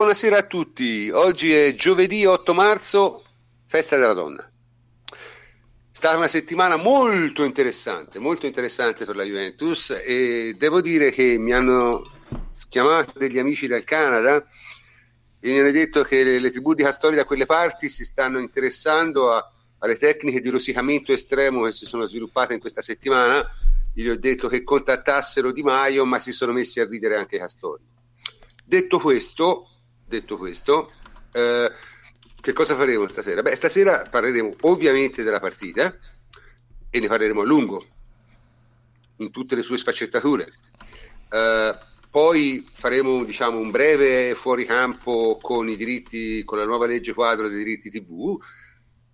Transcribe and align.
Buonasera 0.00 0.36
a 0.36 0.46
tutti, 0.46 1.10
oggi 1.10 1.52
è 1.52 1.74
giovedì 1.74 2.24
8 2.24 2.54
marzo, 2.54 3.24
festa 3.66 3.96
della 3.96 4.12
donna. 4.12 4.48
È 5.10 5.16
stata 5.90 6.16
una 6.16 6.28
settimana 6.28 6.76
molto 6.76 7.42
interessante, 7.42 8.20
molto 8.20 8.46
interessante 8.46 9.04
per 9.04 9.16
la 9.16 9.24
Juventus 9.24 9.90
e 9.90 10.54
devo 10.56 10.80
dire 10.80 11.10
che 11.10 11.36
mi 11.36 11.52
hanno 11.52 12.04
chiamato 12.68 13.18
degli 13.18 13.40
amici 13.40 13.66
del 13.66 13.82
Canada 13.82 14.36
e 15.40 15.50
mi 15.50 15.58
hanno 15.58 15.72
detto 15.72 16.04
che 16.04 16.22
le, 16.22 16.38
le 16.38 16.50
tribù 16.52 16.74
di 16.74 16.84
Castori 16.84 17.16
da 17.16 17.24
quelle 17.24 17.46
parti 17.46 17.88
si 17.88 18.04
stanno 18.04 18.38
interessando 18.38 19.32
a, 19.32 19.52
alle 19.78 19.96
tecniche 19.96 20.40
di 20.40 20.50
rosicamento 20.50 21.12
estremo 21.12 21.64
che 21.64 21.72
si 21.72 21.86
sono 21.86 22.04
sviluppate 22.06 22.54
in 22.54 22.60
questa 22.60 22.82
settimana. 22.82 23.44
Gli 23.92 24.06
ho 24.06 24.16
detto 24.16 24.46
che 24.46 24.62
contattassero 24.62 25.50
Di 25.50 25.64
Maio, 25.64 26.06
ma 26.06 26.20
si 26.20 26.30
sono 26.30 26.52
messi 26.52 26.78
a 26.78 26.86
ridere 26.86 27.16
anche 27.16 27.36
Castori. 27.36 27.82
Detto 28.64 29.00
questo, 29.00 29.72
detto 30.08 30.36
questo, 30.36 30.92
eh, 31.32 31.70
che 32.40 32.52
cosa 32.52 32.74
faremo 32.74 33.08
stasera? 33.08 33.42
Beh, 33.42 33.54
stasera 33.54 34.06
parleremo 34.08 34.56
ovviamente 34.62 35.22
della 35.22 35.40
partita 35.40 35.96
e 36.90 37.00
ne 37.00 37.06
parleremo 37.06 37.42
a 37.42 37.44
lungo, 37.44 37.86
in 39.16 39.30
tutte 39.30 39.54
le 39.54 39.62
sue 39.62 39.78
sfaccettature. 39.78 40.46
Eh, 41.30 41.78
poi 42.10 42.66
faremo 42.72 43.22
diciamo, 43.24 43.58
un 43.58 43.70
breve 43.70 44.34
fuoricampo 44.34 45.38
con 45.40 45.68
i 45.68 45.76
diritti, 45.76 46.42
con 46.44 46.58
la 46.58 46.64
nuova 46.64 46.86
legge 46.86 47.12
quadro 47.12 47.48
dei 47.48 47.58
diritti 47.58 47.90
TV, 47.90 48.40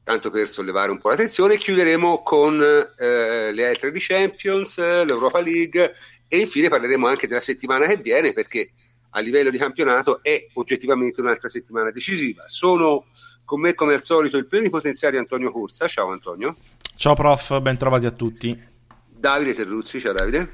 tanto 0.05 0.31
per 0.31 0.49
sollevare 0.49 0.91
un 0.91 0.99
po' 0.99 1.09
l'attenzione, 1.09 1.59
chiuderemo 1.59 2.23
con 2.23 2.63
eh, 2.63 3.53
le 3.53 3.67
altre 3.67 3.91
di 3.91 3.99
Champions, 4.01 4.79
l'Europa 4.79 5.41
League 5.41 5.95
e 6.29 6.39
infine 6.39 6.69
parleremo 6.69 7.07
anche 7.07 7.27
della 7.27 7.41
settimana 7.41 7.87
che 7.87 7.97
viene 7.97 8.33
perché 8.33 8.73
a 9.17 9.21
livello 9.21 9.51
di 9.51 9.59
campionato 9.59 10.23
è 10.23 10.49
oggettivamente 10.55 11.21
un'altra 11.21 11.49
settimana 11.49 11.91
decisiva. 11.91 12.45
Sono 12.47 13.07
con 13.45 13.61
me 13.61 13.75
come 13.75 13.95
al 13.95 14.03
solito 14.03 14.37
il 14.37 14.47
plenipotenziario 14.47 15.19
Antonio 15.19 15.51
Corsa. 15.51 15.87
Ciao 15.87 16.11
Antonio. 16.11 16.57
Ciao 16.97 17.15
prof, 17.15 17.61
ben 17.61 17.77
trovati 17.77 18.07
a 18.07 18.11
tutti. 18.11 18.73
Davide 19.09 19.55
Terruzzi, 19.55 20.01
ciao 20.01 20.13
Davide. 20.13 20.53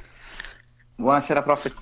Buonasera 0.96 1.42
prof. 1.42 1.72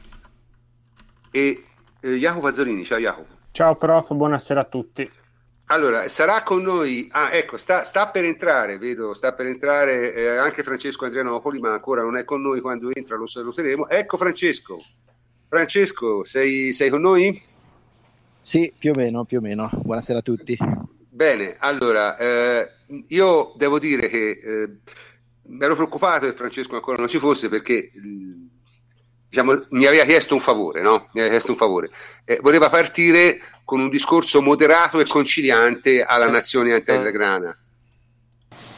E 1.31 1.65
eh, 2.01 2.15
Jacopo 2.15 2.47
Azzolini, 2.47 2.85
ciao 2.85 2.99
Jacopo. 2.99 3.37
Ciao 3.51 3.77
prof, 3.77 4.13
buonasera 4.15 4.61
a 4.61 4.65
tutti. 4.65 5.11
Allora, 5.71 6.09
sarà 6.09 6.43
con 6.45 6.63
noi, 6.63 7.09
ah 7.11 7.31
ecco, 7.33 7.59
sta, 7.59 7.83
sta 7.83 8.09
per 8.09 8.25
entrare, 8.25 8.79
vedo, 8.79 9.13
sta 9.13 9.35
per 9.35 9.47
entrare 9.47 10.15
eh, 10.15 10.37
anche 10.37 10.63
Francesco 10.63 11.05
Andrianopoli, 11.05 11.59
ma 11.59 11.73
ancora 11.73 12.01
non 12.03 12.17
è 12.17 12.25
con 12.25 12.41
noi, 12.41 12.61
quando 12.61 12.89
entra 12.91 13.17
lo 13.17 13.27
saluteremo. 13.27 13.87
Ecco 13.89 14.17
Francesco, 14.17 14.83
Francesco, 15.49 16.25
sei, 16.25 16.75
sei, 16.75 16.91
con 16.91 17.01
noi? 17.01 17.43
Sì, 18.43 18.71
più 18.77 18.91
o 18.91 18.99
meno, 18.99 19.25
più 19.25 19.39
o 19.39 19.41
meno. 19.41 19.71
Buonasera 19.73 20.19
a 20.19 20.23
tutti. 20.23 20.59
Bene, 21.09 21.57
allora, 21.59 22.19
eh, 22.19 22.71
io 23.09 23.55
devo 23.57 23.79
dire 23.79 24.09
che 24.09 24.31
eh, 24.31 24.69
mi 25.45 25.65
ero 25.65 25.75
preoccupato 25.75 26.27
che 26.27 26.37
Francesco 26.37 26.75
ancora 26.75 26.99
non 26.99 27.09
ci 27.09 27.19
fosse 27.19 27.49
perché 27.49 27.91
diciamo, 29.27 29.55
mi 29.71 29.87
aveva 29.87 30.05
chiesto 30.05 30.35
un 30.35 30.41
favore, 30.41 30.83
no? 30.83 31.09
Mi 31.13 31.21
aveva 31.21 31.31
chiesto 31.31 31.53
un 31.53 31.57
favore. 31.57 31.89
Eh, 32.27 32.39
voleva 32.43 32.69
partire 32.69 33.41
con 33.65 33.81
un 33.81 33.89
discorso 33.89 34.43
moderato 34.43 35.01
e 35.01 35.07
conciliante 35.07 36.03
alla 36.03 36.29
nazione 36.29 36.75
antelegrana. 36.75 37.57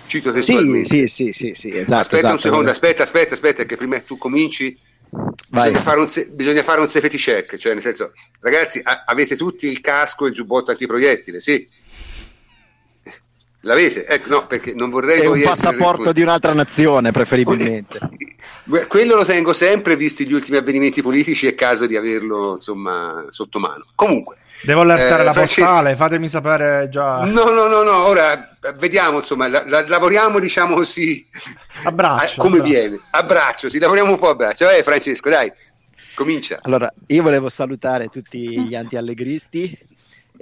Cito 0.06 0.30
testualmente. 0.30 0.88
Sì, 0.88 1.06
sì, 1.08 1.32
sì, 1.32 1.52
sì, 1.54 1.76
esatto. 1.76 2.00
Aspetta 2.00 2.16
esatto, 2.18 2.34
un 2.34 2.40
secondo, 2.40 2.70
aspetta, 2.70 3.02
aspetta, 3.02 3.34
aspetta, 3.34 3.64
che 3.64 3.76
prima 3.76 3.98
tu 4.00 4.16
cominci 4.16 4.88
Bisogna 5.48 5.82
fare, 5.82 5.98
un, 5.98 6.06
bisogna 6.30 6.62
fare, 6.62 6.80
un, 6.80 6.86
safety 6.86 7.16
check, 7.16 7.56
cioè 7.56 7.72
nel 7.72 7.82
senso, 7.82 8.12
ragazzi, 8.40 8.80
a, 8.82 9.02
avete 9.04 9.36
tutti 9.36 9.66
il 9.66 9.80
casco 9.80 10.24
e 10.24 10.28
il 10.28 10.34
giubbotto 10.34 10.70
antiproiettile, 10.70 11.40
sì. 11.40 11.68
L'avete? 13.62 14.06
Ecco, 14.06 14.28
no, 14.30 14.46
perché 14.46 14.72
non 14.74 14.88
vorrei... 14.88 15.20
È 15.20 15.26
un 15.26 15.42
passaporto 15.42 16.12
di 16.12 16.22
un'altra 16.22 16.54
nazione, 16.54 17.10
preferibilmente. 17.10 17.98
Quello 18.88 19.16
lo 19.16 19.24
tengo 19.24 19.52
sempre, 19.52 19.96
visti 19.96 20.26
gli 20.26 20.32
ultimi 20.32 20.56
avvenimenti 20.56 21.02
politici, 21.02 21.46
è 21.46 21.54
caso 21.54 21.86
di 21.86 21.96
averlo, 21.96 22.54
insomma, 22.54 23.24
sotto 23.28 23.58
mano. 23.58 23.86
Comunque... 23.94 24.36
Devo 24.62 24.82
allertare 24.82 25.22
eh, 25.22 25.24
la 25.24 25.32
Francesco... 25.32 25.62
postale, 25.62 25.96
fatemi 25.96 26.28
sapere 26.28 26.88
già. 26.90 27.24
No, 27.24 27.44
no, 27.50 27.66
no, 27.66 27.82
no, 27.82 28.04
ora 28.04 28.56
vediamo, 28.76 29.18
insomma, 29.18 29.48
la, 29.48 29.64
la, 29.66 29.86
lavoriamo, 29.86 30.38
diciamo 30.38 30.74
così, 30.76 31.26
abbraccio, 31.84 32.40
a, 32.40 32.44
come 32.44 32.58
abbraccio. 32.58 32.78
viene, 32.78 33.00
abbraccio, 33.10 33.70
sì, 33.70 33.78
lavoriamo 33.78 34.10
un 34.10 34.18
po' 34.18 34.28
a 34.28 34.34
braccio. 34.34 34.68
Eh, 34.68 34.82
Francesco, 34.82 35.30
dai, 35.30 35.50
comincia. 36.14 36.58
Allora, 36.60 36.92
io 37.06 37.22
volevo 37.22 37.48
salutare 37.48 38.08
tutti 38.08 38.38
gli 38.38 38.74
anti-allegristi 38.74 39.78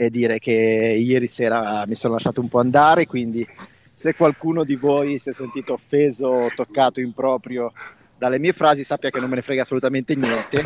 e 0.01 0.11
dire 0.11 0.39
che 0.39 0.53
ieri 0.53 1.27
sera 1.27 1.85
mi 1.85 1.97
sono 1.97 2.13
lasciato 2.13 2.41
un 2.41 2.49
po' 2.49 2.61
andare, 2.61 3.07
quindi 3.07 3.45
se 3.93 4.15
qualcuno 4.15 4.63
di 4.63 4.77
voi 4.77 5.19
si 5.19 5.31
è 5.31 5.33
sentito 5.33 5.73
offeso 5.73 6.29
o 6.29 6.51
toccato 6.55 7.01
in 7.01 7.13
proprio 7.13 7.73
dalle 8.17 8.39
mie 8.39 8.53
frasi, 8.53 8.85
sappia 8.85 9.11
che 9.11 9.19
non 9.19 9.29
me 9.29 9.35
ne 9.35 9.43
frega 9.43 9.63
assolutamente 9.63 10.15
niente 10.15 10.65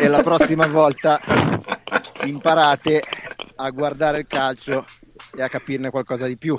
e 0.00 0.06
la 0.06 0.22
prossima 0.22 0.68
volta 0.68 1.20
imparate 2.24 3.02
a 3.56 3.68
guardare 3.70 4.20
il 4.20 4.26
calcio 4.28 4.86
e 5.36 5.42
a 5.42 5.48
capirne 5.48 5.90
qualcosa 5.90 6.28
di 6.28 6.36
più. 6.36 6.56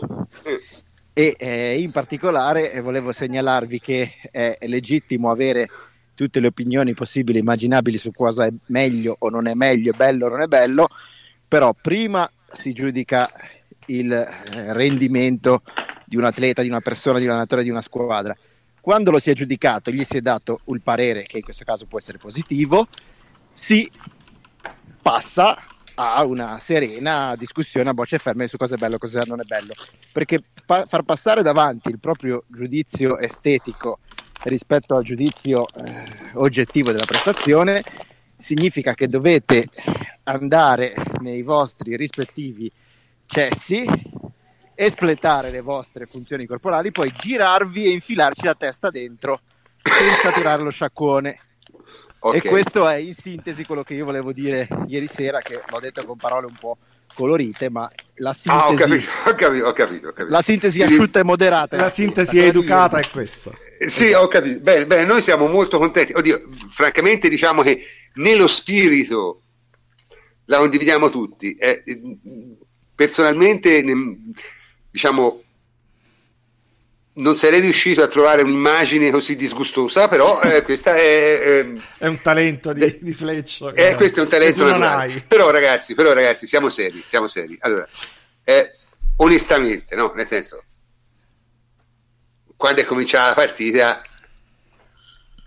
E 1.14 1.36
eh, 1.38 1.80
in 1.80 1.92
particolare 1.92 2.74
eh, 2.74 2.82
volevo 2.82 3.14
segnalarvi 3.14 3.80
che 3.80 4.16
è 4.32 4.58
legittimo 4.62 5.32
avere 5.32 5.70
tutte 6.14 6.42
le 6.42 6.48
opinioni 6.48 6.94
possibili 6.94 7.38
e 7.38 7.42
immaginabili 7.42 7.98
su 7.98 8.12
cosa 8.12 8.46
è 8.46 8.52
meglio 8.66 9.16
o 9.18 9.30
non 9.30 9.48
è 9.48 9.54
meglio, 9.54 9.94
bello 9.96 10.26
o 10.26 10.30
non 10.30 10.42
è 10.42 10.48
bello, 10.48 10.90
però 11.54 11.76
prima 11.80 12.28
si 12.52 12.74
giudica 12.74 13.32
il 13.86 14.12
eh, 14.12 14.74
rendimento 14.74 15.62
di 16.04 16.16
un 16.16 16.24
atleta, 16.24 16.64
di 16.64 16.68
una 16.68 16.82
persona, 16.82 17.20
di 17.20 17.26
un 17.26 17.30
allenatore, 17.30 17.62
di 17.62 17.70
una 17.70 17.84
squadra. 17.84 18.36
Quando 18.82 19.12
lo 19.12 19.20
si 19.20 19.30
è 19.30 19.34
giudicato, 19.36 19.92
gli 19.92 20.04
si 20.04 20.18
è 20.18 20.22
dato 20.22 20.62
il 20.70 20.82
parere, 20.82 21.28
che 21.28 21.38
in 21.38 21.44
questo 21.44 21.64
caso 21.64 21.86
può 21.86 22.00
essere 22.00 22.18
positivo, 22.18 22.88
si 23.54 23.88
passa 25.00 25.64
a 25.94 26.26
una 26.26 26.58
serena 26.58 27.36
discussione 27.36 27.92
a 27.92 27.94
bocce 27.94 28.18
ferme 28.18 28.48
su 28.48 28.58
cosa 28.58 28.74
è 28.74 28.78
bello 28.80 28.98
cosa 28.98 29.22
non 29.28 29.40
è 29.40 29.46
bello. 29.46 29.74
Perché 30.12 30.40
pa- 30.66 30.86
far 30.86 31.04
passare 31.04 31.44
davanti 31.44 31.90
il 31.90 32.00
proprio 32.00 32.46
giudizio 32.48 33.20
estetico 33.20 34.00
rispetto 34.46 34.96
al 34.96 35.04
giudizio 35.04 35.68
eh, 35.68 36.32
oggettivo 36.34 36.92
della 36.92 37.06
prestazione 37.06 37.84
significa 38.40 38.96
che 38.96 39.08
dovete 39.08 39.68
andare 40.24 40.96
nei 41.20 41.42
vostri 41.42 41.96
rispettivi 41.96 42.72
cessi, 43.26 43.86
espletare 44.76 45.52
le 45.52 45.62
vostre 45.62 46.06
funzioni 46.06 46.46
corporali, 46.46 46.92
poi 46.92 47.12
girarvi 47.12 47.86
e 47.86 47.92
infilarci 47.92 48.46
la 48.46 48.56
testa 48.56 48.90
dentro 48.90 49.42
senza 49.82 50.32
tirare 50.32 50.64
lo 50.64 50.72
sciacquone. 50.72 51.38
Okay. 52.20 52.40
E 52.40 52.48
questo 52.48 52.88
è 52.88 52.96
in 52.96 53.14
sintesi 53.14 53.66
quello 53.66 53.84
che 53.84 53.96
io 53.96 54.06
volevo 54.06 54.32
dire 54.32 54.68
ieri 54.88 55.08
sera, 55.08 55.40
che 55.40 55.62
l'ho 55.70 55.80
detto 55.80 56.06
con 56.06 56.16
parole 56.16 56.46
un 56.46 56.56
po' 56.58 56.78
colorite, 57.14 57.70
ma 57.70 57.90
la 58.16 58.34
sintesi, 58.34 58.64
ah, 58.64 58.70
ho 58.70 58.74
capito, 58.74 59.10
ho 59.30 59.36
capito, 59.36 59.66
ho 59.68 59.74
capito, 59.74 60.08
ho 60.08 60.12
capito. 60.14 60.34
La 60.34 60.42
sintesi 60.42 60.82
asciutta 60.82 61.20
e 61.20 61.24
moderata. 61.24 61.76
La 61.76 61.90
sintesi 61.90 62.40
educata 62.40 62.98
è 62.98 63.10
questa. 63.10 63.52
Eh, 63.78 63.90
sì, 63.90 64.14
ho 64.14 64.28
capito. 64.28 64.62
Bene, 64.62 64.86
bene, 64.86 65.06
noi 65.06 65.22
siamo 65.22 65.48
molto 65.48 65.78
contenti. 65.78 66.14
Oddio, 66.14 66.50
francamente 66.70 67.28
diciamo 67.28 67.62
che 67.62 67.84
nello 68.16 68.48
spirito 68.48 69.43
la 70.46 70.58
condividiamo 70.58 71.10
tutti. 71.10 71.56
Eh, 71.56 71.84
personalmente, 72.96 73.84
diciamo, 74.90 75.42
non 77.16 77.36
sarei 77.36 77.60
riuscito 77.60 78.02
a 78.02 78.08
trovare 78.08 78.42
un'immagine 78.42 79.12
così 79.12 79.36
disgustosa, 79.36 80.08
però 80.08 80.42
eh, 80.42 80.64
questa 80.64 80.96
è, 80.96 81.02
eh, 81.02 81.82
è 82.00 82.08
un 82.08 82.22
talento 82.22 82.74
di, 82.74 82.98
di 83.02 83.14
Fleccio. 83.14 83.74
Eh, 83.74 83.96
questo 83.96 84.22
è 84.22 84.24
un 84.24 84.30
talento 84.30 84.64
naturale. 84.66 85.24
Però 85.28 85.50
ragazzi, 85.52 85.94
però 85.94 86.14
ragazzi, 86.14 86.48
siamo 86.48 86.70
seri, 86.70 87.04
siamo 87.06 87.28
seri. 87.28 87.56
Allora, 87.62 87.88
eh, 88.44 88.78
onestamente, 89.18 89.96
no? 89.96 90.12
Nel 90.16 90.28
senso, 90.28 90.64
quando 92.56 92.82
è 92.82 92.86
cominciata 92.86 93.28
la 93.28 93.34
partita, 93.36 94.02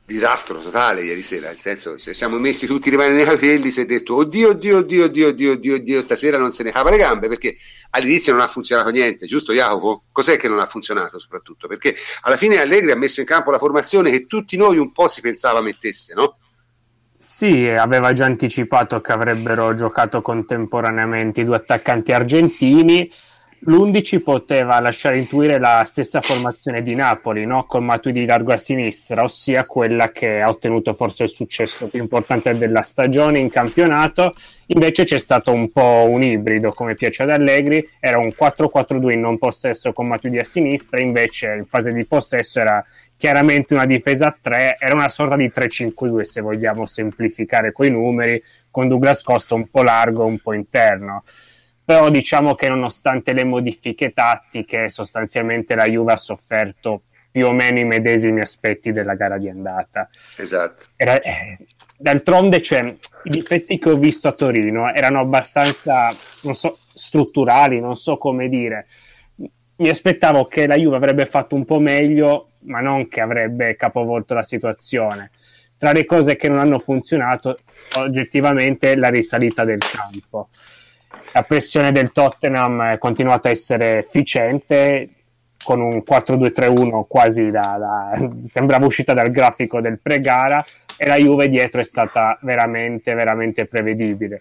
disastro 0.06 0.62
totale 0.62 1.02
ieri 1.02 1.22
sera, 1.22 1.48
nel 1.48 1.58
senso 1.58 1.98
ci 1.98 2.14
siamo 2.14 2.38
messi 2.38 2.66
tutti 2.66 2.90
le 2.90 2.96
mani 2.96 3.16
nei 3.16 3.24
capelli, 3.24 3.72
si 3.72 3.80
è 3.80 3.86
detto 3.86 4.14
oddio, 4.14 4.50
oddio, 4.50 4.78
oddio, 4.78 5.04
oddio, 5.04 5.28
oddio, 5.28 5.52
oddio, 5.52 5.74
oddio, 5.74 6.00
stasera 6.00 6.38
non 6.38 6.52
se 6.52 6.62
ne 6.62 6.70
cava 6.70 6.90
le 6.90 6.96
gambe 6.96 7.26
perché 7.26 7.56
all'inizio 7.90 8.32
non 8.32 8.42
ha 8.42 8.46
funzionato 8.46 8.90
niente, 8.90 9.26
giusto 9.26 9.52
Jacopo? 9.52 10.04
Cos'è 10.12 10.36
che 10.36 10.48
non 10.48 10.60
ha 10.60 10.66
funzionato 10.66 11.18
soprattutto? 11.18 11.66
Perché 11.66 11.96
alla 12.22 12.36
fine 12.36 12.60
Allegri 12.60 12.92
ha 12.92 12.96
messo 12.96 13.18
in 13.18 13.26
campo 13.26 13.50
la 13.50 13.58
formazione 13.58 14.10
che 14.10 14.26
tutti 14.26 14.56
noi 14.56 14.78
un 14.78 14.92
po' 14.92 15.08
si 15.08 15.20
pensava 15.20 15.60
mettesse, 15.60 16.14
no? 16.14 16.38
Sì, 17.18 17.66
aveva 17.66 18.12
già 18.12 18.26
anticipato 18.26 19.00
che 19.00 19.10
avrebbero 19.10 19.74
giocato 19.74 20.22
contemporaneamente 20.22 21.40
i 21.40 21.44
due 21.44 21.56
attaccanti 21.56 22.12
argentini 22.12 23.10
l'11 23.60 24.22
poteva 24.22 24.78
lasciare 24.80 25.18
intuire 25.18 25.58
la 25.58 25.82
stessa 25.86 26.20
formazione 26.20 26.82
di 26.82 26.94
Napoli, 26.94 27.46
no? 27.46 27.64
con 27.64 27.84
Matuidi 27.84 28.26
largo 28.26 28.52
a 28.52 28.58
sinistra, 28.58 29.22
ossia 29.22 29.64
quella 29.64 30.10
che 30.10 30.42
ha 30.42 30.48
ottenuto 30.48 30.92
forse 30.92 31.24
il 31.24 31.30
successo 31.30 31.88
più 31.88 32.00
importante 32.00 32.56
della 32.56 32.82
stagione 32.82 33.38
in 33.38 33.48
campionato. 33.48 34.34
Invece 34.66 35.04
c'è 35.04 35.18
stato 35.18 35.52
un 35.52 35.70
po' 35.70 36.06
un 36.08 36.22
ibrido, 36.22 36.72
come 36.72 36.94
piace 36.94 37.22
ad 37.22 37.30
Allegri, 37.30 37.88
era 37.98 38.18
un 38.18 38.30
4-4-2 38.38 39.12
in 39.12 39.20
non 39.20 39.38
possesso 39.38 39.92
con 39.92 40.06
Matuidi 40.06 40.38
a 40.38 40.44
sinistra, 40.44 41.00
invece 41.00 41.54
in 41.56 41.66
fase 41.66 41.92
di 41.92 42.04
possesso 42.04 42.60
era 42.60 42.84
chiaramente 43.16 43.72
una 43.72 43.86
difesa 43.86 44.26
a 44.26 44.36
3, 44.38 44.76
era 44.78 44.94
una 44.94 45.08
sorta 45.08 45.36
di 45.36 45.50
3-5-2 45.54 46.22
se 46.22 46.40
vogliamo 46.42 46.84
semplificare 46.84 47.72
quei 47.72 47.90
numeri, 47.90 48.42
con 48.70 48.88
Douglas 48.88 49.22
Costa 49.22 49.54
un 49.54 49.68
po' 49.68 49.82
largo, 49.82 50.26
un 50.26 50.38
po' 50.38 50.52
interno 50.52 51.22
però 51.86 52.10
diciamo 52.10 52.56
che 52.56 52.68
nonostante 52.68 53.32
le 53.32 53.44
modifiche 53.44 54.12
tattiche, 54.12 54.88
sostanzialmente 54.88 55.76
la 55.76 55.86
Juve 55.86 56.14
ha 56.14 56.16
sofferto 56.16 57.02
più 57.30 57.46
o 57.46 57.52
meno 57.52 57.78
i 57.78 57.84
medesimi 57.84 58.40
aspetti 58.40 58.90
della 58.90 59.14
gara 59.14 59.38
di 59.38 59.48
andata. 59.48 60.08
Esatto. 60.36 60.86
Era, 60.96 61.20
eh, 61.20 61.58
d'altronde, 61.96 62.60
cioè, 62.60 62.92
i 63.22 63.30
difetti 63.30 63.78
che 63.78 63.90
ho 63.90 63.96
visto 63.98 64.26
a 64.26 64.32
Torino 64.32 64.92
erano 64.92 65.20
abbastanza, 65.20 66.12
non 66.42 66.56
so, 66.56 66.78
strutturali, 66.92 67.78
non 67.78 67.94
so 67.94 68.18
come 68.18 68.48
dire. 68.48 68.88
Mi 69.76 69.88
aspettavo 69.88 70.46
che 70.46 70.66
la 70.66 70.74
Juve 70.74 70.96
avrebbe 70.96 71.24
fatto 71.24 71.54
un 71.54 71.64
po' 71.64 71.78
meglio, 71.78 72.48
ma 72.62 72.80
non 72.80 73.06
che 73.06 73.20
avrebbe 73.20 73.76
capovolto 73.76 74.34
la 74.34 74.42
situazione. 74.42 75.30
Tra 75.78 75.92
le 75.92 76.04
cose 76.04 76.34
che 76.34 76.48
non 76.48 76.58
hanno 76.58 76.80
funzionato, 76.80 77.60
oggettivamente, 77.98 78.96
la 78.96 79.08
risalita 79.08 79.64
del 79.64 79.78
campo 79.78 80.48
la 81.36 81.42
pressione 81.42 81.92
del 81.92 82.12
Tottenham 82.12 82.92
è 82.92 82.98
continuata 82.98 83.48
a 83.48 83.50
essere 83.50 83.98
efficiente 83.98 85.10
con 85.62 85.82
un 85.82 86.02
4-2-3-1 86.08 87.04
quasi 87.06 87.50
da, 87.50 87.76
da, 87.78 88.30
sembrava 88.48 88.86
uscita 88.86 89.12
dal 89.12 89.30
grafico 89.30 89.82
del 89.82 90.00
pre-gara 90.00 90.64
e 90.96 91.06
la 91.06 91.16
Juve 91.16 91.50
dietro 91.50 91.82
è 91.82 91.84
stata 91.84 92.38
veramente 92.40 93.12
veramente 93.12 93.66
prevedibile. 93.66 94.40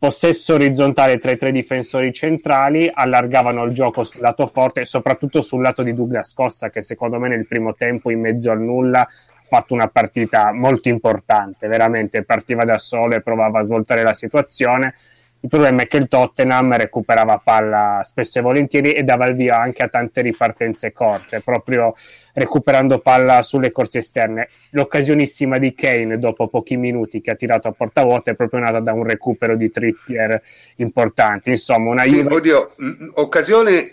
Possesso 0.00 0.54
orizzontale 0.54 1.18
tra 1.18 1.30
i 1.30 1.36
tre 1.36 1.52
difensori 1.52 2.12
centrali 2.12 2.90
allargavano 2.92 3.62
il 3.62 3.72
gioco 3.72 4.02
sul 4.02 4.20
lato 4.20 4.48
forte 4.48 4.84
soprattutto 4.84 5.42
sul 5.42 5.62
lato 5.62 5.84
di 5.84 5.94
Douglas 5.94 6.34
Costa 6.34 6.70
che 6.70 6.82
secondo 6.82 7.20
me 7.20 7.28
nel 7.28 7.46
primo 7.46 7.74
tempo 7.74 8.10
in 8.10 8.18
mezzo 8.18 8.50
al 8.50 8.60
nulla 8.60 9.02
ha 9.02 9.08
fatto 9.48 9.74
una 9.74 9.86
partita 9.86 10.52
molto 10.52 10.88
importante 10.88 11.68
veramente 11.68 12.24
partiva 12.24 12.64
da 12.64 12.78
solo 12.78 13.14
e 13.14 13.22
provava 13.22 13.60
a 13.60 13.62
svoltare 13.62 14.02
la 14.02 14.14
situazione 14.14 14.94
il 15.40 15.48
problema 15.48 15.82
è 15.82 15.86
che 15.86 15.98
il 15.98 16.08
Tottenham 16.08 16.76
recuperava 16.76 17.40
palla 17.42 18.00
spesso 18.04 18.38
e 18.38 18.42
volentieri 18.42 18.92
e 18.92 19.02
dava 19.02 19.26
il 19.26 19.36
via 19.36 19.58
anche 19.58 19.84
a 19.84 19.88
tante 19.88 20.22
ripartenze 20.22 20.92
corte, 20.92 21.40
proprio 21.40 21.94
recuperando 22.34 22.98
palla 22.98 23.42
sulle 23.42 23.70
corse 23.70 23.98
esterne. 23.98 24.48
L'occasionissima 24.70 25.58
di 25.58 25.72
Kane 25.74 26.18
dopo 26.18 26.48
pochi 26.48 26.76
minuti 26.76 27.20
che 27.20 27.30
ha 27.30 27.36
tirato 27.36 27.68
a 27.68 27.72
porta 27.72 28.02
vuota 28.02 28.30
è 28.30 28.34
proprio 28.34 28.60
nata 28.60 28.80
da 28.80 28.92
un 28.92 29.04
recupero 29.04 29.56
di 29.56 29.70
Trippier 29.70 30.40
importante. 30.76 31.50
Insomma, 31.50 31.90
una 31.90 32.02
sì, 32.02 32.16
Juve... 32.16 32.34
oddio, 32.34 32.74
occasione 33.14 33.92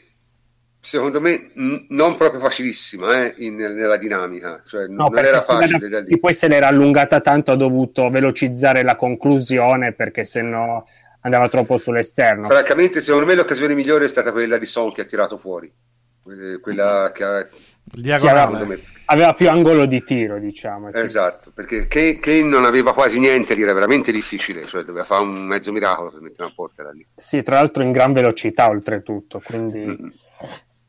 secondo 0.83 1.21
me 1.21 1.51
n- 1.53 1.85
non 1.89 2.17
proprio 2.17 2.41
facilissima 2.41 3.23
eh, 3.23 3.35
in, 3.37 3.55
nella 3.55 3.95
dinamica, 3.95 4.61
cioè 4.67 4.87
no, 4.87 5.07
non 5.07 5.17
era 5.17 5.41
facile 5.41 5.87
da 5.87 6.01
lì. 6.01 6.19
Poi 6.19 6.33
se 6.33 6.49
l'era 6.49 6.67
allungata 6.67 7.21
tanto 7.21 7.51
ha 7.51 7.55
dovuto 7.55 8.09
velocizzare 8.09 8.83
la 8.83 8.97
conclusione 8.97 9.93
perché 9.93 10.25
se 10.25 10.41
no 10.41 10.85
andava 11.23 11.49
troppo 11.49 11.77
sull'esterno. 11.77 12.47
Francamente, 12.47 13.01
secondo 13.01 13.25
me 13.25 13.35
l'occasione 13.35 13.73
migliore 13.73 14.05
è 14.05 14.07
stata 14.07 14.31
quella 14.31 14.57
di 14.57 14.65
Son 14.65 14.93
che 14.93 15.01
ha 15.01 15.05
tirato 15.05 15.37
fuori. 15.37 15.71
Eh, 16.29 16.59
quella 16.59 17.11
che 17.13 17.23
ha... 17.23 17.47
Aveva, 17.95 18.77
aveva, 19.05 19.33
più 19.33 19.49
angolo 19.49 19.85
di 19.85 20.01
tiro, 20.03 20.39
diciamo. 20.39 20.89
Esatto, 20.93 21.51
perché 21.53 21.87
Kane 21.87 22.43
non 22.43 22.63
aveva 22.63 22.93
quasi 22.93 23.19
niente, 23.19 23.55
lì 23.55 23.61
era 23.61 23.73
veramente 23.73 24.11
difficile, 24.13 24.65
cioè 24.65 24.83
doveva 24.83 25.03
fare 25.03 25.23
un 25.23 25.43
mezzo 25.43 25.73
miracolo 25.73 26.11
per 26.11 26.21
mettere 26.21 26.43
una 26.43 26.53
porta 26.55 26.83
da 26.83 26.91
lì. 26.91 27.05
Sì, 27.15 27.43
tra 27.43 27.55
l'altro 27.55 27.83
in 27.83 27.91
gran 27.91 28.13
velocità 28.13 28.69
oltretutto, 28.69 29.41
quindi... 29.43 29.79
Mm-hmm. 29.79 30.07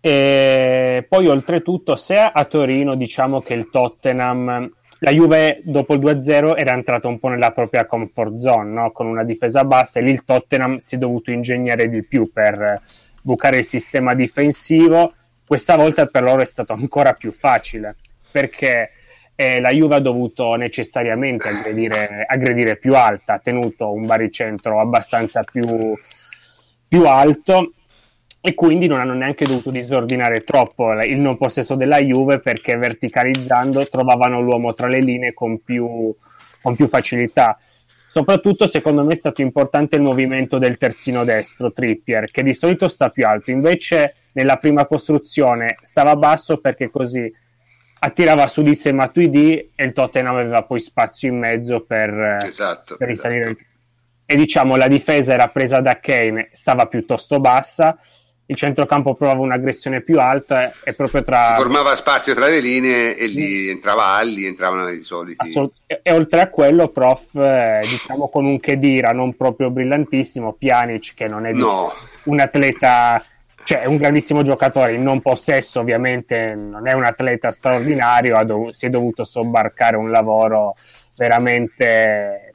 E 0.07 1.07
poi 1.09 1.27
oltretutto, 1.29 1.97
se 1.97 2.19
a 2.19 2.45
Torino 2.45 2.95
diciamo 2.95 3.41
che 3.41 3.55
il 3.55 3.71
Tottenham 3.71 4.71
la 5.05 5.11
Juve 5.11 5.61
dopo 5.65 5.93
il 5.93 6.01
2-0 6.01 6.57
era 6.57 6.73
entrata 6.73 7.09
un 7.09 7.19
po' 7.19 7.29
nella 7.29 7.53
propria 7.53 7.85
comfort 7.85 8.37
zone, 8.37 8.71
no? 8.71 8.91
con 8.91 9.07
una 9.07 9.23
difesa 9.23 9.63
bassa 9.65 10.01
e 10.01 10.03
lì 10.03 10.11
il 10.11 10.25
Tottenham 10.25 10.79
si 10.79 10.95
è 10.95 10.99
dovuto 10.99 11.31
ingegnare 11.31 11.91
di 11.91 12.03
più 12.03 12.33
per 12.33 12.81
bucare 13.21 13.59
il 13.59 13.65
sistema 13.67 14.15
difensivo. 14.15 15.13
Questa 15.47 15.77
volta 15.77 16.07
per 16.07 16.23
loro 16.23 16.41
è 16.41 16.47
stato 16.47 16.73
ancora 16.73 17.13
più 17.13 17.33
facile 17.33 17.97
perché 18.31 18.93
eh, 19.35 19.61
la 19.61 19.69
Juve 19.71 19.97
ha 19.97 20.01
dovuto 20.01 20.55
necessariamente 20.55 21.49
aggredire, 21.49 22.25
aggredire, 22.27 22.77
più 22.77 22.95
alta, 22.97 23.35
ha 23.35 23.39
tenuto 23.39 23.93
un 23.93 24.07
baricentro 24.07 24.81
abbastanza 24.81 25.43
più, 25.43 25.95
più 26.89 27.07
alto 27.07 27.73
e 28.47 28.55
quindi 28.55 28.87
non 28.87 29.01
hanno 29.01 29.15
neanche 29.15 29.47
dovuto 29.47 29.71
disordinare 29.71 30.45
troppo 30.45 30.93
il 31.01 31.19
non 31.19 31.39
possesso 31.39 31.77
della 31.77 31.97
Juve 31.97 32.41
perché 32.41 32.77
verticalizzando 32.77 33.89
trovavano 33.89 34.43
l'uomo 34.43 34.75
tra 34.75 34.87
le 34.87 35.01
linee 35.01 35.33
con 35.33 35.63
più, 35.63 36.15
con 36.61 36.77
più 36.77 36.87
facilità. 36.87 37.59
Soprattutto 38.07 38.67
secondo 38.67 39.03
me 39.03 39.15
è 39.15 39.17
stato 39.17 39.41
importante 39.41 39.97
il 39.97 40.03
movimento 40.03 40.59
del 40.59 40.77
terzino 40.77 41.25
destro, 41.25 41.73
Trippier, 41.73 42.31
che 42.31 42.43
di 42.43 42.53
solito 42.53 42.87
sta 42.87 43.09
più 43.09 43.25
alto, 43.25 43.51
invece 43.51 44.15
nella 44.35 44.59
prima 44.59 44.85
costruzione 44.85 45.77
stava 45.81 46.15
basso 46.15 46.59
perché 46.59 46.91
così 46.91 47.33
attirava 48.01 48.47
su 48.47 48.61
di 48.61 48.75
sé 48.75 48.93
Matuidi 48.93 49.71
e 49.75 49.85
il 49.87 49.95
Tottenham 49.95 50.35
aveva 50.35 50.65
poi 50.65 50.81
spazio 50.81 51.31
in 51.31 51.39
mezzo 51.39 51.81
per, 51.81 52.13
esatto, 52.45 52.99
per 52.99 53.09
risalire. 53.09 53.41
Esatto. 53.41 53.65
E 54.27 54.37
diciamo 54.37 54.77
la 54.77 54.89
difesa 54.89 55.33
era 55.33 55.49
presa 55.49 55.81
da 55.81 55.99
Kane, 55.99 56.51
stava 56.53 56.89
piuttosto 56.89 57.41
bassa 57.41 57.97
il 58.47 58.57
centrocampo 58.57 59.15
provava 59.15 59.41
un'aggressione 59.41 60.03
più 60.03 60.21
alta 60.21 60.73
e 60.85 60.93
proprio 60.93 61.23
tra... 61.23 61.45
Si 61.45 61.63
formava 61.63 61.97
spazio 61.97 62.35
tra 62.35 62.47
le 62.47 62.61
linee 62.61 63.17
e 63.17 63.27
lì 63.27 63.71
entrava 63.71 64.09
Alli, 64.17 64.45
entravano 64.45 64.91
i 64.91 65.01
soliti... 65.01 65.37
Assolut- 65.39 65.77
e, 65.87 66.01
e, 66.03 66.13
oltre 66.13 66.43
a 66.43 66.51
quello, 66.51 66.89
prof, 66.89 67.35
eh, 67.37 67.81
diciamo 67.83 68.29
con 68.29 68.45
un 68.45 68.61
Kedira 68.61 69.13
non 69.13 69.35
proprio 69.35 69.71
brillantissimo, 69.71 70.53
Pjanic 70.53 71.15
che 71.15 71.27
non 71.27 71.47
è 71.47 71.53
no. 71.53 71.91
un 72.25 72.39
atleta, 72.39 73.25
cioè 73.63 73.81
è 73.81 73.87
un 73.87 73.97
grandissimo 73.97 74.43
giocatore, 74.43 74.93
in 74.93 75.03
non 75.03 75.23
possesso 75.23 75.81
ovviamente 75.81 76.55
non 76.55 76.87
è 76.87 76.93
un 76.93 77.05
atleta 77.05 77.51
straordinario, 77.51 78.43
dov- 78.45 78.71
si 78.71 78.87
è 78.87 78.91
dovuto 78.91 79.25
sobbarcare 79.25 79.97
un 79.97 80.11
lavoro 80.11 80.77
veramente... 81.17 82.51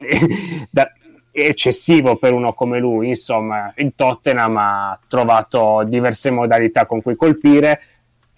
da, 0.70 0.90
eccessivo 1.32 2.16
per 2.16 2.32
uno 2.32 2.52
come 2.52 2.78
lui. 2.78 3.08
Insomma, 3.08 3.72
il 3.76 3.92
Tottenham 3.94 4.56
ha 4.56 4.98
trovato 5.08 5.82
diverse 5.86 6.30
modalità 6.30 6.86
con 6.86 7.02
cui 7.02 7.16
colpire. 7.16 7.80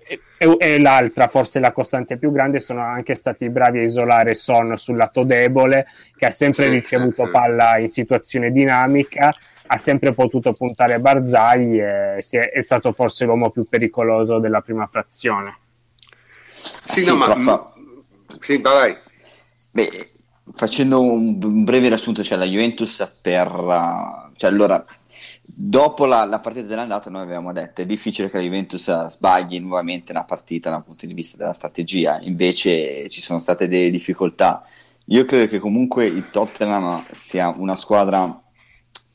E, 0.05 0.57
e, 0.59 0.81
l'altra, 0.81 1.29
forse 1.29 1.61
la 1.61 1.73
costante 1.73 2.19
più 2.19 2.33
grande, 2.33 2.61
sono 2.61 2.83
anche 2.83 3.15
stati 3.15 3.49
bravi 3.49 3.79
a 3.79 3.83
isolare 3.83 4.35
Son 4.35 4.77
sul 4.77 4.97
lato 4.97 5.25
debole, 5.25 5.87
che 6.17 6.27
ha 6.27 6.31
sempre 6.31 6.69
ricevuto 6.69 7.31
palla 7.31 7.79
in 7.79 7.89
situazione 7.89 8.51
dinamica, 8.51 9.35
ha 9.67 9.77
sempre 9.77 10.13
potuto 10.13 10.53
puntare 10.53 10.99
Barzagli 10.99 11.79
e 11.79 12.19
è, 12.19 12.51
è 12.51 12.61
stato 12.61 12.93
forse 12.93 13.25
l'uomo 13.25 13.51
più 13.51 13.67
pericoloso 13.69 14.39
della 14.39 14.61
prima 14.61 14.87
frazione. 14.87 15.59
Sì, 16.85 17.01
sì 17.01 17.07
no, 17.07 17.17
ma... 17.17 17.73
Sì, 18.41 18.61
vai. 18.61 18.97
Beh, 19.71 20.11
facendo 20.55 21.01
un 21.01 21.65
breve 21.65 21.89
riassunto, 21.89 22.23
cioè 22.23 22.39
la 22.39 22.45
Juventus 22.45 23.11
per... 23.21 24.31
Cioè 24.35 24.51
allora, 24.51 24.85
dopo 25.45 26.07
la, 26.07 26.25
la, 26.25 26.41
partita 26.41 26.67
dell'andata 26.67 27.11
noi 27.11 27.23
avevamo 27.23 27.53
detto 27.53 27.83
è 27.83 27.87
difficile 27.87 28.31
che 28.31 28.39
la 28.39 28.43
Juventus 28.43 29.07
sbagli 29.09 29.61
nuovamente 29.61 30.13
una 30.13 30.25
partita 30.25 30.71
dal 30.71 30.85
punto 30.85 31.07
di 31.07 31.15
vista 31.15 31.37
della 31.37 31.53
strategia, 31.53 32.19
invece 32.21 33.09
ci 33.09 33.21
sono 33.21 33.39
state 33.39 33.69
delle 33.69 33.91
difficoltà. 33.91 34.65
Io 35.07 35.25
credo 35.25 35.49
che 35.49 35.59
comunque 35.59 36.07
il 36.07 36.31
Tottenham 36.31 37.05
sia 37.13 37.53
una 37.57 37.77
squadra 37.77 38.41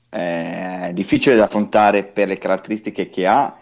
eh, 0.10 0.92
difficile 0.94 1.36
da 1.36 1.46
affrontare 1.46 2.04
per 2.04 2.28
le 2.28 2.38
caratteristiche 2.38 3.10
che 3.10 3.26
ha 3.26 3.58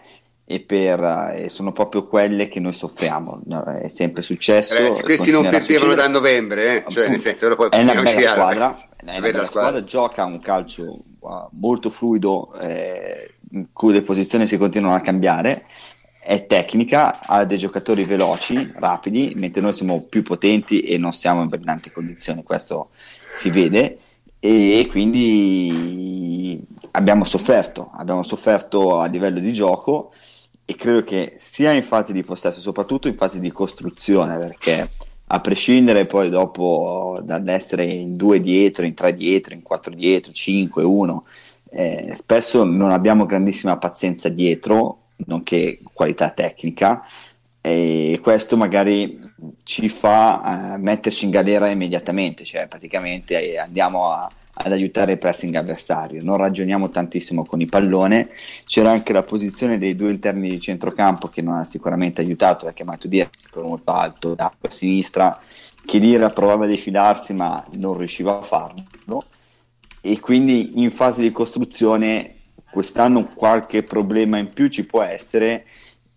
e, 0.48 0.60
per, 0.60 1.02
e 1.34 1.48
sono 1.48 1.72
proprio 1.72 2.06
quelle 2.06 2.48
che 2.48 2.60
noi 2.60 2.72
soffriamo. 2.72 3.42
È 3.82 3.88
sempre 3.88 4.22
successo. 4.22 4.74
Ragazzi, 4.74 5.02
questi 5.02 5.32
non 5.32 5.42
perdevano 5.42 5.94
da 5.94 6.06
novembre, 6.06 6.76
eh? 6.76 6.90
cioè, 6.90 7.08
nel 7.08 7.20
senso, 7.20 7.48
è 7.68 7.80
una 7.80 8.00
bella 8.00 8.32
squadra, 8.32 8.74
è 8.96 9.10
una 9.10 9.20
bella 9.20 9.44
squadra, 9.44 9.82
gioca 9.82 10.24
un 10.24 10.38
calcio 10.38 10.84
uh, 11.18 11.48
molto 11.50 11.90
fluido 11.90 12.54
eh, 12.60 13.34
in 13.50 13.72
cui 13.72 13.92
le 13.92 14.02
posizioni 14.02 14.46
si 14.46 14.56
continuano 14.56 14.94
a 14.94 15.00
cambiare. 15.00 15.66
È 16.22 16.46
tecnica, 16.46 17.20
ha 17.20 17.44
dei 17.44 17.58
giocatori 17.58 18.04
veloci, 18.04 18.72
rapidi, 18.76 19.32
mentre 19.36 19.60
noi 19.60 19.72
siamo 19.72 20.06
più 20.08 20.22
potenti 20.22 20.80
e 20.80 20.96
non 20.96 21.12
siamo 21.12 21.42
in 21.42 21.48
brillanti 21.48 21.90
condizioni, 21.90 22.42
questo 22.42 22.90
si 23.34 23.50
vede 23.50 23.98
e 24.40 24.86
quindi 24.90 26.60
abbiamo 26.92 27.24
sofferto, 27.24 27.90
abbiamo 27.92 28.24
sofferto 28.24 28.98
a 28.98 29.06
livello 29.06 29.38
di 29.38 29.52
gioco 29.52 30.12
e 30.68 30.74
credo 30.74 31.04
che 31.04 31.36
sia 31.38 31.70
in 31.70 31.84
fase 31.84 32.12
di 32.12 32.24
possesso, 32.24 32.58
soprattutto 32.58 33.06
in 33.06 33.14
fase 33.14 33.38
di 33.38 33.52
costruzione, 33.52 34.36
perché 34.36 34.90
a 35.28 35.40
prescindere 35.40 36.06
poi 36.06 36.28
dopo 36.28 37.20
dall'essere 37.22 37.84
in 37.84 38.16
due 38.16 38.40
dietro, 38.40 38.84
in 38.84 38.94
tre 38.94 39.14
dietro, 39.14 39.54
in 39.54 39.62
quattro 39.62 39.94
dietro, 39.94 40.32
cinque, 40.32 40.82
uno, 40.82 41.24
eh, 41.70 42.12
spesso 42.16 42.64
non 42.64 42.90
abbiamo 42.90 43.26
grandissima 43.26 43.78
pazienza 43.78 44.28
dietro, 44.28 45.02
nonché 45.26 45.80
qualità 45.92 46.30
tecnica, 46.30 47.04
e 47.60 48.18
questo 48.20 48.56
magari 48.56 49.20
ci 49.62 49.88
fa 49.88 50.74
eh, 50.74 50.78
metterci 50.78 51.26
in 51.26 51.30
galera 51.30 51.68
immediatamente, 51.68 52.44
cioè 52.44 52.66
praticamente 52.66 53.56
andiamo 53.56 54.10
a, 54.10 54.28
ad 54.58 54.72
aiutare 54.72 55.12
il 55.12 55.18
pressing 55.18 55.54
avversario, 55.54 56.22
non 56.22 56.38
ragioniamo 56.38 56.88
tantissimo 56.88 57.44
con 57.44 57.60
il 57.60 57.68
pallone, 57.68 58.28
c'era 58.64 58.90
anche 58.90 59.12
la 59.12 59.22
posizione 59.22 59.76
dei 59.76 59.94
due 59.94 60.10
interni 60.10 60.48
di 60.48 60.60
centrocampo 60.60 61.28
che 61.28 61.42
non 61.42 61.58
ha 61.58 61.64
sicuramente 61.64 62.22
aiutato 62.22 62.64
perché 62.64 62.82
Matuidi 62.82 63.28
molto 63.54 63.92
alto, 63.92 64.34
da 64.34 64.52
sinistra, 64.68 65.38
Chedira 65.84 66.30
provava 66.30 66.64
a 66.64 66.68
defilarsi 66.68 67.34
ma 67.34 67.64
non 67.72 67.96
riusciva 67.96 68.38
a 68.38 68.42
farlo. 68.42 68.84
E 70.00 70.20
quindi 70.20 70.80
in 70.82 70.90
fase 70.90 71.20
di 71.22 71.32
costruzione 71.32 72.34
quest'anno 72.70 73.28
qualche 73.34 73.82
problema 73.82 74.38
in 74.38 74.52
più 74.52 74.68
ci 74.68 74.84
può 74.84 75.02
essere 75.02 75.66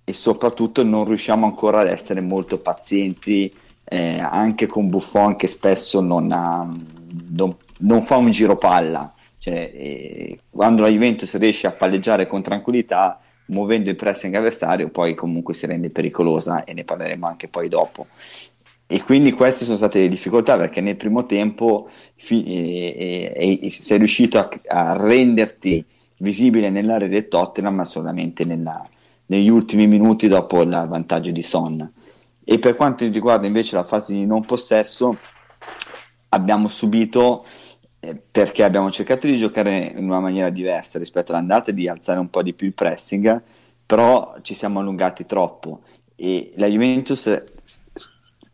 e 0.04 0.14
soprattutto 0.14 0.84
non 0.84 1.06
riusciamo 1.06 1.46
ancora 1.46 1.82
ad 1.82 1.88
essere 1.88 2.22
molto 2.22 2.60
pazienti 2.60 3.52
eh, 3.84 4.20
anche 4.20 4.68
con 4.68 4.90
Buffon 4.90 5.36
che 5.36 5.48
spesso 5.48 6.02
non, 6.02 6.32
ha, 6.32 6.72
non, 7.30 7.56
non 7.80 8.02
fa 8.02 8.18
un 8.18 8.32
giro 8.32 8.58
palla. 8.58 9.14
Cioè, 9.38 9.72
eh, 9.74 10.40
quando 10.52 10.82
la 10.82 10.90
Juventus 10.90 11.38
riesce 11.38 11.68
a 11.68 11.72
palleggiare 11.72 12.28
con 12.28 12.42
tranquillità 12.42 13.20
muovendo 13.50 13.90
il 13.90 13.96
pressing 13.96 14.36
avversario 14.36 14.90
poi 14.90 15.16
comunque 15.16 15.54
si 15.54 15.66
rende 15.66 15.90
pericolosa 15.90 16.64
e 16.64 16.74
ne 16.74 16.84
parleremo 16.84 17.26
anche 17.28 17.48
poi 17.48 17.68
dopo. 17.70 18.08
E 18.92 19.04
quindi 19.04 19.34
queste 19.34 19.66
sono 19.66 19.78
state 19.78 20.00
le 20.00 20.08
difficoltà 20.08 20.58
perché 20.58 20.82
nel 20.82 20.96
primo 20.96 21.26
tempo 21.26 21.90
fi- 22.16 22.44
e, 22.44 23.34
e, 23.36 23.60
e 23.62 23.70
sei 23.70 24.00
riuscito 24.00 24.40
a, 24.40 24.50
a, 24.68 24.94
renderti 24.98 25.86
visibile 26.18 26.72
nell'area 26.72 27.08
del 27.08 27.28
Tottenham 27.28 27.76
ma 27.76 27.86
solamente 27.86 28.46
nella, 28.46 28.88
negli 29.28 29.48
ultimi 29.48 29.86
minuti 29.86 30.28
dopo 30.28 30.64
il 30.64 30.70
vantaggio 30.90 31.30
di 31.30 31.44
Son. 31.44 31.94
E 32.44 32.58
per 32.58 32.76
quanto 32.76 33.06
riguarda 33.06 33.46
invece 33.46 33.76
la 33.76 33.84
fase 33.84 34.14
di 34.14 34.26
non 34.26 34.44
possesso 34.44 35.18
abbiamo 36.30 36.68
subito 36.68 37.46
perché 38.32 38.64
abbiamo 38.64 38.90
cercato 38.92 39.28
di 39.28 39.38
giocare 39.38 39.94
in 39.96 40.06
una 40.06 40.20
maniera 40.20 40.50
diversa 40.50 40.98
rispetto 40.98 41.32
all'andata 41.32 41.72
di 41.72 41.88
alzare 41.88 42.20
un 42.20 42.30
po' 42.30 42.42
di 42.42 42.54
più 42.54 42.68
il 42.68 42.74
pressing 42.74 43.42
però 43.86 44.36
ci 44.42 44.54
siamo 44.54 44.80
allungati 44.80 45.26
troppo 45.26 45.82
e 46.16 46.52
la 46.58 46.68
Juventus 46.68 47.44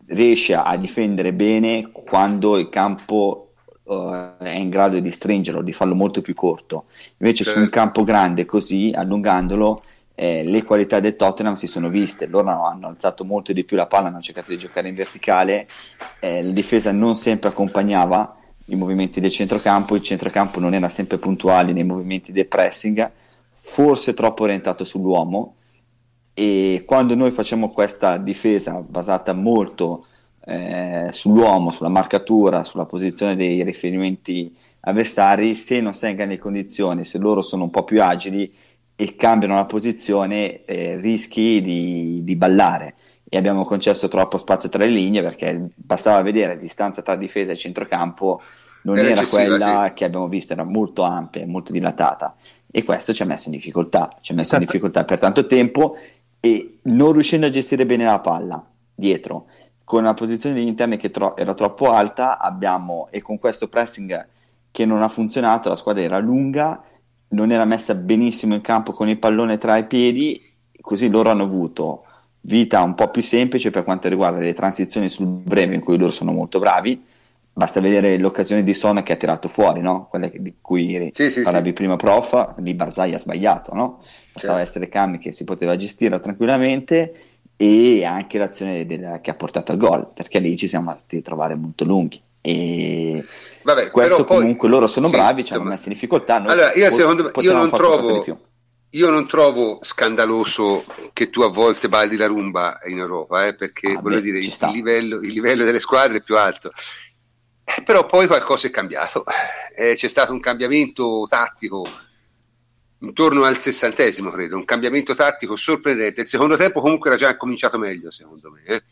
riesce 0.08 0.54
a 0.54 0.78
difendere 0.78 1.34
bene 1.34 1.90
quando 1.92 2.58
il 2.58 2.70
campo 2.70 3.54
uh, 3.84 4.38
è 4.38 4.56
in 4.56 4.70
grado 4.70 5.00
di 5.00 5.12
stringerlo, 5.12 5.62
di 5.62 5.74
farlo 5.74 5.96
molto 5.96 6.22
più 6.22 6.34
corto. 6.34 6.86
Invece 7.18 7.44
certo. 7.44 7.52
su 7.52 7.66
un 7.66 7.72
certo. 7.72 7.80
campo 7.80 8.04
grande 8.04 8.46
così, 8.46 8.92
allungandolo, 8.96 9.84
eh, 10.14 10.44
le 10.44 10.64
qualità 10.64 11.00
del 11.00 11.16
Tottenham 11.16 11.56
si 11.56 11.68
sono 11.68 11.90
viste. 11.90 12.28
Loro 12.28 12.50
hanno 12.64 12.88
alzato 12.88 13.26
molto 13.26 13.52
di 13.52 13.64
più 13.64 13.76
la 13.76 13.88
palla, 13.88 14.08
hanno 14.08 14.22
cercato 14.22 14.52
di 14.52 14.58
giocare 14.58 14.88
in 14.88 14.96
verticale, 14.96 15.68
eh, 16.20 16.44
la 16.44 16.52
difesa 16.52 16.92
non 16.92 17.16
sempre 17.16 17.50
accompagnava 17.50 18.38
i 18.66 18.76
movimenti 18.76 19.20
del 19.20 19.32
centrocampo, 19.32 19.96
il 19.96 20.02
centrocampo 20.02 20.60
non 20.60 20.74
era 20.74 20.90
sempre 20.90 21.18
puntuale 21.18 21.74
nei 21.74 21.84
movimenti 21.84 22.32
del 22.32 22.48
pressing, 22.48 23.12
forse 23.54 24.14
troppo 24.14 24.44
orientato 24.44 24.84
sull'uomo 24.84 25.56
e 26.34 26.84
quando 26.86 27.16
noi 27.16 27.32
facciamo 27.32 27.72
questa 27.72 28.18
difesa 28.18 28.82
basata 28.82 29.34
molto 29.34 30.08
eh, 30.46 31.08
sull'uomo, 31.12 31.72
sulla 31.72 31.90
marcatura, 31.90 32.64
sulla 32.64 32.86
posizione 32.86 33.36
dei 33.36 33.64
riferimenti 33.64 34.56
avversari, 34.82 35.56
se 35.56 35.82
non 35.82 35.94
sei 35.94 36.12
in 36.12 36.18
grandi 36.18 36.38
condizioni, 36.38 37.04
se 37.06 37.18
loro 37.18 37.42
sono 37.42 37.64
un 37.64 37.70
po' 37.70 37.84
più 37.84 38.04
agili 38.04 38.54
e 38.96 39.16
cambiano 39.16 39.56
la 39.56 39.66
posizione, 39.66 40.64
eh, 40.66 40.98
rischi 40.98 41.62
di, 41.62 42.22
di, 42.24 42.36
ballare. 42.36 42.96
E 43.36 43.38
abbiamo 43.38 43.66
concesso 43.66 44.08
troppo 44.08 44.38
spazio 44.38 44.70
tra 44.70 44.86
le 44.86 44.90
linee 44.90 45.22
perché 45.22 45.70
bastava 45.76 46.22
vedere 46.22 46.56
la 46.56 46.62
distanza 46.62 47.02
tra 47.02 47.18
difesa 47.18 47.52
e 47.52 47.58
centrocampo, 47.58 48.42
non 48.84 48.98
era, 48.98 49.10
era 49.10 49.24
quella 49.28 49.88
sì. 49.88 49.94
che 49.94 50.06
abbiamo 50.06 50.30
visto, 50.30 50.54
era 50.54 50.64
molto 50.64 51.02
ampia, 51.02 51.46
molto 51.46 51.74
dilatata. 51.74 52.34
E 52.72 52.86
questo 52.86 53.14
ci 53.14 53.24
ha 53.24 53.26
messo 53.26 53.50
in 53.50 53.56
difficoltà, 53.56 54.16
ci 54.22 54.32
ha 54.32 54.36
messo 54.36 54.56
in 54.56 54.62
certo. 54.62 54.66
difficoltà 54.72 55.04
per 55.04 55.20
tanto 55.20 55.46
tempo 55.48 55.98
e 56.40 56.78
non 56.84 57.12
riuscendo 57.12 57.48
a 57.48 57.50
gestire 57.50 57.86
bene 57.86 58.06
la 58.06 58.22
palla 58.22 58.66
dietro 58.94 59.48
con 59.84 60.04
la 60.04 60.14
posizione 60.14 60.56
degli 60.56 60.68
interni 60.68 60.96
che 60.96 61.12
tro- 61.12 61.36
era 61.36 61.54
troppo 61.54 61.92
alta 61.92 62.40
abbiamo 62.40 63.10
e 63.12 63.22
con 63.22 63.38
questo 63.38 63.68
pressing 63.68 64.28
che 64.72 64.86
non 64.86 65.02
ha 65.02 65.10
funzionato 65.10 65.68
la 65.68 65.76
squadra 65.76 66.04
era 66.04 66.20
lunga 66.20 66.82
non 67.30 67.52
era 67.52 67.66
messa 67.66 67.96
benissimo 67.96 68.54
in 68.54 68.62
campo 68.62 68.94
con 68.94 69.10
il 69.10 69.20
pallone 69.20 69.58
tra 69.58 69.76
i 69.76 69.88
piedi 69.88 70.42
così 70.80 71.10
loro 71.10 71.32
hanno 71.32 71.44
avuto 71.44 72.05
vita 72.46 72.82
un 72.82 72.96
po' 72.96 73.10
più 73.10 73.22
semplice 73.22 73.72
per 73.72 73.84
quanto 73.84 74.08
riguarda 74.08 74.40
le 74.40 74.54
transizioni 74.54 75.10
sul 75.10 75.26
breve 75.26 75.76
in 75.76 75.82
cui 75.82 75.98
loro 75.98 76.12
sono 76.12 76.32
molto 76.32 76.60
bravi 76.60 77.14
basta 77.58 77.80
vedere 77.80 78.18
l'occasione 78.18 78.64
di 78.64 78.74
Son 78.74 79.02
che 79.02 79.14
ha 79.14 79.16
tirato 79.16 79.48
fuori, 79.48 79.80
no? 79.80 80.08
quelle 80.10 80.30
di 80.36 80.56
cui 80.60 81.10
sì, 81.14 81.30
sì, 81.32 81.42
parlavi 81.42 81.70
sì. 81.70 81.74
prima 81.74 81.96
prof, 81.96 82.56
lì 82.58 82.74
Barzai 82.74 83.14
ha 83.14 83.18
sbagliato, 83.18 83.74
no? 83.74 84.04
bastava 84.34 84.58
certo. 84.58 84.70
essere 84.70 84.90
Cami 84.90 85.20
che 85.20 85.32
si 85.32 85.46
poteva 85.46 85.78
gestire 85.78 86.20
tranquillamente 86.20 87.14
e 87.56 88.04
anche 88.04 88.38
l'azione 88.38 88.86
del, 88.86 89.20
che 89.22 89.32
ha 89.32 89.36
portato 89.36 89.72
al 89.72 89.78
gol, 89.78 90.12
perché 90.14 90.40
lì 90.40 90.58
ci 90.58 90.68
siamo 90.68 90.90
andati 90.90 91.16
a 91.16 91.22
trovare 91.22 91.56
molto 91.56 91.86
lunghi. 91.86 92.22
E 92.42 93.24
Vabbè, 93.64 93.90
questo 93.90 94.26
comunque 94.26 94.68
poi, 94.68 94.70
loro 94.70 94.88
sono 94.88 95.10
bravi, 95.10 95.46
ci 95.46 95.54
hanno 95.54 95.64
messo 95.64 95.88
in 95.88 95.94
difficoltà. 95.94 96.36
allora, 96.36 96.74
io, 96.74 96.92
secondo 96.92 97.24
me, 97.24 97.32
io 97.42 97.54
non 97.54 97.70
trovo 97.70 98.24
io 98.96 99.10
non 99.10 99.28
trovo 99.28 99.80
scandaloso 99.82 100.86
che 101.12 101.30
tu 101.30 101.42
a 101.42 101.50
volte 101.50 101.90
balli 101.90 102.16
la 102.16 102.28
rumba 102.28 102.80
in 102.86 102.98
Europa, 102.98 103.46
eh, 103.46 103.54
perché 103.54 103.92
ah, 103.92 104.00
voglio 104.00 104.18
beh, 104.18 104.22
dire, 104.22 104.38
il 104.40 104.58
livello, 104.72 105.20
il 105.22 105.34
livello, 105.34 105.64
delle 105.66 105.80
squadre 105.82 106.18
è 106.18 106.24
più 106.24 106.38
alto. 106.38 106.72
Eh, 107.64 107.84
però 107.84 108.06
poi 108.06 108.28
qualcosa 108.28 108.68
è 108.68 108.72
cambiato, 108.72 109.26
eh, 109.76 109.96
c'è 109.96 110.08
stato 110.08 110.32
un 110.32 110.40
cambiamento 110.40 111.26
tattico 111.28 111.86
intorno 113.00 113.44
al 113.44 113.58
sessantesimo, 113.58 114.32
credo, 114.32 114.56
un 114.56 114.66
cambiamento 114.66 115.14
tattico 115.14 115.58
sorprendente. 115.58 116.22
Il 116.22 116.28
secondo 116.28 116.56
tempo 116.56 116.80
comunque 116.80 117.10
era 117.10 117.20
già 117.20 117.36
cominciato 117.36 117.78
meglio, 117.78 118.12
secondo 118.12 118.50
me. 118.52 118.64
Eh. 118.64 118.84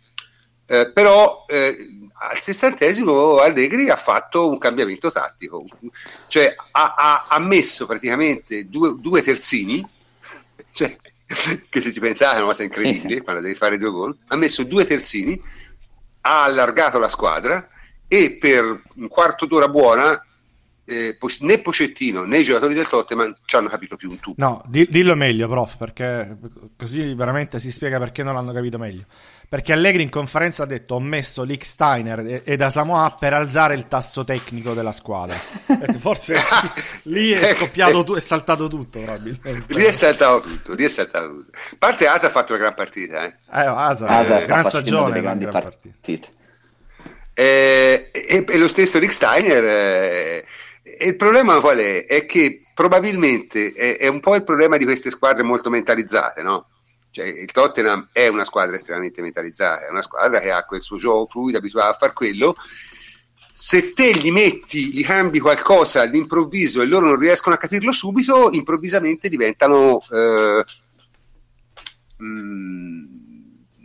Eh, 0.65 0.91
però 0.91 1.45
eh, 1.48 2.02
al 2.15 2.39
sessantesimo 2.39 3.38
Allegri 3.39 3.89
ha 3.89 3.96
fatto 3.96 4.50
un 4.50 4.58
cambiamento 4.58 5.12
tattico, 5.12 5.65
cioè 6.27 6.53
ha, 6.72 6.93
ha, 6.96 7.25
ha 7.27 7.39
messo 7.39 7.86
praticamente 7.86 8.70
due, 8.70 8.96
due 9.00 9.22
terzini, 9.22 9.86
cioè, 10.72 10.96
che 11.70 11.82
se 11.82 11.91
ci 11.91 12.00
pensate 12.00 12.36
è 12.36 12.38
una 12.38 12.48
cosa 12.48 12.63
incredibile, 12.63 13.10
sì, 13.10 13.15
sì. 13.15 13.22
quando 13.22 13.41
devi 13.41 13.55
fare 13.55 13.77
due 13.77 13.89
gol, 13.89 14.17
ha 14.27 14.36
messo 14.36 14.63
due 14.63 14.86
terzini, 14.86 15.41
ha 16.22 16.43
allargato 16.43 17.00
la 17.00 17.10
squadra 17.10 17.67
e 18.08 18.38
per 18.39 18.82
un 18.96 19.08
quarto 19.08 19.46
d'ora 19.46 19.67
buona 19.67 20.24
eh, 20.86 21.18
né 21.40 21.60
Pocettino 21.60 22.24
né 22.25 22.40
i 22.40 22.44
giocatori 22.44 22.74
del 22.74 22.88
Tottenham 22.88 23.36
ci 23.46 23.56
hanno 23.56 23.70
capito 23.70 23.96
più 23.96 24.10
un 24.10 24.20
tubo. 24.20 24.36
No, 24.38 24.63
di, 24.68 24.86
dillo 24.90 25.16
meglio, 25.16 25.48
prof, 25.48 25.78
perché 25.78 26.38
così 26.78 27.13
veramente 27.13 27.60
si 27.60 27.72
spiega 27.72 28.00
perché 28.00 28.24
non 28.24 28.34
l'hanno 28.34 28.52
capito 28.52 28.78
meglio. 28.78 29.06
Perché 29.48 29.72
Allegri 29.72 30.02
in 30.02 30.10
conferenza 30.10 30.63
ha 30.63 30.66
detto 30.66 30.96
ho 30.96 31.00
messo 31.00 31.44
Lick 31.44 31.63
Steiner 31.63 32.42
e, 32.44 32.56
da 32.56 32.72
Samoa 32.72 33.16
per 33.18 33.34
alzare 33.34 33.75
il 33.75 33.88
tasso 33.88 34.24
tecnico 34.24 34.74
della 34.74 34.92
squadra. 34.92 35.36
Forse 36.00 36.40
lì 37.04 37.32
è 37.32 37.54
scoppiato 37.56 38.04
tu, 38.04 38.16
è 38.16 38.20
saltato 38.20 38.68
tutto 38.68 39.00
probabilmente. 39.00 39.74
Lì 39.74 39.84
è 39.84 39.92
saltato 39.92 40.42
tutto, 40.42 40.74
lì 40.74 40.84
è 40.84 40.90
saltato 40.90 41.28
tutto. 41.28 41.52
A 41.56 41.75
parte 41.78 42.08
Asa 42.08 42.28
ha 42.28 42.32
fatto 42.32 42.54
una 42.54 42.62
gran 42.63 42.74
partita, 42.74 43.25
eh. 43.25 43.28
eh 43.28 43.36
Asa, 43.52 44.08
Asa 44.08 44.40
eh, 44.40 44.46
gran 44.48 44.68
stagione, 44.68 45.10
delle 45.10 45.22
grandi 45.22 45.46
gran 45.46 45.62
partite. 45.62 45.90
partite. 46.02 46.28
Eh, 47.36 48.10
e, 48.12 48.46
e, 48.48 48.58
lo 48.58 48.68
stesso 48.68 48.98
Rick 48.98 49.13
Steiner. 49.13 49.63
Eh, 49.63 50.46
il 50.84 51.16
problema 51.16 51.60
qual 51.60 51.78
è? 51.78 52.06
È 52.06 52.25
che 52.25 52.63
probabilmente 52.74 53.72
è, 53.72 53.98
è, 53.98 54.08
un 54.08 54.20
po' 54.20 54.36
il 54.36 54.44
problema 54.44 54.78
di 54.78 54.84
queste 54.84 55.10
squadre 55.10 55.44
molto 55.44 55.70
mentalizzate, 55.70 56.42
no? 56.42 56.68
Cioè, 57.10 57.25
il 57.25 57.52
Tottenham 57.52 58.10
è 58.12 58.28
una 58.28 58.44
squadra 58.44 58.75
estremamente 58.75 59.22
mentalizzata, 59.22 59.86
è 59.86 59.90
una 59.90 60.02
squadra 60.02 60.40
che 60.40 60.52
ha 60.52 60.66
quel 60.66 60.82
suo 60.82 60.98
gioco 60.98 61.28
fluido, 61.28 61.60
abituata 61.60 61.90
a 61.90 61.94
far 61.94 62.12
quello. 62.12 62.56
Se 63.52 63.94
te 63.94 64.16
gli 64.16 64.32
metti, 64.32 64.92
gli 64.92 65.04
cambi 65.04 65.40
qualcosa 65.40 66.02
all'improvviso 66.02 66.82
e 66.82 66.86
loro 66.86 67.06
non 67.06 67.20
riescono 67.20 67.54
a 67.54 67.60
capirlo 67.60 67.92
subito, 67.92 68.50
improvvisamente 68.52 69.30
diventano 69.30 70.02
eh, 70.12 70.66
mh, 72.18 72.25
mm, 72.25 73.04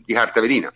di 0.06 0.14
carta 0.14 0.40
velina. 0.40 0.72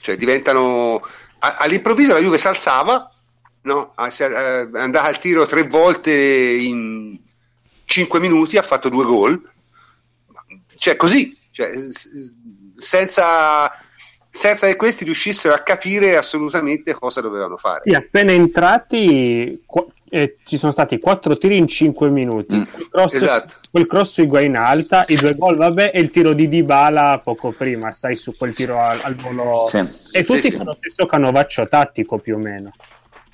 Cioè 0.00 0.16
diventano 0.16 1.06
all'improvviso 1.38 2.14
la 2.14 2.20
Juve 2.20 2.38
si 2.38 2.48
alzava, 2.48 3.12
no? 3.62 3.94
è 3.94 4.68
andata 4.74 5.04
al 5.04 5.18
tiro 5.18 5.46
tre 5.46 5.62
volte 5.64 6.12
in, 6.12 7.18
5 7.88 8.20
minuti 8.20 8.58
ha 8.58 8.62
fatto 8.62 8.90
due 8.90 9.04
gol, 9.04 9.50
cioè 10.76 10.94
così, 10.96 11.36
cioè, 11.50 11.70
senza, 12.76 13.72
senza 14.28 14.66
che 14.66 14.76
questi 14.76 15.04
riuscissero 15.04 15.54
a 15.54 15.60
capire 15.60 16.16
assolutamente 16.18 16.92
cosa 16.92 17.22
dovevano 17.22 17.56
fare. 17.56 17.80
Sì, 17.84 17.94
appena 17.94 18.32
entrati 18.32 19.58
eh, 20.10 20.36
ci 20.44 20.58
sono 20.58 20.70
stati 20.70 20.98
quattro 20.98 21.38
tiri 21.38 21.56
in 21.56 21.66
5 21.66 22.10
minuti. 22.10 22.56
Mm. 22.56 22.62
Il 22.76 22.88
cross, 22.90 23.14
esatto. 23.14 23.54
Quel 23.70 23.86
cross 23.86 24.18
Igua 24.18 24.42
in 24.42 24.56
alta, 24.56 25.04
i 25.08 25.16
due 25.16 25.34
gol, 25.34 25.56
vabbè, 25.56 25.92
e 25.94 26.00
il 26.00 26.10
tiro 26.10 26.34
di 26.34 26.46
Dybala 26.46 27.22
poco 27.24 27.52
prima, 27.52 27.90
sai, 27.92 28.16
su 28.16 28.36
quel 28.36 28.52
tiro 28.52 28.78
al, 28.78 29.00
al 29.02 29.14
volo. 29.14 29.66
Sì. 29.66 29.78
E 30.12 30.24
tutti 30.24 30.50
sì, 30.50 30.52
con 30.52 30.66
lo 30.66 30.74
stesso 30.74 31.06
canovaccio 31.06 31.66
tattico 31.66 32.18
più 32.18 32.34
o 32.34 32.38
meno. 32.38 32.70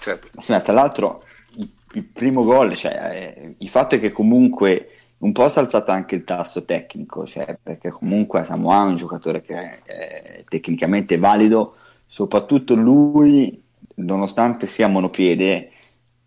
Certo. 0.04 0.28
Sì, 0.38 0.60
tra 0.62 0.72
l'altro, 0.74 1.24
il, 1.56 1.70
il 1.94 2.04
primo 2.04 2.44
gol, 2.44 2.74
cioè, 2.74 2.92
eh, 2.92 3.54
il 3.56 3.68
fatto 3.70 3.94
è 3.94 4.00
che 4.00 4.12
comunque 4.12 4.88
un 5.18 5.32
po' 5.32 5.48
si 5.48 5.58
è 5.58 5.62
alzato 5.62 5.92
anche 5.92 6.16
il 6.16 6.24
tasso 6.24 6.66
tecnico, 6.66 7.24
cioè, 7.24 7.58
perché 7.62 7.90
comunque 7.90 8.44
Samoa 8.44 8.84
è 8.84 8.88
un 8.88 8.96
giocatore 8.96 9.40
che 9.40 9.82
è 9.82 10.44
tecnicamente 10.46 11.16
valido, 11.16 11.74
soprattutto 12.06 12.74
lui, 12.74 13.62
nonostante 13.96 14.66
sia 14.66 14.88
monopiede, 14.88 15.70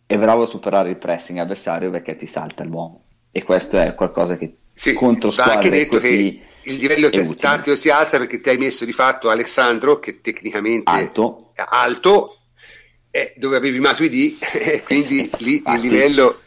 è 0.08 0.18
bravo 0.18 0.44
a 0.44 0.48
superare 0.48 0.90
il 0.90 0.98
pressing 0.98 1.38
avversario 1.38 1.92
perché 1.92 2.16
ti 2.16 2.26
salta 2.26 2.64
l'uomo 2.64 3.04
e 3.32 3.44
questo 3.44 3.78
è 3.78 3.94
qualcosa 3.94 4.38
che 4.38 4.56
sì, 4.74 4.94
contro 4.94 5.30
squadre 5.30 5.54
anche 5.54 5.70
detto 5.70 5.98
che 5.98 6.42
il 6.64 6.76
livello 6.76 7.10
tattico 7.36 7.76
si 7.76 7.90
alza 7.90 8.18
perché 8.18 8.40
ti 8.40 8.50
hai 8.50 8.58
messo 8.58 8.86
di 8.86 8.94
fatto 8.94 9.30
Alessandro 9.30 10.00
che 10.00 10.22
tecnicamente 10.22 10.90
alto, 10.90 11.52
è 11.54 11.64
alto 11.68 12.37
eh, 13.12 13.34
dove 13.38 13.58
avevi 13.58 13.80
Matuidi 13.80 14.38
quindi 14.86 15.30
lì 15.40 15.64
il 15.66 15.80
livello 15.80 16.40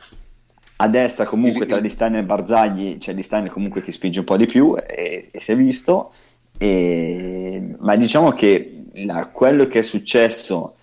a 0.76 0.88
destra 0.88 1.26
comunque 1.26 1.66
tra 1.66 1.78
Di 1.78 1.90
Steiner 1.90 2.22
e 2.22 2.24
Barzagli 2.24 2.98
cioè 2.98 3.14
Di 3.14 3.22
Steiner 3.22 3.50
comunque 3.50 3.80
ti 3.82 3.92
spinge 3.92 4.20
un 4.20 4.24
po' 4.24 4.36
di 4.36 4.46
più 4.46 4.74
e, 4.76 5.28
e 5.30 5.40
si 5.40 5.52
è 5.52 5.56
visto. 5.56 6.12
E, 6.56 7.76
ma 7.78 7.96
diciamo 7.96 8.32
che 8.32 8.84
la, 9.04 9.26
quello 9.26 9.66
che 9.66 9.80
è 9.80 9.82
successo 9.82 10.76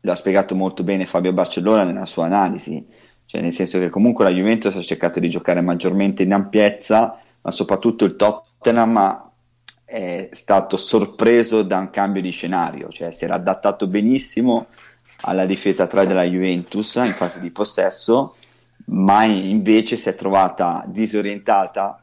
lo 0.00 0.12
ha 0.12 0.14
spiegato 0.14 0.54
molto 0.54 0.82
bene 0.82 1.06
Fabio 1.06 1.32
Barcellona 1.32 1.84
nella 1.84 2.06
sua 2.06 2.26
analisi, 2.26 2.86
cioè 3.26 3.40
nel 3.40 3.52
senso 3.52 3.78
che 3.78 3.90
comunque 3.90 4.24
la 4.24 4.30
Juventus 4.30 4.74
ha 4.74 4.80
cercato 4.82 5.20
di 5.20 5.28
giocare 5.28 5.60
maggiormente 5.60 6.22
in 6.22 6.32
ampiezza, 6.32 7.18
ma 7.40 7.50
soprattutto 7.50 8.04
il 8.04 8.16
Tottenham 8.16 9.30
è 9.84 10.28
stato 10.32 10.76
sorpreso 10.76 11.62
da 11.62 11.78
un 11.78 11.90
cambio 11.90 12.22
di 12.22 12.30
scenario, 12.30 12.88
cioè 12.90 13.10
si 13.10 13.24
era 13.24 13.34
adattato 13.34 13.86
benissimo 13.86 14.66
alla 15.22 15.46
difesa 15.46 15.86
3 15.86 16.06
della 16.06 16.24
Juventus 16.24 16.94
in 16.96 17.14
fase 17.14 17.40
di 17.40 17.50
possesso, 17.50 18.36
ma 18.86 19.24
invece 19.24 19.96
si 19.96 20.08
è 20.08 20.14
trovata 20.14 20.84
disorientata 20.86 22.02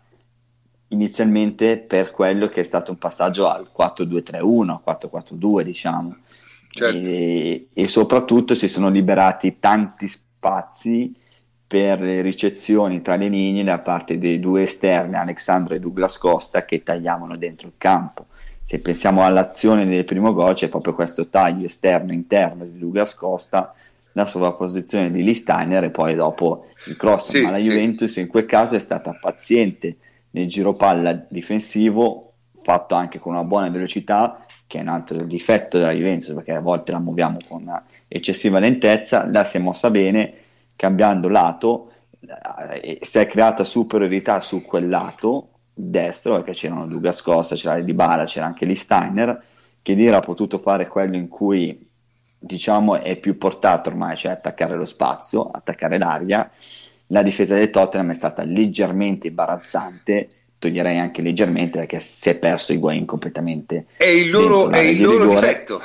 inizialmente 0.90 1.78
per 1.78 2.12
quello 2.12 2.48
che 2.48 2.62
è 2.62 2.64
stato 2.64 2.92
un 2.92 2.98
passaggio 2.98 3.48
al 3.48 3.70
4-2-3-1, 3.78 4.80
4-4-2 4.86 5.62
diciamo 5.62 6.16
certo. 6.70 7.08
e, 7.08 7.68
e, 7.74 7.88
soprattutto 7.88 8.56
si 8.56 8.68
sono 8.68 8.90
liberati 8.90 9.58
tanti 9.60 10.08
spazi 10.08 11.14
per 11.68 12.00
le 12.00 12.22
ricezioni 12.22 13.02
tra 13.02 13.16
le 13.16 13.28
linee 13.28 13.64
da 13.64 13.80
parte 13.80 14.18
dei 14.18 14.40
due 14.40 14.62
esterni, 14.62 15.16
Alexandro 15.16 15.74
e 15.74 15.80
Douglas 15.80 16.18
Costa, 16.18 16.64
che 16.64 16.82
tagliavano 16.82 17.36
dentro 17.36 17.68
il 17.68 17.74
campo. 17.78 18.27
Se 18.70 18.80
pensiamo 18.80 19.24
all'azione 19.24 19.86
del 19.86 20.04
primo 20.04 20.34
gol, 20.34 20.54
c'è 20.54 20.68
proprio 20.68 20.94
questo 20.94 21.30
taglio 21.30 21.66
esterno-interno 21.68 22.66
di 22.66 22.78
Douglas 22.78 23.14
Costa, 23.14 23.74
la 24.12 24.26
sovrapposizione 24.26 25.10
di 25.10 25.24
Lee 25.24 25.36
Steiner 25.36 25.86
e 25.86 25.90
poi 25.90 26.16
dopo 26.16 26.66
il 26.88 26.98
cross. 26.98 27.30
Sì, 27.30 27.44
Ma 27.44 27.52
la 27.52 27.60
Juventus 27.60 28.12
sì. 28.12 28.20
in 28.20 28.28
quel 28.28 28.46
caso 28.46 28.76
è 28.76 28.80
stata 28.82 29.18
paziente 29.22 29.96
nel 30.32 30.50
giro 30.50 30.74
palla 30.74 31.14
difensivo, 31.30 32.34
fatto 32.62 32.94
anche 32.94 33.20
con 33.20 33.36
una 33.36 33.46
buona 33.46 33.70
velocità 33.70 34.46
che 34.68 34.80
è 34.80 34.82
un 34.82 34.90
altro 34.90 35.24
difetto 35.24 35.78
della 35.78 35.94
Juventus 35.94 36.34
perché 36.34 36.52
a 36.52 36.60
volte 36.60 36.92
la 36.92 37.00
muoviamo 37.00 37.38
con 37.48 37.84
eccessiva 38.06 38.60
lentezza, 38.60 39.26
la 39.32 39.46
si 39.46 39.56
è 39.56 39.60
mossa 39.62 39.90
bene 39.90 40.34
cambiando 40.76 41.30
lato 41.30 41.92
eh, 42.82 43.00
si 43.02 43.18
è 43.18 43.28
creata 43.28 43.64
superiorità 43.64 44.42
su 44.42 44.62
quel 44.62 44.90
lato 44.90 45.52
destro 45.80 46.36
perché 46.36 46.54
c'erano 46.54 46.88
Douglas 46.88 47.22
Costa, 47.22 47.56
c'era 47.56 47.80
Di 47.80 47.94
Bala, 47.94 48.26
c'era 48.26 48.46
anche 48.46 48.66
Lee 48.66 48.76
Steiner 48.76 49.44
che 49.82 49.94
lì 49.94 50.06
era 50.06 50.20
potuto 50.20 50.58
fare 50.58 50.88
quello 50.88 51.16
in 51.16 51.28
cui 51.28 51.86
diciamo 52.40 52.96
è 53.02 53.16
più 53.18 53.38
portato 53.38 53.90
ormai, 53.90 54.18
cioè 54.18 54.32
attaccare 54.32 54.76
lo 54.76 54.86
spazio, 54.86 55.50
attaccare 55.50 55.98
l'aria 55.98 56.50
la 57.08 57.22
difesa 57.22 57.56
del 57.56 57.70
Tottenham 57.70 58.12
è 58.12 58.14
stata 58.14 58.44
leggermente 58.44 59.28
imbarazzante 59.28 60.28
toglierei 60.60 60.98
anche 60.98 61.22
leggermente 61.22 61.80
perché 61.80 62.00
si 62.00 62.30
è 62.30 62.36
perso 62.36 62.74
Higuain 62.74 63.06
completamente. 63.06 63.86
È 63.96 64.06
il 64.06 64.32
loro, 64.32 64.70
è 64.70 64.80
il 64.80 65.02
loro 65.02 65.28
difetto, 65.28 65.82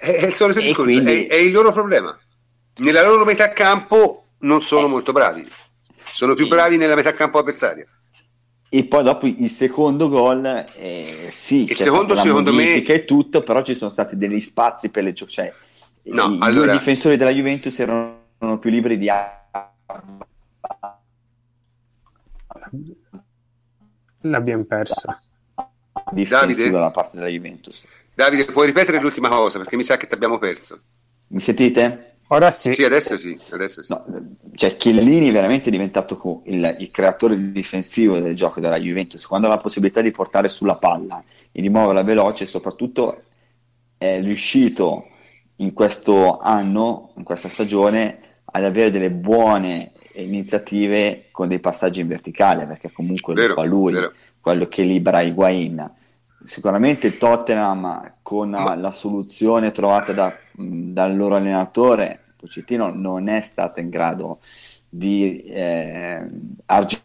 è, 0.00 0.10
è 0.10 0.26
il 0.26 0.32
solito 0.32 0.60
discorso, 0.60 0.82
quindi... 0.82 1.26
è, 1.26 1.28
è, 1.28 1.36
il 1.36 1.52
loro 1.52 1.72
problema. 1.72 2.18
Nella 2.78 3.02
loro 3.02 3.24
metà 3.24 3.52
campo 3.52 4.26
non 4.40 4.62
sono 4.62 4.86
eh. 4.86 4.90
molto 4.90 5.12
bravi, 5.12 5.48
sono 6.12 6.34
più 6.34 6.48
bravi 6.48 6.76
nella 6.76 6.94
metà 6.94 7.14
campo 7.14 7.38
avversaria. 7.38 7.86
E 8.76 8.84
poi 8.84 9.02
dopo 9.02 9.24
il 9.24 9.48
secondo 9.48 10.10
gol, 10.10 10.44
eh, 10.74 11.28
sì, 11.30 11.62
il 11.62 11.76
secondo 11.76 12.14
secondo 12.14 12.52
me 12.52 12.82
è 12.82 13.04
tutto, 13.06 13.40
però 13.40 13.62
ci 13.62 13.74
sono 13.74 13.90
stati 13.90 14.18
degli 14.18 14.38
spazi 14.38 14.90
per 14.90 15.02
le. 15.02 15.14
Cioè, 15.14 15.50
no, 16.02 16.34
i 16.34 16.38
allora... 16.40 16.66
due 16.66 16.72
difensori 16.72 17.16
della 17.16 17.30
Juventus 17.30 17.78
erano 17.78 18.18
più 18.60 18.68
liberi 18.68 18.98
di 18.98 19.08
L'abbiamo 24.20 24.64
persa. 24.64 25.22
Davide? 26.12 26.70
dalla 26.70 26.90
parte 26.90 27.16
della 27.16 27.30
Juventus. 27.30 27.86
Davide, 28.14 28.44
puoi 28.44 28.66
ripetere 28.66 29.00
l'ultima 29.00 29.30
cosa 29.30 29.58
perché 29.58 29.76
mi 29.76 29.84
sa 29.84 29.96
che 29.96 30.06
ti 30.06 30.12
abbiamo 30.12 30.36
perso. 30.36 30.78
Mi 31.28 31.40
sentite? 31.40 32.15
Ora 32.28 32.50
sì. 32.50 32.72
Sì, 32.72 32.84
adesso 32.84 33.16
sì. 33.16 33.38
Adesso 33.50 33.82
sì. 33.82 33.92
No, 33.92 34.04
cioè, 34.54 34.76
Chiellini 34.76 35.28
è 35.28 35.32
veramente 35.32 35.70
diventato 35.70 36.42
il, 36.46 36.76
il, 36.80 36.90
creatore 36.90 37.52
difensivo 37.52 38.18
del 38.18 38.34
gioco 38.34 38.58
della 38.58 38.78
Juventus. 38.78 39.24
Quando 39.26 39.46
ha 39.46 39.50
la 39.50 39.58
possibilità 39.58 40.00
di 40.00 40.10
portare 40.10 40.48
sulla 40.48 40.76
palla 40.76 41.22
e 41.52 41.60
di 41.60 41.68
muoverla 41.68 42.02
veloce, 42.02 42.46
soprattutto 42.46 43.22
è 43.96 44.20
riuscito 44.20 45.06
in 45.56 45.72
questo 45.72 46.38
anno, 46.38 47.12
in 47.16 47.22
questa 47.22 47.48
stagione, 47.48 48.18
ad 48.44 48.64
avere 48.64 48.90
delle 48.90 49.10
buone 49.10 49.92
iniziative 50.14 51.26
con 51.30 51.48
dei 51.48 51.60
passaggi 51.60 52.00
in 52.00 52.08
verticale, 52.08 52.66
perché 52.66 52.90
comunque 52.90 53.34
vero, 53.34 53.48
lo 53.48 53.54
fa 53.54 53.64
lui, 53.64 53.92
vero. 53.92 54.12
quello 54.40 54.66
che 54.66 54.82
libera 54.82 55.20
Higuain. 55.20 55.94
Sicuramente 56.46 57.08
il 57.08 57.18
Tottenham 57.18 58.18
con 58.22 58.50
Ma... 58.50 58.76
la 58.76 58.92
soluzione 58.92 59.72
trovata 59.72 60.12
da, 60.12 60.32
dal 60.52 61.16
loro 61.16 61.34
allenatore, 61.34 62.22
Pocettino, 62.36 62.94
non 62.94 63.26
è 63.26 63.40
stato 63.40 63.80
in 63.80 63.90
grado 63.90 64.38
di 64.88 65.42
eh, 65.42 66.24
arg- 66.66 67.02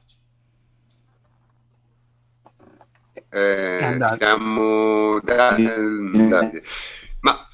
eh, 3.29 3.97
siamo 4.17 5.19
da, 5.21 5.55
da, 5.57 6.49
ma 7.21 7.47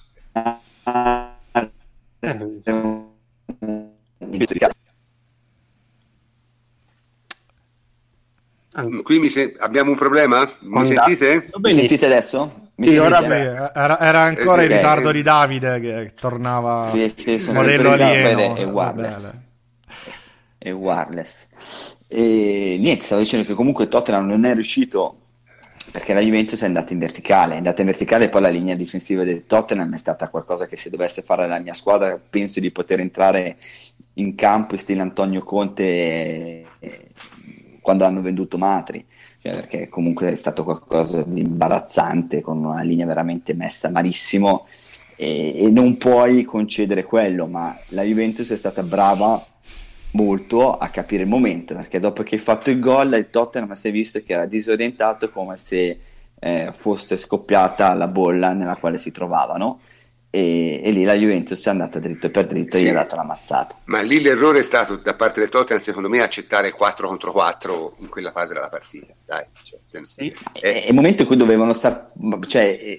eh, 2.20 2.88
Qui 9.04 9.30
se- 9.30 9.56
abbiamo 9.58 9.92
un 9.92 9.98
problema? 9.98 10.50
Mi 10.60 10.86
sentite? 10.86 11.50
Mi 11.60 11.74
sentite 11.74 12.06
adesso? 12.06 12.70
Mi 12.76 12.90
sì, 12.90 12.98
ora 12.98 13.22
sì, 13.22 13.32
era, 13.32 14.00
era, 14.00 14.22
ancora 14.22 14.62
eh, 14.62 14.66
il 14.66 14.72
ritardo 14.72 15.10
eh, 15.10 15.14
di 15.14 15.24
Davide 15.24 15.80
che 15.80 16.14
tornava 16.14 16.88
sì, 16.92 17.12
sì, 17.16 17.52
modello 17.52 17.92
alieno. 17.92 18.56
E 18.56 18.64
wireless. 18.66 19.34
E 20.60 20.72
wireless. 20.72 21.48
E 22.08 22.78
niente, 22.80 23.04
stavo 23.04 23.22
dicendo 23.22 23.48
che 23.48 23.56
comunque 23.56 23.88
Tottenham 23.88 24.28
non 24.28 24.46
è 24.46 24.54
riuscito 24.54 25.22
perché 25.92 26.14
la 26.14 26.20
Juventus 26.20 26.62
è 26.62 26.66
andata 26.66 26.94
in 26.94 27.00
verticale, 27.00 27.56
è 27.56 27.58
andata 27.58 27.82
in 27.82 27.88
verticale 27.88 28.26
e 28.26 28.30
poi 28.30 28.42
la 28.42 28.50
linea 28.50 28.76
difensiva 28.76 29.24
del 29.24 29.48
Tottenham 29.48 29.96
è 29.96 29.98
stata 29.98 30.30
qualcosa 30.30 30.68
che 30.68 30.76
se 30.76 30.92
dovesse 30.92 31.24
fare 31.24 31.48
la 31.48 31.60
mia 31.60 31.74
squadra 31.74 32.20
penso 32.30 32.60
di 32.60 32.70
poter 32.70 33.00
entrare 33.00 33.58
in 34.14 34.36
campo 34.36 34.76
in 34.76 34.80
stile 34.80 35.02
Antonio 35.02 35.42
Conte 35.44 35.84
e, 35.84 36.68
quando 37.88 38.04
hanno 38.04 38.22
venduto 38.22 38.58
Matri, 38.58 39.06
cioè 39.42 39.54
perché 39.54 39.88
comunque 39.88 40.30
è 40.30 40.36
stato 40.36 40.66
qualcosa 40.66 41.24
di 41.26 41.40
imbarazzante, 41.40 42.42
con 42.42 42.58
una 42.58 42.82
linea 42.82 43.06
veramente 43.06 43.54
messa 43.54 43.90
malissimo 43.90 44.68
e, 45.16 45.64
e 45.64 45.72
non 45.72 45.96
puoi 45.96 46.44
concedere 46.44 47.06
quello, 47.06 47.48
ma 47.48 47.80
la 47.92 48.02
Juventus 48.02 48.52
è 48.52 48.58
stata 48.58 48.84
brava 48.84 49.42
molto 50.12 50.74
a 50.74 50.90
capire 50.90 51.24
il 51.24 51.30
momento, 51.30 51.76
perché 51.76 52.02
dopo 52.02 52.24
che 52.24 52.36
hai 52.36 52.42
fatto 52.42 52.72
il 52.72 52.82
gol 52.82 53.14
il 53.14 53.30
Tottenham 53.30 53.72
si 53.72 53.88
è 53.88 53.92
visto 53.92 54.22
che 54.22 54.34
era 54.34 54.46
disorientato 54.46 55.30
come 55.30 55.56
se 55.56 55.98
eh, 56.38 56.72
fosse 56.76 57.16
scoppiata 57.16 57.94
la 57.94 58.10
bolla 58.10 58.52
nella 58.52 58.76
quale 58.76 58.98
si 58.98 59.12
trovavano 59.12 59.80
e, 60.38 60.82
e 60.84 60.92
lì 60.92 61.04
la 61.04 61.16
Juventus 61.16 61.66
è 61.66 61.70
andata 61.72 61.98
dritto 61.98 62.30
per 62.30 62.46
dritto 62.46 62.78
sì. 62.78 62.84
e 62.84 62.86
gli 62.86 62.90
ha 62.92 62.94
dato 62.94 63.16
la 63.16 63.24
mazzata. 63.24 63.76
Ma 63.86 64.02
lì 64.02 64.22
l'errore 64.22 64.60
è 64.60 64.62
stato 64.62 64.98
da 64.98 65.16
parte 65.16 65.40
del 65.40 65.50
Tottenham, 65.50 65.82
secondo 65.82 66.10
me, 66.10 66.22
accettare 66.22 66.70
4 66.70 67.08
contro 67.08 67.32
4 67.32 67.96
in 68.00 68.10
quella 68.10 68.32
fase 68.32 68.54
della 68.54 68.70
partita. 68.70 69.16
Dai, 69.26 69.46
cioè, 69.64 69.80
sì. 70.04 70.32
è, 70.52 70.84
è 70.84 70.88
il 70.90 70.94
momento 70.94 71.24
in 71.24 71.28
cui 71.28 71.38
dovevano 71.38 71.74
stare, 71.74 72.12
cioè, 72.46 72.78
eh, 72.80 72.98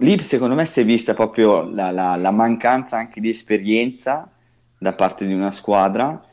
lì 0.00 0.18
secondo 0.22 0.54
me 0.54 0.64
si 0.64 0.80
è 0.80 0.84
vista 0.86 1.12
proprio 1.12 1.68
la, 1.68 1.90
la, 1.90 2.16
la, 2.16 2.30
mancanza 2.30 2.96
anche 2.96 3.20
di 3.20 3.28
esperienza 3.28 4.30
da 4.78 4.94
parte 4.94 5.26
di 5.26 5.34
una 5.34 5.52
squadra 5.52 6.24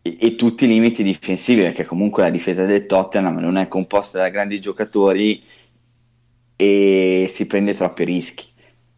e, 0.00 0.16
e, 0.20 0.36
tutti 0.36 0.64
i 0.64 0.68
limiti 0.68 1.02
difensivi, 1.02 1.62
perché 1.62 1.84
comunque 1.84 2.22
la 2.22 2.30
difesa 2.30 2.64
del 2.64 2.86
Tottenham 2.86 3.38
non 3.38 3.56
è 3.56 3.66
composta 3.66 4.18
da 4.18 4.28
grandi 4.28 4.60
giocatori 4.60 5.42
e 6.54 7.28
si 7.28 7.46
prende 7.48 7.74
troppi 7.74 8.04
rischi. 8.04 8.54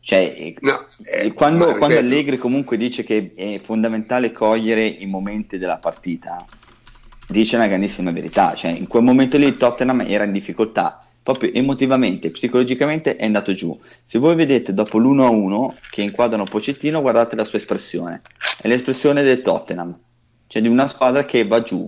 Cioè, 0.08 0.54
no, 0.60 0.86
eh, 1.04 1.34
quando, 1.34 1.74
quando 1.74 1.98
Allegri 1.98 2.38
comunque 2.38 2.78
dice 2.78 3.04
che 3.04 3.34
è 3.36 3.60
fondamentale 3.62 4.32
cogliere 4.32 4.86
i 4.86 5.04
momenti 5.04 5.58
della 5.58 5.76
partita, 5.76 6.46
dice 7.28 7.56
una 7.56 7.66
grandissima 7.66 8.10
verità. 8.10 8.54
Cioè, 8.54 8.70
in 8.70 8.86
quel 8.86 9.02
momento 9.02 9.36
lì 9.36 9.44
il 9.44 9.58
Tottenham 9.58 10.00
era 10.08 10.24
in 10.24 10.32
difficoltà, 10.32 11.06
proprio 11.22 11.52
emotivamente, 11.52 12.30
psicologicamente 12.30 13.16
è 13.16 13.26
andato 13.26 13.52
giù. 13.52 13.78
Se 14.02 14.18
voi 14.18 14.34
vedete 14.34 14.72
dopo 14.72 14.96
l'1-1 14.96 15.74
che 15.90 16.00
inquadrano 16.00 16.44
Pocettino, 16.44 17.02
guardate 17.02 17.36
la 17.36 17.44
sua 17.44 17.58
espressione. 17.58 18.22
È 18.62 18.66
l'espressione 18.66 19.22
del 19.22 19.42
Tottenham, 19.42 19.94
cioè 20.46 20.62
di 20.62 20.68
una 20.68 20.86
squadra 20.86 21.26
che 21.26 21.46
va 21.46 21.60
giù 21.60 21.86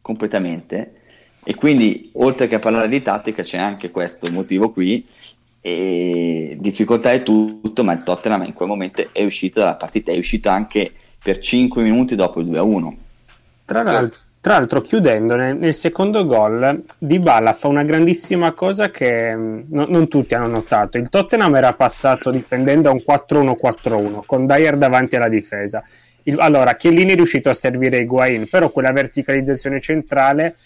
completamente. 0.00 1.00
E 1.44 1.54
quindi, 1.54 2.12
oltre 2.14 2.46
che 2.46 2.54
a 2.54 2.60
parlare 2.60 2.88
di 2.88 3.02
tattica, 3.02 3.42
c'è 3.42 3.58
anche 3.58 3.90
questo 3.90 4.32
motivo 4.32 4.70
qui 4.70 5.06
e 5.64 6.56
difficoltà 6.58 7.12
è 7.12 7.22
tutto, 7.22 7.84
ma 7.84 7.92
il 7.92 8.02
Tottenham 8.02 8.42
in 8.42 8.52
quel 8.52 8.68
momento 8.68 9.08
è 9.12 9.22
uscito 9.22 9.60
dalla 9.60 9.76
partita, 9.76 10.10
è 10.10 10.18
uscito 10.18 10.48
anche 10.48 10.92
per 11.22 11.38
5 11.38 11.82
minuti 11.84 12.16
dopo 12.16 12.40
il 12.40 12.48
2-1. 12.48 12.92
Tra 13.64 13.84
l'altro, 13.84 14.20
tra 14.40 14.54
l'altro 14.54 14.80
chiudendo, 14.80 15.36
nel, 15.36 15.56
nel, 15.56 15.72
secondo 15.72 16.26
gol 16.26 16.82
Di 16.98 17.20
Balla 17.20 17.52
fa 17.52 17.68
una 17.68 17.84
grandissima 17.84 18.50
cosa 18.54 18.90
che 18.90 19.36
mm, 19.36 19.60
no, 19.68 19.86
non 19.88 20.08
tutti 20.08 20.34
hanno 20.34 20.48
notato. 20.48 20.98
Il 20.98 21.08
Tottenham 21.08 21.54
era 21.54 21.72
passato 21.74 22.32
difendendo 22.32 22.88
a 22.88 22.92
un 22.92 23.04
4-1-4-1 23.06 24.22
con 24.26 24.44
Dyer 24.44 24.76
davanti 24.76 25.14
alla 25.14 25.28
difesa. 25.28 25.84
Il, 26.24 26.40
allora, 26.40 26.74
Chiellini 26.74 27.12
è 27.12 27.14
riuscito 27.14 27.50
a 27.50 27.54
servire 27.54 27.98
Higuain, 27.98 28.48
però 28.48 28.70
quella 28.70 28.90
verticalizzazione 28.90 29.80
centrale 29.80 30.56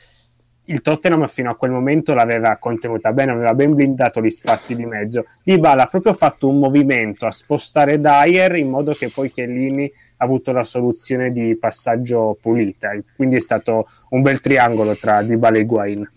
il 0.67 0.81
Tottenham 0.81 1.27
fino 1.29 1.51
a 1.51 1.57
quel 1.57 1.71
momento 1.71 2.15
l'aveva 2.15 2.57
contenuta 2.57 3.13
bene, 3.13 3.33
aveva 3.33 3.55
ben 3.55 3.75
blindato 3.75 4.21
gli 4.21 4.31
spazi 4.31 4.75
di 4.75 4.85
mezzo. 4.85 5.25
Dybala 5.43 5.85
ha 5.85 5.87
proprio 5.87 6.15
fatto 6.15 6.49
un 6.49 6.59
movimento 6.59 7.27
a 7.27 7.31
spostare 7.31 8.01
Dyer 8.01 8.57
in 8.57 8.69
modo 8.69 8.93
che 8.93 9.11
poi 9.11 9.31
Chiellini 9.31 9.91
ha 10.17 10.25
avuto 10.25 10.53
la 10.53 10.65
soluzione 10.65 11.31
di 11.31 11.57
passaggio 11.57 12.37
pulita. 12.41 12.91
Quindi 13.15 13.37
è 13.37 13.41
stato 13.41 13.89
un 14.11 14.23
bel 14.23 14.41
triangolo 14.41 14.97
tra 14.97 15.23
Dybala 15.23 15.57
e 15.57 15.61
Higuain. 15.61 16.11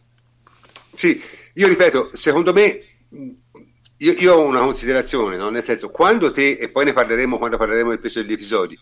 Sì, 0.95 1.19
io 1.53 1.67
ripeto, 1.67 2.09
secondo 2.13 2.53
me 2.53 2.81
io, 4.01 4.13
io 4.13 4.33
ho 4.35 4.45
una 4.45 4.62
considerazione, 4.62 5.38
no? 5.38 5.49
nel 5.49 5.63
senso, 5.63 5.89
quando 5.89 6.31
te, 6.31 6.51
e 6.51 6.69
poi 6.69 6.85
ne 6.85 6.93
parleremo 6.93 7.38
quando 7.38 7.57
parleremo 7.57 7.89
del 7.89 7.99
peso 7.99 8.21
degli 8.21 8.33
episodi, 8.33 8.77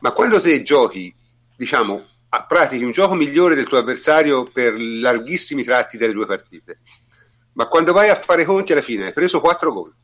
ma 0.00 0.12
quando 0.12 0.40
te 0.40 0.62
giochi, 0.62 1.14
diciamo, 1.56 2.04
pratichi 2.44 2.84
un 2.84 2.92
gioco 2.92 3.14
migliore 3.14 3.54
del 3.54 3.66
tuo 3.66 3.78
avversario 3.78 4.44
per 4.44 4.74
larghissimi 4.78 5.64
tratti 5.64 5.96
delle 5.96 6.12
due 6.12 6.26
partite. 6.26 6.80
Ma 7.52 7.68
quando 7.68 7.92
vai 7.92 8.08
a 8.10 8.14
fare 8.14 8.44
conti 8.44 8.72
alla 8.72 8.82
fine 8.82 9.06
hai 9.06 9.12
preso 9.12 9.40
4 9.40 9.72
gol, 9.72 9.94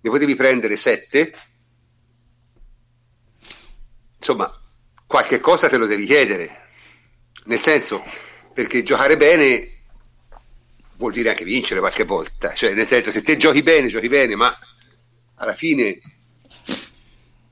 ne 0.00 0.10
potevi 0.10 0.34
prendere 0.34 0.76
7. 0.76 1.34
Insomma, 4.16 4.60
qualche 5.06 5.40
cosa 5.40 5.68
te 5.68 5.76
lo 5.76 5.86
devi 5.86 6.06
chiedere. 6.06 6.68
Nel 7.44 7.60
senso, 7.60 8.02
perché 8.54 8.82
giocare 8.82 9.16
bene 9.16 9.82
vuol 10.96 11.12
dire 11.12 11.30
anche 11.30 11.44
vincere 11.44 11.80
qualche 11.80 12.04
volta. 12.04 12.54
Cioè, 12.54 12.72
nel 12.74 12.86
senso, 12.86 13.10
se 13.10 13.20
te 13.20 13.36
giochi 13.36 13.62
bene, 13.62 13.88
giochi 13.88 14.08
bene, 14.08 14.36
ma 14.36 14.56
alla 15.34 15.54
fine 15.54 16.00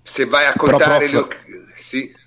se 0.00 0.24
vai 0.24 0.46
a 0.46 0.54
contare 0.56 1.08
le 1.08 1.16
occasioni... 1.16 1.72
Sì. 1.76 2.19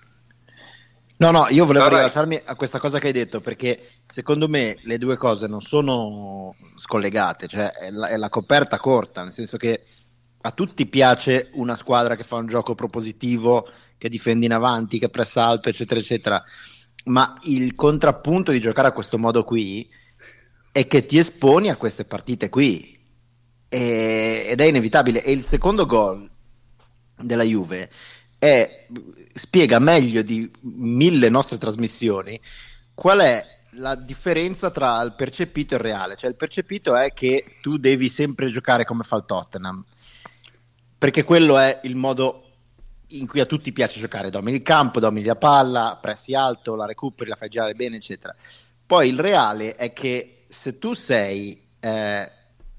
No, 1.23 1.31
no, 1.31 1.47
io 1.47 1.65
volevo 1.65 1.85
Vabbè. 1.85 1.99
rilasciarmi 1.99 2.41
a 2.43 2.55
questa 2.55 2.79
cosa 2.79 2.99
che 2.99 3.07
hai 3.07 3.13
detto 3.13 3.39
perché 3.39 3.91
secondo 4.05 4.49
me 4.49 4.77
le 4.81 4.97
due 4.97 5.15
cose 5.15 5.47
non 5.47 5.61
sono 5.61 6.53
scollegate, 6.75 7.47
cioè 7.47 7.71
è 7.71 7.89
la, 7.91 8.07
è 8.09 8.17
la 8.17 8.27
coperta 8.27 8.77
corta, 8.77 9.23
nel 9.23 9.31
senso 9.31 9.55
che 9.55 9.83
a 10.41 10.51
tutti 10.51 10.85
piace 10.85 11.47
una 11.53 11.75
squadra 11.75 12.17
che 12.17 12.23
fa 12.23 12.35
un 12.35 12.47
gioco 12.47 12.75
propositivo, 12.75 13.69
che 13.97 14.09
difende 14.09 14.47
in 14.47 14.51
avanti, 14.51 14.99
che 14.99 15.07
pressa 15.07 15.45
alto, 15.45 15.69
eccetera, 15.69 15.97
eccetera. 15.97 16.43
Ma 17.05 17.39
il 17.43 17.73
contrappunto 17.73 18.51
di 18.51 18.59
giocare 18.59 18.89
a 18.89 18.91
questo 18.91 19.17
modo 19.17 19.45
qui 19.45 19.89
è 20.73 20.85
che 20.87 21.05
ti 21.05 21.17
esponi 21.17 21.69
a 21.69 21.77
queste 21.77 22.03
partite 22.03 22.49
qui 22.49 22.99
e, 23.69 24.45
ed 24.49 24.59
è 24.59 24.65
inevitabile. 24.65 25.23
E 25.23 25.31
il 25.31 25.43
secondo 25.43 25.85
gol 25.85 26.29
della 27.15 27.43
Juve 27.43 27.89
è, 28.37 28.87
spiega 29.33 29.79
meglio 29.79 30.21
di 30.21 30.49
mille 30.61 31.29
nostre 31.29 31.57
trasmissioni 31.57 32.39
qual 32.93 33.19
è 33.19 33.45
la 33.77 33.95
differenza 33.95 34.69
tra 34.69 35.01
il 35.01 35.13
percepito 35.13 35.73
e 35.73 35.77
il 35.77 35.83
reale. 35.83 36.15
Cioè, 36.15 36.29
il 36.29 36.35
percepito 36.35 36.95
è 36.95 37.13
che 37.13 37.57
tu 37.61 37.77
devi 37.77 38.09
sempre 38.09 38.47
giocare 38.47 38.85
come 38.85 39.03
fa 39.03 39.15
il 39.17 39.25
Tottenham, 39.25 39.83
perché 40.97 41.23
quello 41.23 41.57
è 41.57 41.79
il 41.83 41.95
modo 41.95 42.39
in 43.07 43.27
cui 43.27 43.39
a 43.39 43.45
tutti 43.45 43.71
piace 43.71 43.99
giocare. 43.99 44.29
Domini 44.29 44.57
il 44.57 44.63
campo, 44.63 44.99
domini 44.99 45.25
la 45.25 45.35
palla, 45.35 45.97
pressi 46.01 46.33
alto, 46.33 46.75
la 46.75 46.85
recuperi, 46.85 47.29
la 47.29 47.35
fai 47.35 47.49
girare 47.49 47.73
bene, 47.73 47.97
eccetera. 47.97 48.35
Poi 48.85 49.09
il 49.09 49.19
reale 49.19 49.75
è 49.75 49.93
che 49.93 50.45
se 50.47 50.77
tu 50.77 50.93
sei 50.93 51.69
eh, 51.79 52.31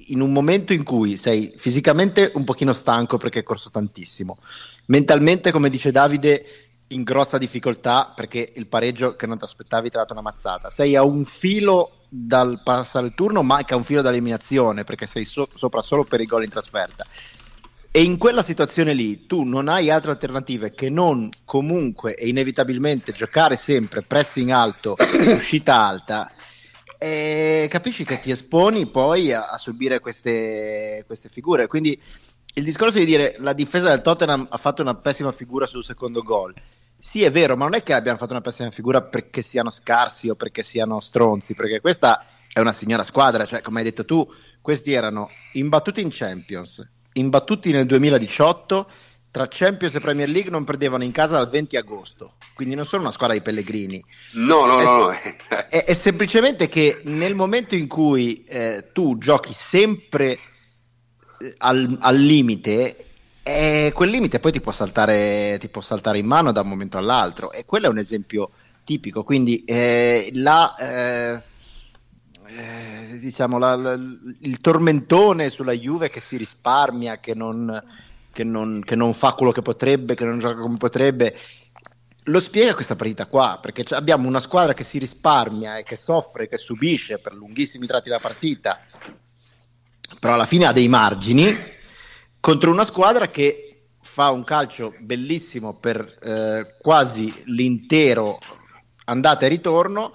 in 0.09 0.21
un 0.21 0.33
momento 0.33 0.73
in 0.73 0.83
cui 0.83 1.17
sei 1.17 1.53
fisicamente 1.57 2.31
un 2.35 2.45
pochino 2.45 2.73
stanco 2.73 3.17
perché 3.17 3.39
hai 3.39 3.45
corso 3.45 3.71
tantissimo, 3.71 4.39
mentalmente, 4.87 5.51
come 5.51 5.71
dice 5.71 5.91
Davide, 5.91 6.45
in 6.89 7.03
grossa 7.03 7.39
difficoltà 7.39 8.13
perché 8.15 8.53
il 8.55 8.67
pareggio 8.67 9.17
che 9.17 9.27
non 9.27 9.39
ti 9.39 9.45
aspettavi 9.45 9.91
ti 9.91 9.97
ha 9.97 10.01
dato 10.01 10.13
una 10.13 10.23
mazzata. 10.23 10.71
Sei 10.71 10.97
a 10.97 11.05
un 11.05 11.25
filo 11.25 12.01
dal 12.09 12.61
passare 12.63 13.07
il 13.07 13.15
turno, 13.15 13.43
ma 13.43 13.57
anche 13.57 13.75
a 13.75 13.77
un 13.77 13.85
filo 13.85 14.03
dall'eliminazione 14.03 14.85
perché 14.85 15.07
sei 15.07 15.25
so- 15.25 15.49
sopra 15.55 15.83
solo 15.83 16.05
per 16.05 16.21
i 16.21 16.27
gol 16.27 16.45
in 16.45 16.51
trasferta. 16.51 17.07
E 17.91 18.03
in 18.03 18.19
quella 18.19 18.43
situazione 18.43 18.93
lì 18.93 19.25
tu 19.27 19.45
non 19.45 19.69
hai 19.69 19.89
altre 19.89 20.11
alternative 20.11 20.73
che 20.73 20.91
non 20.91 21.29
comunque 21.45 22.17
e 22.17 22.27
inevitabilmente 22.27 23.13
giocare 23.13 23.57
sempre 23.57 24.03
pressing 24.03 24.51
alto, 24.51 24.97
uscita 25.33 25.85
alta. 25.85 26.31
E 26.99 27.67
capisci 27.71 28.05
che 28.05 28.21
ti 28.21 28.31
esponi 28.31 28.87
poi 28.87 29.33
a, 29.33 29.49
a 29.51 29.59
subire 29.59 30.01
queste, 30.01 31.05
queste 31.07 31.29
figure. 31.29 31.67
Quindi 31.67 32.01
il 32.55 32.65
discorso 32.65 32.99
di 32.99 33.05
dire 33.05 33.37
la 33.41 33.53
difesa 33.53 33.89
del 33.89 34.03
Tottenham 34.03 34.47
ha 34.49 34.57
fatto 34.57 34.83
una 34.83 34.95
pessima 34.95 35.33
figura 35.33 35.67
sul 35.67 35.85
secondo 35.85 36.23
gol. 36.23 36.55
Sì, 36.97 37.23
è 37.23 37.31
vero, 37.31 37.57
ma 37.57 37.65
non 37.65 37.75
è 37.75 37.83
che 37.83 37.93
abbiano 37.93 38.17
fatto 38.17 38.33
una 38.33 38.41
pessima 38.41 38.71
figura 38.71 39.03
perché 39.03 39.43
siano 39.43 39.71
scarsi 39.71 40.31
o 40.31 40.37
perché 40.37 40.63
siano 40.63 41.01
stronzi, 41.01 41.55
perché 41.55 41.81
questa 41.81 42.25
è 42.51 42.61
una 42.61 42.73
signora 42.73 43.03
squadra, 43.03 43.45
cioè 43.45 43.61
come 43.61 43.81
hai 43.81 43.85
detto 43.85 44.05
tu, 44.05 44.27
questi 44.63 44.93
erano 44.93 45.29
imbattuti 45.53 46.01
in 46.01 46.09
Champions, 46.11 46.89
imbattuti 47.15 47.73
nel 47.73 47.85
2018, 47.85 48.89
tra 49.35 49.49
Champions 49.51 49.93
e 49.97 49.99
Premier 49.99 50.29
League 50.29 50.49
non 50.49 50.63
perdevano 50.63 51.03
in 51.03 51.11
casa 51.11 51.39
dal 51.39 51.49
20 51.49 51.77
agosto, 51.77 52.35
quindi 52.55 52.77
non 52.77 52.87
sono 52.87 53.03
una 53.03 53.11
squadra 53.11 53.35
di 53.35 53.43
Pellegrini. 53.43 54.01
No, 54.35 54.65
no, 54.65 54.79
è, 54.79 54.85
no. 54.85 55.11
È, 55.11 55.85
è, 55.87 55.93
semplicemente 55.93 56.69
che 56.69 57.01
nel 57.07 57.35
momento 57.35 57.75
in 57.75 57.89
cui 57.89 58.45
eh, 58.45 58.91
tu 58.93 59.19
giochi 59.19 59.53
sempre 59.53 60.39
al, 61.57 61.99
al 62.01 62.17
limite 62.17 63.07
e 63.43 63.91
quel 63.93 64.11
limite 64.11 64.39
poi 64.39 64.53
ti 64.53 64.61
può, 64.61 64.71
saltare, 64.71 65.57
ti 65.59 65.67
può 65.67 65.81
saltare 65.81 66.19
in 66.19 66.27
mano 66.27 66.53
da 66.53 66.61
un 66.61 66.69
momento 66.69 66.97
all'altro 66.97 67.51
e 67.51 67.65
quello 67.65 67.87
è 67.87 67.91
un 67.91 67.99
esempio 67.99 68.53
tipico 68.85 69.25
quindi 69.25 69.65
eh, 69.65 70.31
la, 70.35 70.77
eh, 70.77 71.43
eh, 72.47 73.19
diciamo 73.19 73.59
la, 73.59 73.75
la, 73.75 73.95
il 73.95 74.61
tormentone 74.61 75.51
sulla 75.51 75.73
Juve 75.73 76.09
che 76.09 76.21
si 76.21 76.37
risparmia 76.37 77.19
che 77.19 77.35
non, 77.35 77.83
che, 78.35 78.45
non, 78.45 78.83
che 78.85 78.95
non 78.95 79.15
fa 79.15 79.33
quello 79.33 79.53
che 79.53 79.63
potrebbe 79.63 80.15
che 80.15 80.25
non 80.27 80.39
gioca 80.39 80.61
come 80.61 80.77
potrebbe. 80.77 81.35
Lo 82.25 82.41
spiega 82.41 82.75
questa 82.75 82.97
partita 82.97 83.27
qua 83.27 83.59
perché 83.61 83.85
abbiamo 83.95 84.29
una 84.29 84.41
squadra 84.41 84.75
che 84.75 84.85
si 84.85 84.99
risparmia 84.99 85.79
e 85.79 85.83
che 85.83 85.97
soffre, 85.97 86.49
che 86.49 86.59
subisce 86.59 87.19
per 87.19 87.35
lunghissimi 87.35 87.87
tratti 87.87 88.09
della 88.09 88.21
partita 88.21 88.81
però 90.19 90.35
alla 90.35 90.47
fine 90.47 90.67
ha 90.67 90.73
dei 90.73 90.89
margini 90.89 91.57
contro 92.41 92.71
una 92.71 92.85
squadra 92.85 93.29
che 93.29 93.89
fa 94.01 94.31
un 94.31 94.45
calcio 94.45 94.95
bellissimo 95.01 95.75
per 95.75 96.19
eh, 96.23 96.77
quasi 96.81 97.33
l'intero 97.47 98.39
andata 99.07 99.47
e 99.47 99.49
ritorno, 99.49 100.15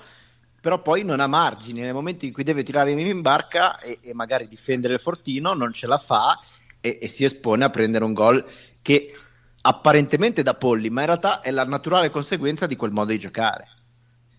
però 0.62 0.82
poi 0.82 1.04
non 1.04 1.20
ha 1.20 1.28
margini. 1.28 1.82
Nel 1.82 1.94
momento 1.94 2.26
in 2.26 2.34
cui 2.34 2.44
deve 2.44 2.64
tirare 2.64 2.92
in 2.92 3.22
barca 3.22 3.80
e, 3.80 4.00
e 4.02 4.14
magari 4.14 4.48
difendere 4.48 4.94
il 4.94 5.00
fortino, 5.00 5.54
non 5.54 5.74
ce 5.74 5.88
la 5.88 5.98
fa 5.98 6.40
e, 6.82 7.00
e 7.02 7.08
si 7.08 7.24
espone 7.24 7.64
a 7.64 7.70
prendere 7.70 8.04
un 8.04 8.14
gol 8.14 8.46
che 8.82 9.14
apparentemente 9.62 10.44
da 10.44 10.56
polli, 10.56 10.90
ma 10.90 11.02
in 11.02 11.08
realtà 11.08 11.42
è 11.42 11.52
la 11.52 11.66
naturale 11.66 12.10
conseguenza 12.10 12.66
di 12.66 12.76
quel 12.76 12.92
modo 12.92 13.12
di 13.12 13.20
giocare. 13.20 13.68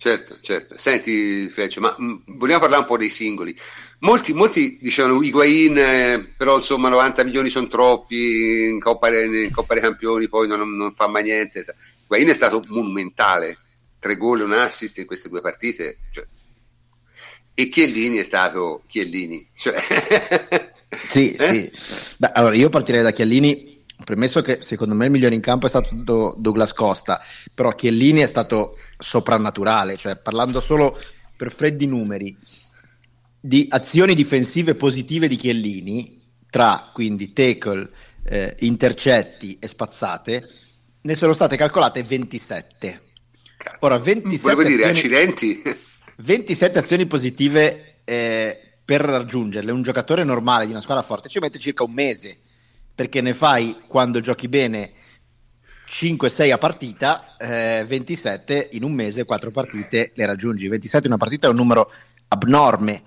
Certo, 0.00 0.38
certo. 0.40 0.78
Senti, 0.78 1.46
Freccia, 1.50 1.80
ma 1.80 1.94
mh, 1.96 2.04
mm, 2.04 2.16
vogliamo 2.38 2.60
parlare 2.60 2.82
un 2.82 2.88
po' 2.88 2.96
dei 2.96 3.10
singoli. 3.10 3.54
Molti, 3.98 4.32
molti 4.32 4.78
dicevano 4.80 5.22
Higuain, 5.22 5.76
eh, 5.76 6.32
però 6.38 6.56
insomma 6.56 6.88
90 6.88 7.22
milioni 7.24 7.50
sono 7.50 7.68
troppi, 7.68 8.64
in 8.70 8.80
Coppa, 8.80 9.14
in 9.14 9.50
Coppa 9.52 9.74
dei 9.74 9.82
Campioni 9.82 10.26
poi 10.26 10.48
non, 10.48 10.74
non, 10.74 10.90
fa 10.90 11.06
mai 11.06 11.24
niente. 11.24 11.62
Higuain 12.04 12.28
è 12.28 12.32
stato 12.32 12.62
monumentale, 12.68 13.58
tre 13.98 14.16
gol 14.16 14.40
e 14.40 14.44
un 14.44 14.52
assist 14.52 14.96
in 14.96 15.06
queste 15.06 15.28
due 15.28 15.42
partite. 15.42 15.98
Cioè. 16.10 16.26
E 17.52 17.68
Chiellini 17.68 18.16
è 18.16 18.24
stato 18.24 18.84
Chiellini. 18.86 19.46
Cioè. 19.54 20.72
sì, 20.90 21.32
eh? 21.32 21.72
sì. 21.72 22.16
Beh, 22.18 22.32
allora 22.32 22.54
io 22.54 22.68
partirei 22.68 23.02
da 23.02 23.12
Chiellini, 23.12 23.84
premesso 24.04 24.40
che 24.42 24.58
secondo 24.60 24.94
me 24.94 25.06
il 25.06 25.10
migliore 25.10 25.34
in 25.34 25.40
campo 25.40 25.66
è 25.66 25.68
stato 25.68 26.34
Douglas 26.38 26.72
Costa, 26.72 27.20
però 27.54 27.74
Chiellini 27.74 28.20
è 28.20 28.26
stato 28.26 28.76
soprannaturale, 28.98 29.96
cioè 29.96 30.16
parlando 30.16 30.60
solo 30.60 30.98
per 31.36 31.52
freddi 31.52 31.86
numeri 31.86 32.36
di 33.40 33.66
azioni 33.70 34.14
difensive 34.14 34.74
positive 34.74 35.26
di 35.26 35.36
Chiellini, 35.36 36.20
tra 36.50 36.90
quindi 36.92 37.32
tackle, 37.32 37.88
eh, 38.24 38.56
intercetti 38.60 39.56
e 39.58 39.66
spazzate, 39.66 40.48
ne 41.02 41.14
sono 41.14 41.32
state 41.32 41.56
calcolate 41.56 42.02
27. 42.02 43.02
Cazzo. 43.56 43.76
Ora, 43.80 43.98
27 43.98 44.54
Volevo 44.54 44.68
dire, 44.68 44.90
azioni, 44.90 45.14
accidenti. 45.16 45.62
27 46.16 46.78
azioni 46.78 47.06
positive 47.06 48.00
eh, 48.04 48.69
per 48.90 49.02
raggiungerle. 49.02 49.70
Un 49.70 49.82
giocatore 49.82 50.24
normale 50.24 50.64
di 50.64 50.72
una 50.72 50.80
squadra 50.80 51.04
forte 51.04 51.28
ci 51.28 51.38
mette 51.38 51.60
circa 51.60 51.84
un 51.84 51.92
mese, 51.92 52.36
perché 52.92 53.20
ne 53.20 53.34
fai 53.34 53.82
quando 53.86 54.18
giochi 54.18 54.48
bene 54.48 54.90
5-6 55.86 56.50
a 56.50 56.58
partita, 56.58 57.36
eh, 57.36 57.84
27 57.86 58.70
in 58.72 58.82
un 58.82 58.92
mese, 58.92 59.24
4 59.24 59.52
partite 59.52 60.10
le 60.16 60.26
raggiungi. 60.26 60.66
27 60.66 61.06
in 61.06 61.12
una 61.12 61.22
partita 61.22 61.46
è 61.46 61.50
un 61.50 61.56
numero 61.56 61.88
abnorme 62.26 63.04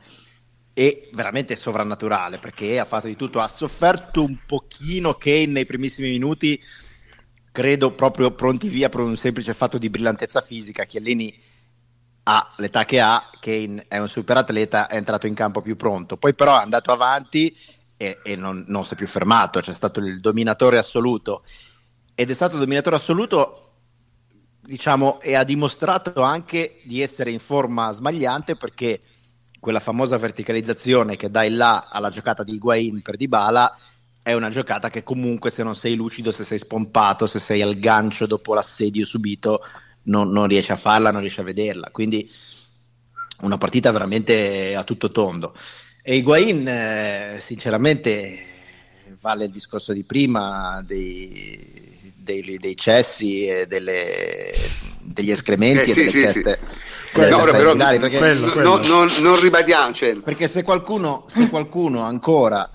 e 0.73 1.09
veramente 1.11 1.57
sovrannaturale 1.57 2.39
perché 2.39 2.79
ha 2.79 2.85
fatto 2.85 3.07
di 3.07 3.17
tutto. 3.17 3.41
Ha 3.41 3.47
sofferto 3.49 4.23
un 4.23 4.37
pochino 4.47 5.15
Kane 5.15 5.47
nei 5.47 5.65
primissimi 5.65 6.11
minuti, 6.11 6.63
credo 7.51 7.91
proprio 7.91 8.31
pronti 8.31 8.69
via 8.69 8.87
per 8.87 9.01
un 9.01 9.17
semplice 9.17 9.53
fatto 9.53 9.77
di 9.77 9.89
brillantezza 9.89 10.39
fisica. 10.39 10.85
Chiellini 10.85 11.37
ha 12.23 12.53
l'età 12.57 12.85
che 12.85 12.99
ha, 12.99 13.29
Kane 13.39 13.85
è 13.87 13.97
un 13.97 14.07
super 14.07 14.37
atleta, 14.37 14.87
è 14.87 14.95
entrato 14.95 15.27
in 15.27 15.33
campo 15.33 15.61
più 15.61 15.75
pronto. 15.75 16.17
Poi 16.17 16.33
però 16.33 16.57
è 16.57 16.63
andato 16.63 16.91
avanti 16.91 17.55
e, 17.97 18.19
e 18.23 18.35
non, 18.35 18.63
non 18.67 18.85
si 18.85 18.93
è 18.93 18.97
più 18.97 19.07
fermato, 19.07 19.59
c'è 19.59 19.73
stato 19.73 19.99
il 19.99 20.19
dominatore 20.19 20.77
assoluto 20.77 21.43
ed 22.15 22.29
è 22.29 22.33
stato 22.33 22.57
dominatore 22.57 22.95
assoluto 22.95 23.59
diciamo 24.61 25.19
e 25.19 25.35
ha 25.35 25.43
dimostrato 25.43 26.21
anche 26.21 26.79
di 26.83 27.01
essere 27.01 27.31
in 27.31 27.39
forma 27.39 27.91
smagliante 27.91 28.55
perché 28.55 29.01
quella 29.59 29.79
famosa 29.79 30.17
verticalizzazione 30.17 31.15
che 31.15 31.29
dai 31.29 31.49
là 31.49 31.87
alla 31.89 32.09
giocata 32.09 32.43
di 32.43 32.53
Higuain 32.53 33.01
per 33.01 33.17
Dybala 33.17 33.77
è 34.21 34.33
una 34.33 34.49
giocata 34.49 34.89
che 34.89 35.03
comunque 35.03 35.49
se 35.49 35.63
non 35.63 35.75
sei 35.75 35.95
lucido, 35.95 36.31
se 36.31 36.45
sei 36.45 36.59
spompato, 36.59 37.27
se 37.27 37.39
sei 37.39 37.61
al 37.61 37.77
gancio 37.77 38.25
dopo 38.25 38.53
l'assedio 38.53 39.05
subito 39.05 39.61
non, 40.03 40.31
non 40.31 40.47
riesci 40.47 40.71
a 40.71 40.77
farla, 40.77 41.11
non 41.11 41.21
riesci 41.21 41.39
a 41.39 41.43
vederla 41.43 41.89
quindi 41.91 42.29
una 43.41 43.57
partita 43.57 43.91
veramente 43.91 44.75
a 44.75 44.83
tutto 44.83 45.11
tondo 45.11 45.53
e 46.01 46.15
Higuain 46.15 46.67
eh, 46.67 47.37
sinceramente 47.39 48.47
vale 49.19 49.45
il 49.45 49.51
discorso 49.51 49.93
di 49.93 50.03
prima 50.03 50.83
dei 50.85 51.91
dei, 52.23 52.57
dei 52.59 52.75
cessi 52.75 53.45
e 53.45 53.67
delle, 53.67 54.53
degli 54.99 55.31
escrementi 55.31 55.91
eh, 55.91 55.93
sì, 55.93 55.99
e 55.99 56.05
delle 56.05 56.09
sì, 56.09 56.21
teste, 56.21 56.59
sì. 57.11 57.19
No, 57.29 57.41
però, 57.43 57.75
perché, 57.75 58.17
quello, 58.17 58.49
quello. 58.49 58.77
No, 58.77 58.87
non, 58.87 59.09
non 59.19 59.39
ribadiamo 59.39 59.93
cioè. 59.93 60.15
perché 60.15 60.47
se 60.47 60.63
qualcuno, 60.63 61.25
se 61.27 61.49
qualcuno 61.49 62.01
ancora 62.01 62.67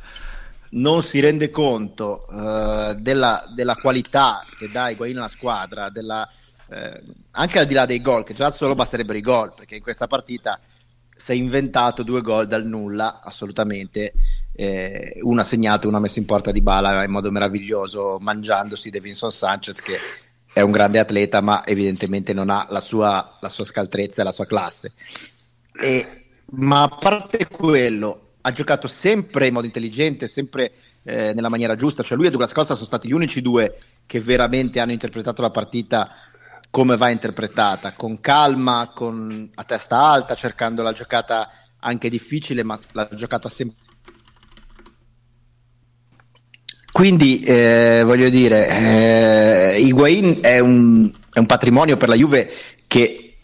non 0.71 1.03
si 1.03 1.19
rende 1.19 1.51
conto 1.51 2.27
uh, 2.29 2.93
della, 2.95 3.45
della, 3.55 3.75
qualità 3.77 4.45
che 4.57 4.69
dà 4.69 4.91
Higuain 4.91 5.17
alla 5.17 5.29
squadra 5.29 5.88
della, 5.88 6.29
uh, 6.68 7.12
anche 7.33 7.59
al 7.59 7.66
di 7.66 7.74
là 7.74 7.87
dei 7.87 8.00
gol 8.00 8.24
che 8.24 8.35
già 8.35 8.50
solo 8.50 8.74
basterebbero 8.74 9.18
i 9.18 9.22
gol 9.22 9.54
perché 9.54 9.76
in 9.76 9.83
questa 9.83 10.07
partita 10.07 10.61
si 11.16 11.33
è 11.33 11.35
inventato 11.35 12.02
due 12.02 12.20
gol 12.20 12.46
dal 12.46 12.64
nulla 12.64 13.20
assolutamente 13.22 14.12
eh, 14.61 15.20
uno 15.22 15.40
ha 15.40 15.44
segnato, 15.44 15.87
uno 15.87 15.98
ha 15.98 16.00
messo 16.00 16.18
in 16.18 16.24
porta 16.24 16.50
di 16.50 16.61
bala 16.61 17.04
in 17.04 17.12
modo 17.12 17.31
meraviglioso, 17.31 18.18
mangiandosi 18.20 18.90
Davinson 18.90 19.31
Sanchez 19.31 19.81
che 19.81 19.98
è 20.52 20.61
un 20.61 20.72
grande 20.72 20.98
atleta 20.98 21.40
ma 21.40 21.64
evidentemente 21.64 22.33
non 22.33 22.50
ha 22.50 22.66
la 22.68 22.81
sua, 22.81 23.38
la 23.40 23.48
sua 23.48 23.64
scaltrezza 23.64 24.22
e 24.22 24.24
la 24.24 24.33
sua 24.33 24.46
classe. 24.46 24.92
E, 25.81 26.26
ma 26.54 26.83
a 26.83 26.88
parte 26.88 27.46
quello, 27.46 28.31
ha 28.40 28.50
giocato 28.50 28.88
sempre 28.88 29.46
in 29.46 29.52
modo 29.52 29.66
intelligente, 29.66 30.26
sempre 30.26 30.72
eh, 31.04 31.33
nella 31.35 31.48
maniera 31.48 31.76
giusta, 31.76 32.02
cioè 32.02 32.16
lui 32.16 32.26
e 32.26 32.31
Douglas 32.31 32.52
Costa 32.52 32.74
sono 32.74 32.87
stati 32.87 33.07
gli 33.07 33.12
unici 33.12 33.40
due 33.40 33.78
che 34.07 34.18
veramente 34.20 34.81
hanno 34.81 34.90
interpretato 34.90 35.40
la 35.40 35.50
partita 35.50 36.11
come 36.70 36.96
va 36.96 37.11
interpretata, 37.11 37.92
con 37.92 38.20
calma, 38.20 38.90
con, 38.94 39.50
a 39.54 39.64
testa 39.64 39.98
alta, 40.00 40.35
cercando 40.35 40.83
la 40.83 40.92
giocata 40.92 41.50
anche 41.81 42.09
difficile, 42.09 42.62
ma 42.62 42.78
la 42.92 43.09
giocata 43.12 43.48
sempre 43.48 43.87
Quindi 46.98 47.42
eh, 47.42 48.02
voglio 48.04 48.28
dire, 48.28 48.68
eh, 49.76 49.81
Higuain 49.81 50.38
è 50.42 50.59
un, 50.59 51.09
è 51.33 51.38
un 51.38 51.46
patrimonio 51.46 51.96
per 51.96 52.09
la 52.09 52.16
Juve 52.16 52.50
che 52.88 53.37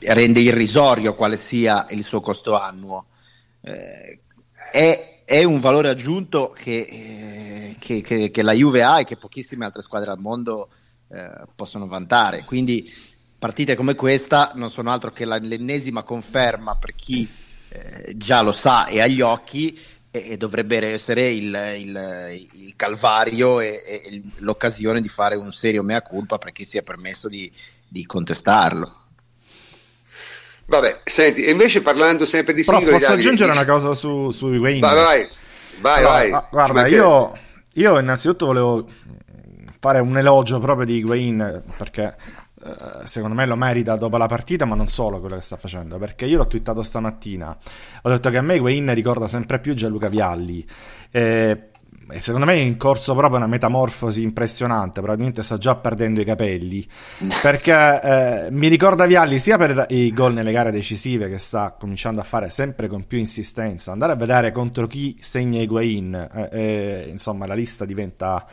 rende 0.00 0.40
irrisorio 0.40 1.14
quale 1.14 1.36
sia 1.36 1.86
il 1.90 2.02
suo 2.02 2.20
costo 2.20 2.58
annuo. 2.58 3.06
Eh, 3.60 4.18
è, 4.72 5.22
è, 5.24 5.44
un 5.44 5.60
valore 5.60 5.88
aggiunto 5.88 6.50
che, 6.50 6.78
eh, 6.90 7.76
che, 7.78 8.00
che, 8.00 8.32
che, 8.32 8.42
la 8.42 8.52
Juve 8.52 8.82
ha 8.82 8.98
e 8.98 9.04
che 9.04 9.16
pochissime 9.16 9.66
altre 9.66 9.82
squadre 9.82 10.10
al 10.10 10.18
mondo 10.18 10.70
eh, 11.08 11.30
possono 11.54 11.86
vantare. 11.86 12.44
Quindi 12.44 12.92
partite 13.38 13.74
come 13.74 13.94
questa 13.94 14.52
non 14.54 14.70
sono 14.70 14.90
altro 14.90 15.10
che 15.10 15.24
l'ennesima 15.24 16.02
conferma 16.02 16.76
per 16.76 16.94
chi 16.94 17.28
eh, 17.68 18.16
già 18.16 18.42
lo 18.42 18.52
sa 18.52 18.86
e 18.86 19.00
ha 19.00 19.06
gli 19.06 19.20
occhi 19.20 19.78
e, 20.10 20.36
dovrebbe 20.36 20.78
essere 20.92 21.30
il, 21.30 21.54
il, 21.78 22.48
il 22.52 22.72
calvario 22.76 23.60
e, 23.60 23.82
e, 23.86 24.22
l'occasione 24.36 25.00
di 25.00 25.08
fare 25.08 25.36
un 25.36 25.52
serio 25.52 25.82
mea 25.82 26.02
culpa 26.02 26.38
per 26.38 26.52
chi 26.52 26.64
si 26.64 26.78
è 26.78 26.82
permesso 26.82 27.28
di, 27.28 27.50
di 27.86 28.06
contestarlo. 28.06 29.04
Vabbè, 30.68 31.02
senti, 31.04 31.48
invece 31.48 31.80
parlando 31.80 32.26
sempre 32.26 32.52
di 32.52 32.64
singoli... 32.64 32.86
Però 32.86 32.98
posso 32.98 33.12
aggiungere 33.12 33.52
di... 33.52 33.56
una 33.58 33.66
cosa 33.66 33.92
su, 33.92 34.30
su 34.30 34.48
Wayne? 34.48 34.80
Vai, 34.80 34.94
vai, 34.94 35.28
vai, 35.80 36.02
allora, 36.02 36.30
vai. 36.30 36.48
Guarda, 36.50 36.86
io, 36.88 37.38
io 37.74 37.98
innanzitutto 38.00 38.46
volevo 38.46 38.88
fare 39.86 40.00
un 40.00 40.18
elogio 40.18 40.58
proprio 40.58 40.84
di 40.84 41.02
Wayne 41.02 41.62
perché 41.76 42.16
eh, 42.62 43.06
secondo 43.06 43.36
me 43.36 43.46
lo 43.46 43.54
merita 43.54 43.96
dopo 43.96 44.16
la 44.16 44.26
partita, 44.26 44.64
ma 44.64 44.74
non 44.74 44.88
solo 44.88 45.20
quello 45.20 45.36
che 45.36 45.42
sta 45.42 45.56
facendo, 45.56 45.98
perché 45.98 46.24
io 46.24 46.38
l'ho 46.38 46.46
twittato 46.46 46.82
stamattina, 46.82 47.56
ho 48.02 48.08
detto 48.08 48.30
che 48.30 48.38
a 48.38 48.42
me 48.42 48.58
Wayne 48.58 48.94
ricorda 48.94 49.28
sempre 49.28 49.60
più 49.60 49.74
Gianluca 49.74 50.08
Vialli. 50.08 50.66
E, 51.10 51.70
e 52.08 52.20
secondo 52.20 52.46
me 52.46 52.52
è 52.54 52.56
in 52.56 52.76
corso 52.76 53.14
proprio 53.14 53.38
una 53.38 53.46
metamorfosi 53.46 54.22
impressionante, 54.22 55.00
probabilmente 55.00 55.42
sta 55.42 55.58
già 55.58 55.76
perdendo 55.76 56.20
i 56.20 56.24
capelli, 56.24 56.84
perché 57.42 58.00
eh, 58.02 58.48
mi 58.50 58.66
ricorda 58.66 59.06
Vialli 59.06 59.38
sia 59.38 59.56
per 59.56 59.86
i 59.90 60.12
gol 60.12 60.32
nelle 60.32 60.52
gare 60.52 60.72
decisive 60.72 61.28
che 61.28 61.38
sta 61.38 61.76
cominciando 61.78 62.20
a 62.20 62.24
fare 62.24 62.50
sempre 62.50 62.88
con 62.88 63.06
più 63.06 63.18
insistenza, 63.18 63.92
andare 63.92 64.12
a 64.12 64.16
vedere 64.16 64.50
contro 64.50 64.86
chi 64.86 65.16
segna 65.20 65.60
Higuain, 65.60 66.14
eh, 66.14 66.48
eh, 66.50 67.06
insomma 67.08 67.46
la 67.46 67.54
lista 67.54 67.84
diventa 67.84 68.44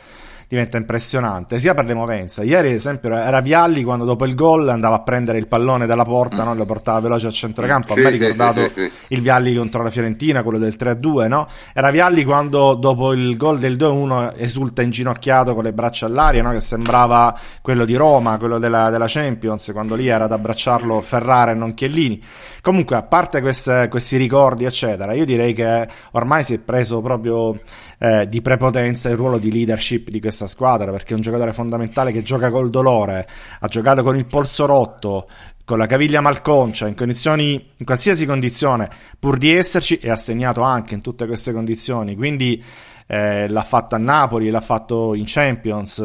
diventa 0.48 0.76
impressionante, 0.76 1.58
sia 1.58 1.74
per 1.74 1.84
le 1.84 1.94
movenze. 1.94 2.44
Ieri, 2.44 2.68
ad 2.68 2.74
esempio, 2.74 3.14
era 3.14 3.40
Vialli 3.40 3.82
quando 3.82 4.04
dopo 4.04 4.24
il 4.24 4.34
gol 4.34 4.68
andava 4.68 4.96
a 4.96 5.00
prendere 5.00 5.38
il 5.38 5.46
pallone 5.46 5.86
dalla 5.86 6.04
porta, 6.04 6.42
mm. 6.42 6.46
no? 6.46 6.54
lo 6.54 6.64
portava 6.64 7.00
veloce 7.00 7.26
a 7.26 7.30
centrocampo. 7.30 7.94
Sì, 7.94 7.98
a 7.98 8.02
me 8.02 8.08
ha 8.08 8.10
ricordato 8.10 8.60
sì, 8.62 8.70
sì, 8.72 8.90
il 9.08 9.20
Vialli 9.20 9.54
contro 9.54 9.82
la 9.82 9.90
Fiorentina, 9.90 10.42
quello 10.42 10.58
del 10.58 10.76
3-2, 10.78 11.28
no? 11.28 11.48
Era 11.72 11.90
Vialli 11.90 12.24
quando 12.24 12.74
dopo 12.74 13.12
il 13.12 13.36
gol 13.36 13.58
del 13.58 13.76
2-1 13.76 14.34
esulta 14.36 14.82
inginocchiato 14.82 15.54
con 15.54 15.64
le 15.64 15.72
braccia 15.72 16.06
all'aria, 16.06 16.42
no? 16.42 16.50
Che 16.50 16.60
sembrava 16.60 17.38
quello 17.60 17.84
di 17.84 17.94
Roma, 17.94 18.38
quello 18.38 18.58
della, 18.58 18.90
della 18.90 19.06
Champions, 19.08 19.70
quando 19.72 19.94
lì 19.94 20.08
era 20.08 20.24
ad 20.24 20.32
abbracciarlo 20.32 21.00
Ferrara 21.00 21.52
e 21.52 21.54
non 21.54 21.74
Chiellini. 21.74 22.22
Comunque, 22.60 22.96
a 22.96 23.02
parte 23.02 23.40
queste, 23.40 23.88
questi 23.90 24.16
ricordi, 24.16 24.64
eccetera, 24.64 25.12
io 25.12 25.24
direi 25.24 25.52
che 25.52 25.86
ormai 26.12 26.42
si 26.44 26.54
è 26.54 26.58
preso 26.58 27.00
proprio 27.00 27.58
eh, 28.04 28.26
di 28.26 28.42
prepotenza 28.42 29.08
il 29.08 29.16
ruolo 29.16 29.38
di 29.38 29.50
leadership 29.50 30.10
di 30.10 30.20
questa 30.20 30.46
squadra 30.46 30.90
perché 30.90 31.14
è 31.14 31.16
un 31.16 31.22
giocatore 31.22 31.54
fondamentale 31.54 32.12
che 32.12 32.20
gioca 32.20 32.50
col 32.50 32.68
dolore, 32.68 33.26
ha 33.60 33.66
giocato 33.66 34.02
con 34.02 34.14
il 34.14 34.26
polso 34.26 34.66
rotto, 34.66 35.26
con 35.64 35.78
la 35.78 35.86
caviglia 35.86 36.20
malconcia, 36.20 36.86
in 36.86 36.94
condizioni, 36.94 37.54
in 37.54 37.86
qualsiasi 37.86 38.26
condizione, 38.26 38.90
pur 39.18 39.38
di 39.38 39.54
esserci, 39.54 39.98
e 40.00 40.10
ha 40.10 40.16
segnato 40.16 40.60
anche 40.60 40.92
in 40.92 41.00
tutte 41.00 41.26
queste 41.26 41.54
condizioni. 41.54 42.14
Quindi 42.14 42.62
eh, 43.06 43.48
l'ha 43.48 43.62
fatto 43.62 43.94
a 43.94 43.98
Napoli, 43.98 44.50
l'ha 44.50 44.60
fatto 44.60 45.14
in 45.14 45.24
Champions. 45.26 46.00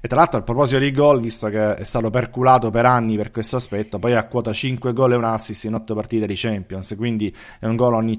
E 0.00 0.08
tra 0.08 0.18
l'altro, 0.18 0.40
a 0.40 0.42
proposito 0.42 0.80
di 0.80 0.90
gol, 0.90 1.20
visto 1.20 1.46
che 1.46 1.76
è 1.76 1.84
stato 1.84 2.10
perculato 2.10 2.70
per 2.70 2.86
anni 2.86 3.16
per 3.16 3.30
questo 3.30 3.54
aspetto, 3.54 4.00
poi 4.00 4.14
ha 4.14 4.24
quota 4.24 4.52
5 4.52 4.92
gol 4.92 5.12
e 5.12 5.16
un 5.16 5.24
assist 5.24 5.62
in 5.64 5.74
8 5.74 5.94
partite 5.94 6.26
di 6.26 6.34
Champions, 6.34 6.92
quindi 6.96 7.32
è 7.60 7.66
un 7.66 7.76
gol 7.76 7.94
ogni 7.94 8.18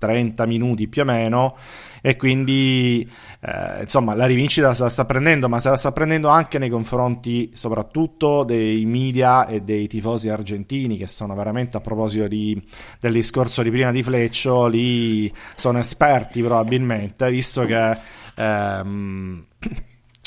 130 0.00 0.46
minuti 0.46 0.88
più 0.88 1.02
o 1.02 1.04
meno 1.04 1.56
e 2.02 2.16
quindi 2.16 3.08
eh, 3.40 3.82
insomma 3.82 4.14
la 4.14 4.24
rivincita 4.24 4.72
se 4.72 4.84
la 4.84 4.88
sta 4.88 5.04
prendendo 5.04 5.48
ma 5.48 5.60
se 5.60 5.68
la 5.68 5.76
sta 5.76 5.92
prendendo 5.92 6.28
anche 6.28 6.58
nei 6.58 6.70
confronti 6.70 7.50
soprattutto 7.52 8.42
dei 8.42 8.86
media 8.86 9.46
e 9.46 9.60
dei 9.60 9.86
tifosi 9.86 10.30
argentini 10.30 10.96
che 10.96 11.06
sono 11.06 11.34
veramente 11.34 11.76
a 11.76 11.80
proposito 11.80 12.26
di, 12.26 12.60
del 12.98 13.12
discorso 13.12 13.62
di 13.62 13.70
prima 13.70 13.90
di 13.90 14.02
Fleccio 14.02 14.66
lì 14.66 15.32
sono 15.54 15.78
esperti 15.78 16.42
probabilmente 16.42 17.30
visto 17.30 17.66
che 17.66 17.98
ehm, 18.36 19.44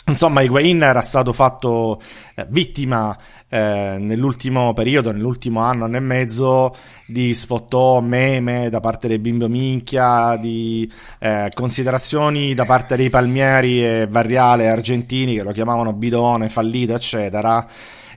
Insomma, 0.06 0.42
Higuain 0.42 0.82
era 0.82 1.00
stato 1.00 1.32
fatto 1.32 2.02
eh, 2.36 2.46
vittima 2.50 3.18
eh, 3.48 3.96
nell'ultimo 3.98 4.74
periodo, 4.74 5.13
nell'ultimo 5.13 5.62
anno, 5.62 5.86
anno 5.86 5.96
e 5.96 6.02
mezzo, 6.02 6.76
di 7.08 7.34
sfottò, 7.34 8.02
meme 8.02 8.70
da 8.70 8.82
parte 8.82 9.08
dei 9.08 9.20
bimbo 9.20 9.48
minchia, 9.48 10.36
di 10.36 10.92
eh, 11.20 11.50
considerazioni 11.54 12.54
da 12.54 12.66
parte 12.66 12.98
dei 12.98 13.10
palmieri 13.10 13.82
e 13.82 14.08
Varriale 14.10 14.68
argentini 14.68 15.36
che 15.36 15.44
lo 15.44 15.52
chiamavano 15.52 15.94
bidone, 15.94 16.50
fallito, 16.50 16.94
eccetera 16.94 17.66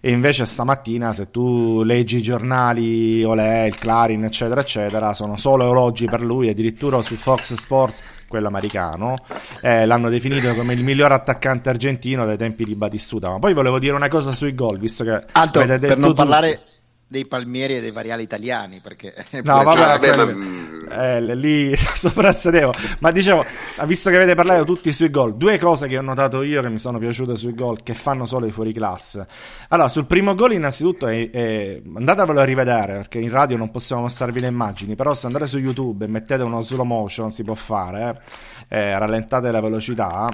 e 0.07 0.11
invece 0.11 0.47
stamattina 0.47 1.13
se 1.13 1.33
tu 1.33 1.83
leggi 1.83 2.19
i 2.19 2.23
giornali, 2.23 3.25
Olè, 3.25 3.65
il 3.65 3.75
Clarin, 3.75 4.23
eccetera, 4.23 4.61
eccetera, 4.61 5.13
sono 5.15 5.37
solo 5.37 5.69
elogi 5.69 6.07
per 6.07 6.23
lui, 6.23 6.49
addirittura 6.49 7.03
su 7.03 7.17
Fox 7.17 7.55
Sports, 7.55 8.05
quello 8.29 8.47
americano, 8.47 9.17
eh, 9.61 9.85
l'hanno 9.85 10.09
definito 10.09 10.55
come 10.55 10.75
il 10.75 10.85
miglior 10.85 11.11
attaccante 11.11 11.71
argentino 11.71 12.25
dai 12.25 12.37
tempi 12.37 12.65
di 12.65 12.77
Batistuta. 12.77 13.31
Ma 13.31 13.41
poi 13.41 13.53
volevo 13.53 13.81
dire 13.81 13.97
una 13.97 14.07
cosa 14.07 14.31
sui 14.31 14.55
gol, 14.55 14.79
visto 14.79 15.03
che... 15.03 15.25
Anto, 15.33 15.67
per 15.67 15.99
non 15.99 16.15
parlare 16.15 16.61
dei 17.09 17.27
palmieri 17.27 17.77
e 17.77 17.81
dei 17.81 17.93
variali 17.93 18.25
italiani 18.25 18.81
perché 18.81 19.15
no 19.45 19.63
vabbè, 19.63 19.99
vabbè 20.11 20.33
ma... 20.33 21.15
eh, 21.15 21.35
lì 21.35 21.75
soprassedevo. 21.77 22.75
Ma 22.99 23.11
dicevo 23.13 23.45
visto 23.85 24.11
che 24.11 24.17
avete 24.17 24.35
parlato 24.35 24.65
tutti 24.65 24.93
sui 24.93 25.11
gol 25.11 25.37
due 25.37 25.59
cose 25.59 25.87
che 25.87 25.99
ho 25.99 26.03
notato 26.03 26.43
io 26.43 26.63
che 26.63 26.69
mi 26.69 26.79
sono 26.79 26.99
piaciute 26.99 27.37
sui 27.37 27.55
gol 27.55 27.83
che 27.83 27.95
fanno 27.95 28.27
solo 28.27 28.47
i 28.47 28.51
fuori 28.51 28.73
classe. 28.73 29.27
Allora 29.69 29.89
sul 29.89 30.07
primo 30.07 30.35
gol 30.35 30.53
innanzitutto 30.53 31.07
è, 31.07 31.31
è... 31.31 31.83
andatevelo 31.95 32.41
a 32.41 32.45
rivedere 32.45 32.95
perché 32.95 33.19
in 33.19 33.31
radio 33.31 33.57
non 33.57 33.71
possiamo 33.71 34.03
mostrarvi 34.03 34.41
le 34.41 34.49
immagini 34.49 34.95
però 34.97 35.15
se 35.15 35.27
andate 35.27 35.47
su 35.47 35.59
youtube 35.59 36.05
e 36.05 36.09
mettete 36.09 36.43
uno 36.43 36.61
slow 36.61 36.85
motion 36.85 37.31
si 37.31 37.45
può 37.45 37.55
fare 37.55 38.23
eh, 38.69 38.79
eh 38.79 38.99
rallentate 38.99 39.51
la 39.51 39.61
velocità 39.61 40.29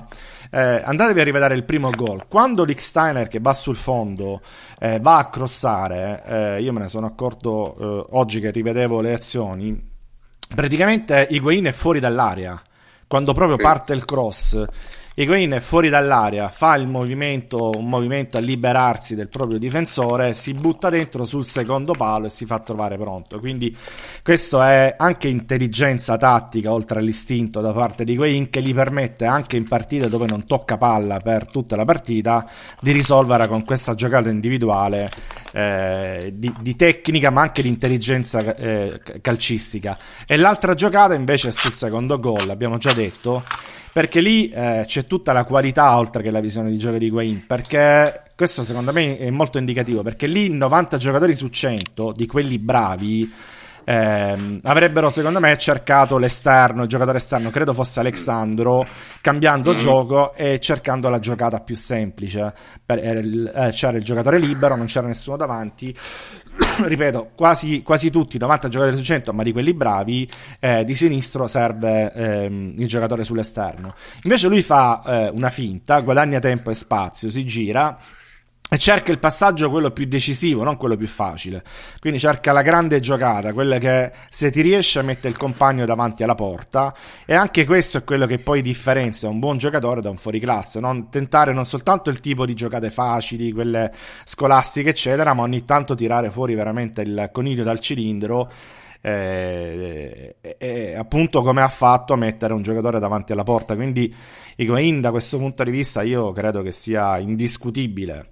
eh, 0.54 0.82
andatevi 0.84 1.20
a 1.20 1.24
rivedere 1.24 1.54
il 1.54 1.64
primo 1.64 1.90
gol 1.90 2.26
quando 2.28 2.64
Licksteiner 2.64 3.26
che 3.26 3.40
va 3.40 3.54
sul 3.54 3.76
fondo 3.76 4.42
eh, 4.78 5.00
va 5.00 5.16
a 5.16 5.28
crossare 5.30 6.22
eh, 6.26 6.60
io 6.60 6.72
me 6.72 6.80
ne 6.80 6.88
sono 6.88 7.06
accorto 7.06 7.76
eh, 7.78 8.06
oggi 8.10 8.40
che 8.40 8.50
rivedevo 8.50 9.00
le 9.00 9.14
azioni, 9.14 9.90
praticamente 10.54 11.26
Higuain 11.30 11.64
è 11.64 11.72
fuori 11.72 12.00
dall'area. 12.00 12.60
Quando 13.06 13.32
proprio 13.34 13.56
sì. 13.56 13.62
parte 13.62 13.92
il 13.92 14.04
cross, 14.04 14.64
Higuain 15.14 15.50
è 15.50 15.60
fuori 15.60 15.90
dall'area, 15.90 16.48
fa 16.48 16.74
il 16.74 16.86
movimento, 16.86 17.70
un 17.76 17.86
movimento 17.86 18.38
a 18.38 18.40
liberarsi 18.40 19.14
del 19.14 19.28
proprio 19.28 19.58
difensore, 19.58 20.32
si 20.32 20.54
butta 20.54 20.88
dentro 20.88 21.26
sul 21.26 21.44
secondo 21.44 21.92
palo 21.92 22.26
e 22.26 22.30
si 22.30 22.46
fa 22.46 22.60
trovare 22.60 22.96
pronto. 22.96 23.38
Quindi 23.38 23.76
questo 24.22 24.62
è 24.62 24.94
anche 24.96 25.28
intelligenza 25.28 26.16
tattica 26.16 26.72
oltre 26.72 27.00
all'istinto 27.00 27.60
da 27.60 27.72
parte 27.72 28.04
di 28.04 28.12
Higuain 28.12 28.48
che 28.48 28.62
gli 28.62 28.72
permette 28.74 29.26
anche 29.26 29.56
in 29.56 29.68
partite 29.68 30.08
dove 30.08 30.26
non 30.26 30.46
tocca 30.46 30.78
palla 30.78 31.20
per 31.20 31.46
tutta 31.46 31.76
la 31.76 31.84
partita 31.84 32.46
di 32.80 32.92
risolvere 32.92 33.48
con 33.48 33.64
questa 33.64 33.94
giocata 33.94 34.30
individuale 34.30 35.10
eh, 35.52 36.32
di, 36.34 36.54
di, 36.58 36.74
tecnica 36.74 37.28
ma 37.28 37.42
anche 37.42 37.60
di 37.60 37.68
intelligenza 37.68 38.56
eh, 38.56 39.00
calcistica. 39.20 39.98
E 40.26 40.38
l'altra 40.38 40.72
giocata 40.72 41.12
invece 41.12 41.50
è 41.50 41.52
sul 41.52 41.74
secondo 41.74 42.18
gol, 42.18 42.48
abbiamo 42.48 42.78
già 42.78 42.94
detto 42.94 43.44
perché 43.92 44.20
lì 44.20 44.48
eh, 44.48 44.84
c'è 44.86 45.06
tutta 45.06 45.32
la 45.32 45.44
qualità 45.44 45.98
oltre 45.98 46.22
che 46.22 46.30
la 46.30 46.40
visione 46.40 46.70
di 46.70 46.78
gioco 46.78 46.98
di 46.98 47.10
Guain, 47.10 47.44
perché 47.46 48.22
questo 48.34 48.62
secondo 48.62 48.92
me 48.92 49.18
è 49.18 49.30
molto 49.30 49.58
indicativo, 49.58 50.02
perché 50.02 50.26
lì 50.26 50.48
90 50.48 50.96
giocatori 50.96 51.34
su 51.34 51.48
100 51.48 52.12
di 52.12 52.26
quelli 52.26 52.58
bravi 52.58 53.30
eh, 53.84 54.60
avrebbero 54.62 55.10
secondo 55.10 55.40
me 55.40 55.56
cercato 55.58 56.16
l'esterno, 56.16 56.82
il 56.82 56.88
giocatore 56.88 57.18
esterno, 57.18 57.50
credo 57.50 57.72
fosse 57.72 58.00
Alexandro, 58.00 58.86
cambiando 59.20 59.72
mm. 59.72 59.76
gioco 59.76 60.34
e 60.34 60.58
cercando 60.60 61.08
la 61.08 61.18
giocata 61.18 61.60
più 61.60 61.74
semplice. 61.74 62.52
Per, 62.84 62.98
eh, 62.98 63.70
c'era 63.72 63.96
il 63.96 64.04
giocatore 64.04 64.38
libero, 64.38 64.76
non 64.76 64.86
c'era 64.86 65.06
nessuno 65.06 65.36
davanti 65.36 65.94
ripeto, 66.84 67.30
quasi, 67.34 67.82
quasi, 67.82 68.10
tutti, 68.10 68.38
90 68.38 68.68
giocatori 68.68 68.96
su 68.96 69.02
100, 69.02 69.32
ma 69.32 69.42
di 69.42 69.52
quelli 69.52 69.72
bravi, 69.72 70.30
eh, 70.60 70.84
di 70.84 70.94
sinistro 70.94 71.46
serve 71.46 72.12
ehm, 72.12 72.74
il 72.76 72.86
giocatore 72.86 73.24
sull'esterno. 73.24 73.94
Invece 74.22 74.48
lui 74.48 74.62
fa 74.62 75.02
eh, 75.04 75.28
una 75.28 75.50
finta, 75.50 76.00
guadagna 76.00 76.38
tempo 76.38 76.70
e 76.70 76.74
spazio, 76.74 77.30
si 77.30 77.44
gira 77.44 77.98
e 78.72 78.78
cerca 78.78 79.12
il 79.12 79.18
passaggio 79.18 79.68
quello 79.68 79.90
più 79.90 80.06
decisivo, 80.06 80.64
non 80.64 80.78
quello 80.78 80.96
più 80.96 81.06
facile. 81.06 81.62
Quindi 82.00 82.18
cerca 82.18 82.52
la 82.52 82.62
grande 82.62 83.00
giocata, 83.00 83.52
quella 83.52 83.76
che 83.76 84.10
se 84.30 84.50
ti 84.50 84.62
riesce 84.62 85.02
mette 85.02 85.28
il 85.28 85.36
compagno 85.36 85.84
davanti 85.84 86.22
alla 86.22 86.34
porta 86.34 86.94
e 87.26 87.34
anche 87.34 87.66
questo 87.66 87.98
è 87.98 88.04
quello 88.04 88.24
che 88.24 88.38
poi 88.38 88.62
differenzia 88.62 89.28
un 89.28 89.40
buon 89.40 89.58
giocatore 89.58 90.00
da 90.00 90.08
un 90.08 90.16
fuoriclasse, 90.16 90.80
non 90.80 91.10
tentare 91.10 91.52
non 91.52 91.66
soltanto 91.66 92.08
il 92.08 92.20
tipo 92.20 92.46
di 92.46 92.54
giocate 92.54 92.88
facili, 92.88 93.52
quelle 93.52 93.92
scolastiche 94.24 94.88
eccetera, 94.88 95.34
ma 95.34 95.42
ogni 95.42 95.66
tanto 95.66 95.94
tirare 95.94 96.30
fuori 96.30 96.54
veramente 96.54 97.02
il 97.02 97.28
coniglio 97.30 97.64
dal 97.64 97.78
cilindro 97.78 98.50
e, 99.02 100.36
eh, 100.40 100.56
e, 100.58 100.94
appunto 100.94 101.42
come 101.42 101.60
ha 101.60 101.68
fatto 101.68 102.14
a 102.14 102.16
mettere 102.16 102.54
un 102.54 102.62
giocatore 102.62 102.98
davanti 102.98 103.32
alla 103.32 103.42
porta. 103.42 103.74
Quindi 103.74 104.14
Higuain 104.56 105.02
da 105.02 105.10
questo 105.10 105.36
punto 105.36 105.62
di 105.62 105.70
vista 105.70 106.00
io 106.00 106.32
credo 106.32 106.62
che 106.62 106.72
sia 106.72 107.18
indiscutibile 107.18 108.31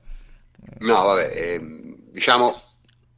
No, 0.78 1.02
vabbè, 1.02 1.32
eh, 1.34 1.60
diciamo, 2.12 2.62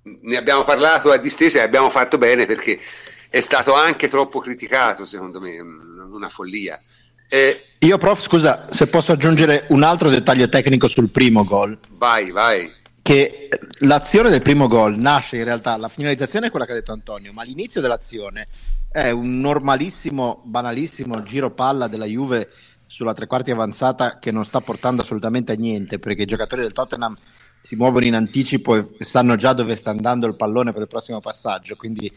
ne 0.02 0.36
abbiamo 0.36 0.64
parlato 0.64 1.10
a 1.10 1.16
distesa 1.16 1.58
e 1.58 1.62
abbiamo 1.62 1.90
fatto 1.90 2.18
bene 2.18 2.46
perché 2.46 2.80
è 3.28 3.40
stato 3.40 3.74
anche 3.74 4.08
troppo 4.08 4.40
criticato, 4.40 5.04
secondo 5.04 5.40
me, 5.40 5.58
una 5.60 6.28
follia. 6.28 6.80
Eh, 7.28 7.62
Io, 7.78 7.96
prof, 7.96 8.20
scusa, 8.20 8.66
se 8.70 8.88
posso 8.88 9.12
aggiungere 9.12 9.64
un 9.68 9.82
altro 9.82 10.10
dettaglio 10.10 10.48
tecnico 10.48 10.86
sul 10.88 11.08
primo 11.08 11.44
gol. 11.44 11.78
Vai, 11.92 12.30
vai. 12.30 12.70
Che 13.00 13.48
l'azione 13.80 14.28
del 14.28 14.42
primo 14.42 14.68
gol 14.68 14.98
nasce 14.98 15.38
in 15.38 15.44
realtà, 15.44 15.76
la 15.76 15.88
finalizzazione 15.88 16.48
è 16.48 16.50
quella 16.50 16.66
che 16.66 16.72
ha 16.72 16.74
detto 16.76 16.92
Antonio, 16.92 17.32
ma 17.32 17.42
l'inizio 17.42 17.80
dell'azione 17.80 18.46
è 18.90 19.10
un 19.10 19.40
normalissimo, 19.40 20.42
banalissimo 20.44 21.22
giro 21.22 21.50
palla 21.50 21.88
della 21.88 22.04
Juve 22.04 22.50
sulla 22.86 23.14
tre 23.14 23.26
quarti 23.26 23.50
avanzata 23.50 24.18
che 24.18 24.30
non 24.30 24.44
sta 24.44 24.60
portando 24.60 25.00
assolutamente 25.00 25.52
a 25.52 25.56
niente 25.56 25.98
perché 25.98 26.22
i 26.22 26.26
giocatori 26.26 26.60
del 26.60 26.72
Tottenham 26.72 27.16
si 27.62 27.76
muovono 27.76 28.04
in 28.04 28.14
anticipo 28.14 28.76
e 28.76 29.04
sanno 29.04 29.36
già 29.36 29.52
dove 29.52 29.76
sta 29.76 29.90
andando 29.90 30.26
il 30.26 30.36
pallone 30.36 30.72
per 30.72 30.82
il 30.82 30.88
prossimo 30.88 31.20
passaggio, 31.20 31.76
quindi 31.76 32.12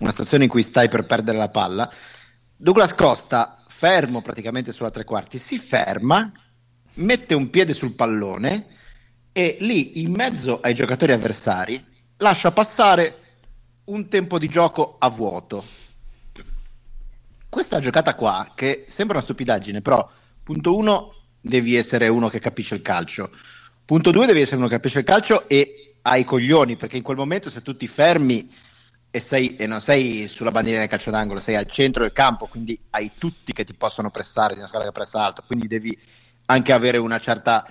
una 0.00 0.10
situazione 0.10 0.44
in 0.44 0.50
cui 0.50 0.62
stai 0.62 0.88
per 0.88 1.06
perdere 1.06 1.38
la 1.38 1.48
palla. 1.48 1.90
Douglas 2.56 2.94
Costa, 2.94 3.62
fermo 3.68 4.20
praticamente 4.20 4.72
sulla 4.72 4.90
tre 4.90 5.04
quarti, 5.04 5.38
si 5.38 5.58
ferma, 5.58 6.30
mette 6.94 7.34
un 7.34 7.48
piede 7.48 7.72
sul 7.72 7.94
pallone 7.94 8.66
e 9.32 9.56
lì 9.60 10.02
in 10.02 10.12
mezzo 10.12 10.60
ai 10.60 10.74
giocatori 10.74 11.12
avversari 11.12 11.82
lascia 12.18 12.52
passare 12.52 13.18
un 13.84 14.08
tempo 14.08 14.38
di 14.38 14.48
gioco 14.48 14.96
a 14.98 15.08
vuoto 15.08 15.64
questa 17.52 17.80
giocata 17.80 18.14
qua, 18.14 18.50
che 18.54 18.86
sembra 18.88 19.16
una 19.16 19.24
stupidaggine, 19.26 19.82
però 19.82 20.10
punto 20.42 20.74
uno, 20.74 21.14
devi 21.38 21.74
essere 21.74 22.08
uno 22.08 22.30
che 22.30 22.38
capisce 22.38 22.74
il 22.74 22.80
calcio. 22.80 23.30
Punto 23.92 24.10
due, 24.10 24.24
devi 24.24 24.40
essere 24.40 24.56
uno 24.56 24.68
che 24.68 24.76
capisce 24.76 25.00
il 25.00 25.04
calcio 25.04 25.46
e 25.50 25.96
hai 26.00 26.22
i 26.22 26.24
coglioni, 26.24 26.76
perché 26.76 26.96
in 26.96 27.02
quel 27.02 27.18
momento 27.18 27.50
se 27.50 27.60
tu 27.60 27.76
ti 27.76 27.86
fermi 27.86 28.50
e, 29.10 29.20
sei, 29.20 29.54
e 29.56 29.66
non 29.66 29.82
sei 29.82 30.28
sulla 30.28 30.50
bandiera 30.50 30.78
del 30.78 30.88
calcio 30.88 31.10
d'angolo, 31.10 31.40
sei 31.40 31.56
al 31.56 31.66
centro 31.66 32.02
del 32.02 32.14
campo, 32.14 32.46
quindi 32.46 32.80
hai 32.88 33.12
tutti 33.18 33.52
che 33.52 33.64
ti 33.64 33.74
possono 33.74 34.10
pressare 34.10 34.54
di 34.54 34.60
una 34.60 34.66
squadra 34.66 34.88
che 34.88 34.94
pressa 34.94 35.22
alto, 35.22 35.42
quindi 35.46 35.66
devi 35.66 35.94
anche 36.46 36.72
avere 36.72 36.96
una 36.96 37.18
certa 37.18 37.70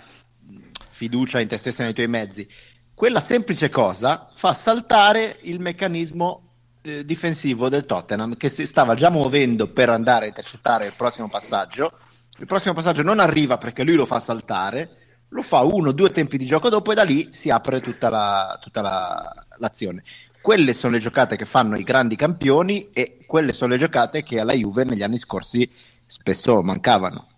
fiducia 0.92 1.40
in 1.40 1.48
te 1.48 1.58
stesso 1.58 1.82
e 1.82 1.86
nei 1.86 1.94
tuoi 1.96 2.08
mezzi. 2.08 2.48
Quella 2.94 3.20
semplice 3.20 3.70
cosa 3.70 4.30
fa 4.36 4.54
saltare 4.54 5.40
il 5.42 5.60
meccanismo 5.60 6.50
eh, 6.84 7.04
difensivo 7.04 7.68
del 7.68 7.88
Tottenham 7.88 8.38
che 8.38 8.50
si 8.50 8.68
stava 8.68 8.94
già 8.94 9.10
muovendo 9.10 9.70
per 9.70 9.90
andare 9.90 10.26
a 10.26 10.28
intercettare 10.28 10.86
il 10.86 10.94
prossimo 10.96 11.30
passaggio. 11.30 11.94
Il 12.38 12.46
prossimo 12.46 12.76
passaggio 12.76 13.02
non 13.02 13.18
arriva 13.18 13.58
perché 13.58 13.82
lui 13.82 13.96
lo 13.96 14.06
fa 14.06 14.20
saltare, 14.20 14.98
lo 15.34 15.42
fa 15.42 15.62
uno 15.62 15.90
o 15.90 15.94
due 15.94 16.12
tempi 16.12 16.38
di 16.38 16.46
gioco 16.46 16.70
dopo 16.70 16.92
e 16.92 16.96
da 16.96 17.04
lì 17.04 17.30
si 17.32 17.50
apre 17.50 17.80
tutta, 17.80 18.10
la, 18.10 18.58
tutta 18.62 18.82
la, 18.82 19.46
l'azione. 19.58 20.04
Quelle 20.42 20.74
sono 20.74 20.94
le 20.94 21.00
giocate 21.00 21.36
che 21.36 21.46
fanno 21.46 21.78
i 21.78 21.84
grandi 21.84 22.16
campioni 22.16 22.90
e 22.92 23.20
quelle 23.26 23.54
sono 23.54 23.72
le 23.72 23.78
giocate 23.78 24.24
che 24.24 24.40
alla 24.40 24.54
Juve 24.54 24.84
negli 24.84 25.04
anni 25.04 25.18
scorsi 25.18 25.70
spesso 26.06 26.62
mancavano. 26.62 27.30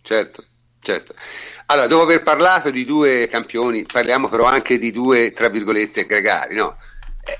Certo, 0.00 0.44
certo. 0.80 1.14
Allora, 1.66 1.86
dopo 1.86 2.02
aver 2.02 2.22
parlato 2.22 2.70
di 2.70 2.84
due 2.84 3.28
campioni, 3.28 3.84
parliamo 3.84 4.28
però 4.28 4.46
anche 4.46 4.78
di 4.78 4.90
due, 4.90 5.30
tra 5.32 5.48
virgolette, 5.48 6.06
gregari, 6.06 6.56
no? 6.56 6.76
Eh, 7.24 7.38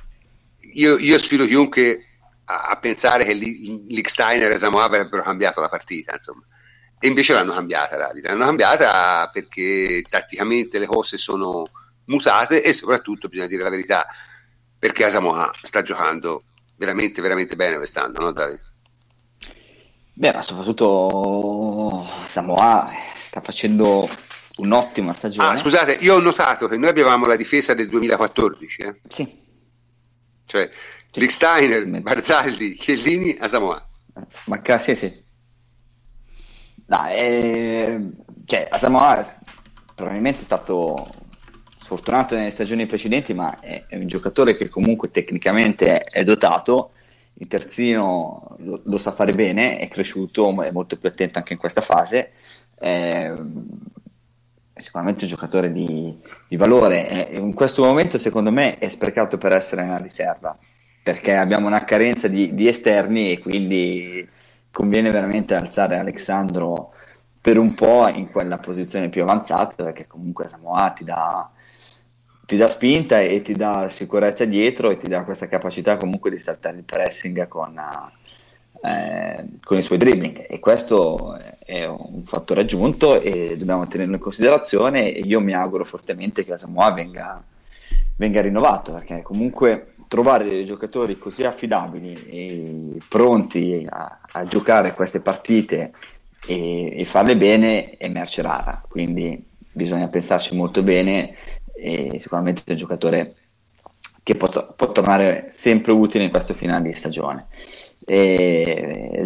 io, 0.74 0.96
io, 0.98 1.18
sfido 1.18 1.46
chiunque 1.46 2.06
a, 2.44 2.68
a 2.68 2.76
pensare 2.76 3.24
che 3.24 3.34
Licksteiner 3.34 4.52
e 4.52 4.58
Samoa 4.58 4.84
avrebbero 4.84 5.22
cambiato 5.22 5.60
la 5.60 5.68
partita, 5.68 6.12
insomma. 6.12 6.44
E 7.04 7.08
invece 7.08 7.32
l'hanno 7.32 7.52
cambiata, 7.52 7.96
l'hanno 7.98 8.44
cambiata 8.44 9.28
perché 9.32 10.04
tatticamente 10.08 10.78
le 10.78 10.86
cose 10.86 11.16
sono 11.16 11.64
mutate 12.04 12.62
e 12.62 12.72
soprattutto 12.72 13.26
bisogna 13.26 13.48
dire 13.48 13.64
la 13.64 13.70
verità 13.70 14.06
perché 14.78 15.04
Asamoah 15.04 15.50
sta 15.62 15.82
giocando 15.82 16.44
veramente 16.76 17.20
veramente 17.20 17.56
bene 17.56 17.76
quest'anno 17.76 18.20
no 18.20 18.32
Davide? 18.32 18.60
Beh 20.14 20.32
ma 20.32 20.42
soprattutto 20.42 22.06
Samoa 22.24 22.88
sta 23.16 23.40
facendo 23.40 24.08
un'ottima 24.58 25.12
stagione 25.12 25.48
ah 25.48 25.56
scusate 25.56 25.94
io 26.00 26.14
ho 26.14 26.20
notato 26.20 26.68
che 26.68 26.76
noi 26.76 26.90
avevamo 26.90 27.26
la 27.26 27.36
difesa 27.36 27.74
del 27.74 27.88
2014 27.88 28.82
eh? 28.82 29.00
sì 29.08 29.40
cioè 30.44 30.70
sì. 30.70 31.20
Rick 31.20 31.32
Steiner, 31.32 32.00
Barzaldi, 32.00 32.74
Chiellini, 32.74 33.36
Asamoah 33.38 33.88
ma 34.44 34.78
sì 34.78 34.94
sì 34.94 35.30
Dai, 36.84 37.16
eh, 37.16 38.10
cioè 38.44 38.66
Asamoah 38.70 39.40
probabilmente 39.94 40.40
è 40.40 40.44
stato 40.44 41.06
sfortunato 41.78 42.34
nelle 42.36 42.50
stagioni 42.50 42.86
precedenti, 42.86 43.34
ma 43.34 43.58
è, 43.60 43.84
è 43.86 43.96
un 43.96 44.06
giocatore 44.06 44.54
che 44.54 44.68
comunque 44.68 45.10
tecnicamente 45.10 46.00
è, 46.00 46.20
è 46.20 46.24
dotato. 46.24 46.92
Il 47.34 47.48
terzino 47.48 48.56
lo, 48.58 48.80
lo, 48.84 48.98
sa 48.98 49.12
fare 49.12 49.32
bene, 49.32 49.78
è 49.78 49.88
cresciuto, 49.88 50.62
è 50.62 50.70
molto 50.70 50.96
più 50.96 51.08
attento 51.08 51.38
anche 51.38 51.54
in 51.54 51.58
questa 51.58 51.80
fase. 51.80 52.32
È, 52.74 53.32
è 54.74 54.80
sicuramente 54.80 55.24
un 55.24 55.30
giocatore 55.30 55.72
di, 55.72 56.16
di 56.48 56.56
valore. 56.56 57.08
È, 57.08 57.36
in 57.36 57.54
questo 57.54 57.84
momento, 57.84 58.18
secondo 58.18 58.52
me, 58.52 58.78
è 58.78 58.88
sprecato 58.88 59.38
per 59.38 59.52
essere 59.52 59.82
nella 59.84 59.98
riserva 59.98 60.56
perché 61.02 61.34
abbiamo 61.34 61.66
una 61.66 61.84
carenza 61.84 62.28
di, 62.28 62.54
di 62.54 62.68
esterni 62.68 63.32
e 63.32 63.38
quindi 63.40 64.26
conviene 64.72 65.10
veramente 65.10 65.54
alzare 65.54 65.98
Alessandro 65.98 66.92
per 67.40 67.58
un 67.58 67.74
po' 67.74 68.08
in 68.08 68.30
quella 68.30 68.58
posizione 68.58 69.08
più 69.08 69.22
avanzata 69.22 69.84
perché 69.84 70.06
comunque 70.06 70.48
Samoa 70.48 70.90
ti 70.90 71.04
dà 71.04 71.50
ti 72.52 72.58
dà 72.58 72.68
spinta 72.68 73.20
e 73.20 73.40
ti 73.40 73.54
dà 73.54 73.88
sicurezza 73.88 74.44
dietro 74.44 74.90
e 74.90 74.96
ti 74.96 75.08
dà 75.08 75.24
questa 75.24 75.48
capacità 75.48 75.96
comunque 75.96 76.30
di 76.30 76.38
saltare 76.38 76.76
il 76.76 76.84
pressing 76.84 77.48
con, 77.48 77.80
eh, 78.82 79.44
con 79.62 79.78
i 79.78 79.82
suoi 79.82 79.96
dribbling. 79.96 80.44
E 80.48 80.58
questo 80.58 81.38
è 81.64 81.86
un 81.86 82.24
fattore 82.24 82.60
aggiunto 82.60 83.20
e 83.20 83.56
dobbiamo 83.56 83.86
tenerlo 83.86 84.16
in 84.16 84.20
considerazione 84.20 85.14
e 85.14 85.20
io 85.20 85.40
mi 85.40 85.54
auguro 85.54 85.84
fortemente 85.84 86.44
che 86.44 86.58
Samoa 86.58 86.92
venga, 86.92 87.42
venga 88.16 88.42
rinnovato 88.42 88.92
perché 88.92 89.22
comunque 89.22 89.91
trovare 90.12 90.46
dei 90.46 90.66
giocatori 90.66 91.16
così 91.16 91.42
affidabili 91.42 92.26
e 92.28 92.98
pronti 93.08 93.86
a, 93.88 94.20
a 94.30 94.44
giocare 94.44 94.92
queste 94.92 95.20
partite 95.20 95.92
e, 96.46 97.00
e 97.00 97.04
farle 97.06 97.34
bene 97.34 97.96
è 97.96 98.10
merce 98.10 98.42
rara 98.42 98.84
quindi 98.86 99.42
bisogna 99.72 100.08
pensarci 100.08 100.54
molto 100.54 100.82
bene 100.82 101.34
e 101.74 102.18
sicuramente 102.20 102.60
è 102.66 102.72
un 102.72 102.76
giocatore 102.76 103.36
che 104.22 104.34
può, 104.34 104.48
può 104.76 104.92
tornare 104.92 105.48
sempre 105.50 105.92
utile 105.92 106.24
in 106.24 106.30
questo 106.30 106.52
finale 106.52 106.88
di 106.88 106.94
stagione. 106.94 107.46
E 108.04 109.22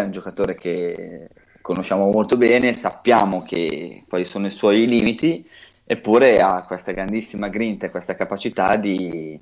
è 0.00 0.02
un 0.02 0.10
giocatore 0.10 0.56
che 0.56 1.28
conosciamo 1.62 2.10
molto 2.10 2.36
bene, 2.36 2.74
sappiamo 2.74 3.42
che, 3.42 4.04
quali 4.08 4.24
sono 4.24 4.46
i 4.46 4.50
suoi 4.50 4.86
limiti, 4.86 5.48
eppure 5.86 6.40
ha 6.42 6.64
questa 6.64 6.90
grandissima 6.90 7.48
grinta 7.48 7.86
e 7.86 7.90
questa 7.90 8.16
capacità 8.16 8.74
di, 8.76 9.40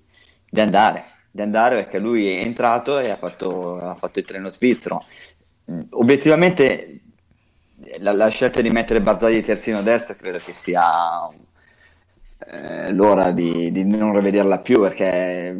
di, 0.49 0.61
andare, 0.61 1.05
di 1.30 1.40
andare 1.40 1.76
perché 1.76 1.99
lui 1.99 2.28
è 2.28 2.40
entrato 2.40 2.99
e 2.99 3.09
ha 3.09 3.16
fatto, 3.16 3.78
ha 3.80 3.95
fatto 3.95 4.18
il 4.18 4.26
treno 4.26 4.51
svizzero. 4.51 5.05
Obiettivamente 5.90 7.01
la, 7.99 8.12
la, 8.12 8.28
scelta 8.28 8.61
di 8.61 8.68
mettere 8.68 9.01
Barzagli 9.01 9.40
terzino 9.40 9.82
destro 9.82 10.16
credo 10.16 10.38
che 10.38 10.53
sia 10.53 10.82
eh, 12.47 12.92
l'ora 12.92 13.30
di, 13.30 13.72
di, 13.72 13.84
non 13.84 14.14
rivederla 14.14 14.59
più 14.59 14.80
perché 14.80 15.57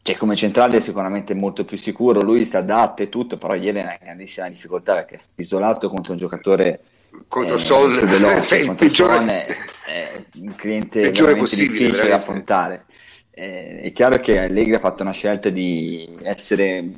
cioè, 0.00 0.16
come 0.16 0.36
centrale 0.36 0.78
è 0.78 0.80
sicuramente 0.80 1.34
molto 1.34 1.64
più 1.64 1.76
sicuro, 1.76 2.22
lui 2.22 2.44
si 2.44 2.56
adatta 2.56 3.02
e 3.02 3.08
tutto, 3.08 3.36
però 3.38 3.54
ieri 3.54 3.78
è 3.78 3.82
una 3.82 3.98
grandissima 4.00 4.48
difficoltà 4.48 4.94
perché 4.94 5.16
è 5.16 5.20
isolato 5.34 5.88
contro 5.90 6.12
un 6.12 6.18
giocatore 6.18 6.80
contro 7.28 7.56
eh, 7.56 7.58
Sol, 7.58 7.98
veloce, 8.00 8.58
il 8.58 8.74
peggiore, 8.74 9.46
è, 9.84 10.24
un 10.36 10.54
cliente 10.54 11.10
veramente 11.10 11.56
difficile 11.56 11.90
veramente. 11.90 12.08
da 12.08 12.16
affrontare. 12.16 12.84
Eh, 13.30 13.80
è 13.82 13.92
chiaro 13.92 14.18
che 14.18 14.38
Allegri 14.38 14.74
ha 14.74 14.78
fatto 14.78 15.02
una 15.02 15.12
scelta 15.12 15.50
di 15.50 16.18
essere 16.22 16.92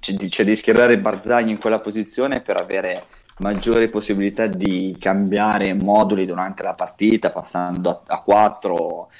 cioè 0.00 0.46
di 0.46 0.56
schierare 0.56 0.98
Barzagli 0.98 1.50
in 1.50 1.58
quella 1.58 1.80
posizione 1.80 2.40
per 2.40 2.56
avere 2.56 3.04
maggiore 3.40 3.88
possibilità 3.88 4.46
di 4.46 4.96
cambiare 4.98 5.74
moduli 5.74 6.26
durante 6.26 6.62
la 6.62 6.74
partita, 6.74 7.30
passando 7.30 8.02
a, 8.06 8.20
4, 8.22 9.10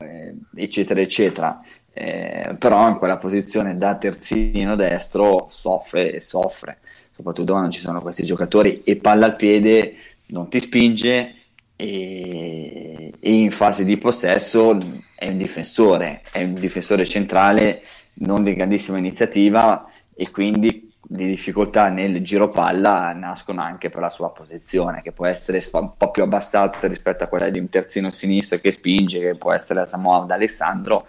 eh, 0.00 0.34
eccetera, 0.56 1.00
eccetera. 1.00 1.60
Eh, 1.94 2.56
però 2.58 2.88
in 2.88 2.96
quella 2.96 3.18
posizione 3.18 3.76
da 3.76 3.96
terzino 3.96 4.76
destro 4.76 5.46
soffre 5.50 6.12
e 6.14 6.20
soffre, 6.20 6.78
soprattutto 7.14 7.52
quando 7.52 7.70
ci 7.70 7.80
sono 7.80 8.00
questi 8.00 8.24
giocatori 8.24 8.82
e 8.84 8.96
palla 8.96 9.26
al 9.26 9.36
piede 9.36 9.94
non 10.28 10.48
ti 10.48 10.60
spinge 10.60 11.34
e, 11.76 13.12
e 13.18 13.32
in 13.32 13.50
fase 13.50 13.84
di 13.84 13.96
possesso 13.98 14.78
è 15.14 15.28
un 15.28 15.36
difensore, 15.38 16.22
è 16.32 16.42
un 16.42 16.54
difensore 16.54 17.04
centrale 17.04 17.82
non 18.14 18.42
di 18.42 18.54
grandissima 18.54 18.98
iniziativa 18.98 19.86
e 20.14 20.30
quindi 20.30 20.90
le 21.14 21.26
difficoltà 21.26 21.88
nel 21.88 22.22
giro 22.22 22.48
palla 22.48 23.12
nascono 23.12 23.60
anche 23.60 23.90
per 23.90 24.00
la 24.00 24.10
sua 24.10 24.30
posizione, 24.30 25.02
che 25.02 25.12
può 25.12 25.26
essere 25.26 25.62
un 25.72 25.94
po' 25.96 26.10
più 26.10 26.22
abbassata 26.22 26.86
rispetto 26.88 27.24
a 27.24 27.26
quella 27.26 27.50
di 27.50 27.58
un 27.58 27.68
terzino 27.68 28.10
sinistro 28.10 28.58
che 28.58 28.70
spinge, 28.70 29.20
che 29.20 29.34
può 29.36 29.52
essere 29.52 29.80
la 29.80 29.86
Samoa 29.86 30.24
da 30.24 30.34
Alessandro, 30.34 31.06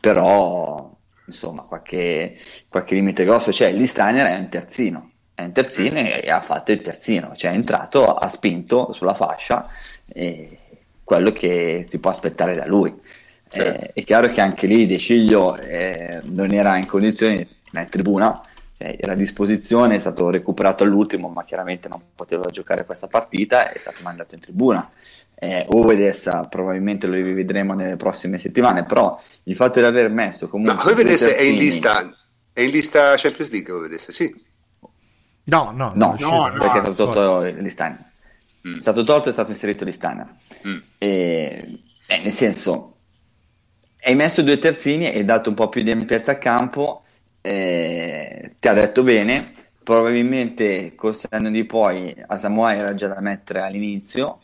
però 0.00 0.90
insomma 1.26 1.62
qualche, 1.62 2.36
qualche 2.68 2.94
limite 2.94 3.24
grosso. 3.24 3.52
Cioè, 3.52 3.72
Listrainer 3.72 4.26
è 4.26 4.38
un 4.38 4.48
terzino, 4.48 5.10
è 5.36 5.42
un 5.42 5.52
terzino 5.52 5.98
e 6.00 6.30
ha 6.30 6.40
fatto 6.40 6.72
il 6.72 6.80
terzino, 6.80 7.36
cioè 7.36 7.50
è 7.50 7.54
entrato, 7.54 8.14
ha 8.14 8.26
spinto 8.26 8.94
sulla 8.94 9.12
fascia 9.12 9.68
e 10.08 10.58
quello 11.04 11.30
che 11.30 11.84
si 11.90 11.98
può 11.98 12.10
aspettare 12.10 12.54
da 12.54 12.64
lui. 12.66 12.92
Certo. 13.48 13.84
Eh, 13.84 13.92
è 13.92 14.02
chiaro 14.02 14.30
che 14.30 14.40
anche 14.40 14.66
lì 14.66 14.86
De 14.86 14.96
Ciglio 14.96 15.54
eh, 15.56 16.20
non 16.24 16.52
era 16.52 16.78
in 16.78 16.86
condizioni, 16.86 17.46
ma 17.72 17.82
in 17.82 17.88
tribuna, 17.90 18.40
cioè, 18.78 18.96
era 18.98 19.12
a 19.12 19.14
disposizione, 19.14 19.96
è 19.96 20.00
stato 20.00 20.30
recuperato 20.30 20.84
all'ultimo, 20.84 21.28
ma 21.28 21.44
chiaramente 21.44 21.88
non 21.88 22.00
poteva 22.14 22.48
giocare 22.48 22.86
questa 22.86 23.06
partita, 23.06 23.70
è 23.70 23.78
stato 23.78 24.02
mandato 24.02 24.34
in 24.34 24.40
tribuna. 24.40 24.90
Eh, 25.34 25.66
Ovedes 25.68 26.30
probabilmente 26.48 27.06
lo 27.06 27.12
rivedremo 27.12 27.74
nelle 27.74 27.96
prossime 27.96 28.38
settimane, 28.38 28.86
però 28.86 29.20
il 29.42 29.54
fatto 29.54 29.80
di 29.80 29.84
aver 29.84 30.08
messo 30.08 30.48
comunque... 30.48 30.82
Ma 30.82 30.90
Ovedes 30.90 31.24
è 31.24 31.42
in 31.42 31.58
lista, 31.58 32.10
è 32.54 32.62
in 32.62 32.70
lista 32.70 33.14
Champions 33.16 33.50
League, 33.50 33.70
Ovedes, 33.70 34.10
sì. 34.12 34.54
No, 35.46 35.70
no, 35.72 35.92
no, 35.94 36.16
no, 36.18 36.48
no 36.48 36.58
perché 36.58 36.78
è 36.78 36.80
stato 36.82 36.94
tolto 36.94 37.42
l'Isteiner. 37.42 38.04
Mm. 38.66 38.78
È 38.78 38.80
stato 38.80 39.04
tolto 39.04 39.26
e 39.26 39.30
è 39.30 39.32
stato 39.32 39.50
inserito 39.50 39.84
l'Isteiner. 39.84 40.28
Mm. 40.66 40.78
E, 40.98 41.80
eh, 42.06 42.18
nel 42.18 42.32
senso, 42.32 42.96
hai 44.02 44.14
messo 44.14 44.42
due 44.42 44.58
terzini 44.58 45.10
e 45.10 45.18
hai 45.18 45.24
dato 45.24 45.48
un 45.48 45.54
po' 45.54 45.68
più 45.68 45.82
di 45.82 45.90
ampiezza 45.90 46.32
al 46.32 46.38
campo 46.38 47.02
eh, 47.46 48.54
ti 48.58 48.66
ha 48.66 48.72
detto 48.72 49.04
bene, 49.04 49.52
probabilmente 49.84 50.96
col 50.96 51.14
senno 51.14 51.48
di 51.48 51.64
poi 51.64 52.12
a 52.26 52.36
Samoa 52.36 52.74
era 52.74 52.94
già 52.94 53.06
da 53.06 53.20
mettere 53.20 53.60
all'inizio, 53.60 54.40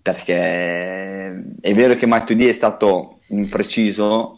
perché 0.00 1.44
è 1.60 1.74
vero 1.74 1.94
che 1.96 2.06
Matuidi 2.06 2.48
è 2.48 2.52
stato 2.52 3.18
impreciso 3.28 4.37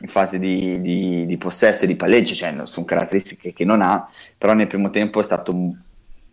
in 0.00 0.08
fase 0.08 0.38
di, 0.38 0.80
di, 0.80 1.26
di 1.26 1.36
possesso 1.36 1.84
e 1.84 1.86
di 1.86 1.96
palleggio, 1.96 2.34
cioè 2.34 2.54
sono 2.64 2.86
caratteristiche 2.86 3.52
che 3.52 3.64
non 3.64 3.82
ha, 3.82 4.08
però 4.36 4.54
nel 4.54 4.66
primo 4.66 4.90
tempo 4.90 5.20
è 5.20 5.24
stato 5.24 5.54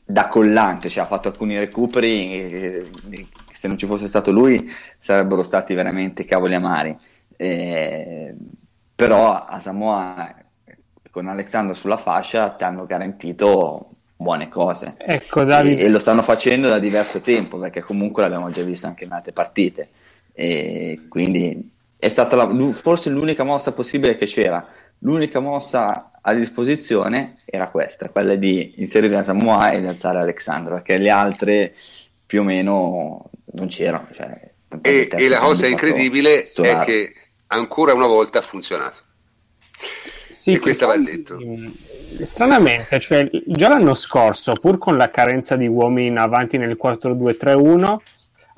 da 0.05 0.27
collante, 0.27 0.89
cioè 0.89 1.03
ha 1.03 1.07
fatto 1.07 1.27
alcuni 1.27 1.59
recuperi 1.59 2.31
e, 2.31 2.89
e, 3.09 3.27
se 3.51 3.67
non 3.67 3.77
ci 3.77 3.85
fosse 3.85 4.07
stato 4.07 4.31
lui 4.31 4.71
sarebbero 4.99 5.43
stati 5.43 5.73
veramente 5.73 6.25
cavoli 6.25 6.55
amari. 6.55 6.97
Eh, 7.35 8.33
però 8.95 9.43
a 9.43 9.59
Samoa 9.59 10.33
con 11.11 11.27
Alexandro 11.27 11.73
sulla 11.73 11.97
fascia 11.97 12.51
ti 12.51 12.63
hanno 12.63 12.85
garantito 12.85 13.89
buone 14.15 14.47
cose. 14.49 14.95
Ecco, 14.97 15.41
e, 15.47 15.79
e, 15.79 15.89
lo 15.89 15.99
stanno 15.99 16.23
facendo 16.23 16.69
da 16.69 16.79
diverso 16.79 17.21
tempo, 17.21 17.57
perché 17.57 17.81
comunque 17.81 18.23
l'abbiamo 18.23 18.49
già 18.51 18.63
visto 18.63 18.87
anche 18.87 19.03
in 19.03 19.11
altre 19.11 19.33
partite. 19.33 19.89
E 20.33 21.05
quindi 21.09 21.71
è 21.99 22.09
stata 22.09 22.35
la, 22.35 22.71
forse 22.71 23.09
l'unica 23.09 23.43
mossa 23.43 23.71
possibile 23.71 24.17
che 24.17 24.25
c'era. 24.25 24.65
L'unica 24.99 25.39
mossa 25.39 26.11
a 26.21 26.33
disposizione 26.33 27.41
era 27.45 27.69
questa, 27.69 28.09
quella 28.09 28.35
di 28.35 28.75
inserire 28.77 29.23
Samoa 29.23 29.71
e 29.71 29.81
di 29.81 29.87
alzare 29.87 30.19
Alexandro, 30.19 30.75
perché 30.75 30.97
le 30.97 31.09
altre 31.09 31.73
più 32.25 32.41
o 32.41 32.43
meno 32.43 33.29
non 33.53 33.67
c'erano. 33.67 34.09
Cioè, 34.11 34.51
e, 34.81 35.07
e, 35.09 35.27
la 35.29 35.39
cosa 35.39 35.67
incredibile 35.67 36.43
è 36.43 36.79
che 36.83 37.13
ancora 37.47 37.93
una 37.93 38.07
volta 38.07 38.39
ha 38.39 38.41
funzionato. 38.41 38.97
Sì, 40.29 40.53
e 40.53 40.59
questo 40.59 40.87
va 40.87 40.97
detto. 40.97 41.37
Stranamente, 42.21 42.99
cioè, 42.99 43.29
già 43.45 43.69
l'anno 43.69 43.93
scorso, 43.93 44.53
pur 44.53 44.77
con 44.77 44.97
la 44.97 45.09
carenza 45.09 45.55
di 45.55 45.67
uomini 45.67 46.07
in 46.07 46.17
avanti 46.17 46.57
nel 46.57 46.77
4-2-3-1, 46.81 47.97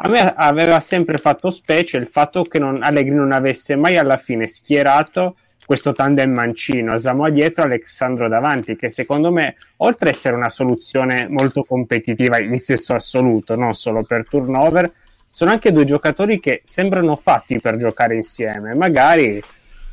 a 0.02 0.08
me 0.08 0.34
aveva 0.36 0.80
sempre 0.80 1.18
fatto 1.18 1.50
specie 1.50 1.98
il 1.98 2.08
fatto 2.08 2.44
che 2.44 2.58
non, 2.58 2.82
Allegri 2.82 3.16
non 3.16 3.34
avesse 3.34 3.76
mai 3.76 3.98
alla 3.98 4.18
fine 4.18 4.48
schierato 4.48 5.36
questo 5.66 5.94
tandem 5.94 6.32
mancino, 6.32 6.98
Samoa 6.98 7.30
dietro, 7.30 7.62
Alessandro 7.62 8.28
davanti, 8.28 8.76
che 8.76 8.90
secondo 8.90 9.32
me, 9.32 9.56
oltre 9.78 10.10
ad 10.10 10.16
essere 10.16 10.36
una 10.36 10.50
soluzione 10.50 11.28
molto 11.30 11.64
competitiva 11.64 12.40
in 12.40 12.58
senso 12.58 12.96
assoluto, 12.96 13.56
non 13.56 13.74
solo 13.74 14.02
per 14.04 14.28
turnover, 14.28 14.92
sono 15.30 15.52
anche 15.52 15.72
due 15.72 15.84
giocatori 15.84 16.40
che 16.40 16.64
sembrano 16.66 17.16
fatti 17.16 17.60
per 17.60 17.78
giocare 17.78 18.16
insieme. 18.16 18.74
Magari, 18.74 19.44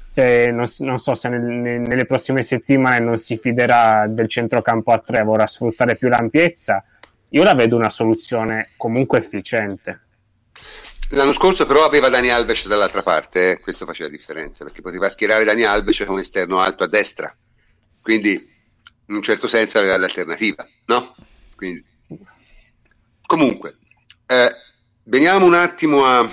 se, 0.07 0.51
non, 0.51 0.65
non, 0.79 0.97
so 0.97 1.15
se 1.15 1.29
nel, 1.29 1.43
nelle 1.43 2.07
prossime 2.07 2.41
settimane 2.41 3.01
non 3.01 3.19
si 3.19 3.37
fiderà 3.37 4.07
del 4.09 4.29
centrocampo 4.29 4.93
a 4.93 4.99
tre, 5.05 5.25
vorrà 5.25 5.47
sfruttare 5.47 5.97
più 5.97 6.09
l'ampiezza, 6.09 6.83
io 7.31 7.43
la 7.43 7.55
vedo 7.55 7.77
una 7.77 7.91
soluzione 7.91 8.71
comunque 8.77 9.19
efficiente. 9.19 10.01
L'anno 11.11 11.33
scorso 11.33 11.67
però 11.67 11.85
aveva 11.85 12.09
Dani 12.09 12.31
Alves 12.31 12.67
dall'altra 12.67 13.03
parte, 13.03 13.53
eh? 13.53 13.61
questo 13.61 13.87
faceva 13.87 14.09
differenza, 14.09 14.65
perché 14.65 14.83
poteva 14.83 15.09
schierare 15.09 15.45
Dani 15.45 15.63
Alves 15.63 16.03
come 16.05 16.23
esterno 16.23 16.59
alto 16.59 16.83
a 16.83 16.89
destra, 16.89 17.35
quindi 18.01 18.33
in 19.09 19.15
un 19.15 19.23
certo 19.23 19.47
senso 19.47 19.79
aveva 19.79 19.97
l'alternativa, 19.97 20.67
no? 20.87 21.15
Quindi... 21.55 21.85
Comunque, 23.25 23.79
eh, 24.27 24.53
veniamo 25.05 25.47
un 25.47 25.55
attimo 25.55 26.05
a... 26.05 26.29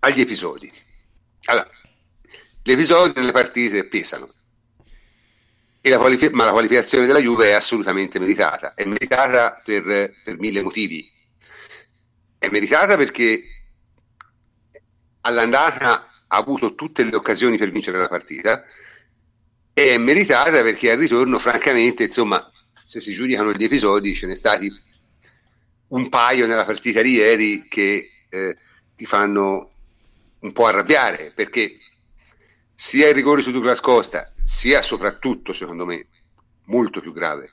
agli 0.00 0.20
episodi. 0.20 0.70
Allora, 1.44 1.70
gli 2.62 2.72
episodi 2.72 3.12
nelle 3.16 3.32
partite 3.32 3.86
pesano, 3.88 4.28
la 5.88 5.98
qualifi- 5.98 6.30
ma 6.30 6.44
la 6.44 6.52
qualificazione 6.52 7.06
della 7.06 7.20
Juve 7.20 7.48
è 7.48 7.52
assolutamente 7.52 8.18
meritata, 8.18 8.74
è 8.74 8.84
meritata 8.84 9.60
per, 9.64 10.12
per 10.24 10.38
mille 10.38 10.62
motivi. 10.62 11.10
È 12.38 12.48
meritata 12.48 12.96
perché 12.96 13.42
all'andata 15.22 16.08
ha 16.26 16.36
avuto 16.36 16.74
tutte 16.74 17.04
le 17.04 17.14
occasioni 17.14 17.56
per 17.56 17.70
vincere 17.70 17.98
la 17.98 18.08
partita. 18.08 18.64
E 19.72 19.94
è 19.94 19.98
meritata 19.98 20.62
perché 20.62 20.90
al 20.90 20.98
ritorno, 20.98 21.38
francamente, 21.38 22.04
insomma, 22.04 22.50
se 22.82 23.00
si 23.00 23.12
giudicano 23.12 23.52
gli 23.52 23.64
episodi, 23.64 24.14
ce 24.14 24.26
ne 24.26 24.34
stati 24.34 24.72
un 25.88 26.08
paio 26.08 26.46
nella 26.46 26.64
partita 26.64 27.02
di 27.02 27.12
ieri 27.12 27.66
che 27.68 28.10
eh, 28.28 28.56
ti 28.96 29.06
fanno 29.06 29.70
un 30.40 30.52
po' 30.52 30.66
arrabbiare 30.66 31.32
perché 31.34 31.78
sia 32.78 33.08
il 33.08 33.14
rigore 33.14 33.40
su 33.40 33.52
Douglas 33.52 33.80
Costa, 33.80 34.30
sia 34.42 34.82
soprattutto, 34.82 35.54
secondo 35.54 35.86
me, 35.86 36.08
molto 36.64 37.00
più 37.00 37.14
grave, 37.14 37.50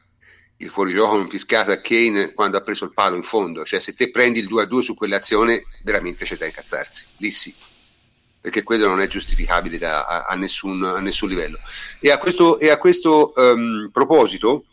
il 0.58 0.70
fuorigioco 0.70 1.18
infischiato 1.18 1.72
a 1.72 1.80
Kane 1.80 2.34
quando 2.34 2.58
ha 2.58 2.62
preso 2.62 2.84
il 2.84 2.94
palo 2.94 3.16
in 3.16 3.24
fondo, 3.24 3.64
cioè 3.64 3.80
se 3.80 3.94
te 3.94 4.12
prendi 4.12 4.40
il 4.40 4.48
2 4.48 4.64
a 4.64 4.66
2 4.66 4.82
su 4.82 4.96
quell'azione 4.96 5.64
veramente 5.84 6.26
c'è 6.26 6.36
da 6.36 6.46
incazzarsi, 6.46 7.08
lì 7.18 7.32
sì, 7.32 7.56
perché 8.42 8.64
quello 8.64 8.86
non 8.86 9.00
è 9.00 9.08
giustificabile 9.08 9.78
da, 9.78 10.06
a, 10.06 10.26
a, 10.26 10.36
nessun, 10.36 10.84
a, 10.84 11.00
nessun, 11.00 11.30
livello. 11.30 11.58
E 12.02 12.12
a 12.12 12.18
questo, 12.18 12.60
e 12.60 12.70
a 12.70 12.78
questo 12.78 13.32
um, 13.34 13.90
proposito, 13.94 14.66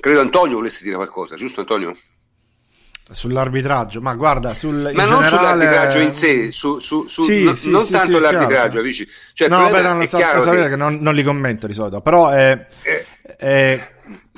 credo 0.00 0.20
Antonio 0.20 0.56
volesse 0.56 0.84
dire 0.84 0.96
qualcosa, 0.96 1.34
giusto 1.34 1.60
Antonio? 1.60 1.96
Sull'arbitraggio, 3.10 4.00
ma 4.00 4.14
guarda, 4.14 4.52
sul, 4.52 4.90
ma 4.94 5.04
non 5.04 5.22
generale... 5.22 5.28
sull'arbitraggio 5.28 5.98
in 5.98 6.12
sé, 6.12 6.52
su, 6.52 6.78
su, 6.78 7.06
su 7.06 7.22
sì, 7.22 7.42
no, 7.42 7.54
sì, 7.54 7.70
non 7.70 7.82
sì, 7.82 7.92
tanto 7.92 8.18
l'arbitraggio, 8.18 8.80
amici. 8.80 9.08
Cioè, 9.32 9.48
no, 9.48 9.68
beh, 9.70 9.80
non, 9.80 10.06
so, 10.06 10.18
che... 10.18 10.68
che 10.68 10.76
non, 10.76 10.98
non, 11.00 11.14
li 11.14 11.22
commento 11.22 11.66
di 11.66 11.72
solito, 11.72 12.02
però 12.02 12.28
è, 12.28 12.66
eh. 12.82 13.04
è 13.36 13.90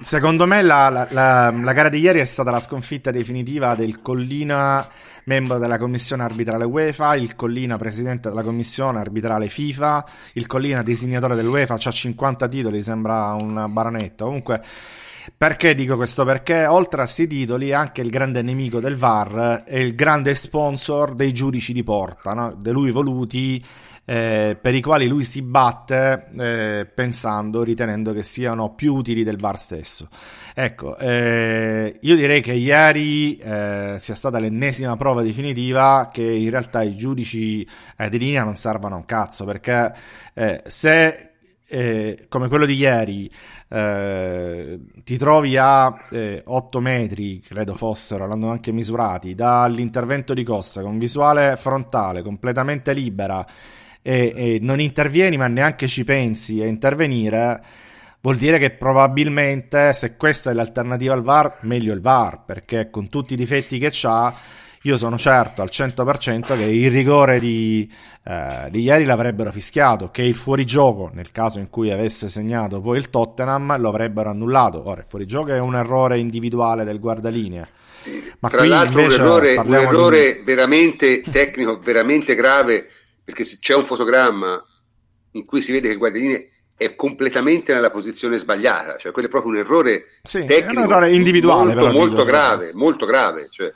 Secondo 0.02 0.46
me 0.46 0.62
la, 0.62 0.88
la, 0.88 1.06
la, 1.10 1.50
la, 1.50 1.72
gara 1.72 1.90
di 1.90 1.98
ieri 1.98 2.20
è 2.20 2.24
stata 2.24 2.50
la 2.50 2.58
sconfitta 2.58 3.10
definitiva 3.10 3.74
del 3.74 4.00
Collina, 4.00 4.88
membro 5.24 5.58
della 5.58 5.76
commissione 5.76 6.22
arbitrale 6.22 6.64
UEFA, 6.64 7.14
il 7.16 7.36
Collina, 7.36 7.76
presidente 7.76 8.30
della 8.30 8.42
commissione 8.42 8.98
arbitrale 8.98 9.48
FIFA, 9.48 10.04
il 10.34 10.46
Collina, 10.46 10.82
disegnatore 10.82 11.34
dell'UEFA, 11.34 11.74
ha 11.74 11.90
50 11.90 12.48
titoli, 12.48 12.82
sembra 12.82 13.34
un 13.34 13.66
baronetto. 13.68 14.24
Comunque, 14.24 14.62
perché 15.36 15.74
dico 15.74 15.96
questo? 15.96 16.24
Perché 16.24 16.66
oltre 16.66 17.00
a 17.00 17.04
questi 17.04 17.26
titoli 17.26 17.70
è 17.70 17.74
anche 17.74 18.00
il 18.00 18.10
grande 18.10 18.42
nemico 18.42 18.80
del 18.80 18.96
VAR 18.96 19.64
e 19.66 19.80
il 19.80 19.94
grande 19.94 20.34
sponsor 20.34 21.14
dei 21.14 21.32
giudici 21.32 21.72
di 21.72 21.82
porta, 21.82 22.32
no? 22.32 22.54
de 22.58 22.70
lui 22.70 22.90
voluti 22.90 23.64
eh, 24.10 24.58
per 24.60 24.74
i 24.74 24.80
quali 24.80 25.06
lui 25.06 25.22
si 25.22 25.40
batte 25.40 26.30
eh, 26.36 26.86
pensando, 26.92 27.62
ritenendo 27.62 28.12
che 28.12 28.24
siano 28.24 28.74
più 28.74 28.94
utili 28.94 29.22
del 29.22 29.36
VAR 29.36 29.58
stesso. 29.58 30.08
Ecco, 30.52 30.98
eh, 30.98 31.96
io 32.00 32.16
direi 32.16 32.40
che 32.40 32.54
ieri 32.54 33.36
eh, 33.36 33.96
sia 34.00 34.14
stata 34.16 34.40
l'ennesima 34.40 34.96
prova 34.96 35.22
definitiva 35.22 36.10
che 36.12 36.24
in 36.24 36.50
realtà 36.50 36.82
i 36.82 36.96
giudici 36.96 37.64
eh, 37.96 38.08
di 38.08 38.18
linea 38.18 38.42
non 38.42 38.56
servono 38.56 38.96
a 38.96 38.98
un 38.98 39.04
cazzo, 39.04 39.44
perché 39.44 39.94
eh, 40.34 40.62
se 40.66 41.26
come 42.28 42.48
quello 42.48 42.66
di 42.66 42.74
ieri 42.74 43.30
ti 43.72 45.16
trovi 45.16 45.56
a 45.56 45.96
8 46.44 46.80
metri, 46.80 47.38
credo 47.38 47.74
fossero, 47.74 48.26
l'hanno 48.26 48.50
anche 48.50 48.72
misurati, 48.72 49.36
dall'intervento 49.36 50.34
di 50.34 50.42
Costa 50.42 50.82
con 50.82 50.98
visuale 50.98 51.56
frontale 51.56 52.22
completamente 52.22 52.92
libera 52.92 53.46
e, 54.02 54.32
e 54.34 54.58
non 54.60 54.80
intervieni 54.80 55.36
ma 55.36 55.46
neanche 55.46 55.86
ci 55.86 56.02
pensi 56.02 56.60
a 56.60 56.66
intervenire, 56.66 57.62
vuol 58.20 58.36
dire 58.36 58.58
che 58.58 58.70
probabilmente 58.70 59.92
se 59.92 60.16
questa 60.16 60.50
è 60.50 60.54
l'alternativa 60.54 61.14
al 61.14 61.22
VAR, 61.22 61.58
meglio 61.62 61.94
il 61.94 62.00
VAR, 62.00 62.44
perché 62.44 62.90
con 62.90 63.08
tutti 63.08 63.34
i 63.34 63.36
difetti 63.36 63.78
che 63.78 63.92
ha, 64.02 64.34
io 64.82 64.96
sono 64.96 65.18
certo 65.18 65.60
al 65.62 65.68
100% 65.70 66.56
che 66.56 66.64
il 66.64 66.90
rigore 66.90 67.38
di, 67.38 67.90
eh, 68.24 68.68
di, 68.70 68.80
ieri 68.80 69.04
l'avrebbero 69.04 69.52
fischiato, 69.52 70.10
che 70.10 70.22
il 70.22 70.34
fuorigioco, 70.34 71.10
nel 71.12 71.30
caso 71.32 71.58
in 71.58 71.68
cui 71.68 71.90
avesse 71.90 72.28
segnato 72.28 72.80
poi 72.80 72.96
il 72.98 73.10
Tottenham, 73.10 73.78
lo 73.78 73.90
avrebbero 73.90 74.30
annullato. 74.30 74.88
Ora, 74.88 75.02
il 75.02 75.06
fuorigioco 75.06 75.50
è 75.50 75.58
un 75.58 75.74
errore 75.74 76.18
individuale 76.18 76.84
del 76.84 76.98
guardalinea. 76.98 77.68
Ma 78.38 78.48
Tra 78.48 78.64
l'altro 78.64 79.02
un 79.02 79.12
errore, 79.12 79.56
un 79.56 79.74
errore 79.74 80.36
di... 80.36 80.42
veramente 80.44 81.20
tecnico, 81.20 81.78
veramente 81.78 82.34
grave 82.34 82.88
perché 83.30 83.44
se 83.44 83.58
c'è 83.60 83.74
un 83.74 83.86
fotogramma 83.86 84.64
in 85.32 85.44
cui 85.44 85.62
si 85.62 85.70
vede 85.70 85.86
che 85.86 85.92
il 85.92 85.98
guardiani 85.98 86.48
è 86.76 86.96
completamente 86.96 87.74
nella 87.74 87.90
posizione 87.90 88.38
sbagliata, 88.38 88.96
cioè 88.96 89.12
quello 89.12 89.28
è 89.28 89.30
proprio 89.30 89.52
un 89.52 89.58
errore 89.58 90.18
sì, 90.22 90.44
tecnico, 90.46 90.80
un 90.80 90.86
errore 90.86 91.10
individuale, 91.10 91.74
molto, 91.74 91.92
molto 91.92 92.24
grave, 92.24 92.70
molto 92.72 93.06
grave. 93.06 93.48
Cioè, 93.50 93.72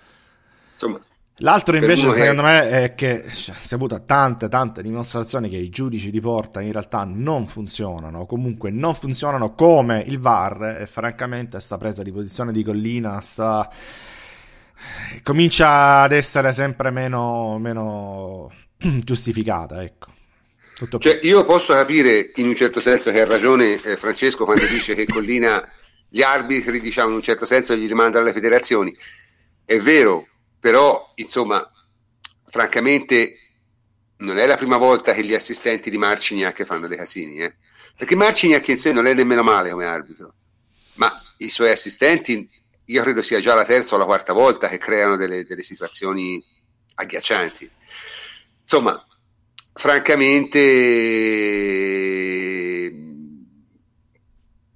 insomma, 0.74 1.00
L'altro 1.38 1.76
invece 1.76 2.12
secondo 2.12 2.42
che... 2.42 2.48
me 2.48 2.70
è 2.70 2.94
che 2.94 3.24
si 3.28 3.50
è 3.50 3.74
avuto 3.74 4.00
tante 4.04 4.48
tante 4.48 4.82
dimostrazioni 4.82 5.48
che 5.48 5.56
i 5.56 5.68
giudici 5.68 6.12
di 6.12 6.20
porta 6.20 6.60
in 6.60 6.70
realtà 6.70 7.02
non 7.04 7.48
funzionano, 7.48 8.24
comunque 8.24 8.70
non 8.70 8.94
funzionano 8.94 9.52
come 9.54 10.04
il 10.06 10.20
VAR 10.20 10.78
e 10.80 10.86
francamente 10.86 11.58
sta 11.58 11.76
presa 11.76 12.04
di 12.04 12.12
posizione 12.12 12.52
di 12.52 12.62
Collina 12.62 13.20
sta... 13.20 13.68
comincia 15.24 16.02
ad 16.02 16.12
essere 16.12 16.52
sempre 16.52 16.92
meno, 16.92 17.58
meno 17.58 18.52
giustificata, 18.78 19.82
ecco. 19.82 20.12
Cioè, 20.98 21.20
io 21.22 21.44
posso 21.44 21.72
capire 21.72 22.32
in 22.34 22.48
un 22.48 22.54
certo 22.54 22.78
senso 22.78 23.10
che 23.10 23.20
ha 23.20 23.24
ragione 23.24 23.80
eh, 23.82 23.96
Francesco 23.96 24.44
quando 24.44 24.66
dice 24.66 24.94
che 24.94 25.06
Collina 25.06 25.66
gli 26.08 26.22
arbitri, 26.22 26.80
diciamo, 26.80 27.10
in 27.10 27.16
un 27.16 27.22
certo 27.22 27.46
senso 27.46 27.74
gli 27.74 27.86
rimandano 27.86 28.24
alle 28.24 28.32
federazioni. 28.32 28.94
È 29.64 29.78
vero, 29.78 30.26
però, 30.64 31.12
insomma, 31.16 31.70
francamente 32.42 33.36
non 34.20 34.38
è 34.38 34.46
la 34.46 34.56
prima 34.56 34.78
volta 34.78 35.12
che 35.12 35.22
gli 35.22 35.34
assistenti 35.34 35.90
di 35.90 35.98
Marcignac 35.98 36.64
fanno 36.64 36.88
dei 36.88 36.96
casini, 36.96 37.40
eh? 37.40 37.56
perché 37.94 38.16
Marcignac 38.16 38.66
in 38.68 38.78
sé 38.78 38.94
non 38.94 39.04
è 39.06 39.12
nemmeno 39.12 39.42
male 39.42 39.68
come 39.68 39.84
arbitro, 39.84 40.32
ma 40.94 41.12
i 41.36 41.50
suoi 41.50 41.68
assistenti, 41.68 42.48
io 42.82 43.02
credo 43.02 43.20
sia 43.20 43.40
già 43.40 43.52
la 43.54 43.66
terza 43.66 43.94
o 43.94 43.98
la 43.98 44.06
quarta 44.06 44.32
volta 44.32 44.68
che 44.68 44.78
creano 44.78 45.16
delle, 45.16 45.44
delle 45.44 45.62
situazioni 45.62 46.42
agghiaccianti. 46.94 47.70
Insomma, 48.62 49.06
francamente... 49.74 50.58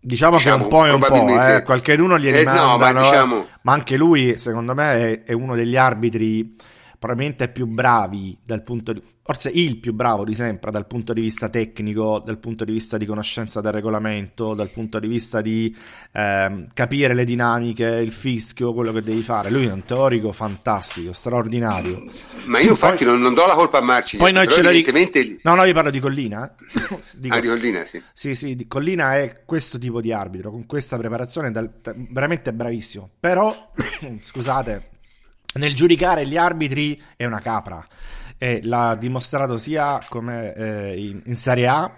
Diciamo, 0.08 0.38
diciamo, 0.38 0.56
che 0.56 0.62
un 0.62 0.68
po' 0.70 0.86
è 0.86 0.90
un 0.90 1.00
po', 1.00 1.28
eh. 1.28 1.62
qualcheduno 1.62 2.18
gli 2.18 2.32
rimandano, 2.32 2.74
eh, 2.74 2.92
no, 2.92 2.92
ma, 2.92 3.02
diciamo... 3.02 3.46
ma, 3.60 3.72
anche 3.74 3.96
lui 3.98 4.38
secondo 4.38 4.74
me 4.74 4.92
è, 4.92 5.22
è, 5.24 5.32
uno 5.32 5.54
degli 5.54 5.76
arbitri 5.76 6.56
probabilmente 6.98 7.48
più 7.48 7.66
bravi 7.66 8.38
dal 8.44 8.62
punto 8.62 8.92
di 8.92 9.02
forse 9.28 9.50
il 9.50 9.76
più 9.76 9.92
bravo 9.92 10.24
di 10.24 10.34
sempre 10.34 10.70
dal 10.70 10.86
punto 10.86 11.12
di 11.12 11.20
vista 11.20 11.50
tecnico, 11.50 12.22
dal 12.24 12.38
punto 12.38 12.64
di 12.64 12.72
vista 12.72 12.96
di 12.96 13.04
conoscenza 13.04 13.60
del 13.60 13.72
regolamento, 13.72 14.54
dal 14.54 14.70
punto 14.70 14.98
di 14.98 15.06
vista 15.06 15.42
di 15.42 15.76
eh, 16.12 16.66
capire 16.72 17.12
le 17.12 17.24
dinamiche, 17.24 17.84
il 17.84 18.12
fischio, 18.12 18.72
quello 18.72 18.90
che 18.90 19.02
devi 19.02 19.20
fare. 19.20 19.50
Lui 19.50 19.66
è 19.66 19.70
un 19.70 19.84
teorico 19.84 20.32
fantastico, 20.32 21.12
straordinario. 21.12 22.06
Ma 22.46 22.60
io 22.60 22.70
infatti 22.70 23.04
poi, 23.04 23.12
non, 23.12 23.20
non, 23.20 23.34
do 23.34 23.44
la 23.44 23.52
colpa 23.52 23.76
a 23.76 23.82
Marci. 23.82 24.16
Poi 24.16 24.32
noi 24.32 24.48
ce 24.48 24.60
evidentemente... 24.60 25.40
No, 25.42 25.54
no, 25.54 25.64
io 25.64 25.74
parlo 25.74 25.90
di 25.90 26.00
Collina. 26.00 26.50
Eh. 26.50 26.98
Dico, 27.20 27.34
ah, 27.34 27.40
di 27.40 27.48
Collina, 27.48 27.84
sì. 27.84 28.02
Sì, 28.14 28.34
sì, 28.34 28.64
Collina 28.66 29.18
è 29.18 29.42
questo 29.44 29.76
tipo 29.76 30.00
di 30.00 30.10
arbitro, 30.10 30.50
con 30.50 30.64
questa 30.64 30.96
preparazione, 30.96 31.50
dal, 31.50 31.70
veramente 32.08 32.54
bravissimo. 32.54 33.10
Però, 33.20 33.72
scusate, 34.22 34.96
nel 35.58 35.74
giudicare 35.74 36.26
gli 36.26 36.36
arbitri 36.36 37.00
è 37.16 37.24
una 37.26 37.40
capra. 37.40 37.84
E 38.38 38.60
l'ha 38.62 38.96
dimostrato 38.98 39.58
sia 39.58 40.00
come 40.08 40.54
eh, 40.54 40.96
in, 40.96 41.22
in, 41.24 41.36
Serie 41.36 41.66
A, 41.66 41.92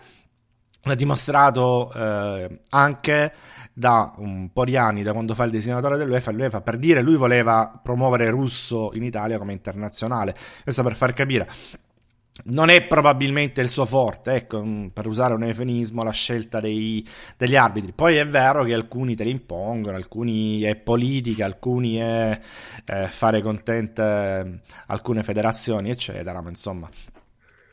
l'ha 0.83 0.95
dimostrato 0.95 1.93
eh, 1.93 2.61
anche 2.71 3.33
da 3.75 4.15
un 4.17 4.51
po' 4.51 4.65
di 4.65 4.77
anni, 4.77 5.03
da 5.03 5.13
quando 5.13 5.35
fa 5.35 5.45
il 5.45 5.51
disegnatore 5.51 5.99
dell'UEFA, 5.99 6.31
l'UEFA 6.31 6.61
per 6.63 6.79
dire 6.79 7.03
lui 7.03 7.17
voleva 7.17 7.79
promuovere 7.83 8.31
Russo 8.31 8.91
in 8.95 9.05
Italia 9.05 9.39
come 9.39 9.53
internazionale, 9.53 10.35
questo 10.63 10.83
per 10.83 10.97
far 10.97 11.13
capire 11.13 11.49
non 12.45 12.69
è 12.71 12.83
probabilmente 12.83 13.61
il 13.61 13.69
suo 13.69 13.87
forte, 13.87 14.33
ecco, 14.33 14.65
mm, 14.65 14.87
per 14.89 15.07
usare 15.07 15.35
un 15.35 15.43
eufemismo, 15.43 16.03
la 16.03 16.11
scelta 16.11 16.61
dei, 16.61 17.07
degli 17.37 17.57
arbitri. 17.57 17.93
Poi 17.93 18.17
è 18.17 18.27
vero 18.27 18.65
che 18.65 18.75
alcuni 18.75 19.15
te 19.15 19.25
li 19.25 19.31
impongono, 19.31 19.97
alcuni 19.97 20.63
è 20.63 20.77
politica, 20.77 21.45
alcuni 21.45 21.97
è 21.97 22.41
eh, 22.85 23.09
fare 23.09 23.43
contente 23.43 24.03
eh, 24.03 24.61
alcune 24.87 25.23
federazioni, 25.23 25.91
eccetera, 25.91 26.41
ma 26.41 26.49
insomma... 26.49 26.89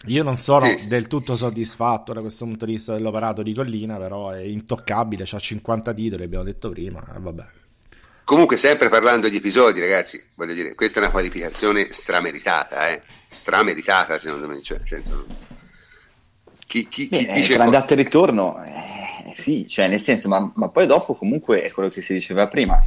Io 0.06 0.22
non 0.22 0.38
sono 0.38 0.68
sì. 0.78 0.88
del 0.88 1.08
tutto 1.08 1.36
soddisfatto 1.36 2.14
da 2.14 2.22
questo 2.22 2.46
punto 2.46 2.66
di 2.66 2.74
vista 2.74 2.94
dell'operato 2.94 3.42
di 3.42 3.52
Collina, 3.54 3.98
però 3.98 4.30
è 4.30 4.42
intoccabile, 4.42 5.26
ha 5.30 5.40
50 5.40 5.94
titoli, 5.94 6.24
abbiamo 6.24 6.44
detto 6.44 6.70
prima, 6.70 7.04
e 7.16 7.20
vabbè. 7.20 7.46
Comunque, 8.24 8.58
sempre 8.58 8.90
parlando 8.90 9.28
di 9.28 9.38
episodi, 9.38 9.80
ragazzi, 9.80 10.22
voglio 10.36 10.54
dire, 10.54 10.76
questa 10.76 11.00
è 11.00 11.04
una 11.04 11.12
qualificazione 11.12 11.88
strameritata, 11.92 12.90
eh? 12.90 13.02
Strameritata, 13.28 14.18
secondo 14.18 14.48
me. 14.48 14.62
Cioè, 14.62 14.78
nel 14.80 14.88
senso, 14.88 15.26
chi, 16.66 16.88
chi, 16.88 17.08
Beh, 17.08 17.18
chi 17.18 17.32
dice. 17.32 17.54
Per 17.54 17.62
andata 17.62 17.94
e 17.94 17.98
ritorno, 17.98 18.64
eh, 18.64 19.34
sì, 19.34 19.68
cioè, 19.68 19.88
nel 19.88 20.02
senso, 20.02 20.28
ma, 20.28 20.52
ma, 20.56 20.70
poi 20.70 20.88
dopo, 20.88 21.16
comunque, 21.16 21.64
è 21.64 21.72
quello 21.72 21.90
che 21.90 22.02
si 22.02 22.14
diceva 22.14 22.48
prima. 22.48 22.82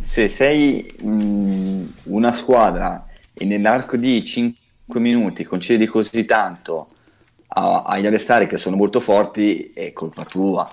Se 0.00 0.28
sei 0.28 0.94
mh, 1.00 1.84
una 2.04 2.32
squadra 2.32 3.06
e 3.32 3.44
nell'arco 3.44 3.96
di 3.96 4.22
5 4.22 5.00
minuti 5.00 5.44
concedi 5.44 5.86
così 5.86 6.24
tanto 6.24 6.88
a, 7.48 7.82
agli 7.82 8.06
avversari 8.06 8.46
che 8.46 8.58
sono 8.58 8.76
molto 8.76 9.00
forti, 9.00 9.72
è 9.72 9.92
colpa 9.92 10.24
tua 10.24 10.68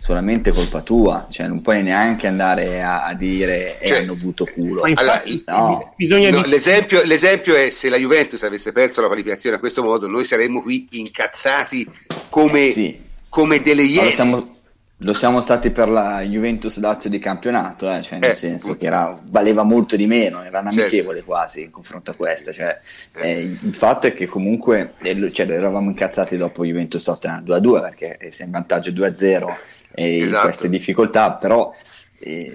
solamente 0.00 0.50
colpa 0.50 0.80
tua, 0.80 1.28
cioè 1.30 1.46
non 1.46 1.60
puoi 1.60 1.82
neanche 1.82 2.26
andare 2.26 2.82
a, 2.82 3.04
a 3.04 3.14
dire 3.14 3.78
eh, 3.78 3.86
cioè, 3.86 3.98
hanno 3.98 4.12
avuto 4.12 4.46
culo. 4.46 4.80
Allora, 4.94 5.22
no. 5.46 5.92
no, 5.98 6.42
l'esempio, 6.46 7.04
l'esempio, 7.04 7.54
è 7.54 7.68
se 7.68 7.90
la 7.90 7.98
Juventus 7.98 8.42
avesse 8.42 8.72
perso 8.72 9.02
la 9.02 9.08
qualificazione 9.08 9.56
a 9.56 9.58
questo 9.58 9.82
modo, 9.82 10.06
noi 10.06 10.24
saremmo 10.24 10.62
qui 10.62 10.88
incazzati 10.92 11.86
come, 12.30 12.68
eh 12.68 12.72
sì. 12.72 13.00
come 13.28 13.60
delle 13.60 13.82
iene. 13.82 14.06
Lo 14.06 14.10
siamo, 14.10 14.56
lo 15.02 15.14
siamo, 15.14 15.40
stati 15.40 15.70
per 15.70 15.88
la 15.88 16.20
Juventus 16.22 16.78
Lazio 16.78 17.08
di 17.08 17.18
campionato, 17.18 17.90
eh? 17.90 18.02
cioè 18.02 18.18
nel 18.18 18.30
eh, 18.30 18.34
senso 18.34 18.76
che 18.76 18.86
era, 18.86 19.18
valeva 19.30 19.62
molto 19.62 19.96
di 19.96 20.06
meno, 20.06 20.42
era 20.42 20.58
amichevole 20.60 21.18
certo. 21.18 21.24
quasi 21.24 21.62
in 21.62 21.70
confronto 21.70 22.10
a 22.10 22.14
questa. 22.14 22.52
Cioè, 22.52 22.80
eh. 23.16 23.30
eh, 23.30 23.40
il 23.40 23.74
fatto 23.74 24.06
è 24.06 24.14
che 24.14 24.26
comunque 24.26 24.94
cioè, 25.32 25.50
eravamo 25.50 25.88
incazzati 25.88 26.36
dopo 26.36 26.64
Juventus 26.64 27.02
Tottenham 27.02 27.44
2-2 27.44 27.80
perché 27.80 28.18
sei 28.30 28.46
in 28.46 28.52
vantaggio 28.52 28.90
2-0 28.90 29.56
e 29.92 30.18
esatto. 30.18 30.44
queste 30.44 30.68
difficoltà, 30.68 31.32
però 31.32 31.74
eh, 32.18 32.52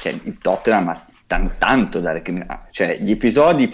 cioè, 0.00 0.14
il 0.22 0.38
Tottenham 0.40 0.88
ha 0.88 1.06
tan- 1.26 1.54
tanto 1.58 2.00
da 2.00 2.12
recriminare, 2.12 2.68
cioè 2.70 2.98
gli 2.98 3.10
episodi 3.10 3.72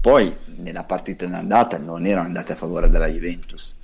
poi 0.00 0.34
nella 0.56 0.84
partita 0.84 1.26
d'andata 1.26 1.76
non 1.78 2.06
erano 2.06 2.26
andati 2.26 2.52
a 2.52 2.56
favore 2.56 2.88
della 2.88 3.06
Juventus, 3.06 3.76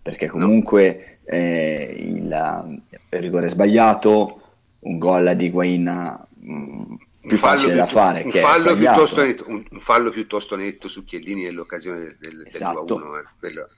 perché 0.00 0.28
comunque 0.28 1.06
no. 1.08 1.13
Eh, 1.24 1.94
il, 1.98 2.82
il, 2.90 3.20
rigore 3.20 3.48
sbagliato, 3.48 4.40
un 4.80 4.98
gol 4.98 5.34
di 5.36 5.50
Guaina 5.50 6.26
mm, 6.44 6.94
più 7.26 7.36
facile 7.36 7.74
da 7.74 7.86
fare. 7.86 8.22
Un 8.22 8.32
fallo, 8.32 8.74
piuttosto 8.74 9.24
netto, 9.24 9.44
un, 9.48 9.64
un, 9.68 9.80
fallo 9.80 10.10
piuttosto 10.10 10.56
netto 10.56 10.88
su 10.88 11.04
Chiellini 11.04 11.44
nell'occasione 11.44 12.00
del, 12.00 12.16
del, 12.18 12.42
esatto. 12.46 12.84
del 12.84 12.96
2-1. 12.96 13.18
Eh. 13.18 13.24
Quello, 13.38 13.68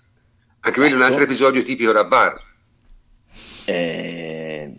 anche 0.61 0.79
quello 0.79 0.95
è 0.95 0.97
un 0.97 1.03
altro 1.03 1.17
esatto. 1.17 1.31
episodio 1.31 1.63
tipico 1.63 1.93
da 1.93 2.05
bar. 2.05 2.43
Eh, 3.65 4.79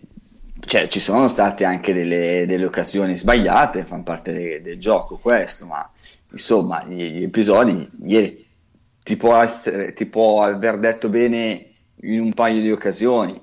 cioè, 0.59 0.87
ci 0.89 0.99
sono 0.99 1.27
state 1.27 1.63
anche 1.63 1.93
delle, 1.93 2.45
delle 2.45 2.65
occasioni 2.65 3.15
sbagliate, 3.15 3.85
fanno 3.85 4.03
parte 4.03 4.33
de, 4.33 4.61
del 4.61 4.79
gioco 4.79 5.17
questo, 5.17 5.65
ma 5.65 5.89
insomma, 6.31 6.83
gli, 6.83 7.03
gli 7.03 7.23
episodi 7.23 7.89
ieri 8.03 8.45
ti 9.01 9.15
può, 9.15 9.37
essere, 9.37 9.93
ti 9.93 10.05
può 10.05 10.43
aver 10.43 10.77
detto 10.79 11.07
bene 11.07 11.75
in 12.01 12.21
un 12.21 12.33
paio 12.33 12.61
di 12.61 12.71
occasioni, 12.71 13.39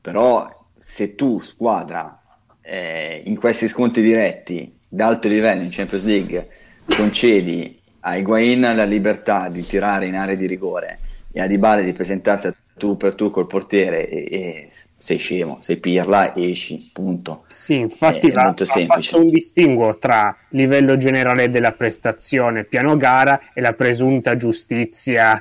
però 0.00 0.66
se 0.78 1.14
tu, 1.14 1.40
squadra, 1.40 2.20
eh, 2.60 3.22
in 3.24 3.36
questi 3.36 3.68
sconti 3.68 4.00
diretti 4.00 4.78
d'alto 4.88 5.28
livello 5.28 5.62
in 5.62 5.70
Champions 5.70 6.04
League 6.04 6.48
concedi 6.84 7.80
a 8.00 8.16
Higuain 8.16 8.60
la 8.60 8.84
libertà 8.84 9.48
di 9.48 9.64
tirare 9.64 10.06
in 10.06 10.16
area 10.16 10.34
di 10.34 10.46
rigore 10.46 10.98
e 11.32 11.40
a 11.40 11.46
Dybala 11.46 11.80
di 11.80 11.92
presentarsi 11.92 12.48
a 12.48 12.54
tu 12.76 12.96
per 12.96 13.14
tu 13.14 13.30
col 13.30 13.46
portiere 13.46 14.08
e, 14.08 14.26
e 14.30 14.70
sei 14.98 15.16
scemo, 15.16 15.58
sei 15.60 15.76
pirla, 15.76 16.34
esci, 16.34 16.90
punto. 16.92 17.44
Sì, 17.48 17.78
infatti 17.78 18.28
è, 18.28 18.32
va, 18.32 18.44
molto 18.44 18.64
semplice. 18.64 19.16
un 19.16 19.30
distinguo 19.30 19.98
tra 19.98 20.36
livello 20.50 20.96
generale 20.96 21.50
della 21.50 21.72
prestazione 21.72 22.64
piano 22.64 22.96
gara 22.96 23.40
e 23.52 23.60
la 23.60 23.72
presunta 23.72 24.36
giustizia 24.36 25.40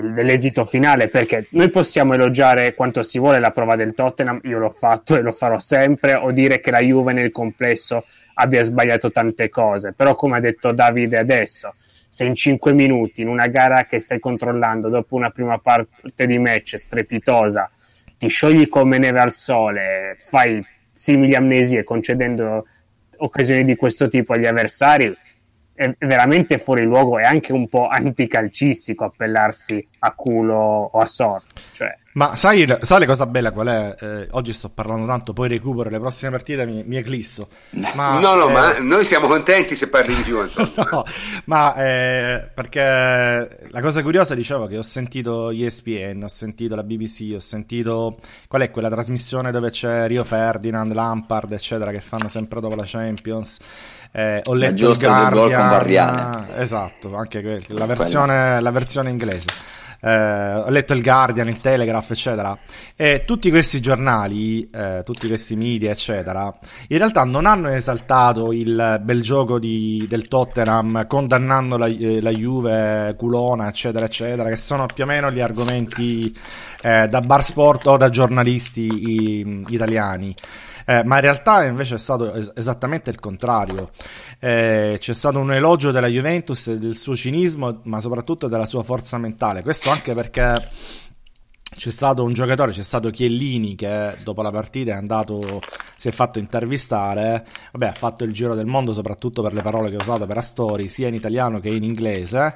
dell'esito 0.00 0.64
finale, 0.64 1.08
perché 1.08 1.46
noi 1.50 1.70
possiamo 1.70 2.14
elogiare 2.14 2.74
quanto 2.74 3.02
si 3.02 3.18
vuole 3.18 3.38
la 3.38 3.50
prova 3.50 3.76
del 3.76 3.94
Tottenham, 3.94 4.40
io 4.44 4.58
l'ho 4.58 4.70
fatto 4.70 5.16
e 5.16 5.20
lo 5.20 5.32
farò 5.32 5.58
sempre, 5.58 6.14
o 6.14 6.32
dire 6.32 6.60
che 6.60 6.70
la 6.70 6.80
Juve 6.80 7.12
nel 7.12 7.30
complesso 7.30 8.04
abbia 8.34 8.62
sbagliato 8.62 9.10
tante 9.10 9.48
cose, 9.48 9.92
però 9.92 10.14
come 10.14 10.38
ha 10.38 10.40
detto 10.40 10.72
Davide 10.72 11.18
adesso, 11.18 11.74
se 12.08 12.24
in 12.24 12.34
5 12.34 12.72
minuti 12.72 13.22
in 13.22 13.28
una 13.28 13.46
gara 13.46 13.84
che 13.84 13.98
stai 13.98 14.18
controllando 14.18 14.88
dopo 14.88 15.14
una 15.14 15.30
prima 15.30 15.58
parte 15.58 16.26
di 16.26 16.38
match 16.38 16.76
strepitosa 16.76 17.70
ti 18.18 18.28
sciogli 18.28 18.68
come 18.68 18.98
neve 18.98 19.20
al 19.20 19.32
sole, 19.32 20.14
fai 20.16 20.64
simili 20.92 21.34
amnesie 21.34 21.84
concedendo 21.84 22.66
occasioni 23.16 23.64
di 23.64 23.76
questo 23.76 24.08
tipo 24.08 24.32
agli 24.32 24.46
avversari, 24.46 25.16
è 25.74 25.94
veramente 25.98 26.58
fuori 26.58 26.84
luogo 26.84 27.18
e 27.18 27.24
anche 27.24 27.52
un 27.52 27.68
po' 27.68 27.88
anticalcistico 27.88 29.04
appellarsi 29.04 29.86
a 30.04 30.12
culo 30.12 30.90
o 30.92 30.98
a 30.98 31.06
sorte. 31.06 31.60
Cioè, 31.72 31.96
ma 32.14 32.34
sai, 32.34 32.66
sai 32.80 33.00
la 33.00 33.06
cosa 33.06 33.24
bella 33.24 33.52
qual 33.52 33.68
è? 33.68 33.94
Eh, 33.98 34.28
oggi 34.32 34.52
sto 34.52 34.68
parlando 34.68 35.06
tanto, 35.06 35.32
poi 35.32 35.48
recupero 35.48 35.88
le 35.88 36.00
prossime 36.00 36.32
partite, 36.32 36.66
mi, 36.66 36.82
mi 36.84 36.96
eclisso. 36.96 37.48
Ma, 37.94 38.18
no, 38.18 38.34
no, 38.34 38.48
eh... 38.48 38.52
ma 38.52 38.78
noi 38.80 39.04
siamo 39.04 39.28
contenti 39.28 39.74
se 39.76 39.88
parli 39.88 40.14
di 40.16 40.22
più. 40.22 40.38
no, 40.74 41.04
ma 41.44 41.74
eh, 41.76 42.50
perché 42.52 43.68
la 43.70 43.80
cosa 43.80 44.02
curiosa, 44.02 44.34
dicevo, 44.34 44.66
che 44.66 44.76
ho 44.76 44.82
sentito 44.82 45.50
ESPN, 45.50 46.22
ho 46.24 46.28
sentito 46.28 46.74
la 46.74 46.82
BBC, 46.82 47.32
ho 47.34 47.40
sentito 47.40 48.18
qual 48.48 48.62
è 48.62 48.70
quella 48.70 48.90
trasmissione 48.90 49.52
dove 49.52 49.70
c'è 49.70 50.08
Rio 50.08 50.24
Ferdinand, 50.24 50.92
Lampard, 50.92 51.52
eccetera, 51.52 51.92
che 51.92 52.00
fanno 52.00 52.28
sempre 52.28 52.60
dopo 52.60 52.74
la 52.74 52.84
Champions. 52.84 53.58
Eh, 54.10 54.42
ho 54.44 54.54
letto 54.54 54.90
il 54.90 54.98
Guardian, 54.98 56.48
esatto, 56.56 57.16
anche 57.16 57.62
la 57.68 57.86
versione, 57.86 58.60
la 58.60 58.70
versione 58.70 59.08
inglese 59.08 59.80
eh, 60.04 60.54
ho 60.54 60.68
letto 60.68 60.94
il 60.94 61.02
Guardian, 61.02 61.48
il 61.48 61.60
Telegraph, 61.60 62.10
eccetera. 62.10 62.58
E 62.96 63.22
tutti 63.24 63.50
questi 63.50 63.80
giornali, 63.80 64.68
eh, 64.68 65.02
tutti 65.04 65.28
questi 65.28 65.54
media, 65.54 65.92
eccetera, 65.92 66.52
in 66.88 66.98
realtà 66.98 67.22
non 67.22 67.46
hanno 67.46 67.68
esaltato 67.68 68.50
il 68.52 69.00
bel 69.00 69.22
gioco 69.22 69.60
di, 69.60 70.04
del 70.08 70.26
Tottenham 70.26 71.06
condannando 71.06 71.76
la, 71.76 71.86
eh, 71.86 72.20
la, 72.20 72.30
Juve, 72.30 73.14
culona, 73.16 73.68
eccetera, 73.68 74.04
eccetera, 74.06 74.48
che 74.48 74.56
sono 74.56 74.86
più 74.92 75.04
o 75.04 75.06
meno 75.06 75.30
gli 75.30 75.40
argomenti 75.40 76.36
eh, 76.82 77.06
da 77.06 77.20
bar 77.20 77.44
sport 77.44 77.86
o 77.86 77.96
da 77.96 78.08
giornalisti 78.08 78.80
i, 78.80 79.64
italiani. 79.68 80.34
Eh, 80.84 81.04
ma 81.04 81.16
in 81.16 81.20
realtà 81.22 81.64
invece 81.64 81.96
è 81.96 81.98
stato 81.98 82.32
es- 82.32 82.52
esattamente 82.54 83.10
il 83.10 83.18
contrario. 83.18 83.90
Eh, 84.38 84.96
c'è 84.98 85.14
stato 85.14 85.38
un 85.38 85.52
elogio 85.52 85.90
della 85.90 86.08
Juventus, 86.08 86.72
del 86.72 86.96
suo 86.96 87.16
cinismo, 87.16 87.80
ma 87.84 88.00
soprattutto 88.00 88.48
della 88.48 88.66
sua 88.66 88.82
forza 88.82 89.18
mentale. 89.18 89.62
Questo 89.62 89.90
anche 89.90 90.14
perché 90.14 90.54
c'è 91.74 91.90
stato 91.90 92.22
un 92.22 92.32
giocatore, 92.32 92.72
c'è 92.72 92.82
stato 92.82 93.10
Chiellini 93.10 93.74
che 93.74 94.16
dopo 94.22 94.42
la 94.42 94.50
partita 94.50 94.92
è 94.92 94.94
andato, 94.94 95.60
si 95.96 96.08
è 96.08 96.10
fatto 96.10 96.38
intervistare, 96.38 97.46
vabbè 97.72 97.86
ha 97.86 97.94
fatto 97.94 98.24
il 98.24 98.32
giro 98.32 98.54
del 98.54 98.66
mondo 98.66 98.92
soprattutto 98.92 99.42
per 99.42 99.54
le 99.54 99.62
parole 99.62 99.88
che 99.88 99.96
ha 99.96 100.00
usato 100.00 100.26
per 100.26 100.36
Astori, 100.36 100.88
sia 100.88 101.08
in 101.08 101.14
italiano 101.14 101.60
che 101.60 101.70
in 101.70 101.82
inglese, 101.82 102.54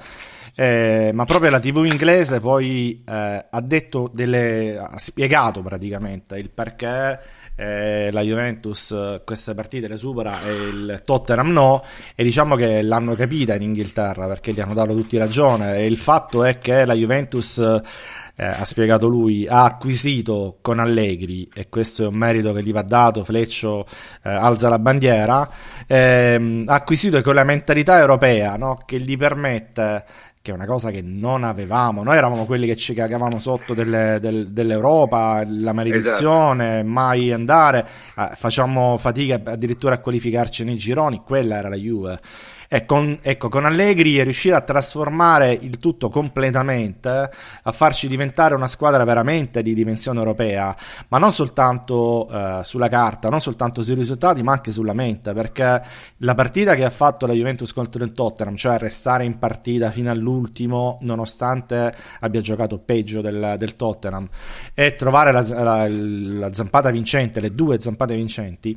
eh, 0.55 1.11
ma 1.15 1.25
proprio 1.25 1.51
la 1.51 1.61
TV 1.61 1.85
inglese 1.91 2.41
poi 2.41 3.03
eh, 3.07 3.47
ha 3.51 3.61
detto 3.63 4.11
delle, 4.13 4.77
ha 4.77 4.99
spiegato 4.99 5.63
praticamente 5.63 6.39
il 6.39 6.51
perché 6.51 7.19
eh, 7.57 8.11
la 8.13 8.21
Juventus 8.21 8.91
eh, 8.93 9.23
queste 9.25 9.55
partite 9.55 9.89
le 9.89 9.97
supera 9.97 10.43
e 10.43 10.51
il 10.51 11.03
Tottenham 11.05 11.51
no. 11.51 11.83
E 12.15 12.23
diciamo 12.23 12.55
che 12.55 12.83
l'hanno 12.83 13.15
capita 13.15 13.55
in 13.55 13.63
Inghilterra 13.63 14.27
perché 14.27 14.53
gli 14.53 14.61
hanno 14.61 14.75
dato 14.75 14.95
tutti 14.95 15.17
ragione. 15.17 15.79
E 15.79 15.87
il 15.87 15.97
fatto 15.97 16.45
è 16.45 16.59
che 16.59 16.85
la 16.85 16.95
Juventus 16.95 17.59
eh, 17.59 18.45
ha 18.45 18.65
spiegato 18.65 19.09
lui, 19.09 19.47
ha 19.49 19.65
acquisito 19.65 20.59
con 20.61 20.79
Allegri, 20.79 21.49
e 21.55 21.69
questo 21.69 22.05
è 22.05 22.07
un 22.07 22.17
merito 22.17 22.53
che 22.53 22.63
gli 22.63 22.73
va 22.73 22.83
dato, 22.83 23.25
Fleccio 23.25 23.87
eh, 24.23 24.29
alza 24.31 24.69
la 24.69 24.79
bandiera, 24.79 25.49
ehm, 25.87 26.65
ha 26.67 26.75
acquisito 26.75 27.21
con 27.23 27.35
la 27.35 27.45
mentalità 27.45 27.99
europea 27.99 28.57
no? 28.57 28.79
che 28.85 29.01
gli 29.01 29.17
permette 29.17 30.05
che 30.47 30.53
è 30.53 30.55
una 30.55 30.67
cosa 30.67 30.93
che 30.93 31.03
non 31.03 31.43
avevamo. 31.43 32.05
Noi 32.05 32.17
eravamo 32.17 32.45
quelli 32.45 32.69
che 32.69 32.77
ci 32.77 32.95
cagavamo 32.95 33.41
sotto 33.41 33.75
delle, 33.75 34.19
del, 34.21 34.53
dell'Europa, 34.53 35.45
la 35.45 35.73
maledizione, 35.73 36.75
esatto. 36.75 36.89
mai 36.89 37.33
andare, 37.33 37.85
eh, 38.17 38.31
facciamo 38.37 38.97
fatica 38.97 39.41
addirittura 39.45 39.95
a 39.95 39.99
qualificarci 39.99 40.63
nei 40.63 40.77
gironi, 40.77 41.21
quella 41.25 41.57
era 41.57 41.69
la 41.69 41.77
Juve. 41.77 42.21
E 42.69 42.85
con, 42.85 43.19
ecco, 43.23 43.49
con 43.49 43.65
Allegri 43.65 44.17
è 44.17 44.25
riuscito 44.25 44.55
a 44.55 44.61
trasformare 44.61 45.53
il 45.53 45.79
tutto 45.79 46.09
completamente, 46.09 47.31
a 47.63 47.73
farci 47.73 48.09
diventare 48.09 48.55
una 48.55 48.67
squadra 48.67 49.05
veramente 49.05 49.63
di 49.63 49.75
dimensione 49.75 50.19
europea, 50.19 50.75
ma 51.09 51.19
non 51.19 51.33
soltanto 51.33 52.29
eh, 52.29 52.61
sulla 52.65 52.89
carta, 52.89 53.29
non 53.29 53.41
soltanto 53.41 53.83
sui 53.83 53.95
risultati, 53.95 54.43
ma 54.43 54.53
anche 54.53 54.73
sulla 54.73 54.95
mente, 54.95 55.33
perché 55.33 55.83
la 56.19 56.35
partita 56.35 56.75
che 56.75 56.85
ha 56.85 56.91
fatto 56.91 57.27
la 57.27 57.33
Juventus 57.33 57.73
contro 57.73 58.03
il 58.03 58.13
Tottenham, 58.13 58.57
cioè 58.57 58.79
restare 58.79 59.25
in 59.25 59.39
partita 59.39 59.91
fino 59.91 60.11
all'ultimo, 60.11 60.99
nonostante 61.01 61.95
abbia 62.21 62.41
giocato 62.41 62.79
peggio 62.79 63.21
del, 63.21 63.55
del 63.59 63.75
Tottenham, 63.75 64.29
e 64.75 64.95
trovare 64.95 65.33
la, 65.33 65.45
la, 65.49 65.89
la 65.89 66.53
zampata 66.53 66.91
vincente, 66.91 67.41
le 67.41 67.55
due 67.55 67.81
zampate 67.81 68.15
vincenti, 68.15 68.77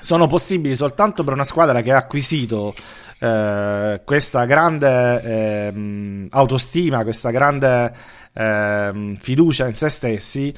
sono 0.00 0.26
possibili 0.26 0.74
soltanto 0.74 1.22
per 1.22 1.34
una 1.34 1.44
squadra 1.44 1.82
che 1.82 1.92
ha 1.92 1.98
acquisito 1.98 2.74
eh, 3.18 4.00
questa 4.04 4.44
grande 4.46 5.22
eh, 5.22 6.26
autostima, 6.30 7.02
questa 7.02 7.30
grande 7.30 7.92
eh, 8.32 9.16
fiducia 9.20 9.68
in 9.68 9.74
se 9.74 9.88
stessi. 9.88 10.54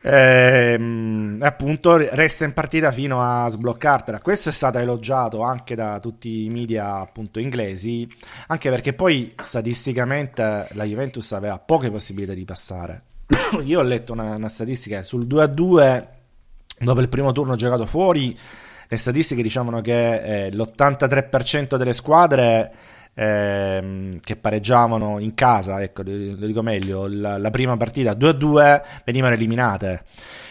E 0.00 1.36
appunto 1.40 1.96
resta 1.96 2.44
in 2.44 2.52
partita 2.52 2.92
fino 2.92 3.20
a 3.20 3.48
sbloccartela. 3.48 4.20
Questo 4.20 4.50
è 4.50 4.52
stato 4.52 4.78
elogiato 4.78 5.42
anche 5.42 5.74
da 5.74 5.98
tutti 5.98 6.44
i 6.44 6.48
media 6.48 7.00
appunto 7.00 7.40
inglesi, 7.40 8.08
anche 8.46 8.70
perché 8.70 8.92
poi 8.92 9.34
statisticamente 9.36 10.68
la 10.72 10.84
Juventus 10.84 11.32
aveva 11.32 11.58
poche 11.58 11.90
possibilità 11.90 12.34
di 12.34 12.44
passare. 12.44 13.02
Io 13.64 13.80
ho 13.80 13.82
letto 13.82 14.12
una, 14.12 14.36
una 14.36 14.48
statistica 14.48 15.02
sul 15.02 15.26
2 15.26 15.42
a 15.42 15.46
2 15.46 16.08
Dopo 16.78 17.00
il 17.00 17.08
primo 17.08 17.32
turno 17.32 17.56
giocato 17.56 17.86
fuori, 17.86 18.36
le 18.88 18.96
statistiche 18.96 19.42
diciamo 19.42 19.80
che 19.80 20.46
eh, 20.46 20.50
l'83% 20.50 21.76
delle 21.76 21.92
squadre 21.92 22.72
eh, 23.14 24.18
che 24.22 24.36
pareggiavano 24.36 25.18
in 25.18 25.34
casa, 25.34 25.82
ecco, 25.82 26.02
lo 26.04 26.46
dico 26.46 26.62
meglio, 26.62 27.06
la, 27.08 27.38
la 27.38 27.50
prima 27.50 27.76
partita 27.76 28.12
2-2 28.12 28.82
venivano 29.04 29.34
eliminate. 29.34 30.02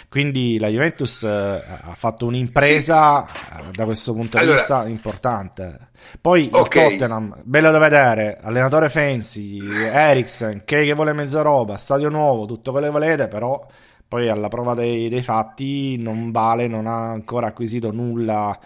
Quindi 0.09 0.57
la 0.59 0.69
Juventus 0.69 1.23
eh, 1.23 1.27
ha 1.27 1.93
fatto 1.93 2.25
un'impresa 2.25 3.25
sì. 3.27 3.71
Da 3.71 3.83
questo 3.83 4.13
punto 4.13 4.37
allora, 4.37 4.53
di 4.53 4.57
vista 4.57 4.87
importante. 4.87 5.89
Poi 6.21 6.49
okay. 6.51 6.93
il 6.93 6.97
Tottenham, 6.97 7.35
bello 7.43 7.69
da 7.69 7.79
vedere, 7.79 8.39
allenatore 8.41 8.89
Fancy, 8.89 9.59
Eriksen, 9.59 10.61
che 10.63 10.93
vuole 10.93 11.13
mezza 11.13 11.41
roba, 11.41 11.75
stadio 11.75 12.09
nuovo, 12.09 12.45
tutto 12.45 12.71
quello 12.71 12.85
che 12.87 12.91
volete, 12.93 13.27
però 13.27 13.65
poi 14.07 14.29
alla 14.29 14.47
prova 14.47 14.73
dei, 14.73 15.09
dei, 15.09 15.21
fatti 15.21 15.97
non 15.97 16.31
vale, 16.31 16.67
non 16.67 16.87
ha 16.87 17.09
ancora 17.09 17.47
acquisito 17.47 17.91
nulla 17.91 18.57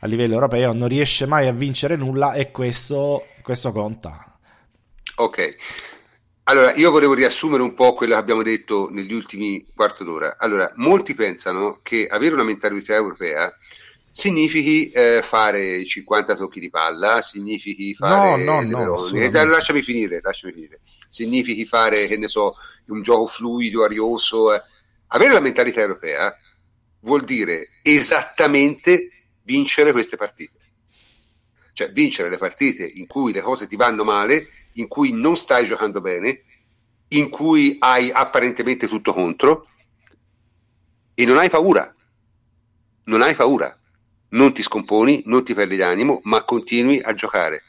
a 0.00 0.06
livello 0.06 0.34
europeo, 0.34 0.72
non 0.72 0.88
riesce 0.88 1.26
mai 1.26 1.46
a 1.46 1.52
vincere 1.52 1.96
nulla 1.96 2.32
e 2.32 2.50
questo, 2.50 3.26
questo 3.42 3.72
conta. 3.72 4.38
Ok, 5.16 5.54
allora 6.44 6.74
io 6.74 6.90
volevo 6.90 7.14
riassumere 7.14 7.62
un 7.62 7.74
po' 7.74 7.94
quello 7.94 8.14
che 8.14 8.20
abbiamo 8.20 8.42
detto 8.42 8.88
negli 8.90 9.12
ultimi 9.12 9.66
quarto 9.74 10.04
d'ora. 10.04 10.36
Allora, 10.38 10.72
molti 10.76 11.14
pensano 11.14 11.80
che 11.82 12.06
avere 12.06 12.34
una 12.34 12.44
mentalità 12.44 12.94
europea 12.94 13.52
significhi 14.10 14.90
eh, 14.90 15.20
fare 15.22 15.84
50 15.84 16.36
tocchi 16.36 16.58
di 16.58 16.70
palla, 16.70 17.20
significhi 17.20 17.94
fare 17.94 18.42
no, 18.42 18.62
no, 18.62 18.96
no, 18.96 19.14
esatto, 19.14 19.48
lasciami 19.50 19.82
finire, 19.82 20.20
lasciami 20.22 20.52
finire. 20.54 20.80
Significhi 21.08 21.66
fare, 21.66 22.06
che 22.06 22.16
ne 22.16 22.28
so, 22.28 22.54
un 22.86 23.02
gioco 23.02 23.26
fluido, 23.26 23.84
arioso, 23.84 24.54
eh 24.54 24.62
avere 25.08 25.32
la 25.32 25.40
mentalità 25.40 25.80
europea 25.80 26.34
vuol 27.00 27.24
dire 27.24 27.68
esattamente 27.82 29.10
vincere 29.42 29.92
queste 29.92 30.16
partite. 30.16 30.54
Cioè 31.72 31.92
vincere 31.92 32.30
le 32.30 32.38
partite 32.38 32.84
in 32.84 33.06
cui 33.06 33.32
le 33.32 33.42
cose 33.42 33.66
ti 33.66 33.76
vanno 33.76 34.02
male, 34.02 34.48
in 34.74 34.88
cui 34.88 35.12
non 35.12 35.36
stai 35.36 35.66
giocando 35.66 36.00
bene, 36.00 36.42
in 37.08 37.28
cui 37.28 37.76
hai 37.78 38.10
apparentemente 38.10 38.88
tutto 38.88 39.12
contro 39.12 39.68
e 41.14 41.24
non 41.24 41.38
hai 41.38 41.48
paura. 41.48 41.94
Non 43.04 43.22
hai 43.22 43.34
paura. 43.34 43.78
Non 44.30 44.52
ti 44.52 44.62
scomponi, 44.62 45.22
non 45.26 45.44
ti 45.44 45.54
perdi 45.54 45.76
d'animo, 45.76 46.20
ma 46.24 46.42
continui 46.44 47.00
a 47.00 47.14
giocare. 47.14 47.62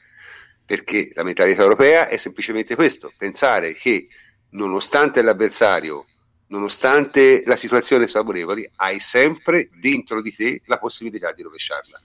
Perché 0.65 1.11
la 1.13 1.23
mentalità 1.23 1.61
europea 1.61 2.07
è 2.07 2.17
semplicemente 2.17 2.75
questo, 2.75 3.11
pensare 3.17 3.73
che 3.73 4.07
nonostante 4.49 5.21
l'avversario 5.21 6.05
nonostante 6.47 7.43
la 7.45 7.55
situazione 7.55 8.07
sfavorevole, 8.07 8.71
hai 8.77 8.99
sempre 8.99 9.69
dentro 9.79 10.21
di 10.21 10.33
te 10.33 10.61
la 10.65 10.77
possibilità 10.77 11.31
di 11.31 11.43
rovesciarla. 11.43 12.01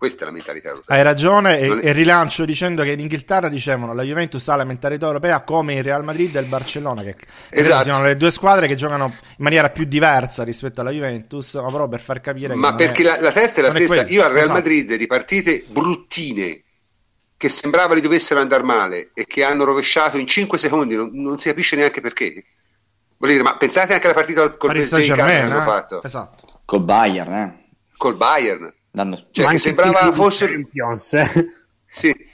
Questa 0.00 0.22
è 0.22 0.24
la 0.24 0.32
mentalità 0.32 0.70
europea. 0.70 0.96
Hai 0.96 1.02
ragione 1.02 1.58
e, 1.58 1.66
è... 1.66 1.88
e, 1.88 1.92
rilancio 1.92 2.46
dicendo 2.46 2.82
che 2.82 2.92
in 2.92 3.00
Inghilterra 3.00 3.50
dicevano 3.50 3.92
la 3.92 4.02
Juventus 4.02 4.48
ha 4.48 4.56
la 4.56 4.64
mentalità 4.64 5.04
europea 5.04 5.42
come 5.42 5.74
il 5.74 5.82
Real 5.82 6.02
Madrid 6.02 6.34
e 6.34 6.40
il 6.40 6.46
Barcellona, 6.46 7.02
che 7.02 7.16
esatto. 7.50 7.84
sono 7.84 8.04
le 8.04 8.16
due 8.16 8.30
squadre 8.30 8.66
che 8.66 8.76
giocano 8.76 9.04
in 9.04 9.34
maniera 9.36 9.68
più 9.68 9.84
diversa 9.84 10.42
rispetto 10.42 10.80
alla 10.80 10.90
Juventus, 10.90 11.52
ma 11.56 11.66
proprio 11.66 11.88
per 11.88 12.00
far 12.00 12.22
capire 12.22 12.54
ma 12.54 12.74
perché 12.74 13.02
è... 13.02 13.04
la, 13.04 13.20
la, 13.20 13.32
testa 13.32 13.60
è 13.60 13.64
la 13.64 13.70
stessa. 13.70 14.06
È 14.06 14.10
Io 14.10 14.22
al 14.22 14.30
Real 14.30 14.44
esatto. 14.44 14.52
Madrid 14.58 14.94
di 14.94 15.06
partite 15.06 15.66
bruttine 15.68 16.62
che 17.36 17.48
sembrava 17.50 17.92
li 17.92 18.00
dovessero 18.00 18.40
andare 18.40 18.62
male 18.62 19.10
e 19.12 19.26
che 19.26 19.44
hanno 19.44 19.64
rovesciato 19.64 20.16
in 20.16 20.26
5 20.26 20.56
secondi, 20.56 20.94
non, 20.94 21.10
non 21.12 21.38
si 21.38 21.48
capisce 21.48 21.76
neanche 21.76 22.00
perché 22.00 22.42
Voglio 23.20 23.32
dire, 23.32 23.44
ma 23.44 23.56
pensate 23.58 23.92
anche 23.92 24.06
alla 24.06 24.14
partita 24.14 24.50
col 24.56 24.72
PSG 24.72 24.98
in 25.00 25.14
casa 25.14 25.26
che 25.26 25.40
hanno 25.40 25.60
fatto. 25.60 26.02
Esatto. 26.02 26.60
Col 26.64 26.82
Bayern, 26.82 27.32
eh. 27.34 27.68
Col 27.98 28.16
Bayern. 28.16 28.72
L'anno... 28.92 29.18
Cioè, 29.30 29.46
che 29.46 29.58
sembrava 29.58 30.10
fossero... 30.10 30.52
Champions. 30.52 31.12
Eh. 31.12 31.46
Sì. 31.86 32.28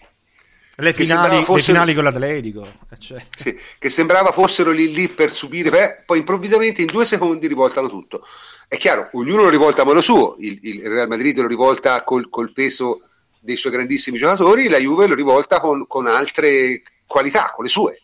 Le 0.76 0.92
finali, 0.92 1.38
fossero... 1.38 1.56
le 1.56 1.62
finali, 1.62 1.94
con 1.94 2.04
l'Atletico. 2.04 2.66
Eh, 2.88 2.98
cioè. 2.98 3.20
Sì, 3.34 3.58
che 3.80 3.88
sembrava 3.88 4.30
fossero 4.30 4.70
lì 4.70 4.92
lì 4.92 5.08
per 5.08 5.32
subire, 5.32 5.70
beh, 5.70 6.02
poi 6.06 6.18
improvvisamente 6.18 6.82
in 6.82 6.86
due 6.86 7.04
secondi 7.04 7.48
rivoltano 7.48 7.88
tutto. 7.88 8.24
È 8.68 8.76
chiaro, 8.76 9.08
ognuno 9.14 9.42
lo 9.42 9.48
rivolta 9.48 9.82
a 9.82 9.84
modo 9.86 10.00
suo, 10.00 10.36
il, 10.38 10.60
il 10.62 10.86
Real 10.86 11.08
Madrid 11.08 11.40
lo 11.40 11.48
rivolta 11.48 12.04
col, 12.04 12.28
col, 12.28 12.52
peso 12.52 13.00
dei 13.40 13.56
suoi 13.56 13.72
grandissimi 13.72 14.18
giocatori, 14.18 14.68
la 14.68 14.78
Juve 14.78 15.08
lo 15.08 15.14
rivolta 15.14 15.58
con, 15.58 15.86
con 15.88 16.06
altre 16.06 16.82
qualità, 17.06 17.50
con 17.52 17.64
le 17.64 17.70
sue 17.70 18.00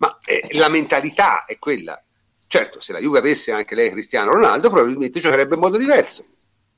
ma 0.00 0.18
eh, 0.24 0.48
la 0.52 0.68
mentalità 0.68 1.44
è 1.44 1.58
quella. 1.58 2.02
Certo, 2.46 2.80
se 2.80 2.92
la 2.92 2.98
Juve 2.98 3.18
avesse 3.18 3.52
anche 3.52 3.74
lei 3.74 3.90
Cristiano 3.90 4.32
Ronaldo, 4.32 4.70
probabilmente 4.70 5.20
giocherebbe 5.20 5.54
in 5.54 5.60
modo 5.60 5.78
diverso, 5.78 6.26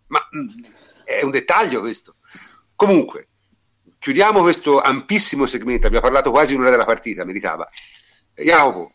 ma 0.09 0.21
mh, 0.31 0.39
mm, 0.39 0.49
è 1.05 1.23
un 1.23 1.31
dettaglio 1.31 1.81
questo. 1.81 2.17
Comunque, 2.75 3.29
chiudiamo 3.99 4.41
questo 4.41 4.81
ampissimo 4.81 5.47
segmento, 5.47 5.87
abbiamo 5.87 6.05
parlato 6.05 6.31
quasi 6.31 6.55
un'ora 6.55 6.71
della 6.71 6.85
partita, 6.85 7.25
meritava. 7.25 7.69
Jacopo, 8.35 8.93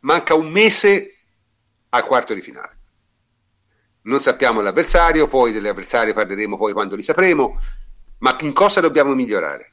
manca 0.00 0.34
un 0.34 0.50
mese 0.50 1.16
al 1.88 2.04
quarto 2.04 2.34
di 2.34 2.42
finale. 2.42 2.78
Non 4.02 4.20
sappiamo 4.20 4.60
l'avversario, 4.60 5.28
poi 5.28 5.52
degli 5.52 5.66
avversari 5.66 6.12
parleremo 6.12 6.56
poi 6.56 6.72
quando 6.72 6.94
li 6.94 7.02
sapremo, 7.02 7.58
ma 8.18 8.36
in 8.40 8.52
cosa 8.52 8.80
dobbiamo 8.80 9.14
migliorare? 9.14 9.72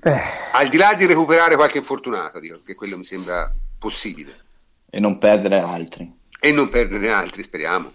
Beh. 0.00 0.20
Al 0.52 0.68
di 0.68 0.76
là 0.76 0.94
di 0.94 1.06
recuperare 1.06 1.56
qualche 1.56 1.78
infortunato, 1.78 2.38
dico, 2.38 2.60
che 2.64 2.74
quello 2.74 2.96
mi 2.96 3.04
sembra 3.04 3.50
possibile. 3.78 4.34
E 4.90 5.00
non 5.00 5.18
perdere 5.18 5.58
altri. 5.58 6.12
E 6.38 6.52
non 6.52 6.68
perdere 6.68 7.10
altri, 7.10 7.42
speriamo. 7.42 7.92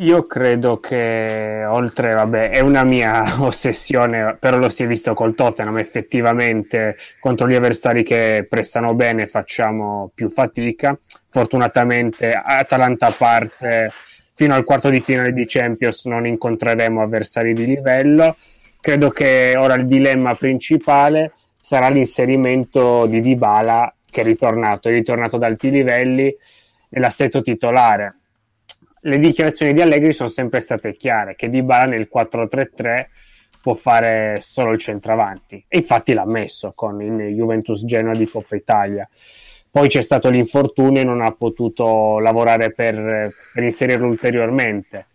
Io 0.00 0.24
credo 0.24 0.78
che 0.78 1.64
oltre, 1.66 2.12
vabbè, 2.12 2.50
è 2.50 2.60
una 2.60 2.84
mia 2.84 3.24
ossessione, 3.40 4.36
però 4.38 4.58
lo 4.58 4.68
si 4.68 4.82
è 4.82 4.86
visto 4.86 5.14
col 5.14 5.34
Tottenham, 5.34 5.78
effettivamente 5.78 6.96
contro 7.18 7.48
gli 7.48 7.54
avversari 7.54 8.02
che 8.02 8.46
prestano 8.48 8.94
bene 8.94 9.26
facciamo 9.26 10.10
più 10.14 10.28
fatica. 10.28 10.98
Fortunatamente 11.28 12.32
Atalanta 12.32 13.10
parte 13.10 13.90
fino 14.34 14.54
al 14.54 14.64
quarto 14.64 14.90
di 14.90 15.00
finale 15.00 15.32
di 15.32 15.46
Champions 15.46 16.04
non 16.04 16.26
incontreremo 16.26 17.00
avversari 17.00 17.54
di 17.54 17.64
livello. 17.64 18.36
Credo 18.86 19.10
che 19.10 19.56
ora 19.58 19.74
il 19.74 19.88
dilemma 19.88 20.36
principale 20.36 21.32
sarà 21.60 21.88
l'inserimento 21.88 23.06
di 23.06 23.20
Dybala 23.20 23.92
che 24.08 24.20
è 24.20 24.24
ritornato, 24.24 24.88
è 24.88 24.92
ritornato 24.92 25.38
da 25.38 25.48
alti 25.48 25.72
livelli 25.72 26.32
nell'assetto 26.90 27.42
titolare 27.42 28.14
le 29.00 29.18
dichiarazioni 29.18 29.72
di 29.72 29.80
Allegri 29.80 30.12
sono 30.12 30.28
sempre 30.28 30.60
state 30.60 30.94
chiare, 30.94 31.34
che 31.34 31.48
Dybala 31.48 31.86
nel 31.86 32.08
4-3-3 32.12 33.06
può 33.60 33.74
fare 33.74 34.36
solo 34.40 34.70
il 34.70 34.78
centravanti 34.78 35.64
e 35.66 35.78
infatti 35.78 36.12
l'ha 36.12 36.24
messo 36.24 36.70
con 36.72 37.02
il 37.02 37.34
Juventus 37.34 37.84
Genoa 37.84 38.14
di 38.14 38.28
Coppa 38.28 38.54
Italia. 38.54 39.08
Poi 39.68 39.88
c'è 39.88 40.00
stato 40.00 40.30
l'infortunio 40.30 41.00
e 41.00 41.04
non 41.04 41.22
ha 41.22 41.32
potuto 41.32 42.20
lavorare 42.20 42.72
per, 42.72 43.34
per 43.52 43.64
inserirlo 43.64 44.06
ulteriormente. 44.06 45.06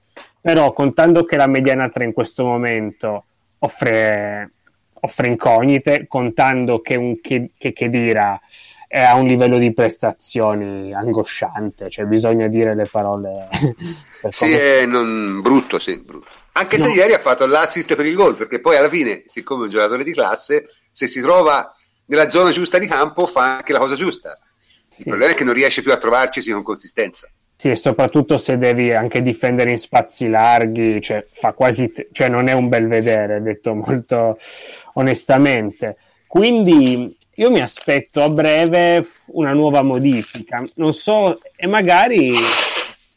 Però 0.42 0.74
contando 0.74 1.24
che 1.24 1.38
la 1.38 1.48
mediana 1.48 1.88
3 1.88 2.04
in 2.04 2.12
questo 2.12 2.44
momento 2.44 3.28
offre, 3.64 4.51
offre 4.93 5.28
incognite, 5.28 6.05
contando 6.07 6.82
che 6.82 6.97
un 6.97 7.20
che, 7.22 7.51
che, 7.57 7.74
che 7.74 7.89
dira 7.89 8.39
è 8.88 9.01
a 9.01 9.16
un 9.16 9.26
livello 9.26 9.57
di 9.57 9.72
prestazioni 9.74 10.93
angosciante, 10.93 11.89
cioè 11.89 12.05
bisogna 12.05 12.47
dire 12.47 12.76
le 12.76 12.86
parole. 12.86 13.47
sì, 14.30 14.51
è 14.51 14.86
non... 14.86 15.39
brutto, 15.41 15.80
sì, 15.80 15.97
brutto. 15.97 16.28
Anche 16.53 16.78
sì, 16.78 16.84
se 16.84 16.88
no. 16.89 16.95
ieri 16.95 17.14
ha 17.14 17.20
fatto 17.20 17.45
l'assist 17.45 17.95
per 17.95 18.05
il 18.05 18.16
gol, 18.16 18.36
perché 18.36 18.59
poi 18.59 18.76
alla 18.76 18.89
fine, 18.89 19.24
siccome 19.26 19.62
è 19.62 19.64
un 19.64 19.70
giocatore 19.70 20.03
di 20.03 20.12
classe, 20.12 20.68
se 20.91 21.07
si 21.07 21.22
trova 21.22 21.74
nella 22.07 22.28
zona 22.28 22.51
giusta 22.51 22.78
di 22.78 22.88
campo 22.88 23.26
fa 23.26 23.57
anche 23.57 23.72
la 23.72 23.80
cosa 23.80 23.95
giusta. 23.95 24.38
Sì. 24.89 25.03
Il 25.03 25.07
problema 25.07 25.32
è 25.32 25.36
che 25.36 25.45
non 25.45 25.53
riesce 25.53 25.82
più 25.82 25.93
a 25.93 25.97
trovarci 25.97 26.51
con 26.51 26.62
consistenza. 26.62 27.30
Sì, 27.62 27.70
e 27.70 27.76
soprattutto 27.76 28.39
se 28.39 28.57
devi 28.57 28.91
anche 28.91 29.22
difendere 29.22 29.70
in 29.70 29.78
spazi 29.78 30.28
larghi, 30.28 30.99
cioè, 30.99 31.24
fa 31.30 31.53
quasi 31.53 31.91
t- 31.91 32.07
cioè 32.12 32.28
non 32.28 32.47
è 32.47 32.53
un 32.53 32.70
bel 32.70 32.88
vedere, 32.88 33.39
detto 33.39 33.76
molto 33.78 34.36
onestamente. 34.93 35.97
Quindi 36.26 37.16
io 37.36 37.51
mi 37.51 37.59
aspetto 37.59 38.24
a 38.24 38.32
breve 38.32 39.05
una 39.28 39.53
nuova 39.53 39.84
modifica. 39.84 40.64
Non 40.78 40.91
so, 40.95 41.38
e 41.55 41.68
magari 41.68 42.32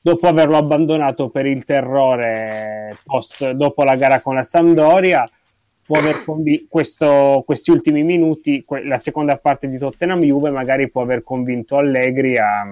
dopo 0.02 0.26
averlo 0.26 0.58
abbandonato 0.58 1.30
per 1.30 1.46
il 1.46 1.64
terrore 1.64 2.98
post, 3.02 3.52
dopo 3.52 3.82
la 3.82 3.96
gara 3.96 4.20
con 4.20 4.34
la 4.34 4.42
Sampdoria, 4.42 5.26
può 5.86 5.96
aver 5.96 6.22
convinto 6.22 6.66
questo, 6.68 7.42
questi 7.46 7.70
ultimi 7.70 8.02
minuti, 8.02 8.62
que- 8.62 8.84
la 8.84 8.98
seconda 8.98 9.38
parte 9.38 9.68
di 9.68 9.78
Tottenham 9.78 10.20
Juve, 10.20 10.50
magari 10.50 10.90
può 10.90 11.00
aver 11.00 11.22
convinto 11.22 11.78
Allegri 11.78 12.36
a 12.36 12.62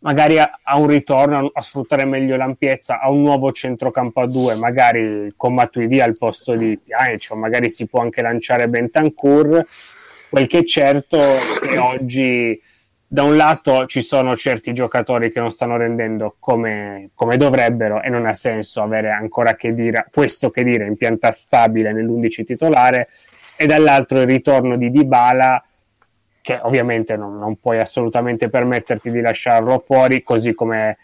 magari 0.00 0.38
a, 0.38 0.58
a 0.62 0.78
un 0.78 0.86
ritorno, 0.86 1.50
a, 1.52 1.62
sfruttare 1.62 2.04
meglio 2.04 2.36
l'ampiezza, 2.36 3.00
a 3.00 3.10
un 3.10 3.22
nuovo 3.22 3.52
centrocampo 3.52 4.20
a 4.20 4.26
due, 4.26 4.54
magari 4.54 5.32
con 5.36 5.54
Matuidi 5.54 6.00
al 6.00 6.16
posto 6.16 6.54
di 6.54 6.78
Pjanic, 6.78 7.28
o 7.30 7.36
magari 7.36 7.70
si 7.70 7.86
può 7.86 8.00
anche 8.00 8.22
lanciare 8.22 8.68
Bentancur. 8.68 9.64
Quel 10.28 10.46
che 10.46 10.58
è 10.58 10.64
certo 10.64 11.18
è 11.18 11.78
oggi 11.78 12.60
da 13.08 13.22
un 13.22 13.36
lato 13.36 13.86
ci 13.86 14.02
sono 14.02 14.36
certi 14.36 14.74
giocatori 14.74 15.30
che 15.30 15.38
non 15.38 15.50
stanno 15.50 15.76
rendendo 15.76 16.36
come, 16.40 17.10
come, 17.14 17.36
dovrebbero 17.36 18.02
e 18.02 18.08
non 18.08 18.26
ha 18.26 18.34
senso 18.34 18.82
avere 18.82 19.10
ancora 19.10 19.54
che 19.54 19.72
dire, 19.72 20.06
questo 20.12 20.50
che 20.50 20.64
dire 20.64 20.86
in 20.86 20.96
pianta 20.96 21.30
stabile 21.30 21.92
nell'11 21.92 22.44
titolare 22.44 23.08
e 23.54 23.66
dall'altro 23.66 24.20
il 24.20 24.26
ritorno 24.26 24.76
di 24.76 24.90
Dybala 24.90 25.62
che 26.46 26.60
ovviamente 26.62 27.16
non, 27.16 27.38
non, 27.38 27.58
puoi 27.58 27.80
assolutamente 27.80 28.48
permetterti 28.48 29.10
di 29.10 29.20
lasciarlo 29.20 29.80
fuori, 29.80 30.22
così 30.22 30.54
come 30.54 30.96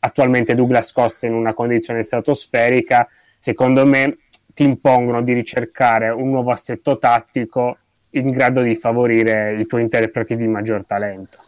attualmente 0.00 0.56
Douglas 0.56 0.90
Costa 0.90 1.28
in 1.28 1.34
una 1.34 1.54
condizione 1.54 2.02
stratosferica, 2.02 3.06
secondo 3.38 3.86
me 3.86 4.18
ti 4.52 4.64
impongono 4.64 5.22
di 5.22 5.34
ricercare 5.34 6.08
un 6.08 6.30
nuovo 6.30 6.50
assetto 6.50 6.98
tattico 6.98 7.78
in 8.10 8.30
grado 8.30 8.60
di 8.60 8.74
favorire 8.74 9.54
i 9.60 9.66
tuoi 9.66 9.82
interpreti 9.82 10.34
di 10.34 10.48
maggior 10.48 10.84
talento. 10.84 11.44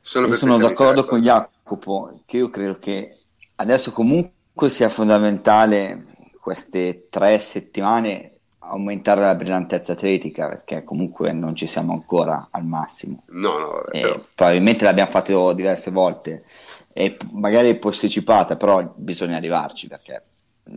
Sono, 0.00 0.32
sono 0.32 0.56
d'accordo 0.56 1.04
con 1.04 1.20
Jacopo, 1.20 2.22
che 2.24 2.38
io 2.38 2.48
credo 2.48 2.78
che 2.78 3.14
adesso 3.56 3.92
comunque 3.92 4.70
sia 4.70 4.88
fondamentale 4.88 6.06
queste 6.40 7.08
tre 7.10 7.38
settimane 7.38 8.33
aumentare 8.66 9.22
la 9.22 9.34
brillantezza 9.34 9.92
atletica 9.92 10.48
perché 10.48 10.84
comunque 10.84 11.32
non 11.32 11.54
ci 11.54 11.66
siamo 11.66 11.92
ancora 11.92 12.48
al 12.50 12.64
massimo. 12.64 13.22
No, 13.28 13.58
no, 13.58 13.82
vabbè, 13.84 14.20
probabilmente 14.34 14.84
l'abbiamo 14.84 15.10
fatto 15.10 15.52
diverse 15.52 15.90
volte 15.90 16.44
e 16.92 17.16
magari 17.32 17.70
è 17.70 17.76
posticipata, 17.76 18.56
però 18.56 18.92
bisogna 18.96 19.36
arrivarci 19.36 19.88
perché 19.88 20.22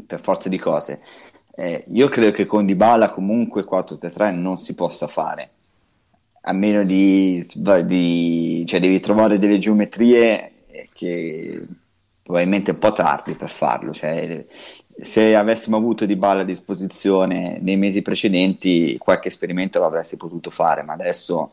per 0.06 0.20
forza 0.20 0.50
di 0.50 0.58
cose. 0.58 1.02
Eh, 1.56 1.86
io 1.92 2.08
credo 2.08 2.32
che 2.32 2.46
con 2.46 2.66
Dybala 2.66 3.12
comunque 3.12 3.64
4-3-3 3.64 4.36
non 4.36 4.58
si 4.58 4.76
possa 4.76 5.08
fare 5.08 5.52
a 6.42 6.54
meno 6.54 6.84
di, 6.84 7.44
di 7.86 8.64
cioè 8.66 8.80
devi 8.80 9.00
trovare 9.00 9.38
delle 9.38 9.58
geometrie 9.58 10.52
che 10.94 11.66
probabilmente 12.24 12.72
un 12.72 12.78
po' 12.78 12.92
tardi 12.92 13.36
per 13.36 13.50
farlo 13.50 13.92
cioè, 13.92 14.46
se 15.00 15.36
avessimo 15.36 15.78
avuto 15.78 16.06
di 16.06 16.16
balla 16.16 16.42
a 16.42 16.46
disposizione 16.46 17.60
nei 17.62 17.78
mesi 17.78 18.02
precedenti, 18.02 18.98
qualche 18.98 19.28
esperimento 19.28 19.80
l'avresti 19.80 20.18
potuto 20.18 20.50
fare, 20.50 20.82
ma 20.82 20.94
adesso 20.94 21.52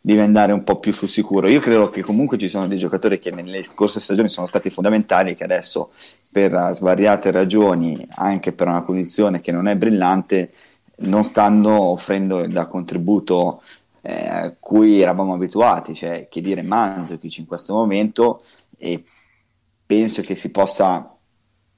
devi 0.00 0.20
andare 0.20 0.52
un 0.52 0.64
po' 0.64 0.78
più 0.78 0.92
sul 0.92 1.08
sicuro. 1.08 1.48
Io 1.48 1.60
credo 1.60 1.88
che 1.88 2.02
comunque 2.02 2.36
ci 2.36 2.48
sono 2.48 2.68
dei 2.68 2.76
giocatori 2.76 3.18
che 3.18 3.30
nelle 3.30 3.62
scorse 3.62 4.00
stagioni 4.00 4.28
sono 4.28 4.46
stati 4.46 4.68
fondamentali 4.68 5.34
che 5.34 5.44
adesso, 5.44 5.92
per 6.30 6.72
svariate 6.74 7.30
ragioni, 7.30 8.06
anche 8.16 8.52
per 8.52 8.68
una 8.68 8.82
condizione 8.82 9.40
che 9.40 9.50
non 9.50 9.66
è 9.66 9.76
brillante, 9.76 10.52
non 10.96 11.24
stanno 11.24 11.80
offrendo 11.80 12.40
il 12.40 12.68
contributo 12.70 13.62
eh, 14.02 14.28
a 14.28 14.54
cui 14.58 15.00
eravamo 15.00 15.32
abituati, 15.32 15.94
cioè 15.94 16.28
che 16.30 16.42
dire 16.42 16.62
Manzokic 16.62 17.38
in 17.38 17.46
questo 17.46 17.72
momento 17.72 18.42
e 18.76 19.02
penso 19.86 20.20
che 20.20 20.34
si 20.34 20.50
possa 20.50 21.13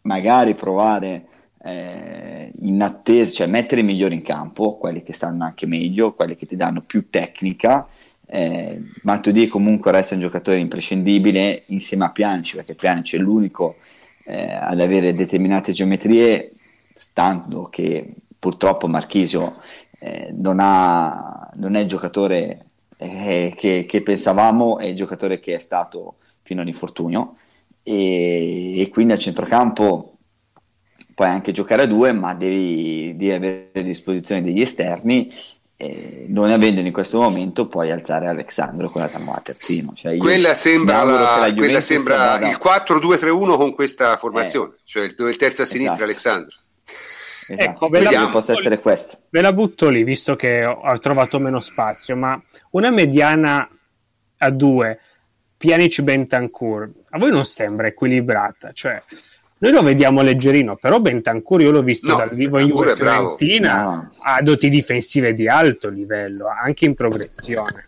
magari 0.06 0.54
provare 0.54 1.26
eh, 1.62 2.52
in 2.60 2.80
attesa, 2.80 3.32
cioè 3.32 3.46
mettere 3.46 3.80
i 3.80 3.84
migliori 3.84 4.14
in 4.14 4.22
campo, 4.22 4.76
quelli 4.76 5.02
che 5.02 5.12
stanno 5.12 5.44
anche 5.44 5.66
meglio, 5.66 6.14
quelli 6.14 6.36
che 6.36 6.46
ti 6.46 6.56
danno 6.56 6.82
più 6.82 7.10
tecnica. 7.10 7.86
Eh, 8.24 8.80
Matuidi 9.02 9.48
comunque 9.48 9.92
resta 9.92 10.14
un 10.14 10.20
giocatore 10.20 10.58
imprescindibile 10.58 11.64
insieme 11.66 12.04
a 12.04 12.12
Pjanic, 12.12 12.54
perché 12.54 12.74
Pjanic 12.74 13.14
è 13.14 13.18
l'unico 13.18 13.76
eh, 14.24 14.52
ad 14.52 14.80
avere 14.80 15.12
determinate 15.12 15.72
geometrie, 15.72 16.52
tanto 17.12 17.64
che 17.64 18.14
purtroppo 18.38 18.86
Marchisio 18.86 19.56
eh, 19.98 20.32
non, 20.32 20.58
ha, 20.60 21.50
non, 21.54 21.74
è 21.74 21.80
il 21.80 21.88
giocatore 21.88 22.66
eh, 22.96 23.52
che, 23.56 23.84
che 23.88 24.02
pensavamo, 24.02 24.78
è 24.78 24.86
il 24.86 24.96
giocatore 24.96 25.40
che 25.40 25.56
è 25.56 25.58
stato 25.58 26.16
fino 26.42 26.60
all'infortunio 26.60 27.36
e, 27.88 28.80
e 28.80 28.88
quindi 28.88 29.12
al 29.12 29.20
centrocampo 29.20 30.18
puoi 31.14 31.28
anche 31.28 31.52
giocare 31.52 31.82
a 31.82 31.86
due, 31.86 32.10
ma 32.12 32.34
devi, 32.34 33.14
devi 33.16 33.30
avere 33.30 33.70
a 33.74 33.80
disposizione 33.80 34.42
degli 34.42 34.60
esterni. 34.60 35.32
Eh, 35.76 36.24
non 36.28 36.50
avendone 36.50 36.88
in 36.88 36.92
questo 36.92 37.20
momento 37.20 37.68
puoi 37.68 37.92
alzare 37.92 38.26
Alexandro 38.26 38.90
con 38.90 39.02
la 39.02 39.08
Samoa 39.08 39.40
terzino. 39.40 39.92
Cioè 39.94 40.16
quella 40.16 40.54
sembra, 40.54 41.04
la, 41.04 41.54
quella 41.54 41.80
sembra 41.80 42.16
vada... 42.16 42.48
il 42.48 42.58
4-2-3-1 42.60 43.56
con 43.56 43.74
questa 43.74 44.16
formazione, 44.16 44.72
eh, 44.74 44.80
cioè 44.84 45.08
dove 45.10 45.30
il 45.30 45.36
terzo 45.36 45.62
a 45.62 45.66
sinistra 45.66 45.92
esatto. 45.92 46.10
Alexandro. 46.10 46.56
Esatto. 47.48 47.70
Ecco, 47.70 47.88
ve 47.88 48.00
la, 48.02 48.28
possa 48.28 48.52
essere 48.52 48.80
questo. 48.80 49.18
ve 49.30 49.40
la 49.40 49.52
butto 49.52 49.88
lì, 49.88 50.02
visto 50.02 50.34
che 50.34 50.64
ho, 50.64 50.80
ho 50.82 50.98
trovato 50.98 51.38
meno 51.38 51.60
spazio, 51.60 52.16
ma 52.16 52.42
una 52.70 52.90
mediana 52.90 53.68
a 54.38 54.50
due 54.50 54.98
Pjanic 55.56 56.02
Bentancur, 56.02 56.90
a 57.10 57.18
voi 57.18 57.30
non 57.30 57.44
sembra 57.44 57.86
equilibrata? 57.86 58.72
Cioè, 58.72 59.02
noi 59.58 59.72
lo 59.72 59.82
vediamo 59.82 60.22
leggerino, 60.22 60.76
però 60.76 61.00
Bentancur 61.00 61.62
io 61.62 61.70
l'ho 61.70 61.82
visto 61.82 62.10
no, 62.10 62.16
dal 62.16 62.34
vivo 62.34 62.58
in 62.58 62.68
Juve 62.68 62.94
Fiorentina, 62.94 63.82
no. 63.82 64.12
ha 64.22 64.42
doti 64.42 64.68
difensive 64.68 65.34
di 65.34 65.48
alto 65.48 65.88
livello, 65.88 66.46
anche 66.48 66.84
in 66.84 66.94
progressione. 66.94 67.86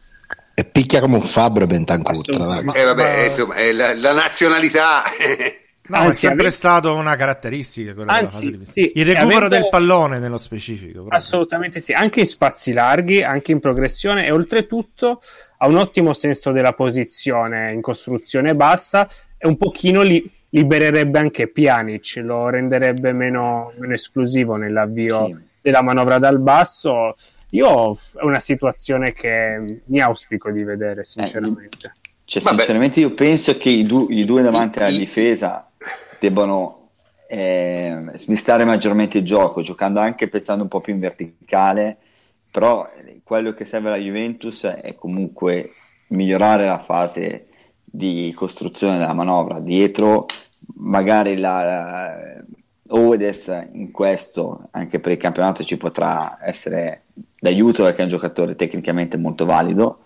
E 0.54 0.64
picchia 0.64 1.00
come 1.00 1.16
un 1.16 1.22
fabbro 1.22 1.66
Bentancur. 1.66 2.62
Ma, 2.62 2.72
eh, 2.72 2.84
vabbè, 2.84 3.26
insomma, 3.28 3.54
è 3.54 3.72
la, 3.72 3.94
la 3.94 4.12
nazionalità... 4.12 5.02
No, 5.88 5.96
Anzi, 5.96 6.26
è 6.26 6.28
sempre 6.28 6.46
ave... 6.46 6.54
stato 6.54 6.94
una 6.94 7.16
caratteristica 7.16 7.94
Anzi, 8.06 8.60
sì, 8.72 8.92
il 8.94 9.06
recupero 9.06 9.46
avendo... 9.46 9.48
del 9.56 9.68
pallone 9.70 10.18
nello 10.18 10.36
specifico. 10.36 10.92
Proprio. 11.00 11.16
Assolutamente 11.16 11.80
sì, 11.80 11.92
anche 11.92 12.20
in 12.20 12.26
spazi 12.26 12.72
larghi, 12.72 13.22
anche 13.22 13.52
in 13.52 13.60
progressione 13.60 14.26
e 14.26 14.30
oltretutto 14.30 15.22
ha 15.56 15.66
un 15.66 15.76
ottimo 15.76 16.12
senso 16.12 16.52
della 16.52 16.72
posizione 16.72 17.72
in 17.72 17.80
costruzione 17.80 18.54
bassa 18.54 19.08
e 19.38 19.46
un 19.48 19.56
pochino 19.56 20.02
li, 20.02 20.30
libererebbe 20.50 21.18
anche 21.18 21.48
Pjanic, 21.48 22.20
lo 22.22 22.48
renderebbe 22.48 23.12
meno, 23.12 23.72
meno 23.78 23.94
esclusivo 23.94 24.56
nell'avvio 24.56 25.26
Sì. 25.26 25.36
della 25.62 25.82
manovra 25.82 26.18
dal 26.18 26.38
basso. 26.38 27.14
Io 27.50 27.94
è 28.14 28.24
una 28.24 28.40
situazione 28.40 29.12
che 29.14 29.80
mi 29.86 30.00
auspico 30.00 30.50
di 30.50 30.62
vedere, 30.64 31.02
sinceramente. 31.04 31.94
Cioè, 32.24 32.42
Vabbè. 32.42 32.58
sinceramente, 32.58 33.00
io 33.00 33.14
penso 33.14 33.56
che 33.56 33.70
i, 33.70 33.84
du- 33.86 34.08
i 34.10 34.26
due 34.26 34.42
davanti 34.42 34.80
alla 34.80 34.90
difesa 34.90 35.67
debbano 36.18 36.90
eh, 37.28 38.04
smistare 38.14 38.64
maggiormente 38.64 39.18
il 39.18 39.24
gioco, 39.24 39.60
giocando 39.60 40.00
anche 40.00 40.28
pensando 40.28 40.62
un 40.62 40.68
po' 40.68 40.80
più 40.80 40.94
in 40.94 41.00
verticale. 41.00 41.98
Però 42.50 42.86
eh, 42.86 43.20
quello 43.22 43.52
che 43.52 43.64
serve 43.64 43.88
alla 43.88 43.98
Juventus 43.98 44.64
è 44.64 44.94
comunque 44.94 45.72
migliorare 46.08 46.66
la 46.66 46.78
fase 46.78 47.48
di 47.84 48.32
costruzione 48.34 48.98
della 48.98 49.12
manovra. 49.12 49.60
Dietro, 49.60 50.26
magari 50.76 51.36
la, 51.36 51.64
la 51.64 52.44
Odes 52.90 53.66
in 53.72 53.90
questo, 53.90 54.68
anche 54.70 54.98
per 55.00 55.12
il 55.12 55.18
campionato, 55.18 55.62
ci 55.64 55.76
potrà 55.76 56.38
essere 56.42 57.02
d'aiuto 57.38 57.82
perché 57.84 58.00
è 58.00 58.04
un 58.04 58.08
giocatore 58.08 58.56
tecnicamente 58.56 59.16
molto 59.18 59.44
valido. 59.44 60.04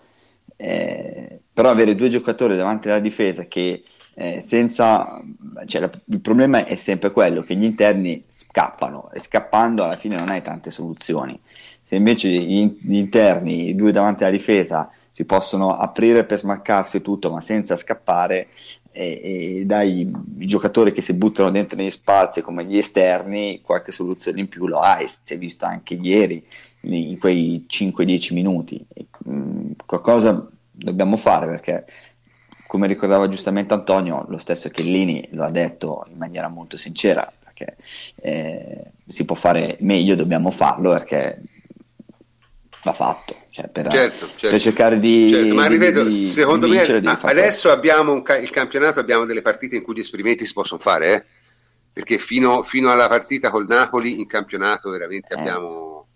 Eh, 0.57 1.39
però 1.53 1.69
avere 1.69 1.95
due 1.95 2.09
giocatori 2.09 2.55
davanti 2.55 2.89
alla 2.89 2.99
difesa 2.99 3.45
che 3.45 3.83
eh, 4.15 4.41
senza 4.41 5.21
cioè, 5.65 5.89
il 6.05 6.19
problema 6.19 6.65
è 6.65 6.75
sempre 6.75 7.11
quello 7.11 7.41
che 7.41 7.55
gli 7.55 7.63
interni 7.63 8.23
scappano 8.27 9.09
e 9.11 9.19
scappando 9.19 9.83
alla 9.83 9.95
fine 9.95 10.17
non 10.17 10.29
hai 10.29 10.41
tante 10.41 10.71
soluzioni. 10.71 11.39
Se 11.83 11.95
invece 11.95 12.29
gli, 12.29 12.77
gli 12.81 12.95
interni 12.95 13.69
i 13.69 13.75
due 13.75 13.91
davanti 13.91 14.23
alla 14.23 14.31
difesa 14.31 14.89
si 15.11 15.25
possono 15.25 15.75
aprire 15.75 16.25
per 16.25 16.39
smaccarsi 16.39 17.01
tutto 17.01 17.31
ma 17.31 17.41
senza 17.41 17.75
scappare 17.75 18.47
e, 18.91 19.59
e 19.59 19.63
dai 19.65 20.11
giocatori 20.37 20.91
che 20.91 21.01
si 21.01 21.13
buttano 21.13 21.51
dentro 21.51 21.77
negli 21.77 21.89
spazi 21.89 22.41
come 22.41 22.65
gli 22.65 22.77
esterni 22.77 23.61
qualche 23.61 23.91
soluzione 23.91 24.39
in 24.39 24.47
più 24.47 24.67
lo 24.67 24.79
hai 24.79 25.07
si 25.07 25.33
è 25.33 25.37
visto 25.37 25.65
anche 25.65 25.95
ieri 25.95 26.43
in 26.81 27.17
quei 27.17 27.65
5-10 27.67 28.33
minuti. 28.33 28.85
E, 28.93 29.07
mh, 29.25 29.71
qualcosa 29.85 30.47
dobbiamo 30.71 31.15
fare 31.15 31.45
perché 31.47 31.85
come 32.73 32.87
ricordava 32.87 33.29
giustamente 33.29 33.75
Antonio 33.75 34.25
lo 34.29 34.39
stesso 34.39 34.67
Chiellini 34.69 35.29
lo 35.33 35.43
ha 35.43 35.51
detto 35.51 36.07
in 36.09 36.17
maniera 36.17 36.47
molto 36.47 36.75
sincera 36.75 37.31
perché 37.43 37.77
eh, 38.15 38.83
si 39.07 39.25
può 39.25 39.35
fare 39.35 39.77
meglio 39.81 40.15
dobbiamo 40.15 40.49
farlo 40.49 40.91
perché 40.93 41.39
va 42.83 42.93
fatto 42.93 43.41
cioè, 43.51 43.67
per, 43.69 43.89
Certo, 43.89 44.25
certo. 44.29 44.49
per 44.49 44.59
cercare 44.59 44.99
di, 44.99 45.29
Certo, 45.29 45.53
ma 45.53 45.67
di- 45.67 45.73
ripeto, 45.75 46.03
di- 46.05 46.13
secondo 46.13 46.65
di 46.65 46.71
me 46.71 46.77
vincere, 46.79 47.01
fare 47.15 47.39
adesso 47.39 47.69
abbiamo 47.69 48.11
un 48.11 48.23
ca- 48.23 48.37
il 48.37 48.49
campionato, 48.49 48.99
abbiamo 48.99 49.25
delle 49.25 49.43
partite 49.43 49.75
in 49.75 49.83
cui 49.83 49.93
gli 49.93 49.99
esperimenti 49.99 50.43
si 50.43 50.53
possono 50.53 50.79
fare, 50.81 51.13
eh? 51.13 51.23
perché 51.93 52.17
fino, 52.17 52.63
fino 52.63 52.91
alla 52.91 53.07
partita 53.07 53.51
col 53.51 53.67
Napoli 53.67 54.19
in 54.19 54.25
campionato 54.25 54.89
veramente 54.89 55.35
Eh. 55.35 55.39
abbiamo... 55.39 56.07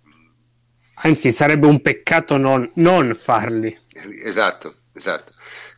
Anzi, 1.03 1.31
sarebbe 1.31 1.67
un 1.67 1.79
peccato 1.83 2.37
non, 2.37 2.67
non 2.77 3.13
farli. 3.13 3.77
Esatto, 4.25 4.73
esatto. 4.93 5.33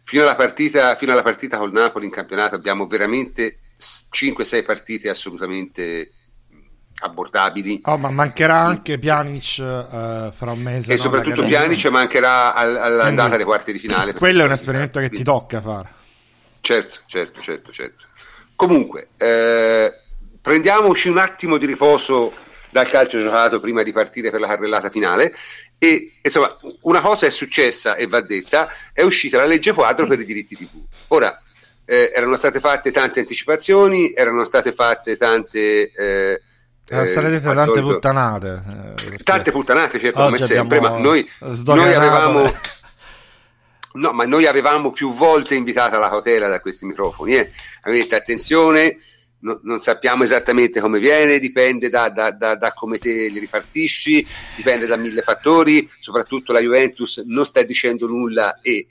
Fino 0.09 0.23
alla, 0.23 0.33
partita, 0.33 0.95
fino 0.95 1.11
alla 1.11 1.21
partita 1.21 1.59
col 1.59 1.71
Napoli 1.71 2.05
in 2.05 2.11
campionato 2.11 2.55
abbiamo 2.55 2.87
veramente 2.87 3.59
5-6 3.77 4.65
partite 4.65 5.07
assolutamente 5.07 6.11
mh, 6.47 6.57
abbordabili. 7.01 7.81
Oh, 7.83 7.95
ma 7.99 8.09
mancherà 8.09 8.59
anche 8.59 8.97
Pjanic 8.97 9.59
eh, 9.59 10.31
fra 10.33 10.51
un 10.51 10.61
mese. 10.63 10.93
E 10.93 10.95
no? 10.95 11.01
soprattutto 11.01 11.43
Pjanic 11.43 11.85
mancherà 11.85 12.55
al- 12.55 12.77
all'andata 12.77 13.13
Quindi, 13.13 13.37
dei 13.37 13.45
quarti 13.45 13.71
di 13.71 13.77
finale. 13.77 14.13
Quello 14.15 14.41
è 14.41 14.45
un 14.45 14.51
esperimento 14.51 14.99
che 14.99 15.11
ti 15.11 15.21
tocca 15.21 15.61
fare. 15.61 15.93
Certo, 16.61 17.01
certo, 17.05 17.41
certo, 17.41 17.71
certo. 17.71 18.03
Comunque, 18.55 19.09
eh, 19.15 19.93
prendiamoci 20.41 21.07
un 21.07 21.19
attimo 21.19 21.57
di 21.57 21.67
riposo 21.67 22.33
dal 22.71 22.87
calcio 22.87 23.21
giocato 23.21 23.59
prima 23.59 23.83
di 23.83 23.91
partire 23.91 24.31
per 24.31 24.39
la 24.39 24.47
carrellata 24.47 24.89
finale. 24.89 25.35
E 25.81 26.19
insomma, 26.21 26.53
una 26.81 26.99
cosa 26.99 27.25
è 27.25 27.29
successa 27.29 27.95
e 27.95 28.05
va 28.05 28.19
detta: 28.21 28.67
è 28.93 29.01
uscita 29.01 29.37
la 29.37 29.45
legge 29.45 29.71
quadro 29.73 30.05
per 30.07 30.19
i 30.19 30.25
diritti 30.25 30.55
TV. 30.57 30.67
Ora, 31.07 31.41
eh, 31.85 32.11
erano 32.13 32.35
state 32.35 32.59
fatte 32.59 32.91
tante 32.91 33.21
anticipazioni, 33.21 34.13
erano 34.13 34.43
state 34.43 34.73
fatte 34.73 35.17
tante. 35.17 35.91
Eh, 35.91 36.41
Erano 36.91 37.05
state 37.05 37.27
eh, 37.27 37.35
al 37.35 37.41
tante 37.41 37.63
solito- 37.65 37.81
puttanate. 37.93 38.63
eh, 39.13 39.17
Tante 39.23 39.51
puttanate, 39.51 39.99
certo, 39.99 40.23
come 40.23 40.37
sempre, 40.39 40.81
ma 40.81 40.97
noi, 40.97 41.27
noi 41.39 41.93
avevamo. 41.93 42.53
No, 43.93 44.11
ma 44.11 44.25
noi 44.25 44.45
avevamo 44.45 44.91
più 44.91 45.13
volte 45.13 45.55
invitato 45.55 45.95
alla 45.95 46.09
cautela 46.09 46.47
da 46.47 46.59
questi 46.59 46.85
microfoni. 46.85 47.35
Eh. 47.35 47.51
Avete 47.81 48.15
attenzione, 48.15 48.97
no- 49.39 49.59
non 49.63 49.79
sappiamo 49.79 50.23
esattamente 50.23 50.79
come 50.79 50.99
viene, 50.99 51.39
dipende 51.39 51.89
da, 51.89 52.09
da- 52.09 52.31
da- 52.31 52.55
da 52.55 52.73
come 52.73 52.97
te 52.99 53.29
li 53.29 53.39
ripartisci, 53.39 54.27
dipende 54.53 54.85
da 54.87 54.97
mille 54.97 55.21
fattori. 55.21 55.87
Soprattutto 55.99 56.51
la 56.53 56.59
Juventus 56.59 57.17
non 57.25 57.45
sta 57.45 57.61
dicendo 57.63 58.07
nulla 58.07 58.59
e 58.61 58.87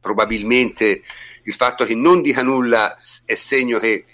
probabilmente 0.00 1.02
il 1.44 1.54
fatto 1.54 1.84
che 1.84 1.94
non 1.94 2.22
dica 2.22 2.42
nulla 2.42 2.94
è 3.24 3.34
segno 3.34 3.78
che 3.78 4.04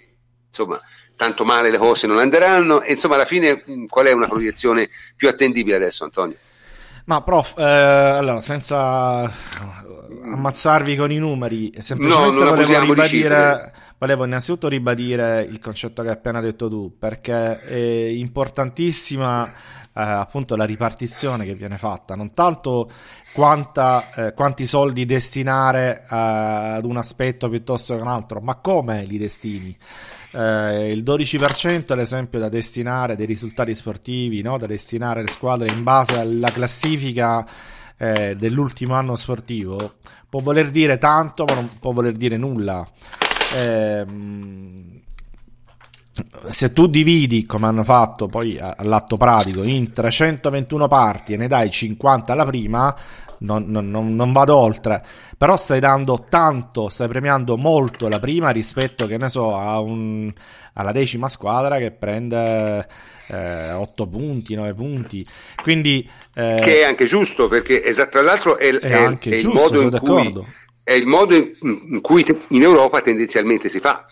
insomma 0.48 0.80
tanto 1.16 1.44
male 1.44 1.70
le 1.70 1.78
cose 1.78 2.06
non 2.06 2.18
andranno. 2.18 2.82
Insomma, 2.86 3.14
alla 3.14 3.24
fine, 3.24 3.62
mh, 3.64 3.86
qual 3.86 4.06
è 4.06 4.12
una 4.12 4.28
proiezione 4.28 4.88
più 5.16 5.28
attendibile 5.28 5.76
adesso, 5.76 6.04
Antonio? 6.04 6.36
Ma 7.06 7.22
prof, 7.22 7.56
eh, 7.56 7.62
allora, 7.62 8.40
senza 8.40 9.30
ammazzarvi 10.32 10.96
con 10.96 11.12
i 11.12 11.18
numeri, 11.18 11.72
semplicemente 11.78 12.42
No, 12.42 12.50
volevo 12.50 12.80
ribadire, 12.80 13.72
volevo 13.96 14.24
innanzitutto 14.24 14.66
ribadire 14.66 15.42
il 15.42 15.60
concetto 15.60 16.02
che 16.02 16.08
hai 16.08 16.14
appena 16.14 16.40
detto 16.40 16.68
tu, 16.68 16.96
perché 16.98 17.60
è 17.60 18.08
importantissima 18.08 19.46
eh, 19.48 19.52
appunto 19.94 20.56
la 20.56 20.64
ripartizione 20.64 21.44
che 21.44 21.54
viene 21.54 21.78
fatta, 21.78 22.16
non 22.16 22.34
tanto 22.34 22.90
quanta, 23.32 24.10
eh, 24.12 24.34
quanti 24.34 24.66
soldi 24.66 25.04
destinare 25.04 26.00
eh, 26.00 26.06
ad 26.08 26.84
un 26.84 26.96
aspetto 26.96 27.48
piuttosto 27.48 27.94
che 27.94 28.02
un 28.02 28.08
altro, 28.08 28.40
ma 28.40 28.56
come 28.56 29.04
li 29.04 29.16
destini. 29.16 29.76
Eh, 30.36 30.92
il 30.92 31.02
12% 31.02 31.86
è 31.86 31.94
l'esempio 31.94 32.38
da 32.38 32.50
destinare 32.50 33.16
dei 33.16 33.24
risultati 33.24 33.74
sportivi, 33.74 34.42
no? 34.42 34.58
da 34.58 34.66
destinare 34.66 35.20
alle 35.20 35.30
squadre 35.30 35.72
in 35.72 35.82
base 35.82 36.18
alla 36.18 36.50
classifica 36.50 37.46
eh, 37.96 38.36
dell'ultimo 38.36 38.92
anno 38.92 39.16
sportivo, 39.16 39.94
può 40.28 40.40
voler 40.40 40.70
dire 40.70 40.98
tanto, 40.98 41.44
ma 41.44 41.54
non 41.54 41.70
può 41.80 41.92
voler 41.92 42.12
dire 42.12 42.36
nulla. 42.36 42.86
Ehm, 43.56 45.00
se 46.48 46.72
tu 46.72 46.86
dividi, 46.86 47.46
come 47.46 47.66
hanno 47.66 47.84
fatto 47.84 48.26
poi 48.26 48.58
all'atto 48.58 49.16
pratico, 49.16 49.62
in 49.62 49.90
321 49.90 50.86
parti 50.86 51.32
e 51.32 51.36
ne 51.38 51.48
dai 51.48 51.70
50 51.70 52.32
alla 52.32 52.44
prima, 52.44 52.94
non, 53.40 53.64
non- 53.66 53.90
non- 53.90 54.14
non 54.14 54.32
vado 54.32 54.56
oltre. 54.56 55.02
Però 55.36 55.56
stai 55.56 55.80
dando 55.80 56.26
tanto, 56.28 56.88
stai 56.88 57.08
premiando 57.08 57.56
molto 57.56 58.08
la 58.08 58.18
prima 58.18 58.50
rispetto, 58.50 59.06
che 59.06 59.18
ne 59.18 59.28
so, 59.28 59.54
a 59.56 59.80
un- 59.80 60.32
alla 60.74 60.92
decima 60.92 61.28
squadra 61.28 61.78
che 61.78 61.90
prende 61.92 62.86
8 63.28 64.06
punti, 64.08 64.54
9 64.54 64.74
punti. 64.74 65.26
Quindi, 65.62 66.08
eh, 66.34 66.54
che 66.60 66.80
è 66.80 66.84
anche 66.84 67.06
giusto 67.06 67.48
perché 67.48 67.82
esatto, 67.84 68.10
tra 68.10 68.22
l'altro 68.22 68.56
è, 68.58 68.70
è 68.80 68.92
è- 68.92 68.92
anche 68.92 69.30
è 69.30 69.36
il 69.36 69.48
giusto, 69.48 69.50
modo 69.50 69.76
sono 69.76 69.82
in 69.82 69.90
d'accordo. 69.90 70.42
cui 70.42 70.56
è 70.82 70.92
il 70.92 71.06
modo 71.06 71.34
in, 71.34 71.52
in 71.60 72.00
cui 72.00 72.24
in 72.50 72.62
Europa 72.62 73.00
tendenzialmente 73.00 73.68
si 73.68 73.80
fa 73.80 74.06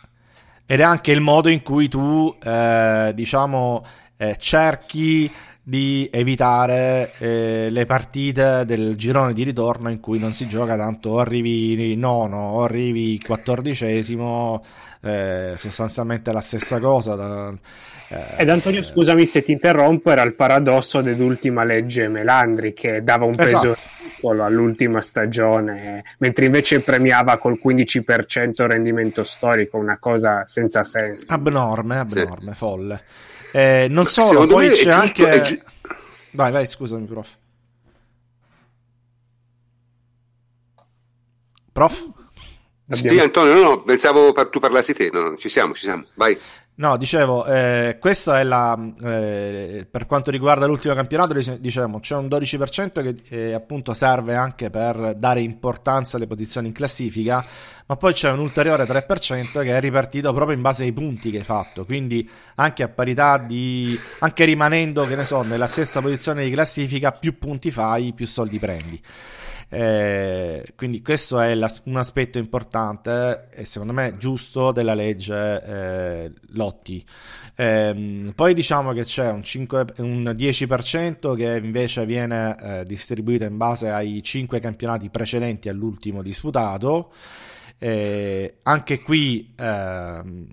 Ed 0.66 0.80
è 0.80 0.82
anche 0.82 1.12
il 1.12 1.20
modo 1.20 1.48
in 1.50 1.62
cui 1.62 1.88
tu, 1.88 2.34
eh, 2.42 3.12
diciamo, 3.14 3.84
eh, 4.16 4.36
cerchi 4.38 5.30
di 5.66 6.06
evitare 6.12 7.14
eh, 7.18 7.68
le 7.70 7.86
partite 7.86 8.64
del 8.66 8.96
girone 8.96 9.32
di 9.32 9.44
ritorno 9.44 9.88
in 9.88 9.98
cui 9.98 10.18
non 10.18 10.34
si 10.34 10.46
gioca 10.46 10.76
tanto 10.76 11.08
o 11.10 11.18
arrivi 11.20 11.96
nono 11.96 12.50
o 12.50 12.64
arrivi 12.64 13.18
quattordicesimo, 13.18 14.62
eh, 15.00 15.52
sostanzialmente 15.56 16.32
la 16.32 16.42
stessa 16.42 16.78
cosa. 16.78 17.14
da- 17.14 17.54
eh, 18.10 18.42
Ed 18.42 18.50
Antonio, 18.50 18.82
scusami 18.82 19.24
se 19.24 19.40
ti 19.40 19.52
interrompo, 19.52 20.10
era 20.10 20.22
il 20.22 20.34
paradosso 20.34 21.00
dell'ultima 21.00 21.64
legge 21.64 22.08
Melandri 22.08 22.74
che 22.74 23.02
dava 23.02 23.24
un 23.24 23.34
peso 23.34 23.72
Esatto. 23.72 23.82
piccolo 24.02 24.44
all'ultima 24.44 25.00
stagione, 25.00 26.04
mentre 26.18 26.44
invece 26.44 26.80
premiava 26.80 27.38
col 27.38 27.58
15% 27.58 28.62
il 28.64 28.68
rendimento 28.68 29.24
storico, 29.24 29.78
una 29.78 29.96
cosa 29.98 30.46
senza 30.46 30.84
senso. 30.84 31.32
Abnorme, 31.32 31.96
abnorme, 31.98 32.52
folle. 32.52 33.02
Eh, 33.56 33.86
non 33.88 34.04
solo, 34.06 34.46
poi 34.48 34.68
c'è 34.70 34.74
giusto- 34.74 34.90
anche... 34.90 35.30
è 35.30 35.42
gi- 35.42 35.62
Vai, 36.32 36.50
vai, 36.50 36.66
scusami, 36.66 37.06
prof. 37.06 37.36
Prof? 41.72 42.10
sì 42.86 43.18
Antonio 43.18 43.54
no, 43.54 43.60
no 43.62 43.82
pensavo 43.82 44.32
par- 44.32 44.48
tu 44.50 44.58
parlassi 44.60 44.92
te 44.92 45.08
no, 45.10 45.30
no, 45.30 45.36
ci 45.38 45.48
siamo 45.48 45.72
ci 45.72 45.84
siamo 45.86 46.04
vai 46.14 46.38
No, 46.76 46.96
dicevo, 46.96 47.46
eh, 47.46 47.98
questo 48.00 48.34
è 48.34 48.42
la. 48.42 48.76
Eh, 49.00 49.86
per 49.88 50.06
quanto 50.06 50.32
riguarda 50.32 50.66
l'ultimo 50.66 50.92
campionato, 50.92 51.32
diciamo 51.32 52.00
c'è 52.00 52.16
un 52.16 52.26
12% 52.26 53.00
che 53.00 53.16
eh, 53.28 53.52
appunto 53.52 53.94
serve 53.94 54.34
anche 54.34 54.70
per 54.70 55.14
dare 55.14 55.40
importanza 55.40 56.16
alle 56.16 56.26
posizioni 56.26 56.66
in 56.66 56.72
classifica, 56.72 57.44
ma 57.86 57.94
poi 57.94 58.12
c'è 58.12 58.28
un 58.32 58.40
ulteriore 58.40 58.86
3% 58.86 59.62
che 59.62 59.76
è 59.76 59.78
ripartito 59.78 60.32
proprio 60.32 60.56
in 60.56 60.62
base 60.62 60.82
ai 60.82 60.92
punti 60.92 61.30
che 61.30 61.38
hai 61.38 61.44
fatto. 61.44 61.84
Quindi 61.84 62.28
anche 62.56 62.82
a 62.82 62.88
parità 62.88 63.38
di. 63.38 63.96
anche 64.18 64.44
rimanendo, 64.44 65.06
che 65.06 65.14
ne 65.14 65.24
so, 65.24 65.42
nella 65.42 65.68
stessa 65.68 66.00
posizione 66.00 66.42
di 66.42 66.50
classifica, 66.50 67.12
più 67.12 67.38
punti 67.38 67.70
fai, 67.70 68.12
più 68.14 68.26
soldi 68.26 68.58
prendi. 68.58 69.00
Eh, 69.74 70.72
quindi 70.76 71.02
questo 71.02 71.40
è 71.40 71.54
la, 71.54 71.70
un 71.84 71.96
aspetto 71.96 72.38
importante 72.38 73.48
e 73.50 73.64
secondo 73.64 73.92
me 73.92 74.16
giusto 74.16 74.70
della 74.70 74.94
legge 74.94 75.62
eh, 75.64 76.32
Lotti. 76.50 77.04
Eh, 77.56 78.32
poi 78.34 78.54
diciamo 78.54 78.92
che 78.92 79.04
c'è 79.04 79.30
un, 79.30 79.42
5, 79.42 79.86
un 79.98 80.32
10% 80.36 81.36
che 81.36 81.60
invece 81.62 82.06
viene 82.06 82.56
eh, 82.60 82.84
distribuito 82.84 83.44
in 83.44 83.56
base 83.56 83.90
ai 83.90 84.22
5 84.22 84.60
campionati 84.60 85.10
precedenti 85.10 85.68
all'ultimo 85.68 86.22
disputato. 86.22 87.12
Eh, 87.78 88.58
anche 88.62 89.02
qui 89.02 89.52
ehm, 89.56 90.46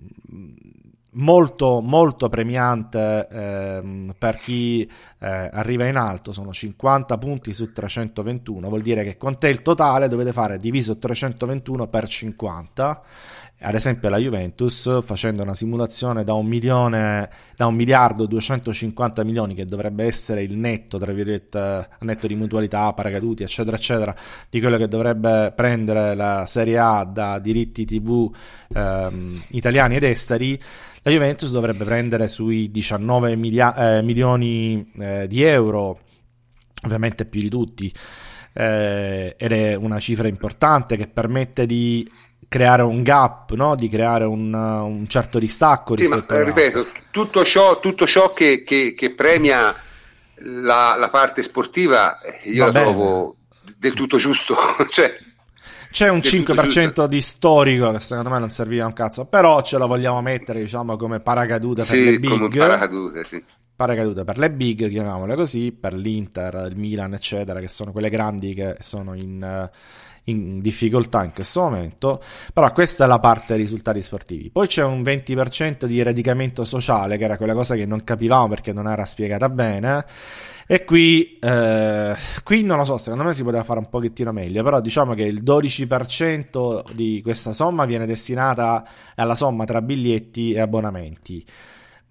molto 1.14 1.80
molto 1.80 2.28
premiante 2.28 3.28
ehm, 3.30 4.14
per 4.16 4.38
chi 4.38 4.88
eh, 5.18 5.50
arriva 5.52 5.86
in 5.86 5.96
alto. 5.96 6.32
Sono 6.32 6.52
50 6.52 7.18
punti 7.18 7.52
su 7.52 7.72
321 7.72 8.68
vuol 8.68 8.82
dire 8.82 9.04
che 9.04 9.16
quant'è 9.16 9.48
il 9.48 9.62
totale 9.62 10.08
dovete 10.08 10.32
fare 10.32 10.58
diviso 10.58 10.98
321 10.98 11.88
per 11.88 12.06
50 12.06 13.02
ad 13.62 13.74
esempio 13.74 14.08
la 14.08 14.18
Juventus 14.18 15.02
facendo 15.02 15.42
una 15.42 15.54
simulazione 15.54 16.24
da 16.24 16.32
un 16.34 16.46
milione 16.46 17.30
da 17.54 17.66
un 17.66 17.74
miliardo 17.74 18.26
250 18.26 19.22
milioni 19.24 19.54
che 19.54 19.64
dovrebbe 19.64 20.04
essere 20.04 20.42
il 20.42 20.56
netto 20.56 20.98
tra 20.98 21.12
virgolette 21.12 21.88
netto 22.00 22.26
di 22.26 22.34
mutualità 22.34 22.92
paracaduti 22.92 23.44
eccetera 23.44 23.76
eccetera 23.76 24.14
di 24.50 24.60
quello 24.60 24.76
che 24.76 24.88
dovrebbe 24.88 25.52
prendere 25.54 26.14
la 26.14 26.44
Serie 26.46 26.78
A 26.78 27.04
da 27.04 27.38
diritti 27.38 27.84
tv 27.84 28.34
ehm, 28.74 29.44
italiani 29.50 29.96
ed 29.96 30.02
esteri 30.02 30.60
la 31.02 31.10
Juventus 31.10 31.50
dovrebbe 31.50 31.84
prendere 31.84 32.28
sui 32.28 32.70
19 32.70 33.34
milia- 33.36 33.96
eh, 33.96 34.02
milioni 34.02 34.92
eh, 35.00 35.26
di 35.26 35.42
euro, 35.42 36.00
ovviamente 36.84 37.24
più 37.24 37.40
di 37.40 37.48
tutti, 37.48 37.92
eh, 38.52 39.34
ed 39.36 39.52
è 39.52 39.74
una 39.74 39.98
cifra 39.98 40.28
importante 40.28 40.96
che 40.96 41.08
permette 41.08 41.66
di 41.66 42.08
creare 42.46 42.82
un 42.82 43.02
gap, 43.02 43.52
no? 43.54 43.74
di 43.74 43.88
creare 43.88 44.24
un, 44.24 44.52
un 44.52 45.08
certo 45.08 45.38
distacco. 45.38 45.96
Sì, 45.96 46.06
ma 46.06 46.24
eh, 46.28 46.44
ripeto, 46.44 46.86
tutto 47.10 47.44
ciò, 47.44 47.80
tutto 47.80 48.06
ciò 48.06 48.32
che, 48.32 48.62
che, 48.62 48.94
che, 48.94 49.14
premia 49.14 49.74
la, 50.34 50.96
la, 50.98 51.08
parte 51.08 51.42
sportiva 51.42 52.20
eh, 52.20 52.50
io 52.50 52.58
Va 52.58 52.66
la 52.66 52.72
bene. 52.72 52.84
trovo 52.84 53.36
del 53.76 53.94
tutto 53.94 54.18
giusto. 54.18 54.54
cioè, 54.90 55.16
c'è 55.92 56.08
un 56.08 56.18
5% 56.18 57.06
di 57.06 57.20
storico 57.20 57.92
che 57.92 58.00
secondo 58.00 58.30
me 58.30 58.38
non 58.40 58.50
serviva 58.50 58.86
un 58.86 58.92
cazzo, 58.92 59.26
però 59.26 59.62
ce 59.62 59.78
lo 59.78 59.86
vogliamo 59.86 60.20
mettere, 60.20 60.60
diciamo, 60.60 60.96
come 60.96 61.20
paracadute 61.20 61.82
sì, 61.82 61.96
per 61.96 62.12
le 62.12 62.18
big. 62.18 62.30
Come 62.30 62.48
paracadute, 62.48 63.24
sì. 63.24 63.44
Paracadute 63.76 64.24
per 64.24 64.38
le 64.38 64.50
big, 64.50 64.88
chiamiamole 64.88 65.34
così, 65.34 65.72
per 65.72 65.94
l'Inter, 65.94 66.68
il 66.70 66.76
Milan, 66.76 67.14
eccetera, 67.14 67.60
che 67.60 67.68
sono 67.68 67.92
quelle 67.92 68.10
grandi 68.10 68.54
che 68.54 68.76
sono 68.80 69.14
in, 69.14 69.70
in 70.24 70.60
difficoltà 70.60 71.24
in 71.24 71.32
questo 71.32 71.60
momento. 71.60 72.20
Però 72.52 72.70
questa 72.72 73.04
è 73.04 73.06
la 73.06 73.18
parte 73.18 73.54
dei 73.54 73.62
risultati 73.62 74.02
sportivi. 74.02 74.50
Poi 74.50 74.66
c'è 74.66 74.84
un 74.84 75.02
20% 75.02 75.84
di 75.86 76.02
radicamento 76.02 76.64
sociale, 76.64 77.16
che 77.16 77.24
era 77.24 77.36
quella 77.36 77.54
cosa 77.54 77.74
che 77.74 77.86
non 77.86 78.04
capivamo 78.04 78.48
perché 78.48 78.72
non 78.72 78.88
era 78.88 79.04
spiegata 79.04 79.48
bene 79.48 80.04
e 80.66 80.84
qui, 80.84 81.38
eh, 81.38 82.14
qui 82.44 82.62
non 82.62 82.78
lo 82.78 82.84
so, 82.84 82.96
secondo 82.96 83.24
me 83.24 83.34
si 83.34 83.42
poteva 83.42 83.64
fare 83.64 83.80
un 83.80 83.88
pochettino 83.88 84.32
meglio, 84.32 84.62
però 84.62 84.80
diciamo 84.80 85.14
che 85.14 85.24
il 85.24 85.42
12% 85.42 86.94
di 86.94 87.20
questa 87.22 87.52
somma 87.52 87.84
viene 87.84 88.06
destinata 88.06 88.82
alla 89.16 89.34
somma 89.34 89.64
tra 89.64 89.82
biglietti 89.82 90.52
e 90.52 90.60
abbonamenti 90.60 91.44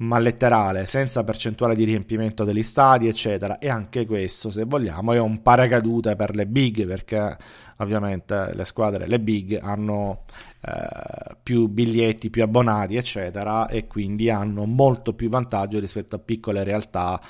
ma 0.02 0.18
letterale, 0.18 0.86
senza 0.86 1.24
percentuale 1.24 1.76
di 1.76 1.84
riempimento 1.84 2.44
degli 2.44 2.64
stadi, 2.64 3.08
eccetera. 3.08 3.60
E 3.60 3.70
anche 3.70 4.06
questo, 4.06 4.50
se 4.50 4.64
vogliamo, 4.64 5.14
è 5.14 5.20
un 5.20 5.42
paracadute 5.42 6.16
per 6.16 6.36
le 6.36 6.48
big, 6.48 6.86
perché 6.88 7.38
ovviamente 7.78 8.52
le 8.54 8.66
squadre, 8.66 9.08
le 9.08 9.20
big, 9.20 9.60
hanno 9.62 10.24
eh, 10.62 11.36
più 11.42 11.68
biglietti, 11.68 12.30
più 12.30 12.42
abbonati, 12.42 12.96
eccetera, 12.96 13.68
e 13.68 13.86
quindi 13.88 14.30
hanno 14.30 14.66
molto 14.66 15.14
più 15.14 15.30
vantaggio 15.30 15.80
rispetto 15.80 16.16
a 16.16 16.20
piccole 16.20 16.64
realtà 16.64 17.22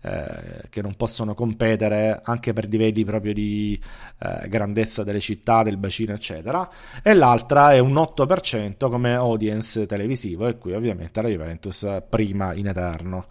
eh, 0.00 0.68
che 0.70 0.80
non 0.80 0.94
possono 0.94 1.34
competere 1.34 2.20
anche 2.22 2.52
per 2.52 2.68
livelli 2.68 3.04
proprio 3.04 3.32
di 3.32 3.80
eh, 4.20 4.48
grandezza 4.48 5.02
delle 5.02 5.20
città, 5.20 5.62
del 5.62 5.76
bacino, 5.76 6.12
eccetera. 6.12 6.68
E 7.02 7.14
l'altra 7.14 7.72
è 7.72 7.78
un 7.78 7.94
8% 7.94 8.88
come 8.88 9.14
audience 9.14 9.86
televisivo, 9.86 10.46
e 10.46 10.56
qui 10.56 10.72
ovviamente 10.72 11.20
la 11.20 11.28
Juventus 11.28 11.86
prima 12.08 12.54
in 12.54 12.68
eterno. 12.68 13.26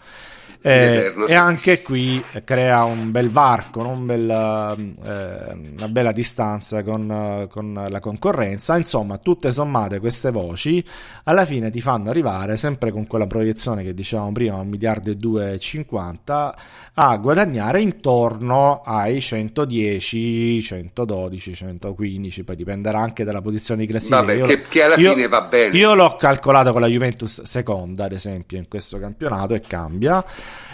Eh, 0.61 1.13
e 1.27 1.33
anche 1.35 1.81
qui 1.81 2.23
crea 2.43 2.83
un 2.83 3.11
bel 3.11 3.29
varco, 3.29 3.87
un 3.87 4.05
bel, 4.05 4.29
eh, 4.29 5.73
una 5.77 5.87
bella 5.87 6.11
distanza 6.11 6.83
con, 6.83 7.47
con, 7.49 7.85
la 7.87 7.99
concorrenza. 7.99 8.75
Insomma, 8.77 9.17
tutte 9.17 9.51
sommate 9.51 9.99
queste 9.99 10.31
voci 10.31 10.83
alla 11.23 11.45
fine 11.45 11.69
ti 11.69 11.81
fanno 11.81 12.09
arrivare 12.09 12.57
sempre 12.57 12.91
con 12.91 13.07
quella 13.07 13.27
proiezione 13.27 13.83
che 13.83 13.93
dicevamo 13.93 14.31
prima, 14.31 14.55
un 14.55 14.67
miliardo 14.67 15.11
e 15.11 15.15
2,50 15.15 16.53
a 16.95 17.17
guadagnare 17.17 17.81
intorno 17.81 18.81
ai 18.83 19.21
110, 19.21 20.61
112, 20.61 21.55
115. 21.55 22.43
Poi 22.43 22.55
dipenderà 22.55 22.99
anche 22.99 23.23
dalla 23.23 23.41
posizione 23.41 23.81
di 23.81 23.87
classifica. 23.87 24.19
Vabbè, 24.21 24.33
io, 24.33 24.45
che, 24.45 24.61
che, 24.67 24.83
alla 24.83 24.95
io, 24.95 25.13
fine 25.13 25.27
va 25.27 25.41
bene. 25.41 25.77
Io 25.77 25.93
l'ho 25.93 26.15
calcolato 26.15 26.71
con 26.71 26.81
la 26.81 26.87
Juventus 26.87 27.41
seconda, 27.43 28.05
ad 28.05 28.13
esempio, 28.13 28.57
in 28.57 28.67
questo 28.67 28.97
campionato 28.97 29.53
e 29.53 29.61
cambia 29.61 30.23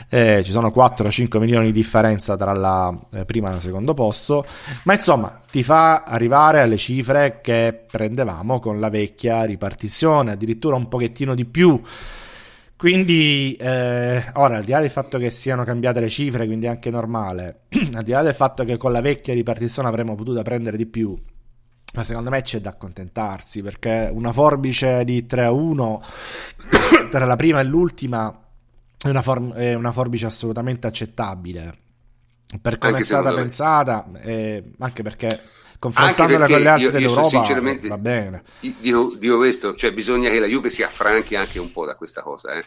eh, 0.09 0.43
ci 0.43 0.51
sono 0.51 0.71
4-5 0.75 1.39
milioni 1.39 1.67
di 1.67 1.71
differenza 1.71 2.37
tra 2.37 2.53
la 2.53 2.95
eh, 3.11 3.25
prima 3.25 3.51
e 3.51 3.55
il 3.55 3.61
secondo 3.61 3.93
posto, 3.93 4.45
ma 4.83 4.93
insomma 4.93 5.41
ti 5.49 5.63
fa 5.63 6.03
arrivare 6.03 6.61
alle 6.61 6.77
cifre 6.77 7.39
che 7.41 7.85
prendevamo 7.89 8.59
con 8.59 8.79
la 8.79 8.89
vecchia 8.89 9.43
ripartizione, 9.43 10.31
addirittura 10.31 10.75
un 10.75 10.87
pochettino 10.87 11.33
di 11.33 11.45
più. 11.45 11.81
Quindi, 12.75 13.55
eh, 13.59 14.23
ora, 14.33 14.57
al 14.57 14.63
di 14.63 14.71
là 14.71 14.81
del 14.81 14.89
fatto 14.89 15.17
che 15.17 15.31
siano 15.31 15.63
cambiate 15.63 16.01
le 16.01 16.09
cifre, 16.09 16.45
quindi 16.45 16.65
è 16.65 16.69
anche 16.69 16.89
normale, 16.89 17.61
al 17.93 18.03
di 18.03 18.11
là 18.11 18.21
del 18.21 18.35
fatto 18.35 18.65
che 18.65 18.77
con 18.77 18.91
la 18.91 18.99
vecchia 18.99 19.33
ripartizione 19.33 19.87
avremmo 19.87 20.15
potuto 20.15 20.41
prendere 20.41 20.75
di 20.75 20.85
più, 20.85 21.17
ma 21.95 22.03
secondo 22.03 22.29
me 22.29 22.41
c'è 22.41 22.59
da 22.59 22.71
accontentarsi 22.71 23.61
perché 23.61 24.09
una 24.11 24.33
forbice 24.33 25.05
di 25.05 25.25
3 25.25 25.43
a 25.43 25.51
1 25.51 26.01
tra 27.09 27.25
la 27.25 27.35
prima 27.35 27.59
e 27.59 27.63
l'ultima 27.63 28.42
è 29.03 29.09
una, 29.09 29.21
form- 29.21 29.53
è 29.53 29.73
una 29.73 29.91
forbice 29.91 30.25
assolutamente 30.25 30.87
accettabile 30.87 31.77
per 32.61 32.77
come 32.77 32.99
è 32.99 33.01
stata 33.01 33.33
pensata, 33.33 34.09
eh, 34.21 34.63
anche 34.79 35.03
perché 35.03 35.41
confrontandola 35.79 36.47
con 36.47 36.61
le 36.61 36.67
altre 36.67 36.99
io, 36.99 37.09
io 37.09 37.29
d'Europa 37.29 37.87
va 37.87 37.97
bene. 37.97 38.43
Dico, 38.59 39.15
dico, 39.17 39.37
questo, 39.37 39.75
cioè 39.75 39.91
bisogna 39.91 40.29
che 40.29 40.39
la 40.39 40.45
Juve 40.45 40.69
si 40.69 40.83
affranchi 40.83 41.35
anche 41.35 41.59
un 41.59 41.71
po' 41.71 41.85
da 41.85 41.95
questa 41.95 42.21
cosa, 42.21 42.53
eh. 42.53 42.65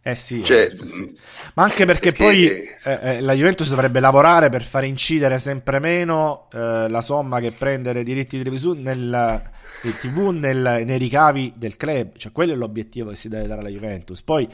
Eh 0.00 0.14
sì, 0.14 0.42
cioè, 0.42 0.74
eh, 0.80 0.86
sì, 0.86 1.12
ma 1.54 1.64
anche 1.64 1.84
perché, 1.84 2.12
perché 2.12 2.22
poi 2.22 2.46
eh, 2.46 2.76
eh, 2.84 3.20
la 3.20 3.34
Juventus 3.34 3.68
dovrebbe 3.68 4.00
lavorare 4.00 4.48
per 4.48 4.62
fare 4.62 4.86
incidere 4.86 5.38
sempre 5.38 5.80
meno 5.80 6.48
eh, 6.52 6.88
la 6.88 7.02
somma 7.02 7.40
che 7.40 7.52
prende 7.52 7.90
i 7.90 8.04
diritti 8.04 8.38
televisivi 8.38 8.80
nel, 8.80 9.42
TV 9.98 10.28
nel, 10.28 10.82
nei 10.86 10.98
ricavi 10.98 11.52
del 11.56 11.76
club, 11.76 12.16
cioè 12.16 12.32
quello 12.32 12.52
è 12.52 12.56
l'obiettivo 12.56 13.10
che 13.10 13.16
si 13.16 13.28
deve 13.28 13.48
dare 13.48 13.60
alla 13.60 13.70
Juventus. 13.70 14.22
Poi 14.22 14.48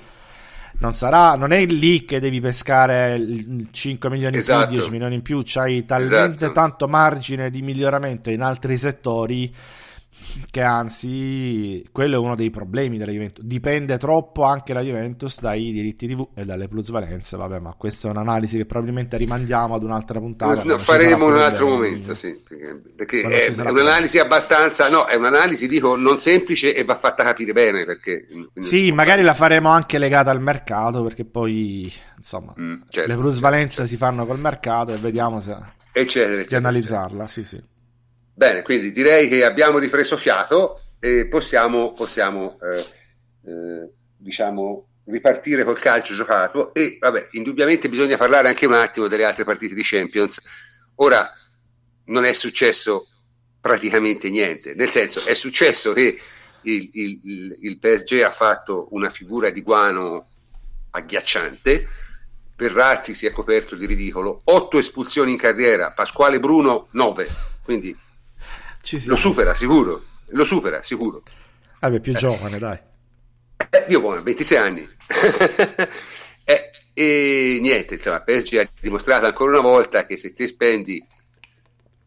non 0.78 0.92
sarà, 0.92 1.36
non 1.36 1.52
è 1.52 1.64
lì 1.64 2.04
che 2.04 2.20
devi 2.20 2.40
pescare 2.40 3.20
5 3.70 4.10
milioni 4.10 4.36
esatto. 4.36 4.60
in 4.60 4.66
più, 4.66 4.68
10 4.68 4.78
esatto. 4.78 4.92
milioni 4.92 5.14
in 5.14 5.22
più, 5.22 5.42
c'hai 5.44 5.84
talmente 5.84 6.44
esatto. 6.44 6.52
tanto 6.52 6.88
margine 6.88 7.50
di 7.50 7.62
miglioramento 7.62 8.30
in 8.30 8.42
altri 8.42 8.76
settori 8.76 9.54
che 10.50 10.62
anzi 10.62 11.84
quello 11.92 12.16
è 12.16 12.18
uno 12.18 12.34
dei 12.34 12.50
problemi 12.50 12.98
della 12.98 13.12
Juventus. 13.12 13.44
Dipende 13.44 13.98
troppo 13.98 14.44
anche 14.44 14.72
la 14.72 14.80
Juventus 14.80 15.40
dai 15.40 15.72
diritti 15.72 16.06
TV 16.06 16.28
e 16.34 16.44
dalle 16.44 16.68
plusvalenze. 16.68 17.36
Vabbè 17.36 17.58
ma 17.58 17.74
questa 17.76 18.08
è 18.08 18.10
un'analisi 18.10 18.56
che 18.56 18.66
probabilmente 18.66 19.16
rimandiamo 19.16 19.74
ad 19.74 19.82
un'altra 19.82 20.18
puntata 20.18 20.62
no, 20.62 20.78
faremo 20.78 21.28
in 21.28 21.34
un 21.34 21.40
altro 21.40 21.68
momento 21.68 22.14
sì, 22.14 22.40
perché, 22.94 23.22
è, 23.22 23.50
è 23.50 23.70
un'analisi 23.70 24.18
abbastanza 24.18 24.88
no 24.88 25.06
è 25.06 25.16
un'analisi 25.16 25.68
dico 25.68 25.96
non 25.96 26.18
semplice 26.18 26.74
e 26.74 26.84
va 26.84 26.94
fatta 26.94 27.22
capire 27.22 27.52
bene 27.52 27.84
perché 27.84 28.26
sì 28.60 28.92
magari 28.92 29.22
la 29.22 29.34
faremo 29.34 29.70
anche 29.70 29.98
legata 29.98 30.30
al 30.30 30.40
mercato 30.40 31.02
perché 31.02 31.24
poi 31.24 31.92
insomma 32.16 32.54
mm, 32.58 32.82
certo, 32.88 33.10
le 33.10 33.16
plusvalenze 33.16 33.76
certo. 33.76 33.90
si 33.90 33.96
fanno 33.96 34.26
col 34.26 34.38
mercato 34.38 34.92
e 34.92 34.98
vediamo 34.98 35.40
se 35.40 35.56
eccetera, 35.92 36.42
di 36.42 36.54
analizzarla 36.54 37.26
sì 37.26 37.44
sì 37.44 37.62
Bene, 38.36 38.62
quindi 38.62 38.90
direi 38.90 39.28
che 39.28 39.44
abbiamo 39.44 39.78
ripreso 39.78 40.16
fiato 40.16 40.80
e 40.98 41.26
possiamo, 41.26 41.92
possiamo 41.92 42.58
eh, 42.60 42.86
eh, 43.46 43.88
diciamo, 44.16 44.88
ripartire 45.04 45.62
col 45.62 45.78
calcio 45.78 46.14
giocato 46.14 46.74
e 46.74 46.96
vabbè, 46.98 47.28
indubbiamente 47.32 47.88
bisogna 47.88 48.16
parlare 48.16 48.48
anche 48.48 48.66
un 48.66 48.72
attimo 48.72 49.06
delle 49.06 49.24
altre 49.24 49.44
partite 49.44 49.74
di 49.74 49.82
Champions. 49.84 50.40
Ora 50.96 51.30
non 52.06 52.24
è 52.24 52.32
successo 52.32 53.06
praticamente 53.60 54.30
niente, 54.30 54.74
nel 54.74 54.88
senso 54.88 55.24
è 55.24 55.34
successo 55.34 55.92
che 55.92 56.18
il, 56.62 56.90
il, 56.92 57.56
il 57.60 57.78
PSG 57.78 58.22
ha 58.22 58.30
fatto 58.30 58.88
una 58.90 59.10
figura 59.10 59.50
di 59.50 59.62
guano 59.62 60.28
agghiacciante, 60.90 61.88
Verratti 62.56 63.14
si 63.14 63.26
è 63.26 63.30
coperto 63.30 63.76
di 63.76 63.86
ridicolo, 63.86 64.40
otto 64.44 64.78
espulsioni 64.78 65.32
in 65.32 65.38
carriera, 65.38 65.92
Pasquale 65.92 66.40
Bruno 66.40 66.88
nove, 66.92 67.28
quindi 67.62 67.96
lo 69.06 69.16
supera 69.16 69.54
sicuro, 69.54 70.04
lo 70.26 70.44
supera 70.44 70.82
sicuro. 70.82 71.22
Vabbè, 71.80 72.00
più 72.00 72.12
eh. 72.12 72.18
giovane, 72.18 72.58
dai. 72.58 72.78
Eh, 73.70 73.84
io 73.88 74.00
ho 74.00 74.22
26 74.22 74.58
anni. 74.58 74.88
eh, 76.44 76.70
e 76.92 77.58
niente, 77.60 77.94
insomma, 77.94 78.20
PSG 78.20 78.56
ha 78.56 78.68
dimostrato 78.80 79.26
ancora 79.26 79.50
una 79.52 79.68
volta 79.68 80.06
che 80.06 80.16
se 80.16 80.32
te 80.32 80.46
spendi 80.46 81.04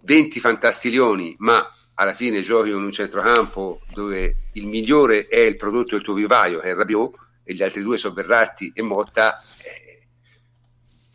20 0.04 0.40
fantastiglioni, 0.40 1.36
ma 1.40 1.70
alla 1.96 2.14
fine 2.14 2.42
giochi 2.42 2.70
in 2.70 2.76
un 2.76 2.92
centrocampo 2.92 3.82
dove 3.92 4.36
il 4.54 4.68
migliore 4.68 5.28
è 5.28 5.40
il 5.40 5.56
prodotto 5.56 5.96
del 5.96 6.04
tuo 6.04 6.14
vivaio, 6.14 6.60
che 6.60 6.70
è 6.70 6.76
Rabiot, 6.76 7.16
e 7.44 7.54
gli 7.54 7.64
altri 7.64 7.82
due 7.82 7.98
sono 7.98 8.14
Verratti 8.14 8.72
e 8.74 8.82
Motta, 8.82 9.42
eh, 9.62 10.08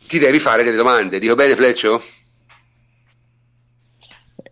ti 0.07 0.19
devi 0.19 0.39
fare 0.39 0.63
delle 0.63 0.75
domande. 0.75 1.19
Dico 1.19 1.35
bene, 1.35 1.55
Fleccio? 1.55 2.03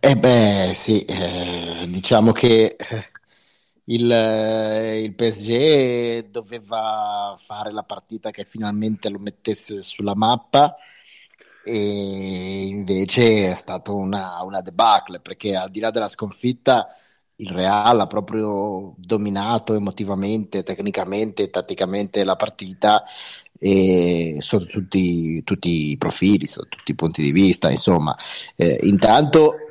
Eh 0.04 0.16
beh, 0.16 0.72
sì, 0.74 1.04
eh, 1.04 1.86
diciamo 1.88 2.32
che 2.32 2.74
eh, 2.76 3.10
il, 3.84 4.10
eh, 4.10 5.00
il, 5.02 5.14
PSG 5.14 6.28
doveva 6.30 7.36
fare 7.38 7.70
la 7.72 7.84
partita 7.84 8.30
che 8.32 8.44
finalmente 8.44 9.08
lo 9.08 9.18
mettesse 9.20 9.80
sulla 9.80 10.14
mappa 10.16 10.74
e 11.64 12.66
invece 12.66 13.50
è 13.50 13.54
stata 13.54 13.92
una, 13.92 14.42
una 14.42 14.60
debacle 14.60 15.20
perché 15.20 15.54
al 15.56 15.70
di 15.70 15.78
là 15.80 15.90
della 15.90 16.08
sconfitta 16.08 16.96
il 17.36 17.48
Real 17.50 18.00
ha 18.00 18.06
proprio 18.06 18.94
dominato 18.98 19.74
emotivamente, 19.74 20.62
tecnicamente, 20.64 21.48
tatticamente 21.50 22.24
la 22.24 22.36
partita 22.36 23.04
e 23.64 24.38
sotto 24.40 24.66
tutti, 24.66 25.40
tutti, 25.44 25.92
i 25.92 25.96
profili, 25.96 26.48
sotto 26.48 26.76
tutti 26.76 26.90
i 26.90 26.96
punti 26.96 27.22
di 27.22 27.30
vista, 27.30 27.70
insomma. 27.70 28.16
Eh, 28.56 28.80
intanto 28.82 29.54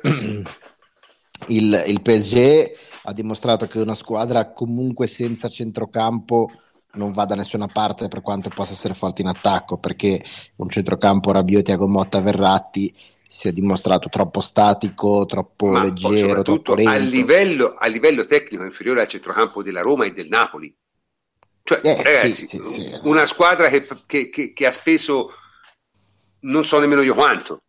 il, 1.48 1.84
il 1.86 2.00
PSG 2.00 2.70
ha 3.02 3.12
dimostrato 3.12 3.66
che 3.66 3.80
una 3.80 3.94
squadra 3.94 4.50
comunque 4.52 5.06
senza 5.06 5.50
centrocampo 5.50 6.50
non 6.94 7.12
va 7.12 7.26
da 7.26 7.34
nessuna 7.34 7.66
parte 7.66 8.08
per 8.08 8.22
quanto 8.22 8.48
possa 8.48 8.72
essere 8.72 8.94
forte 8.94 9.20
in 9.20 9.28
attacco 9.28 9.76
perché 9.76 10.24
un 10.56 10.70
centrocampo 10.70 11.30
Rabiot, 11.30 11.62
Tiago 11.62 11.86
Motta, 11.86 12.20
Verratti 12.22 12.94
si 13.26 13.48
è 13.48 13.52
dimostrato 13.52 14.08
troppo 14.08 14.40
statico, 14.40 15.26
troppo 15.26 15.66
Ma 15.66 15.82
leggero, 15.82 16.40
troppo 16.40 16.74
lento. 16.74 16.90
A 16.90 16.96
livello, 16.96 17.74
a 17.78 17.88
livello 17.88 18.24
tecnico 18.24 18.64
inferiore 18.64 19.02
al 19.02 19.08
centrocampo 19.08 19.62
della 19.62 19.82
Roma 19.82 20.06
e 20.06 20.12
del 20.12 20.28
Napoli. 20.28 20.74
Cioè, 21.64 21.80
eh, 21.82 21.96
ragazzi, 21.96 22.32
sì, 22.32 22.46
sì, 22.46 22.60
sì. 22.64 22.98
una 23.04 23.24
squadra 23.26 23.68
che, 23.68 23.86
che, 24.06 24.30
che, 24.30 24.52
che, 24.52 24.66
ha 24.66 24.72
speso 24.72 25.30
non 26.40 26.64
so 26.64 26.80
nemmeno 26.80 27.02
io 27.02 27.14
quanto. 27.14 27.62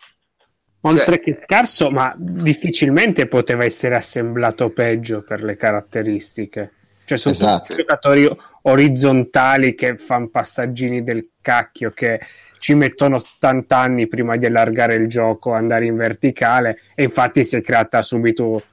Oltre 0.81 1.15
cioè, 1.15 1.19
che 1.23 1.35
scarso, 1.35 1.89
ma 1.89 2.13
difficilmente 2.17 3.27
poteva 3.27 3.63
essere 3.63 3.95
assemblato 3.95 4.69
peggio 4.71 5.21
per 5.21 5.43
le 5.43 5.55
caratteristiche. 5.55 6.71
Cioè, 7.05 7.17
sono 7.17 7.35
esatto. 7.35 7.75
giocatori 7.75 8.29
orizzontali 8.63 9.75
che 9.75 9.97
fanno 9.97 10.29
passaggini 10.29 11.03
del 11.03 11.29
cacchio 11.41 11.91
che 11.91 12.19
ci 12.59 12.73
mettono 12.75 13.17
80 13.17 13.77
anni 13.77 14.07
prima 14.07 14.37
di 14.37 14.45
allargare 14.45 14.95
il 14.95 15.07
gioco, 15.07 15.51
andare 15.51 15.85
in 15.85 15.97
verticale 15.97 16.79
e 16.95 17.03
infatti 17.03 17.43
si 17.43 17.57
è 17.57 17.61
creata 17.61 18.01
subito 18.01 18.63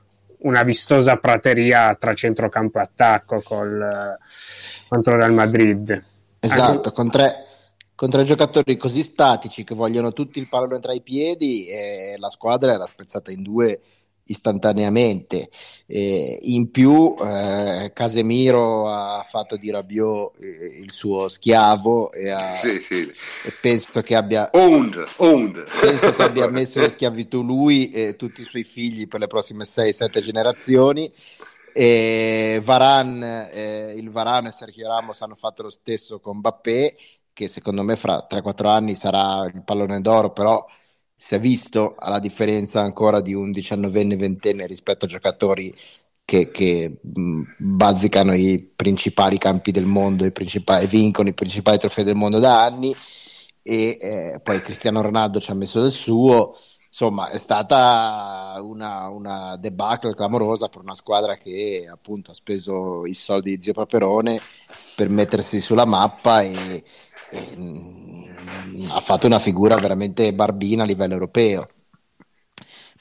una 0.43 0.63
vistosa 0.63 1.17
prateria 1.17 1.95
tra 1.95 2.15
centrocampo 2.15 2.79
e 2.79 2.83
attacco 2.83 3.43
col, 3.43 4.17
contro 4.89 5.25
il 5.25 5.33
Madrid. 5.33 6.05
Esatto, 6.39 6.71
Anche... 6.71 6.93
con, 6.93 7.11
tre, 7.11 7.47
con 7.95 8.11
tre 8.11 8.25
giocatori 8.25 8.77
così 8.77 9.03
statici 9.03 9.65
che 9.65 9.75
vogliono 9.75 10.13
tutti 10.13 10.39
il 10.39 10.49
pallone 10.49 10.79
tra 10.79 10.93
i 10.93 11.03
piedi 11.03 11.67
e 11.67 12.17
la 12.19 12.29
squadra 12.29 12.73
era 12.73 12.87
spezzata 12.87 13.31
in 13.31 13.43
due 13.43 13.81
istantaneamente. 14.31 15.51
Eh, 15.87 16.39
in 16.43 16.71
più, 16.71 17.15
eh, 17.21 17.91
Casemiro 17.93 18.89
ha 18.89 19.25
fatto 19.29 19.57
di 19.57 19.71
Rabiot 19.71 20.37
eh, 20.41 20.81
il 20.81 20.91
suo 20.91 21.29
schiavo 21.29 22.13
e, 22.13 22.31
ha, 22.31 22.55
sì, 22.55 22.81
sì. 22.81 23.01
e 23.03 23.53
penso 23.61 24.01
che 24.03 24.15
abbia 24.15 24.51
owned, 24.53 25.05
owned. 25.17 25.65
Penso 25.81 26.15
che 26.15 26.23
abbia 26.23 26.49
messo 26.49 26.81
in 26.81 26.89
schiavitù 26.91 27.43
lui 27.43 27.91
e 27.91 28.17
tutti 28.17 28.41
i 28.41 28.45
suoi 28.45 28.65
figli 28.65 29.09
per 29.09 29.21
le 29.21 29.27
prossime 29.27 29.65
6-7 29.65 30.21
generazioni. 30.21 31.13
E 31.73 32.61
Varan, 32.65 33.23
eh, 33.23 33.95
il 33.97 34.11
Varano 34.11 34.49
e 34.49 34.53
Sergio 34.53 34.89
Ramos 34.89 35.21
hanno 35.23 35.37
fatto 35.37 35.63
lo 35.63 35.71
stesso 35.71 36.19
con 36.19 36.39
Mbappé, 36.39 36.97
che 37.33 37.47
secondo 37.49 37.83
me 37.83 37.95
fra 37.95 38.27
3-4 38.29 38.67
anni 38.67 38.95
sarà 38.95 39.45
il 39.45 39.63
pallone 39.63 40.01
d'oro, 40.01 40.33
però 40.33 40.65
si 41.23 41.35
è 41.35 41.39
visto 41.39 41.97
la 41.99 42.19
differenza 42.19 42.81
ancora 42.81 43.21
di 43.21 43.35
un 43.35 43.53
diciannovenne 43.53 44.17
ventenne 44.17 44.67
rispetto 44.67 45.05
a 45.05 45.09
giocatori 45.09 45.71
che, 46.25 46.51
che 46.51 46.99
mh, 47.03 47.43
bazzicano 47.59 48.35
i 48.35 48.73
principali 48.75 49.37
campi 49.37 49.71
del 49.71 49.85
mondo 49.85 50.25
e 50.25 50.33
vincono 50.89 51.29
i 51.29 51.35
principali 51.35 51.77
trofei 51.77 52.05
del 52.05 52.15
mondo 52.15 52.39
da 52.39 52.65
anni. 52.65 52.97
E 53.63 53.99
eh, 54.01 54.41
poi 54.43 54.63
Cristiano 54.63 55.03
Ronaldo 55.03 55.41
ci 55.41 55.51
ha 55.51 55.55
messo 55.55 55.83
del 55.83 55.91
suo. 55.91 56.57
Insomma 56.87 57.29
è 57.29 57.37
stata 57.37 58.55
una, 58.63 59.09
una 59.09 59.57
debacle 59.59 60.15
clamorosa 60.15 60.69
per 60.69 60.81
una 60.81 60.95
squadra 60.95 61.37
che 61.37 61.87
appunto 61.87 62.31
ha 62.31 62.35
speso 62.35 63.05
i 63.05 63.13
soldi 63.13 63.57
di 63.57 63.63
zio 63.63 63.75
Paperone 63.75 64.41
per 64.97 65.11
mettersi 65.11 65.61
sulla 65.61 65.85
mappa 65.85 66.41
e 66.41 66.83
ha 67.33 69.01
fatto 69.01 69.27
una 69.27 69.39
figura 69.39 69.77
veramente 69.77 70.33
barbina 70.35 70.83
a 70.83 70.87
livello 70.87 71.15
europeo. 71.15 71.69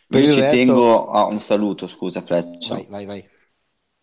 Per 0.07 0.23
Io 0.23 0.31
ci 0.31 0.39
resto... 0.39 0.55
tengo 0.55 1.11
a 1.11 1.25
un 1.25 1.39
saluto, 1.39 1.87
scusa 1.87 2.21
Freccia. 2.21 2.75
Vai, 2.75 2.87
vai, 2.89 3.05
vai. 3.05 3.29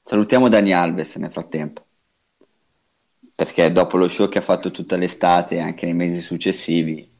Salutiamo 0.05 0.49
Dani 0.49 0.73
Alves 0.73 1.17
nel 1.17 1.33
frattempo, 1.33 1.85
perché 3.35 3.73
dopo 3.73 3.97
lo 3.97 4.07
show 4.07 4.29
che 4.29 4.39
ha 4.39 4.43
fatto 4.43 4.71
tutta 4.71 4.97
l'estate 4.97 5.57
e 5.57 5.61
anche 5.61 5.85
nei 5.87 5.95
mesi 5.95 6.23
successivi 6.23 7.13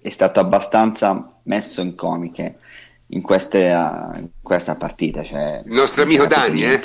è 0.00 0.08
stato 0.08 0.40
abbastanza 0.40 1.40
messo 1.42 1.82
in 1.82 1.94
comiche 1.94 2.58
in, 3.08 3.20
queste, 3.20 3.66
in 3.66 4.30
questa 4.40 4.76
partita. 4.76 5.22
Cioè, 5.22 5.62
Il 5.66 5.72
nostro 5.72 6.04
amico 6.04 6.26
Dani, 6.26 6.64
eh? 6.64 6.80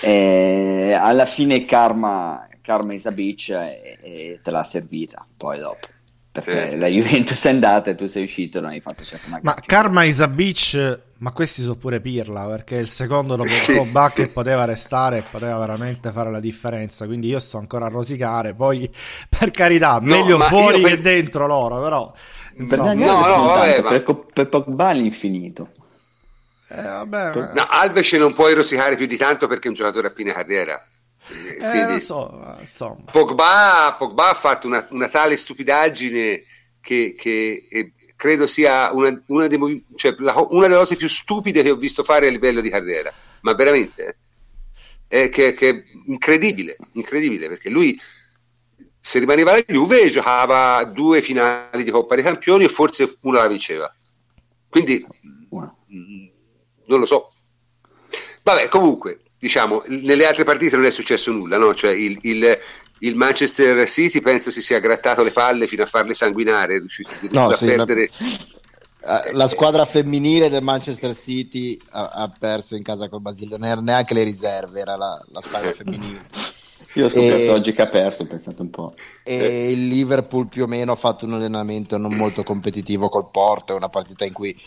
E 0.00 0.92
alla 0.98 1.26
fine 1.26 1.66
Karma 1.66 2.48
Carmen 2.64 2.98
Sabic 2.98 3.50
e, 3.50 3.98
e, 4.00 4.40
te 4.42 4.50
l'ha 4.50 4.64
servita 4.64 5.26
poi 5.36 5.58
dopo. 5.58 5.86
Perché 6.32 6.70
sì. 6.70 6.78
la 6.78 6.88
Juventus 6.88 7.44
è 7.44 7.50
andata 7.50 7.90
e 7.90 7.94
tu 7.94 8.06
sei 8.06 8.24
uscito 8.24 8.58
non 8.60 8.70
hai 8.70 8.80
fatto 8.80 9.04
certo 9.04 9.28
una 9.28 9.38
ma 9.40 9.54
Karma 9.54 10.02
Isabic 10.02 11.00
ma 11.18 11.30
questi 11.30 11.62
sono 11.62 11.76
pure 11.76 12.00
Pirla 12.00 12.46
perché 12.46 12.74
il 12.74 12.88
secondo 12.88 13.36
dopo 13.36 13.50
il 13.70 13.88
Bucket 13.88 14.30
poteva 14.30 14.64
restare 14.64 15.18
e 15.18 15.24
poteva 15.30 15.58
veramente 15.58 16.10
fare 16.10 16.30
la 16.30 16.40
differenza. 16.40 17.06
Quindi 17.06 17.28
io 17.28 17.38
sto 17.38 17.58
ancora 17.58 17.86
a 17.86 17.90
rosicare 17.90 18.54
poi 18.54 18.90
per 19.28 19.50
carità 19.50 19.98
no, 20.00 20.16
meglio 20.16 20.40
fuori 20.40 20.80
per... 20.80 20.96
che 20.96 21.00
dentro 21.02 21.46
loro 21.46 21.80
però 21.80 22.12
insomma. 22.56 22.94
no, 22.94 23.04
no, 23.04 23.44
vabbè, 23.44 23.82
ma... 23.82 23.88
per, 23.90 24.26
per 24.32 24.48
Pogba 24.48 24.88
all'infinito. 24.88 25.70
Eh, 26.68 26.82
vabbè, 26.82 27.36
ma... 27.36 27.52
no, 27.52 27.66
Alves 27.68 28.12
non 28.14 28.32
puoi 28.32 28.54
rosicare 28.54 28.96
più 28.96 29.06
di 29.06 29.18
tanto 29.18 29.46
perché 29.46 29.66
è 29.66 29.68
un 29.68 29.76
giocatore 29.76 30.08
a 30.08 30.12
fine 30.12 30.32
carriera 30.32 30.82
eh, 31.94 31.98
so, 31.98 32.62
Pogba, 33.10 33.94
Pogba, 33.98 34.30
ha 34.30 34.34
fatto 34.34 34.66
una, 34.66 34.86
una 34.90 35.08
tale 35.08 35.36
stupidaggine 35.36 36.44
che, 36.80 37.14
che 37.16 37.66
eh, 37.68 37.92
credo 38.16 38.46
sia 38.46 38.92
una, 38.92 39.22
una, 39.26 39.46
dei, 39.46 39.84
cioè, 39.96 40.14
la, 40.18 40.34
una, 40.50 40.66
delle 40.66 40.80
cose 40.80 40.96
più 40.96 41.08
stupide 41.08 41.62
che 41.62 41.70
ho 41.70 41.76
visto 41.76 42.02
fare 42.04 42.26
a 42.26 42.30
livello 42.30 42.60
di 42.60 42.70
carriera, 42.70 43.12
ma 43.40 43.54
veramente 43.54 44.18
eh, 45.08 45.28
che, 45.28 45.54
che, 45.54 45.68
è 45.68 45.82
incredibile, 46.06 46.76
incredibile 46.92 47.48
perché 47.48 47.70
lui 47.70 47.98
se 49.00 49.18
rimaneva 49.18 49.52
alla 49.52 49.62
Juve 49.66 50.10
giocava 50.10 50.82
due 50.84 51.20
finali 51.20 51.84
di 51.84 51.90
Coppa 51.90 52.14
dei 52.14 52.24
Campioni 52.24 52.64
e 52.64 52.68
forse 52.68 53.16
una 53.22 53.40
la 53.40 53.48
vinceva. 53.48 53.94
Quindi 54.68 55.06
non 56.86 57.00
lo 57.00 57.06
so. 57.06 57.32
Vabbè, 58.42 58.68
comunque, 58.68 59.20
diciamo, 59.44 59.82
nelle 59.88 60.24
altre 60.24 60.42
partite 60.42 60.76
non 60.76 60.86
è 60.86 60.90
successo 60.90 61.30
nulla, 61.30 61.58
no? 61.58 61.74
Cioè 61.74 61.90
il, 61.90 62.16
il, 62.22 62.58
il, 63.00 63.14
Manchester 63.14 63.86
City 63.86 64.22
penso 64.22 64.50
si 64.50 64.62
sia 64.62 64.78
grattato 64.78 65.22
le 65.22 65.32
palle 65.32 65.66
fino 65.66 65.82
a 65.82 65.86
farle 65.86 66.14
sanguinare, 66.14 66.76
è 66.76 66.78
riuscito 66.78 67.10
no, 67.32 67.50
a 67.50 67.54
sì, 67.54 67.66
perdere. 67.66 68.10
La, 69.00 69.22
eh, 69.22 69.34
la 69.34 69.46
squadra 69.46 69.84
femminile 69.84 70.48
del 70.48 70.62
Manchester 70.62 71.14
City 71.14 71.78
ha, 71.90 72.08
ha, 72.08 72.32
perso 72.36 72.74
in 72.74 72.82
casa 72.82 73.10
col 73.10 73.20
Basile, 73.20 73.58
non 73.58 73.68
era 73.68 73.82
neanche 73.82 74.14
le 74.14 74.22
riserve, 74.22 74.80
era 74.80 74.96
la, 74.96 75.22
la 75.30 75.40
squadra 75.42 75.72
femminile. 75.72 76.22
Io 76.94 77.04
ho 77.04 77.08
scoperto 77.10 77.36
E- 77.36 77.50
oggi 77.50 77.74
che 77.74 77.82
ha 77.82 77.88
perso, 77.88 78.24
pensate 78.24 78.62
un 78.62 78.70
po'. 78.70 78.94
e 79.24 79.70
il 79.70 79.88
Liverpool 79.88 80.48
più 80.48 80.62
o 80.62 80.66
meno 80.66 80.92
ha 80.92 80.96
fatto 80.96 81.26
un 81.26 81.34
allenamento 81.34 81.98
non 81.98 82.14
molto 82.16 82.42
competitivo 82.42 83.10
col 83.10 83.28
Porto, 83.30 83.74
è 83.74 83.76
una 83.76 83.90
partita 83.90 84.24
in 84.24 84.32
cui 84.32 84.58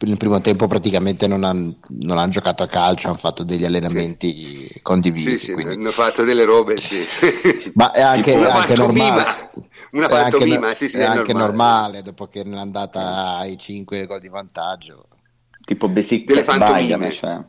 nel 0.00 0.16
primo 0.16 0.40
tempo 0.40 0.66
praticamente 0.68 1.26
non 1.26 1.42
hanno 1.44 1.76
non 1.88 2.30
giocato 2.30 2.62
a 2.62 2.66
calcio, 2.66 3.08
hanno 3.08 3.16
fatto 3.16 3.42
degli 3.42 3.64
allenamenti 3.64 4.68
condivisi. 4.82 5.30
Sì, 5.30 5.38
sì, 5.38 5.52
quindi- 5.52 5.74
hanno 5.74 5.92
fatto 5.92 6.22
delle 6.24 6.44
robe, 6.44 6.76
sì. 6.76 7.04
Ma 7.74 7.90
è 7.92 8.00
anche, 8.00 8.32
Una 8.34 8.46
è 8.48 8.50
anche 8.50 8.74
pantomima, 8.74 9.06
normale. 9.14 9.50
una 9.92 10.08
È 10.08 10.14
anche- 10.14 10.30
pantomima, 10.30 10.74
sì, 10.74 10.88
sì, 10.88 10.96
è 10.98 11.00
è 11.00 11.04
anche 11.04 11.32
normale. 11.32 11.52
normale 11.52 12.02
dopo 12.02 12.26
che 12.28 12.42
è 12.42 12.56
andata 12.56 13.36
ai 13.36 13.58
5 13.58 14.06
gol 14.06 14.20
di 14.20 14.28
vantaggio. 14.28 15.06
Tipo 15.64 15.88
Besiktas. 15.88 16.56
Bayern, 16.56 17.10
cioè. 17.10 17.44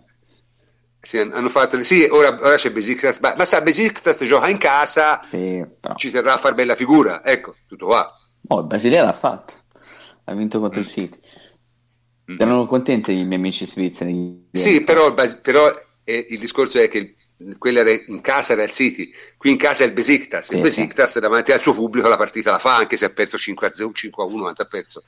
Sì, 1.01 1.17
hanno 1.17 1.47
fatto, 1.47 1.81
sì, 1.81 2.03
ora, 2.11 2.29
ora 2.41 2.55
c'è 2.55 2.71
Besiktas, 2.71 3.19
ma 3.19 3.45
sa, 3.45 3.61
Besiktas 3.61 4.25
gioca 4.25 4.49
in 4.49 4.57
casa, 4.57 5.21
Sì, 5.25 5.65
però. 5.79 5.95
ci 5.95 6.11
terrà 6.11 6.33
a 6.33 6.37
far 6.37 6.55
bella 6.55 6.75
figura, 6.75 7.23
ecco, 7.23 7.55
tutto 7.67 7.85
qua. 7.85 8.05
Oh, 8.49 8.59
il 8.59 8.65
Brasile 8.65 9.01
l'ha 9.01 9.13
fatto. 9.13 9.53
Ha 10.25 10.33
vinto 10.33 10.59
contro 10.59 10.81
il 10.81 10.87
City. 10.87 11.18
Mm. 12.31 12.35
Erano 12.37 12.67
contenti 12.67 13.11
i 13.11 13.23
miei 13.25 13.39
amici 13.39 13.65
svizzeri. 13.65 14.49
Sì, 14.51 14.81
però, 14.81 15.07
il 15.07 15.39
però, 15.41 15.73
eh, 16.03 16.27
il 16.29 16.39
discorso 16.39 16.79
è 16.79 16.87
che 16.87 17.15
il- 17.37 17.57
quella 17.57 17.79
era 17.79 17.91
in 17.91 18.21
casa 18.21 18.53
era 18.53 18.63
il 18.63 18.69
City, 18.69 19.11
qui 19.37 19.51
in 19.51 19.57
casa 19.57 19.83
è 19.83 19.87
il 19.87 19.93
Besiktas. 19.93 20.47
Sì, 20.47 20.55
il 20.55 20.61
Besiktas 20.61 21.17
davanti 21.19 21.51
al 21.51 21.61
suo 21.61 21.73
pubblico 21.73 22.07
la 22.07 22.17
partita 22.17 22.51
la 22.51 22.59
fa, 22.59 22.75
anche 22.75 22.97
se 22.97 23.05
ha 23.05 23.09
perso 23.09 23.37
5 23.37 23.67
a 23.67 23.71
0, 23.71 23.91
5 23.93 24.23
a 24.23 24.27
1, 24.27 24.41
quanto 24.43 24.61
ha 24.61 24.65
perso, 24.65 25.03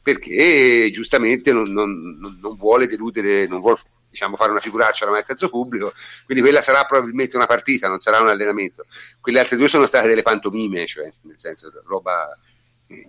perché 0.00 0.88
giustamente 0.92 1.52
non, 1.52 1.70
non- 1.72 2.16
non- 2.18 2.38
non 2.40 2.56
vuole 2.56 2.86
deludere, 2.86 3.46
non 3.46 3.60
vuole 3.60 3.78
diciamo, 4.08 4.36
fare 4.36 4.50
una 4.50 4.60
figuraccia 4.60 5.04
davanti 5.06 5.30
al 5.32 5.38
suo 5.38 5.48
pubblico, 5.48 5.92
quindi 6.26 6.42
quella 6.42 6.62
sarà 6.62 6.84
probabilmente 6.84 7.36
una 7.36 7.46
partita, 7.46 7.88
non 7.88 7.98
sarà 7.98 8.20
un 8.20 8.28
allenamento. 8.28 8.84
Quelle 9.20 9.40
altre 9.40 9.56
due 9.56 9.68
sono 9.68 9.86
state 9.86 10.06
delle 10.06 10.22
pantomime, 10.22 10.86
cioè 10.86 11.10
nel 11.22 11.38
senso 11.38 11.70
roba, 11.86 12.28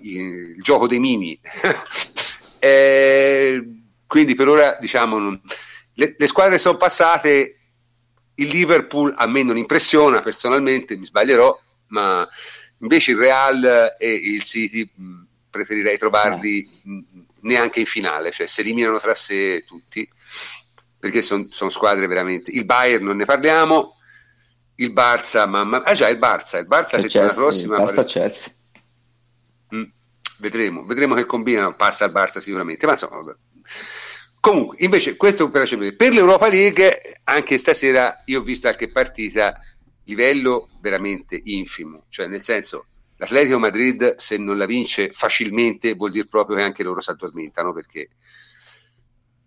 il 0.02 0.56
gioco 0.62 0.88
dei 0.88 1.00
mimi. 1.00 1.40
Eh, 2.66 3.62
quindi 4.08 4.36
per 4.36 4.48
ora 4.48 4.78
diciamo 4.80 5.42
le, 5.96 6.16
le 6.18 6.28
squadre 6.28 6.58
sono 6.58 6.78
passate 6.78 7.58
il 8.36 8.48
Liverpool 8.48 9.14
a 9.18 9.28
me 9.28 9.44
non 9.44 9.58
impressiona 9.58 10.22
personalmente 10.22 10.96
mi 10.96 11.06
sbaglierò 11.06 11.54
ma 11.88 12.26
invece 12.78 13.12
il 13.12 13.18
Real 13.18 13.96
e 14.00 14.14
il 14.14 14.44
City 14.44 14.90
mh, 14.96 15.24
preferirei 15.50 15.98
trovarli 15.98 16.66
mh, 16.84 17.00
neanche 17.42 17.82
in 17.82 17.86
finale 17.86 18.32
cioè 18.32 18.48
si 18.48 18.62
eliminano 18.62 18.98
tra 18.98 19.14
sé 19.14 19.66
tutti 19.68 20.10
perché 20.98 21.22
sono 21.22 21.70
squadre 21.70 22.08
veramente 22.08 22.56
il 22.56 22.64
Bayern 22.64 23.04
non 23.04 23.18
ne 23.18 23.26
parliamo 23.26 23.98
il 24.76 24.94
Barça 24.94 25.46
mamma 25.48 25.84
ah 25.84 25.94
già 25.94 26.08
il 26.08 26.18
Barça 26.18 26.60
il 26.60 26.68
Barça 26.68 26.96
C'è 26.96 27.02
settimana 27.02 27.34
prossima 27.34 27.76
basta 27.76 27.94
pare- 27.96 28.08
Chelsea. 28.08 28.54
Vedremo, 30.44 30.84
vedremo 30.84 31.16
che 31.16 31.26
combinano, 31.26 31.74
passa 31.74 32.04
al 32.04 32.12
Barça 32.12 32.40
sicuramente, 32.40 32.86
ma 32.86 32.92
insomma, 32.92 33.16
vabbè. 33.16 33.36
Comunque, 34.42 34.76
invece, 34.80 35.16
questo 35.16 35.50
per, 35.50 35.62
la 35.62 35.68
Champions 35.68 35.96
per 35.96 36.12
l'Europa 36.12 36.50
League, 36.50 37.22
anche 37.24 37.58
stasera 37.58 38.24
io 38.26 38.42
ho 38.42 38.44
visto 38.44 38.68
qualche 38.68 38.92
partita, 38.92 39.58
livello 40.04 40.68
veramente 40.82 41.40
infimo, 41.42 42.08
cioè 42.10 42.28
nel 42.28 42.42
senso, 42.42 42.88
l'Atletico 43.16 43.58
Madrid 43.58 44.16
se 44.16 44.38
non 44.38 44.58
la 44.58 44.66
vince 44.66 45.12
facilmente 45.14 45.94
vuol 45.94 46.12
dire 46.12 46.28
proprio 46.28 46.58
che 46.58 46.64
anche 46.64 46.84
loro 46.84 47.00
si 47.00 47.10
addormentano 47.10 47.72
perché 47.72 48.10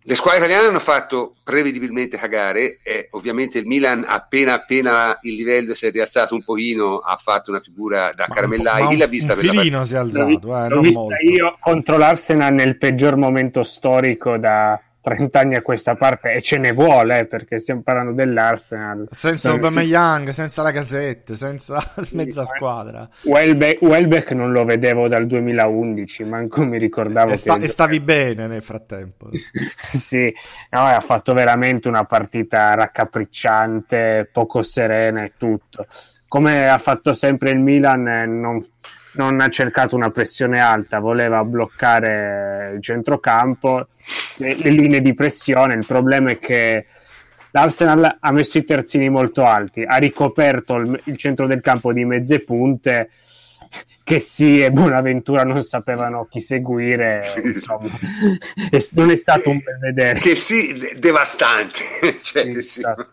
le 0.09 0.15
squadre 0.15 0.39
italiane 0.39 0.69
hanno 0.69 0.79
fatto 0.79 1.35
prevedibilmente 1.43 2.17
cagare 2.17 2.79
e 2.81 3.09
ovviamente 3.11 3.57
il 3.57 3.65
Milan 3.67 4.05
appena 4.07 4.53
appena 4.53 5.19
il 5.23 5.35
livello 5.35 5.73
si 5.73 5.85
è 5.85 5.91
rialzato 5.91 6.33
un 6.33 6.45
pochino 6.45 6.99
ha 6.99 7.17
fatto 7.17 7.51
una 7.51 7.59
figura 7.59 8.13
da 8.15 8.23
Ma 8.29 8.33
caramellai, 8.33 8.83
un, 8.83 8.87
un, 8.87 8.97
l'ha 8.97 9.05
vista 9.05 9.33
un 9.33 9.39
per 9.41 9.53
la 9.53 9.83
si 9.83 9.95
è 9.95 9.97
alzato, 9.97 10.29
eh, 10.29 10.69
l'ho 10.69 10.75
non 10.75 10.81
vista 10.81 10.99
molto. 11.01 11.25
io 11.25 11.57
contro 11.59 11.97
l'Arsenal 11.97 12.53
nel 12.53 12.77
peggior 12.77 13.17
momento 13.17 13.63
storico 13.63 14.37
da 14.37 14.81
30 15.01 15.39
anni 15.39 15.55
a 15.55 15.61
questa 15.61 15.95
parte 15.95 16.33
e 16.33 16.41
ce 16.41 16.57
ne 16.57 16.73
vuole 16.73 17.19
eh, 17.19 17.25
perché 17.25 17.59
stiamo 17.59 17.81
parlando 17.81 18.11
dell'Arsenal. 18.11 19.07
Senza 19.11 19.51
Aubameyang, 19.51 20.29
senza 20.29 20.61
la 20.61 20.71
Gazette, 20.71 21.35
senza 21.35 21.81
mezza 22.11 22.41
eh. 22.41 22.45
squadra. 22.45 23.07
Welbeck, 23.23 23.81
Welbeck 23.81 24.31
non 24.31 24.51
lo 24.51 24.65
vedevo 24.65 25.07
dal 25.07 25.25
2011, 25.25 26.23
manco 26.25 26.65
mi 26.65 26.77
ricordavo 26.77 27.31
E, 27.31 27.37
sta- 27.37 27.57
che 27.57 27.65
e 27.65 27.67
stavi 27.67 27.99
bene 27.99 28.47
nel 28.47 28.61
frattempo. 28.63 29.29
sì, 29.93 30.33
no, 30.71 30.81
ha 30.81 30.99
fatto 30.99 31.33
veramente 31.33 31.87
una 31.87 32.03
partita 32.03 32.73
raccapricciante, 32.73 34.29
poco 34.31 34.61
serena 34.61 35.23
e 35.23 35.33
tutto. 35.37 35.85
Come 36.27 36.67
ha 36.67 36.77
fatto 36.77 37.13
sempre 37.13 37.51
il 37.51 37.59
Milan, 37.59 38.07
eh, 38.07 38.25
non, 38.25 38.59
non 39.13 39.39
ha 39.39 39.49
cercato 39.49 39.95
una 39.95 40.09
pressione 40.09 40.59
alta, 40.59 40.99
voleva 40.99 41.43
bloccare 41.43 42.73
il 42.75 42.81
centrocampo, 42.81 43.87
le, 44.37 44.55
le 44.55 44.69
linee 44.69 45.01
di 45.01 45.13
pressione. 45.13 45.75
Il 45.75 45.85
problema 45.85 46.31
è 46.31 46.39
che 46.39 46.85
l'Arsenal 47.51 48.17
ha 48.19 48.31
messo 48.31 48.57
i 48.57 48.63
terzini 48.63 49.09
molto 49.09 49.45
alti, 49.45 49.83
ha 49.83 49.95
ricoperto 49.97 50.75
il, 50.75 51.01
il 51.05 51.17
centro 51.17 51.47
del 51.47 51.61
campo 51.61 51.93
di 51.93 52.03
mezze 52.05 52.43
punte 52.43 53.09
che 54.03 54.19
sì 54.19 54.63
e 54.63 54.71
Bonaventura 54.71 55.43
non 55.43 55.61
sapevano 55.61 56.27
chi 56.29 56.39
seguire, 56.39 57.33
insomma, 57.43 57.89
non 58.93 59.11
è 59.11 59.15
stato 59.15 59.49
un 59.49 59.59
bel 59.61 59.79
vedere. 59.79 60.19
Che 60.19 60.35
sì, 60.35 60.73
de- 60.77 60.95
devastante. 60.97 61.81
cioè, 62.23 62.43
Sì, 62.43 62.61
sì. 62.61 62.79
esatto. 62.79 63.09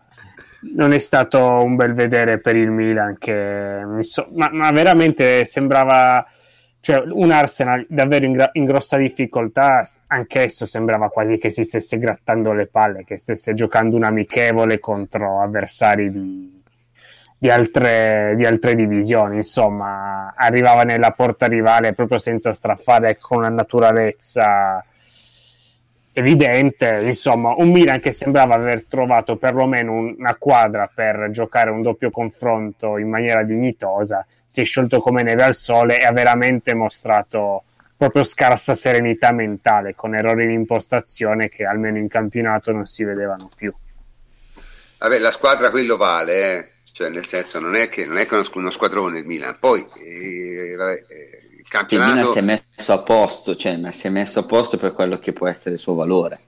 Non 0.72 0.92
è 0.92 0.98
stato 0.98 1.38
un 1.62 1.76
bel 1.76 1.92
vedere 1.92 2.38
per 2.38 2.56
il 2.56 2.70
Milan, 2.70 3.16
che 3.18 3.82
so- 4.00 4.28
ma, 4.32 4.48
ma 4.50 4.70
veramente 4.70 5.44
sembrava 5.44 6.24
cioè, 6.80 7.02
un 7.06 7.30
Arsenal 7.30 7.86
davvero 7.88 8.26
in, 8.26 8.32
gra- 8.32 8.50
in 8.52 8.64
grossa 8.64 8.96
difficoltà. 8.96 9.82
Anch'esso 10.08 10.66
sembrava 10.66 11.08
quasi 11.08 11.38
che 11.38 11.50
si 11.50 11.64
stesse 11.64 11.98
grattando 11.98 12.52
le 12.52 12.66
palle, 12.66 13.04
che 13.04 13.16
stesse 13.16 13.54
giocando 13.54 13.96
un 13.96 14.04
amichevole 14.04 14.78
contro 14.80 15.40
avversari 15.40 16.10
di, 16.10 16.62
di 17.38 17.50
altre, 17.50 18.34
di 18.36 18.44
altre 18.44 18.74
divisioni. 18.74 19.36
Insomma, 19.36 20.34
arrivava 20.36 20.82
nella 20.82 21.12
porta 21.12 21.46
rivale 21.46 21.94
proprio 21.94 22.18
senza 22.18 22.52
straffare 22.52 23.16
con 23.18 23.38
una 23.38 23.48
naturalezza 23.48 24.84
evidente, 26.14 27.00
insomma, 27.02 27.54
un 27.56 27.70
Milan 27.70 28.00
che 28.00 28.12
sembrava 28.12 28.54
aver 28.54 28.84
trovato 28.84 29.36
perlomeno 29.36 29.92
un- 29.92 30.14
una 30.16 30.36
quadra 30.36 30.90
per 30.92 31.28
giocare 31.30 31.70
un 31.70 31.82
doppio 31.82 32.10
confronto 32.10 32.98
in 32.98 33.08
maniera 33.08 33.42
dignitosa, 33.42 34.24
si 34.46 34.60
è 34.60 34.64
sciolto 34.64 35.00
come 35.00 35.22
neve 35.22 35.42
al 35.42 35.54
sole 35.54 36.00
e 36.00 36.04
ha 36.04 36.12
veramente 36.12 36.72
mostrato 36.74 37.64
proprio 37.96 38.22
scarsa 38.22 38.74
serenità 38.74 39.32
mentale, 39.32 39.94
con 39.94 40.14
errori 40.14 40.46
di 40.46 40.52
impostazione 40.52 41.48
che 41.48 41.64
almeno 41.64 41.98
in 41.98 42.08
campionato 42.08 42.72
non 42.72 42.86
si 42.86 43.02
vedevano 43.04 43.50
più. 43.54 43.72
Vabbè, 44.98 45.18
la 45.18 45.30
squadra 45.32 45.70
quello 45.70 45.96
vale, 45.96 46.58
eh. 46.58 46.68
cioè 46.92 47.08
nel 47.08 47.26
senso 47.26 47.58
non 47.58 47.74
è 47.74 47.88
che 47.88 48.06
non 48.06 48.18
è 48.18 48.26
che 48.26 48.34
uno, 48.34 48.44
uno 48.54 48.70
squadrone 48.70 49.18
il 49.18 49.26
Milan. 49.26 49.56
Poi 49.58 49.80
eh, 49.80 50.74
vabbè, 50.76 50.92
eh, 50.92 51.43
campionato 51.68 52.32
si 52.32 52.38
è 52.38 52.42
messo 52.42 52.92
a 52.92 52.98
posto, 52.98 53.56
cioè, 53.56 53.76
ma 53.76 53.90
si 53.90 54.06
è 54.06 54.10
messo 54.10 54.40
a 54.40 54.44
posto 54.44 54.76
per 54.76 54.92
quello 54.92 55.18
che 55.18 55.32
può 55.32 55.48
essere 55.48 55.74
il 55.74 55.80
suo 55.80 55.94
valore. 55.94 56.40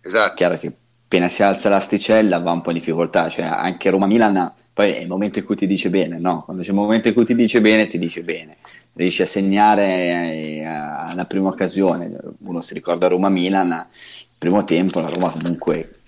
esatto. 0.00 0.34
Chiaro 0.34 0.58
che 0.58 0.72
appena 1.04 1.28
si 1.28 1.42
alza 1.42 1.68
l'asticella 1.68 2.38
va 2.38 2.52
un 2.52 2.62
po' 2.62 2.70
in 2.70 2.78
difficoltà, 2.78 3.28
cioè 3.28 3.44
anche 3.44 3.90
Roma-Milan 3.90 4.52
poi 4.72 4.92
è 4.92 5.00
il 5.00 5.08
momento 5.08 5.38
in 5.38 5.44
cui 5.44 5.56
ti 5.56 5.66
dice 5.66 5.90
bene, 5.90 6.18
no? 6.18 6.44
Quando 6.44 6.62
c'è 6.62 6.70
il 6.70 6.74
momento 6.74 7.08
in 7.08 7.14
cui 7.14 7.26
ti 7.26 7.34
dice 7.34 7.60
bene, 7.60 7.88
ti 7.88 7.98
dice 7.98 8.22
bene. 8.22 8.56
Riesci 8.94 9.20
a 9.20 9.26
segnare 9.26 9.84
eh, 9.84 10.64
alla 10.64 11.26
prima 11.26 11.48
occasione, 11.48 12.18
uno 12.38 12.62
si 12.62 12.72
ricorda 12.72 13.08
Roma-Milan, 13.08 13.68
il 13.70 14.26
primo 14.38 14.64
tempo 14.64 15.00
la 15.00 15.08
Roma 15.08 15.30
comunque 15.30 16.00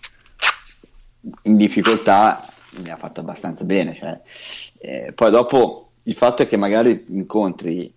in 1.43 1.57
difficoltà 1.57 2.47
mi 2.83 2.91
ha 2.91 2.97
fatto 2.97 3.21
abbastanza 3.21 3.65
bene. 3.65 3.95
Cioè, 3.95 4.21
eh, 4.79 5.13
poi 5.13 5.31
dopo 5.31 5.91
il 6.05 6.15
fatto 6.15 6.43
è 6.43 6.49
che 6.49 6.57
magari 6.57 7.05
incontri, 7.09 7.93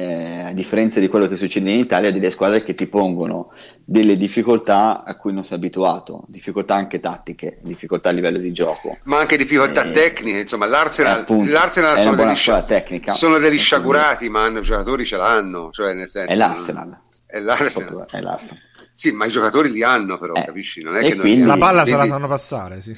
eh, 0.00 0.42
a 0.46 0.52
differenza 0.52 0.98
di 0.98 1.08
quello 1.08 1.26
che 1.26 1.36
succede 1.36 1.70
in 1.70 1.78
Italia, 1.80 2.10
delle 2.10 2.30
squadre 2.30 2.62
che 2.62 2.74
ti 2.74 2.86
pongono 2.86 3.52
delle 3.84 4.16
difficoltà 4.16 5.04
a 5.04 5.14
cui 5.16 5.32
non 5.32 5.44
sei 5.44 5.58
abituato, 5.58 6.22
difficoltà 6.28 6.74
anche 6.74 7.00
tattiche, 7.00 7.58
difficoltà 7.62 8.08
a 8.08 8.12
livello 8.12 8.38
di 8.38 8.50
gioco. 8.52 8.96
Ma 9.04 9.18
anche 9.18 9.36
difficoltà 9.36 9.84
Eh, 9.84 9.90
tecniche, 9.90 10.40
insomma, 10.40 10.66
l'Arsenal, 10.66 11.18
eh, 11.18 11.20
appunto, 11.20 11.50
l'Arsenal 11.50 11.90
è 11.90 11.92
una 11.94 12.02
sono, 12.02 12.14
buona 12.14 12.30
degli, 12.30 12.38
scia- 12.40 12.62
tecnica. 12.62 13.12
sono 13.12 13.38
degli 13.38 13.58
sciagurati, 13.58 14.28
ma 14.30 14.44
hanno- 14.44 14.60
i 14.60 14.62
giocatori 14.62 15.04
ce 15.04 15.16
l'hanno, 15.18 15.70
cioè 15.70 15.92
nel 15.92 16.08
senso, 16.08 16.30
È 16.30 16.34
l'Arsenal. 16.36 16.98
È 17.26 17.38
l'Arsenal. 17.40 18.06
È 18.10 18.20
l'Arsenal. 18.20 18.62
Sì, 18.94 19.12
ma 19.12 19.26
i 19.26 19.30
giocatori 19.30 19.70
li 19.70 19.82
hanno 19.82 20.18
però, 20.18 20.32
Eh, 20.34 20.44
capisci? 20.44 20.82
Non 20.82 20.96
è 20.96 21.00
che 21.00 21.14
non 21.14 21.24
li 21.24 21.32
quindi- 21.32 21.46
La 21.46 21.56
palla 21.58 21.84
se 21.84 21.90
la 21.90 21.96
Quindi- 21.96 22.10
sanno 22.12 22.28
passare, 22.28 22.80
sì. 22.80 22.96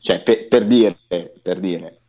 Cioè, 0.00 0.22
per, 0.22 0.46
per 0.48 0.64
dire, 0.64 0.96
per 1.42 1.58
dire, 1.58 2.00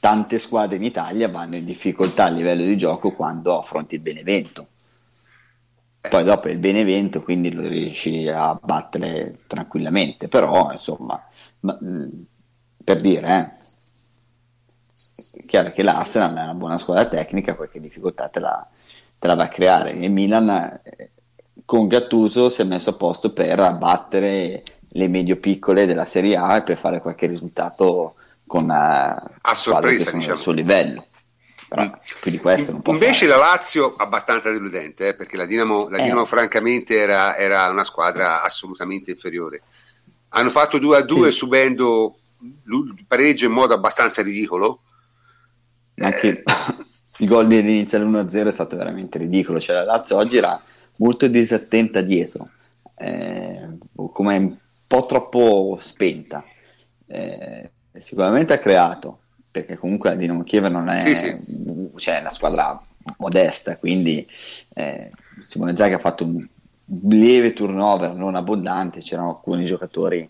tante 0.00 0.38
squadre 0.38 0.76
in 0.76 0.84
Italia 0.84 1.28
vanno 1.28 1.56
in 1.56 1.64
difficoltà 1.64 2.24
a 2.24 2.28
livello 2.28 2.62
di 2.62 2.76
gioco 2.76 3.12
quando 3.12 3.58
affronti 3.58 3.96
il 3.96 4.00
Benevento. 4.00 4.66
Poi 6.00 6.24
dopo 6.24 6.48
il 6.48 6.58
Benevento, 6.58 7.22
quindi 7.22 7.52
lo 7.52 7.66
riesci 7.66 8.28
a 8.28 8.54
battere 8.54 9.40
tranquillamente, 9.46 10.28
però 10.28 10.70
insomma, 10.70 11.22
ma, 11.60 11.76
per 12.82 13.00
dire, 13.00 13.28
eh, 13.28 13.58
è 15.38 15.44
chiaro 15.44 15.70
che 15.72 15.82
l'Arsenal 15.82 16.34
è 16.34 16.42
una 16.42 16.54
buona 16.54 16.78
squadra 16.78 17.06
tecnica, 17.06 17.54
qualche 17.54 17.80
difficoltà 17.80 18.28
te 18.28 18.40
la, 18.40 18.66
te 19.18 19.26
la 19.26 19.34
va 19.34 19.44
a 19.44 19.48
creare. 19.48 19.92
E 19.92 20.08
Milan 20.08 20.80
eh, 20.82 21.10
con 21.64 21.88
Gattuso 21.88 22.48
si 22.48 22.62
è 22.62 22.64
messo 22.64 22.90
a 22.90 22.94
posto 22.94 23.32
per 23.32 23.60
abbattere 23.60 24.62
le 24.90 25.08
medio-piccole 25.08 25.84
della 25.84 26.06
Serie 26.06 26.36
A 26.36 26.56
e 26.56 26.62
per 26.62 26.78
fare 26.78 27.00
qualche 27.00 27.26
risultato 27.26 28.14
con 28.48 28.64
uh, 28.64 29.30
a 29.42 29.54
sorpresa 29.54 30.10
diciamo. 30.10 30.32
al 30.32 30.38
suo 30.38 30.50
livello. 30.52 31.06
Però 31.68 31.82
mm. 31.84 31.92
più 32.20 32.30
di 32.30 32.38
questo 32.38 32.72
non 32.72 32.80
può 32.82 32.94
Invece 32.94 33.26
fare. 33.28 33.38
la 33.38 33.46
Lazio 33.46 33.94
abbastanza 33.94 34.50
deludente, 34.50 35.08
eh, 35.08 35.14
perché 35.14 35.36
la 35.36 35.44
Dinamo, 35.44 35.88
la 35.88 35.98
Dinamo 35.98 36.22
Eh. 36.22 36.26
francamente 36.26 36.96
era, 36.96 37.36
era 37.36 37.68
una 37.68 37.84
squadra 37.84 38.42
assolutamente 38.42 39.10
inferiore. 39.12 39.62
Hanno 40.30 40.50
fatto 40.50 40.78
2 40.78 40.96
a 40.96 41.02
2 41.02 41.30
Sì. 41.30 41.36
subendo 41.36 42.18
il 42.40 43.04
pareggio 43.06 43.44
in 43.46 43.52
modo 43.52 43.74
abbastanza 43.74 44.22
ridicolo. 44.22 44.80
Anche 45.98 46.42
il 47.18 47.28
gol 47.28 47.46
dell'inizio 47.48 47.98
all'1-0 47.98 48.46
è 48.46 48.52
stato 48.52 48.76
veramente 48.76 49.18
ridicolo. 49.18 49.60
Cioè, 49.60 49.76
la 49.76 49.84
Lazio 49.84 50.16
oggi 50.16 50.38
era 50.38 50.60
molto 50.98 51.26
disattenta 51.28 52.00
dietro, 52.00 52.44
eh, 52.96 53.68
come 54.12 54.36
un 54.36 54.56
po' 54.86 55.04
troppo 55.06 55.78
spenta. 55.80 56.44
Eh, 57.06 57.70
sicuramente 58.00 58.52
ha 58.52 58.58
creato, 58.58 59.20
perché 59.50 59.76
comunque 59.76 60.10
la 60.10 60.16
Dinamo 60.16 60.42
Kiev 60.44 60.66
non 60.66 60.88
è 60.88 60.98
Sì, 60.98 61.16
sì. 61.16 61.90
cioè, 61.96 62.20
una 62.20 62.30
squadra 62.30 62.80
modesta, 63.18 63.76
quindi 63.78 64.26
eh, 64.74 65.10
Simone 65.42 65.76
Zaghi 65.76 65.94
ha 65.94 65.98
fatto 65.98 66.24
un 66.24 66.46
lieve 67.08 67.52
turnover, 67.52 68.14
non 68.14 68.34
abbondante, 68.34 69.00
c'erano 69.00 69.30
alcuni 69.30 69.64
giocatori 69.64 70.28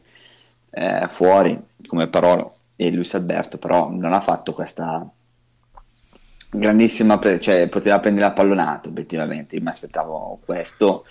eh, 0.70 1.06
fuori 1.08 1.60
come 1.86 2.08
Parolo 2.08 2.56
e 2.76 2.90
Luis 2.92 3.14
Alberto, 3.14 3.58
però 3.58 3.90
non 3.90 4.12
ha 4.12 4.20
fatto 4.20 4.52
questa 4.52 5.08
grandissima, 6.50 7.18
pre- 7.18 7.40
cioè 7.40 7.68
poteva 7.68 8.00
prendere 8.00 8.26
la 8.26 8.32
pallonata 8.32 8.88
obiettivamente, 8.88 9.56
io 9.56 9.62
mi 9.62 9.68
aspettavo 9.68 10.40
questo, 10.44 11.04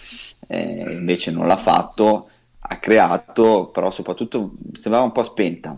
eh, 0.48 0.94
invece 0.94 1.32
non 1.32 1.48
l'ha 1.48 1.58
fatto, 1.58 2.30
ha 2.60 2.78
creato, 2.80 3.68
però 3.68 3.92
soprattutto 3.92 4.54
sembrava 4.80 5.06
un 5.06 5.12
po' 5.12 5.24
spenta, 5.24 5.78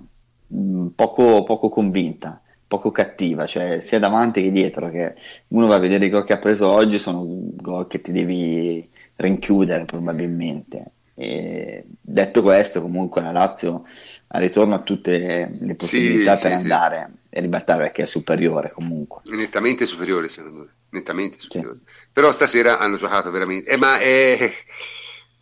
poco, 0.95 1.43
poco 1.43 1.69
convinta, 1.69 2.41
poco 2.67 2.91
cattiva, 2.91 3.45
cioè 3.45 3.79
sia 3.79 3.99
davanti 3.99 4.41
che 4.41 4.51
dietro, 4.51 4.89
che 4.89 5.15
uno 5.49 5.67
va 5.67 5.75
a 5.75 5.79
vedere 5.79 6.05
i 6.05 6.09
gol 6.09 6.23
che 6.23 6.33
ha 6.33 6.37
preso 6.37 6.69
oggi, 6.69 6.99
sono 6.99 7.25
gol 7.27 7.87
che 7.87 8.01
ti 8.01 8.11
devi 8.11 8.87
rinchiudere 9.15 9.85
probabilmente. 9.85 10.91
E 11.15 11.83
detto 11.99 12.41
questo, 12.41 12.81
comunque 12.81 13.21
la 13.21 13.33
Lazio 13.33 13.85
al 14.27 14.41
ritorno 14.41 14.75
ha 14.75 14.79
tutte 14.79 15.57
le, 15.59 15.75
possibilità 15.75 16.37
sì, 16.37 16.43
per 16.43 16.51
sì. 16.51 16.57
andare 16.61 17.11
e 17.29 17.41
ribattare 17.41 17.83
perché 17.83 18.03
è 18.03 18.05
superiore 18.05 18.71
comunque. 18.71 19.21
Nettamente 19.25 19.85
superiore, 19.85 20.29
secondo 20.29 20.59
me. 20.59 20.67
Nettamente 20.91 21.37
superiore. 21.39 21.79
Però 22.13 22.31
stasera 22.31 22.79
hanno 22.79 22.95
giocato 22.95 23.31
veramente. 23.31 23.69
Eh, 23.69 23.77
ma 23.77 23.99
eh, 23.99 24.49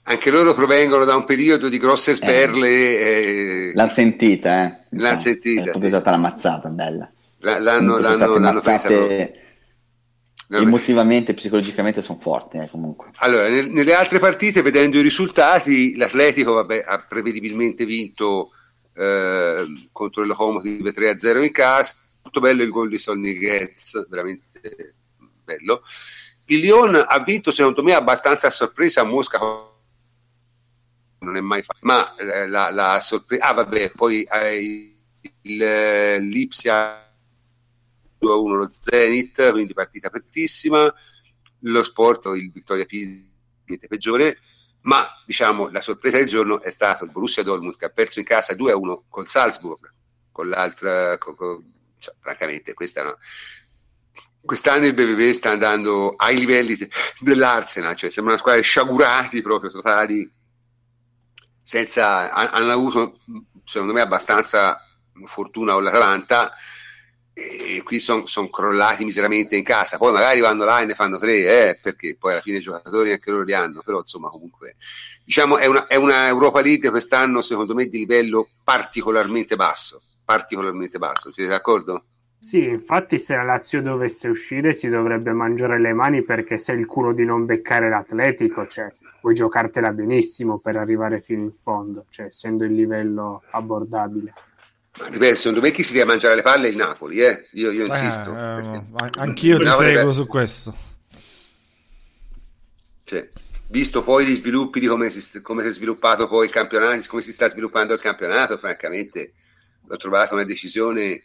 anche 0.09 0.31
loro 0.31 0.53
provengono 0.53 1.03
da 1.05 1.15
un 1.15 1.25
periodo 1.25 1.67
di 1.69 1.77
grosse 1.77 2.13
sperle. 2.15 2.67
eh, 2.69 3.71
L'ha 3.73 3.89
sentita, 3.91 4.63
eh? 4.63 4.77
Insomma, 4.91 5.15
sentita, 5.17 5.61
È 5.61 5.63
proprio 5.65 5.83
sì. 5.83 5.89
stata 5.89 6.09
una 6.09 6.17
mazzata 6.19 6.69
bella. 6.69 7.11
la- 7.39 7.59
l'hanno, 7.59 7.97
l'hanno, 7.97 8.37
l'hanno 8.39 8.61
presa 8.61 8.87
proprio. 8.87 9.31
L'hanno- 10.49 10.63
emotivamente, 10.67 11.33
psicologicamente 11.33 12.01
sono 12.01 12.19
forti 12.19 12.57
eh, 12.57 12.69
comunque. 12.69 13.09
Allora, 13.17 13.49
nel- 13.49 13.69
nelle 13.69 13.93
altre 13.93 14.19
partite, 14.19 14.61
vedendo 14.61 14.97
i 14.97 15.01
risultati, 15.01 15.95
l'Atletico 15.97 16.53
vabbè, 16.53 16.83
ha 16.87 17.05
prevedibilmente 17.07 17.83
vinto 17.85 18.51
eh, 18.95 19.65
contro 19.91 20.21
il 20.21 20.27
Locomotive 20.29 20.93
3-0 20.93 21.43
in 21.43 21.51
casa. 21.51 21.95
Molto 22.23 22.39
bello 22.39 22.63
il 22.63 22.69
gol 22.69 22.87
di 22.89 22.97
Sonny 22.97 23.37
Getz, 23.37 24.07
veramente 24.07 24.95
bello. 25.43 25.83
Il 26.45 26.59
Lyon 26.59 26.95
ha 27.05 27.19
vinto, 27.19 27.51
secondo 27.51 27.83
me, 27.83 27.93
abbastanza 27.93 28.47
a 28.47 28.51
sorpresa 28.51 29.01
a 29.01 29.03
Mosca. 29.03 29.37
Non 31.19 31.35
è 31.35 31.41
mai 31.41 31.63
fatto, 31.63 31.79
ma 31.81 32.15
eh, 32.15 32.47
la, 32.47 32.69
la 32.71 32.99
sorpresa. 32.99 33.45
Ah, 33.45 33.53
vabbè, 33.53 33.91
poi 33.91 34.23
eh, 34.23 34.93
il, 35.41 35.61
eh, 35.61 36.19
l'Ipsia 36.19 37.03
2-1 38.19 38.55
lo 38.55 38.67
Zenit, 38.69 39.51
quindi 39.51 39.73
partita 39.73 40.07
apertissima 40.07 40.93
lo 41.61 41.83
sport 41.83 42.25
il 42.35 42.51
Vittoria 42.51 42.85
Pilsen 42.85 43.25
peggiore, 43.87 44.39
ma 44.81 45.07
diciamo 45.25 45.69
la 45.69 45.81
sorpresa 45.81 46.17
del 46.17 46.27
giorno 46.27 46.61
è 46.61 46.69
stato 46.69 47.03
il 47.03 47.11
Borussia 47.11 47.43
Dortmund 47.43 47.75
che 47.75 47.85
ha 47.85 47.89
perso 47.89 48.19
in 48.19 48.25
casa 48.25 48.53
2-1 48.53 49.05
col 49.09 49.27
Salzburg, 49.27 49.91
con 50.31 50.49
l'altra, 50.49 51.17
con- 51.17 51.35
con- 51.35 51.73
cioè, 51.97 52.13
francamente 52.19 52.73
questa 52.73 53.01
è. 53.01 53.15
Quest'anno 54.39 54.85
il 54.85 54.93
BBB 54.93 55.31
sta 55.31 55.49
andando 55.51 56.13
ai 56.15 56.37
livelli 56.37 56.75
de- 56.75 56.89
dell'Arsenal, 57.19 57.95
cioè 57.95 58.09
sembra 58.09 58.33
una 58.33 58.41
squadra 58.41 58.61
sciagurati 58.61 59.41
proprio 59.41 59.71
totali, 59.71 60.29
senza, 61.67 62.31
ha- 62.31 62.49
hanno 62.51 62.71
avuto 62.71 63.19
secondo 63.65 63.91
me 63.91 63.99
abbastanza 63.99 64.79
fortuna 65.25 65.73
con 65.73 65.83
l'Atalanta 65.83 66.53
e 67.33 67.83
qui 67.83 67.99
sono 67.99 68.23
crollati 68.49 69.03
miseramente 69.03 69.57
in 69.57 69.65
casa. 69.65 69.97
Poi 69.97 70.13
magari 70.13 70.39
vanno 70.39 70.63
là 70.63 70.79
e 70.79 70.85
ne 70.85 70.93
fanno 70.93 71.19
tre, 71.19 71.33
eh, 71.71 71.79
perché 71.81 72.15
poi 72.17 72.31
alla 72.31 72.41
fine 72.41 72.57
i 72.57 72.61
giocatori 72.61 73.11
anche 73.11 73.29
loro 73.31 73.43
li 73.43 73.53
hanno. 73.53 73.81
Però 73.83 73.99
insomma, 73.99 74.29
comunque, 74.29 74.77
diciamo, 75.25 75.57
è 75.57 75.65
una, 75.65 75.87
è 75.87 75.97
una 75.97 76.27
Europa 76.27 76.61
League 76.61 76.89
quest'anno, 76.89 77.41
secondo 77.41 77.73
me, 77.73 77.87
di 77.87 77.97
livello 77.97 78.49
particolarmente 78.63 79.57
basso. 79.57 80.01
Particolarmente 80.23 80.97
basso, 80.97 81.33
siete 81.33 81.49
d'accordo? 81.49 82.05
Sì, 82.39 82.63
infatti 82.63 83.17
se 83.17 83.35
la 83.35 83.43
Lazio 83.43 83.81
dovesse 83.81 84.29
uscire 84.29 84.73
si 84.73 84.89
dovrebbe 84.89 85.31
mangiare 85.33 85.79
le 85.79 85.93
mani 85.93 86.23
perché 86.23 86.59
sei 86.59 86.77
il 86.79 86.85
culo 86.85 87.13
di 87.13 87.25
non 87.25 87.45
beccare 87.45 87.89
l'Atletico, 87.89 88.67
cioè 88.67 88.91
puoi 89.19 89.33
giocartela 89.33 89.91
benissimo 89.91 90.59
per 90.59 90.77
arrivare 90.77 91.19
fino 91.19 91.41
in 91.43 91.53
fondo, 91.53 92.05
cioè 92.09 92.27
essendo 92.27 92.63
il 92.63 92.73
livello 92.73 93.43
abbordabile. 93.51 94.33
Ma 94.99 95.07
ripeto, 95.07 95.35
secondo 95.35 95.61
me 95.61 95.71
chi 95.71 95.83
si 95.83 95.93
deve 95.93 96.05
mangiare 96.05 96.35
le 96.35 96.41
palle 96.41 96.67
è 96.67 96.71
il 96.71 96.77
Napoli, 96.77 97.21
eh? 97.21 97.47
Io, 97.53 97.71
io 97.71 97.85
insisto. 97.85 98.31
Eh, 98.31 98.33
perché- 98.33 98.85
eh, 99.03 99.19
anch'io 99.19 99.57
ti 99.57 99.65
Napoli 99.65 99.87
seguo 99.87 100.05
beh, 100.05 100.13
su 100.13 100.27
questo. 100.27 100.75
cioè, 103.03 103.29
visto 103.67 104.03
poi 104.03 104.25
gli 104.25 104.35
sviluppi 104.35 104.79
di 104.79 104.87
come 104.87 105.09
si, 105.09 105.41
come 105.41 105.63
si 105.63 105.69
è 105.69 105.71
sviluppato 105.71 106.27
poi 106.27 106.45
il 106.45 106.51
campionato, 106.51 107.01
come 107.07 107.21
si 107.21 107.33
sta 107.33 107.49
sviluppando 107.49 107.93
il 107.93 107.99
campionato, 107.99 108.57
francamente 108.57 109.33
l'ho 109.85 109.97
trovata 109.97 110.33
una 110.33 110.43
decisione 110.43 111.21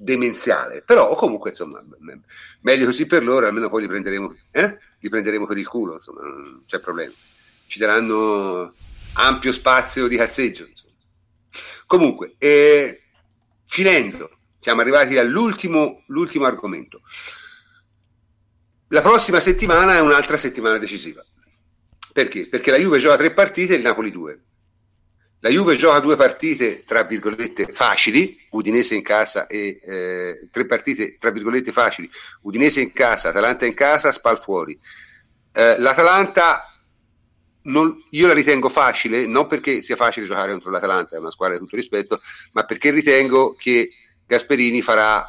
demenziale. 0.00 0.82
Però 0.82 1.14
comunque, 1.16 1.50
insomma, 1.50 1.84
me- 1.98 2.20
meglio 2.60 2.86
così 2.86 3.06
per 3.06 3.24
loro, 3.24 3.46
almeno 3.46 3.68
poi 3.68 3.82
li 3.82 3.88
prenderemo, 3.88 4.36
eh? 4.52 4.78
li 5.00 5.08
prenderemo 5.08 5.46
per 5.46 5.58
il 5.58 5.66
culo, 5.66 5.94
insomma, 5.94 6.22
non 6.22 6.62
c'è 6.64 6.80
problema. 6.80 7.12
Ci 7.66 7.78
daranno 7.78 8.72
ampio 9.14 9.52
spazio 9.52 10.06
di 10.06 10.16
cazzeggio. 10.16 10.66
Insomma. 10.66 10.94
Comunque, 11.86 12.36
eh, 12.38 13.02
finendo, 13.66 14.30
siamo 14.58 14.80
arrivati 14.80 15.18
all'ultimo 15.18 16.04
l'ultimo 16.06 16.46
argomento. 16.46 17.02
La 18.88 19.02
prossima 19.02 19.40
settimana 19.40 19.96
è 19.96 20.00
un'altra 20.00 20.36
settimana 20.36 20.78
decisiva. 20.78 21.22
Perché? 22.12 22.48
Perché 22.48 22.70
la 22.70 22.78
Juve 22.78 22.98
gioca 22.98 23.16
tre 23.16 23.32
partite 23.32 23.74
e 23.74 23.76
il 23.76 23.82
Napoli 23.82 24.10
due. 24.10 24.44
La 25.40 25.50
Juve 25.50 25.76
gioca 25.76 26.00
due 26.00 26.16
partite, 26.16 26.82
tra 26.84 27.04
virgolette, 27.04 27.66
facili, 27.72 28.36
Udinese 28.50 28.96
in 28.96 29.02
casa 29.02 29.46
e 29.46 29.78
eh, 29.82 30.48
tre 30.50 30.66
partite, 30.66 31.16
tra 31.18 31.30
virgolette, 31.30 31.70
facili, 31.70 32.10
Udinese 32.42 32.80
in 32.80 32.92
casa, 32.92 33.28
Atalanta 33.28 33.64
in 33.64 33.74
casa, 33.74 34.10
Spal 34.10 34.38
fuori. 34.38 34.78
Eh, 35.52 35.78
L'Atalanta 35.78 36.64
non- 37.62 38.02
io 38.10 38.26
la 38.26 38.32
ritengo 38.32 38.68
facile, 38.68 39.26
non 39.26 39.46
perché 39.46 39.82
sia 39.82 39.96
facile 39.96 40.26
giocare 40.26 40.50
contro 40.50 40.70
l'Atalanta, 40.70 41.16
è 41.16 41.20
una 41.20 41.30
squadra 41.30 41.56
di 41.56 41.62
tutto 41.62 41.76
rispetto, 41.76 42.20
ma 42.52 42.64
perché 42.64 42.90
ritengo 42.90 43.54
che 43.56 43.90
Gasperini 44.26 44.82
farà 44.82 45.24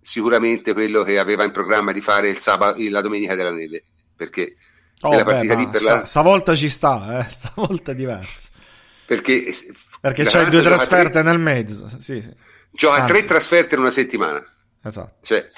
sicuramente 0.00 0.72
quello 0.72 1.02
che 1.02 1.18
aveva 1.18 1.44
in 1.44 1.52
programma 1.52 1.92
di 1.92 2.00
fare 2.00 2.28
il 2.28 2.38
sabato, 2.38 2.78
la 2.88 3.00
domenica 3.00 3.34
della 3.34 3.52
neve, 3.52 3.84
perché 4.16 4.56
Oh, 5.00 5.22
beh, 5.22 5.44
sta- 5.44 5.80
la... 5.80 6.04
stavolta 6.06 6.56
ci 6.56 6.68
sta, 6.68 7.20
eh, 7.20 7.22
stavolta 7.30 7.92
è 7.92 7.94
diverso. 7.94 8.50
Perché, 9.08 9.50
Perché 10.02 10.24
c'hai 10.24 10.50
due 10.50 10.60
trasferte 10.60 11.12
tre- 11.12 11.22
nel 11.22 11.38
mezzo. 11.38 11.88
Sì, 11.98 12.20
sì, 12.20 12.30
Gioca 12.70 13.04
tre 13.04 13.24
trasferte 13.24 13.74
in 13.74 13.80
una 13.80 13.90
settimana. 13.90 14.44
esatto. 14.84 15.14
Cioè, 15.22 15.50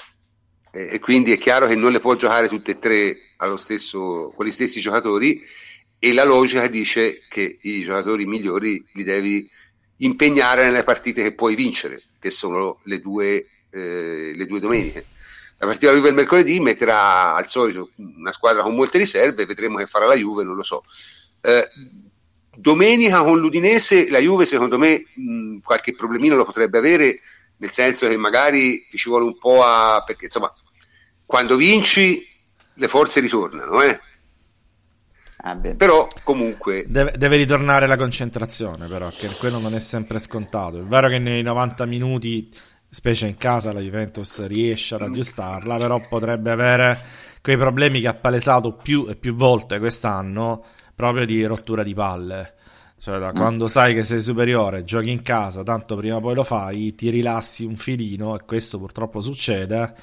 e, 0.71 0.99
quindi 0.99 1.33
è 1.33 1.37
chiaro 1.37 1.67
che 1.67 1.75
non 1.75 1.91
le 1.91 1.99
può 1.99 2.15
giocare 2.15 2.47
tutte 2.47 2.71
e 2.71 2.79
tre 2.79 3.17
allo 3.37 3.57
stesso, 3.57 4.31
con 4.33 4.45
gli 4.45 4.51
stessi 4.51 4.79
giocatori 4.79 5.43
e 5.99 6.13
la 6.13 6.23
logica 6.23 6.65
dice 6.67 7.23
che 7.27 7.57
i 7.63 7.83
giocatori 7.83 8.25
migliori 8.25 8.81
li 8.93 9.03
devi 9.03 9.45
impegnare 9.97 10.63
nelle 10.63 10.83
partite 10.83 11.21
che 11.21 11.33
puoi 11.33 11.53
vincere, 11.55 12.01
che 12.21 12.31
sono 12.31 12.79
le 12.85 13.01
due, 13.01 13.45
eh, 13.69 14.31
le 14.33 14.45
due 14.45 14.61
domeniche. 14.61 15.07
La 15.57 15.67
partita 15.67 15.87
della 15.87 15.97
Juve 15.97 16.09
il 16.11 16.15
mercoledì 16.15 16.57
metterà 16.61 17.35
al 17.35 17.47
solito 17.47 17.89
una 17.97 18.31
squadra 18.31 18.63
con 18.63 18.75
molte 18.75 18.97
riserve, 18.97 19.45
vedremo 19.45 19.75
che 19.75 19.87
farà 19.87 20.05
la 20.05 20.15
Juve, 20.15 20.45
non 20.45 20.55
lo 20.55 20.63
so. 20.63 20.85
Eh, 21.41 21.67
domenica 22.55 23.23
con 23.23 23.39
l'Udinese 23.39 24.09
la 24.09 24.19
Juve 24.19 24.45
secondo 24.45 24.77
me 24.77 25.05
mh, 25.13 25.59
qualche 25.59 25.95
problemino 25.95 26.35
lo 26.35 26.45
potrebbe 26.45 26.77
avere 26.77 27.19
nel 27.61 27.71
senso 27.71 28.07
che 28.07 28.17
magari 28.17 28.85
ti 28.89 28.97
ci 28.97 29.07
vuole 29.07 29.25
un 29.25 29.37
po' 29.37 29.63
a... 29.63 30.03
perché 30.05 30.25
insomma, 30.25 30.51
quando 31.25 31.55
vinci 31.55 32.25
le 32.73 32.87
forze 32.87 33.19
ritornano, 33.19 33.81
eh? 33.83 33.99
Ah, 35.43 35.55
però 35.55 36.07
comunque... 36.23 36.85
Deve, 36.87 37.13
deve 37.17 37.37
ritornare 37.37 37.87
la 37.87 37.97
concentrazione, 37.97 38.87
però, 38.87 39.09
che 39.09 39.27
quello 39.39 39.59
non 39.59 39.75
è 39.75 39.79
sempre 39.79 40.19
scontato. 40.19 40.77
È 40.77 40.85
vero 40.85 41.07
che 41.07 41.19
nei 41.19 41.43
90 41.43 41.85
minuti, 41.85 42.51
specie 42.89 43.27
in 43.27 43.37
casa, 43.37 43.71
la 43.71 43.79
Juventus 43.79 44.45
riesce 44.47 44.95
ad 44.95 45.03
aggiustarla, 45.03 45.77
però 45.77 45.99
potrebbe 46.07 46.49
avere 46.49 46.99
quei 47.41 47.57
problemi 47.57 48.01
che 48.01 48.07
ha 48.07 48.13
palesato 48.15 48.73
più 48.73 49.07
e 49.07 49.15
più 49.15 49.35
volte 49.35 49.77
quest'anno, 49.77 50.65
proprio 51.01 51.25
di 51.25 51.43
rottura 51.45 51.81
di 51.81 51.95
palle. 51.95 52.53
Cioè, 52.99 53.17
da 53.17 53.31
quando 53.31 53.67
sai 53.67 53.95
che 53.95 54.03
sei 54.03 54.21
superiore, 54.21 54.83
giochi 54.83 55.09
in 55.09 55.23
casa, 55.23 55.63
tanto 55.63 55.95
prima 55.95 56.17
o 56.17 56.19
poi 56.19 56.35
lo 56.35 56.43
fai, 56.43 56.93
ti 56.93 57.09
rilassi 57.09 57.65
un 57.65 57.75
filino, 57.75 58.35
e 58.37 58.45
questo 58.45 58.77
purtroppo 58.77 59.21
succede 59.21 59.95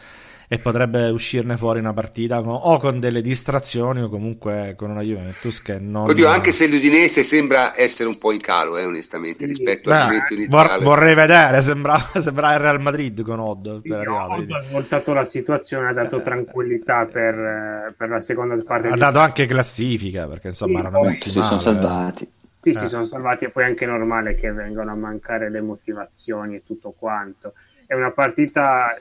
e 0.50 0.58
potrebbe 0.58 1.10
uscirne 1.10 1.58
fuori 1.58 1.78
una 1.78 1.92
partita 1.92 2.40
con- 2.40 2.58
o 2.58 2.78
con 2.78 2.98
delle 2.98 3.20
distrazioni 3.20 4.00
o 4.00 4.08
comunque 4.08 4.72
con 4.78 4.88
una 4.90 5.02
Juventus 5.02 5.60
che 5.60 5.78
non... 5.78 6.08
Oddio, 6.08 6.26
anche 6.26 6.52
se 6.52 6.66
l'Udinese 6.68 7.22
sembra 7.22 7.78
essere 7.78 8.08
un 8.08 8.16
po' 8.16 8.32
in 8.32 8.40
calo, 8.40 8.78
eh, 8.78 8.84
onestamente, 8.86 9.40
Sì. 9.40 9.44
rispetto 9.46 9.90
Beh, 9.90 9.96
al 9.96 10.04
momento 10.06 10.24
vor- 10.34 10.38
iniziale. 10.38 10.84
vorrei 10.84 11.14
vedere, 11.14 11.60
sembra, 11.60 11.98
sembra 12.16 12.54
il 12.54 12.60
Real 12.60 12.80
Madrid 12.80 13.20
con 13.22 13.40
Odd 13.40 13.80
per 13.82 14.06
No, 14.06 14.20
arrivare. 14.24 14.56
ha 14.58 14.62
svoltato 14.62 15.12
la 15.12 15.24
situazione, 15.26 15.88
ha 15.88 15.92
dato 15.92 16.22
tranquillità 16.22 17.04
per, 17.04 17.34
eh, 17.34 17.94
per 17.94 18.08
la 18.08 18.20
seconda 18.22 18.56
parte. 18.64 18.88
Ha 18.88 18.92
di- 18.94 18.98
dato 18.98 19.18
anche 19.18 19.44
classifica 19.44 20.26
perché 20.28 20.48
insomma 20.48 20.80
Sì, 20.80 20.86
erano 20.86 21.02
messi 21.02 21.30
si 21.30 21.42
sono 21.42 21.44
male. 21.46 21.60
salvati. 21.60 22.32
Sì, 22.60 22.70
Eh. 22.70 22.74
si 22.74 22.88
sono 22.88 23.04
salvati 23.04 23.44
e 23.44 23.50
poi 23.50 23.64
è 23.64 23.66
anche 23.66 23.84
normale 23.84 24.34
che 24.34 24.50
vengano 24.50 24.90
a 24.92 24.96
mancare 24.96 25.50
le 25.50 25.60
motivazioni 25.60 26.56
e 26.56 26.62
tutto 26.64 26.94
quanto. 26.98 27.52
È 27.86 27.92
una 27.94 28.10
partita 28.12 28.96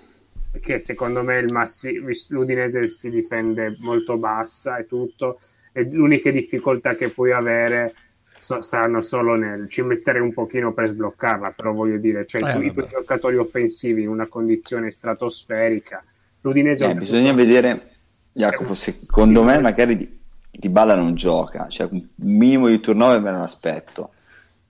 che 0.60 0.80
secondo 0.80 1.24
me 1.24 1.40
il 1.40 1.52
massi- 1.52 2.02
l'Udinese 2.30 2.88
si 2.88 3.10
difende 3.10 3.76
molto 3.80 4.18
bassa 4.18 4.78
e 4.78 4.86
tutto, 4.86 5.40
e 5.72 5.84
le 5.84 5.98
uniche 5.98 6.32
difficoltà 6.32 6.96
che 6.96 7.10
puoi 7.10 7.32
avere 7.32 7.94
so- 8.38 8.62
saranno 8.62 9.02
solo 9.02 9.36
nel 9.36 9.68
ci 9.70 9.82
mettere 9.82 10.20
un 10.20 10.34
pochino 10.34 10.74
per 10.74 10.88
sbloccarla, 10.88 11.52
però 11.52 11.74
voglio 11.74 11.98
dire, 11.98 12.26
cioè 12.26 12.42
Eh, 12.42 12.66
i 12.66 12.74
tuoi 12.74 12.88
giocatori 12.88 13.38
offensivi 13.38 14.04
in 14.04 14.10
una 14.10 14.28
condizione 14.28 14.92
stratosferica, 14.92 16.04
l'Udinese 16.42 16.86
Eh, 16.86 16.96
bisogna 16.96 17.34
vedere, 17.34 17.92
Jacopo, 18.32 18.74
secondo 18.74 19.44
me 19.44 19.60
magari 19.60 19.98
di, 19.98 20.20
di 20.52 20.70
Balla 20.70 20.96
non 20.96 21.16
gioca, 21.16 21.68
cioè 21.68 21.88
un 21.92 22.08
minimo 22.16 22.68
di 22.68 22.80
turnover 22.80 23.20
me 23.22 23.32
lo 23.32 23.42
aspetto, 23.42 24.12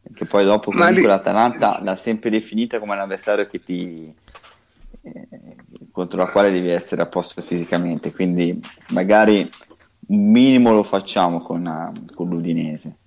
perché 0.01 0.25
poi 0.25 0.45
dopo 0.45 0.71
comunque 0.71 1.01
lì- 1.01 1.05
l'Atalanta 1.07 1.79
l'ha 1.83 1.95
sempre 1.95 2.29
definita 2.29 2.79
come 2.79 2.93
un 2.93 2.99
avversario 2.99 3.45
che 3.47 3.61
ti, 3.61 4.13
contro 5.91 6.19
la 6.19 6.29
quale 6.29 6.51
devi 6.51 6.69
essere 6.69 7.01
a 7.01 7.07
posto 7.07 7.41
fisicamente, 7.41 8.13
quindi 8.13 8.59
magari 8.89 9.49
un 10.07 10.31
minimo 10.31 10.73
lo 10.73 10.83
facciamo 10.83 11.41
con, 11.41 11.65
eh, 11.65 12.13
con 12.13 12.29
l'Udinese. 12.29 12.97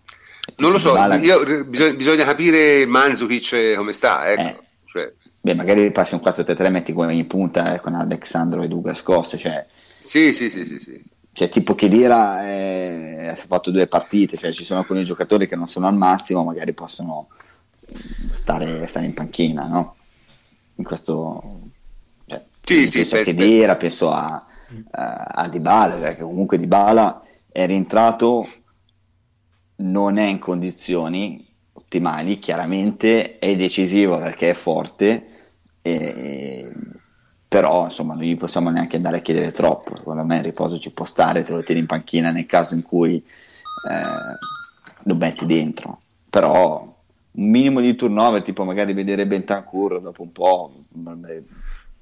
Non 0.57 0.73
lo 0.73 0.79
so, 0.79 0.91
Dybala- 0.91 1.17
io- 1.17 1.65
bisogna, 1.65 1.95
bisogna 1.95 2.25
capire 2.25 2.85
Manzukic 2.87 3.75
come 3.77 3.93
sta, 3.93 4.31
ecco. 4.31 4.41
Eh. 4.41 4.59
Cioè, 4.87 5.13
Beh, 5.43 5.55
magari 5.55 5.91
passi 5.91 6.15
un 6.15 6.21
4-3-3 6.21 6.71
metti 6.71 6.93
come 6.93 7.15
in 7.15 7.27
punta 7.27 7.75
eh, 7.75 7.81
con 7.81 7.95
Alexandro 7.95 8.63
e 8.63 8.69
Douglas 8.69 9.03
Costa, 9.03 9.39
cioè 9.39 9.67
sì, 9.71 10.33
sì, 10.33 10.51
sì, 10.51 10.65
sì, 10.65 10.79
sì. 10.81 11.03
Cioè, 11.33 11.49
tipo 11.49 11.75
Chedira 11.75 12.45
eh, 12.47 13.29
ha 13.29 13.35
fatto 13.37 13.71
due 13.71 13.87
partite, 13.87 14.37
cioè 14.37 14.53
ci 14.53 14.65
sono 14.65 14.81
alcuni 14.81 15.05
giocatori 15.05 15.47
che 15.47 15.57
non 15.57 15.69
sono 15.69 15.87
al 15.87 15.97
massimo, 15.97 16.45
magari 16.45 16.75
possono 16.75 17.29
stare, 18.33 18.87
stare 18.87 19.07
in 19.07 19.15
panchina, 19.15 19.67
no? 19.67 19.95
In 20.75 20.85
questo... 20.85 21.61
Sì, 22.75 22.87
sì, 22.87 22.99
penso 22.99 23.17
a 23.17 23.23
Chedira, 23.23 23.77
penso 23.77 24.11
a, 24.13 24.47
a, 24.93 25.49
Dybala, 25.49 25.97
perché 25.97 26.23
comunque 26.23 26.57
Dybala 26.57 27.23
è 27.51 27.67
rientrato, 27.67 28.49
non 29.77 30.19
è 30.19 30.25
in 30.25 30.39
condizioni 30.39 31.45
ottimali, 31.73 32.39
chiaramente 32.39 33.41
è 33.41 33.57
decisivo 33.57 34.19
perché 34.19 34.51
è 34.51 34.55
forte, 34.55 35.27
e- 35.83 36.73
però 37.49 37.87
insomma 37.87 38.15
non 38.15 38.23
gli 38.23 38.37
possiamo 38.37 38.71
neanche 38.71 38.95
andare 38.95 39.17
a 39.17 39.21
chiedere 39.21 39.51
troppo. 39.51 39.97
Secondo 39.97 40.25
me 40.25 40.37
il 40.37 40.45
riposo 40.45 40.79
ci 40.79 40.93
può 40.93 41.05
stare 41.05 41.43
te 41.43 41.53
lo 41.53 41.65
tieni 41.65 41.81
in 41.81 41.87
panchina 41.87 42.31
nel 42.31 42.47
caso 42.47 42.75
in 42.75 42.83
cui 42.83 43.17
eh, 43.17 44.37
lo 45.03 45.15
metti 45.17 45.45
dentro. 45.47 46.03
Però 46.31 46.99
un 47.33 47.51
minimo 47.51 47.81
di 47.81 47.97
turnover 47.97 48.43
tipo 48.43 48.63
magari 48.63 48.93
vedere 48.93 49.27
Bentancur 49.27 50.01
dopo 50.01 50.23
un 50.23 50.31
po' 50.31 50.73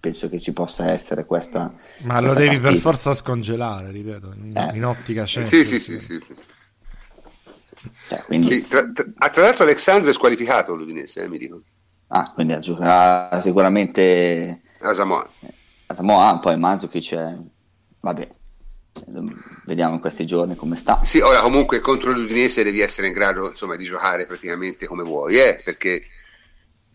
penso 0.01 0.29
che 0.29 0.41
ci 0.41 0.53
possa 0.53 0.91
essere 0.93 1.25
questa 1.25 1.75
Ma 2.01 2.21
lo 2.21 2.33
questa 2.33 2.35
devi 2.35 2.59
per 2.61 2.75
partita. 2.75 2.81
forza 2.81 3.13
scongelare, 3.15 3.91
ripeto, 3.91 4.33
in, 4.35 4.57
Eh. 4.57 4.75
in 4.75 4.85
ottica 4.85 5.27
Sì, 5.43 5.43
Champions. 5.43 5.65
sì, 5.65 5.79
sì, 5.81 6.01
sì. 6.01 6.21
cioè, 8.07 8.25
quindi, 8.25 8.49
Sì, 8.49 8.67
tra, 8.67 8.91
tra- 8.93 9.05
ah, 9.17 9.31
tra 9.31 9.43
l'altro 9.43 9.65
Alexandro 9.65 10.11
è 10.11 10.13
squalificato 10.15 10.75
l'Udinese, 10.75 11.23
eh, 11.23 11.29
mi 11.29 11.39
dicono. 11.39 11.63
ah, 12.09 12.33
quindi 12.33 12.59
giocherà 12.61 13.41
sicuramente 13.41 14.63
A 14.81 14.95
Samoa. 14.95 15.29
a 15.87 15.95
Samoa 15.95 16.39
poi 16.41 16.57
Mandzukic 16.57 17.15
è 17.15 17.37
vabbè 18.01 18.29
vediamo 19.65 19.95
in 19.95 20.01
questi 20.01 20.27
giorni 20.27 20.57
come 20.57 20.77
sta 20.77 20.99
Sì, 21.03 21.21
ora 21.21 21.41
comunque 21.41 21.81
contro 21.81 22.11
l'Udinese 22.13 22.63
devi 22.65 22.81
essere 22.81 23.07
in 23.07 23.13
grado 23.13 23.49
insomma, 23.49 23.77
di 23.77 23.85
giocare 23.85 24.27
praticamente 24.27 24.87
come 24.87 25.03
vuoi, 25.05 25.37
eh, 25.39 25.61
perché 25.65 26.03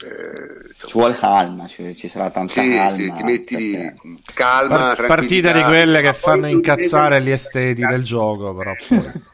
eh, 0.04 0.68
insomma, 0.68 0.88
ci 0.90 0.92
vuole 0.98 1.16
calma 1.18 1.68
ci, 1.68 1.96
ci 1.96 2.08
sarà 2.08 2.30
tanta 2.30 2.52
sì, 2.62 2.70
calma 2.76 2.90
sì, 2.90 3.12
ti 3.12 3.24
metti 3.24 3.56
perché- 3.56 3.96
calma, 4.34 4.78
Par- 4.96 5.06
partite 5.08 5.54
di 5.54 5.62
quelle 5.64 6.02
che 6.02 6.14
fanno 6.14 6.48
incazzare 6.48 7.22
gli 7.22 7.30
esteti 7.30 7.86
del 7.86 8.04
gioco, 8.04 8.56
però 8.56 8.72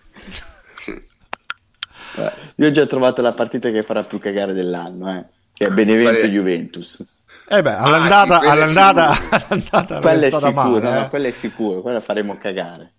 Io 2.55 2.67
ho 2.67 2.71
già 2.71 2.85
trovato 2.85 3.21
la 3.21 3.33
partita 3.33 3.69
che 3.71 3.83
farà 3.83 4.03
più 4.03 4.19
cagare 4.19 4.51
dell'anno, 4.53 5.09
eh, 5.15 5.25
che 5.53 5.67
è 5.67 5.69
Benevento 5.69 6.11
Qual 6.19 6.23
è? 6.23 6.27
Juventus. 6.33 7.05
Eh 7.47 7.61
beh, 7.61 7.73
all'andata, 7.73 8.39
Ah, 8.39 8.39
sì, 8.39 8.45
quella 8.45 8.53
è 8.53 8.61
all'andata, 8.61 9.17
all'andata 9.47 9.99
Quella 10.01 10.25
è 10.25 10.27
è 10.27 10.31
sicuro, 10.31 10.51
male. 10.51 10.79
no, 10.91 11.05
eh. 11.05 11.09
quella 11.09 11.27
è 11.27 11.31
sicuro, 11.31 11.81
quella 11.81 12.01
faremo 12.01 12.37
cagare. 12.37 12.93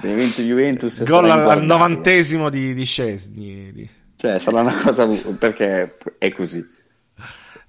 Benevento 0.00 0.40
Juventus 0.42 1.02
Gol 1.04 1.28
al, 1.30 1.62
novantesimo 1.62 2.48
di, 2.48 2.72
di 2.74 2.84
Scesni. 2.84 3.72
di- 3.72 3.90
Cioè, 4.16 4.38
sarà 4.38 4.60
una 4.62 4.74
cosa 4.76 5.06
perché 5.06 5.96
è 6.18 6.32
così. 6.32 6.66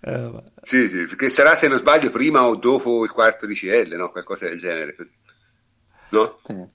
Eh. 0.04 0.44
Sì, 0.62 0.88
sì, 0.88 1.06
perché 1.06 1.30
sarà 1.30 1.56
se 1.56 1.68
non 1.68 1.78
sbaglio 1.78 2.10
prima 2.12 2.46
o 2.46 2.56
dopo 2.56 3.04
il 3.04 3.12
quarto 3.12 3.46
di 3.46 3.54
CL, 3.56 3.94
no? 3.96 4.12
qualcosa 4.12 4.48
del 4.48 4.58
genere. 4.58 4.96
No? 6.10 6.40
Eh. 6.48 6.68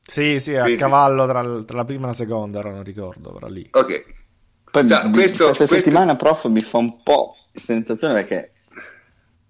Sì, 0.00 0.40
sì, 0.40 0.54
a 0.56 0.62
Quindi- 0.62 0.80
cavallo 0.80 1.26
tra, 1.26 1.42
tra 1.64 1.76
la 1.76 1.84
prima 1.84 2.04
e 2.04 2.06
la 2.08 2.12
seconda, 2.14 2.58
ora 2.58 2.70
non 2.70 2.82
ricordo, 2.84 3.32
però 3.32 3.46
lì. 3.48 3.66
Ok. 3.72 4.04
Poi 4.70 4.84
Già, 4.86 5.04
mi- 5.04 5.12
questo- 5.12 5.44
questa 5.46 5.66
questo- 5.66 5.74
settimana, 5.90 6.16
prof, 6.16 6.46
mi 6.48 6.60
fa 6.60 6.78
un 6.78 7.02
po' 7.02 7.34
sensazione 7.54 8.14
perché 8.14 8.52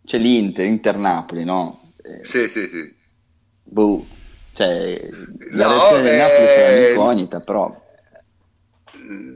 c'è 0.04 0.18
l'Inter, 0.18 0.64
Inter-Napoli, 0.66 1.44
no? 1.44 1.92
Eh, 2.02 2.24
Sì, 2.24 2.48
sì, 2.48 2.68
sì. 2.68 2.94
boh, 3.62 4.06
cioè, 4.52 5.08
la 5.52 5.66
No, 5.66 5.72
reazione 5.72 6.02
del 6.02 6.12
eh, 6.14 6.16
Napoli 6.18 6.46
sarà 6.46 6.88
incognita, 6.88 7.40
però 7.40 7.86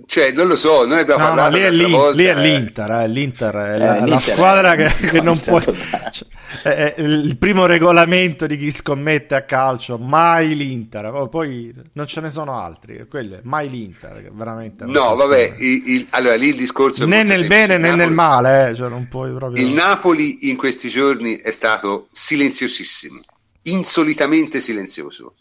Cioè, 0.05 0.33
non 0.33 0.49
lo 0.49 0.57
so, 0.57 0.85
noi 0.85 0.99
abbiamo 0.99 1.23
No, 1.23 1.29
parlato 1.35 1.57
lì 1.57 1.63
è, 1.63 1.71
l'In- 1.71 1.91
volta, 1.91 2.17
lì 2.17 2.25
è 2.25 2.37
eh. 2.37 2.41
l'Inter, 2.43 2.91
eh, 2.91 3.09
l'Inter 3.09 3.55
è 3.55 3.75
Eh, 3.75 3.79
la, 3.79 3.87
la 4.01 4.05
l'Inter 4.05 4.21
squadra 4.35 4.73
è- 4.75 4.95
che, 4.95 5.07
che 5.09 5.21
non 5.23 5.41
può... 5.41 5.59
cioè, 5.61 6.27
è- 6.63 6.95
è 6.95 7.01
il 7.01 7.39
primo 7.39 7.65
regolamento 7.65 8.47
di 8.47 8.59
chi 8.59 8.71
scommette 8.71 9.35
a 9.35 9.45
calcio, 9.45 9.97
mai 9.97 10.55
l'Inter, 10.55 11.11
poi- 11.11 11.29
poi 11.31 11.75
non 11.95 12.07
ce 12.07 12.21
ne 12.21 12.29
sono 12.29 12.53
altri, 12.61 13.07
quello 13.09 13.37
è 13.37 13.41
mai 13.45 13.71
l'Inter, 13.71 14.31
veramente... 14.35 14.85
No, 14.85 15.15
vabbè, 15.15 15.55
il- 15.61 15.83
il- 15.87 16.07
allora 16.11 16.35
lì 16.35 16.49
il 16.49 16.57
discorso 16.57 17.07
Né 17.07 17.23
nel 17.23 17.47
bene 17.47 17.79
né 17.79 17.89
nel 17.95 17.97
Napoli- 18.13 18.15
male, 18.15 18.69
eh, 18.71 18.75
cioè 18.75 18.91
non 18.91 19.09
puoi 19.09 19.33
proprio... 19.35 19.65
Il 19.65 19.73
Napoli 19.73 20.51
in 20.51 20.57
questi 20.57 20.91
giorni 20.91 21.37
è 21.37 21.51
stato 21.51 22.09
silenziosissimo, 22.11 23.21
insolitamente 23.63 24.61
silenzioso. 24.61 25.35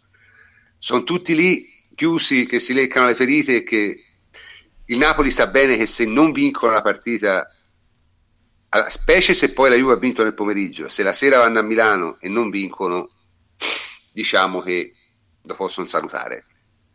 Sono 0.77 1.03
tutti 1.03 1.35
lì 1.35 1.67
chiusi 1.93 2.45
che 2.45 2.59
si 2.59 2.73
leccano 2.73 3.07
le 3.07 3.15
ferite 3.15 3.57
e 3.57 3.63
che 3.63 4.05
il 4.85 4.97
Napoli 4.97 5.31
sa 5.31 5.47
bene 5.47 5.77
che 5.77 5.85
se 5.85 6.05
non 6.05 6.31
vincono 6.31 6.73
la 6.73 6.81
partita, 6.81 7.47
specie 8.87 9.33
se 9.33 9.53
poi 9.53 9.69
la 9.69 9.75
Juve 9.75 9.93
ha 9.93 9.97
vinto 9.97 10.23
nel 10.23 10.33
pomeriggio, 10.33 10.87
se 10.89 11.03
la 11.03 11.13
sera 11.13 11.39
vanno 11.39 11.59
a 11.59 11.63
Milano 11.63 12.17
e 12.19 12.29
non 12.29 12.49
vincono, 12.49 13.07
diciamo 14.11 14.61
che 14.61 14.93
lo 15.41 15.55
possono 15.55 15.87
salutare, 15.87 16.45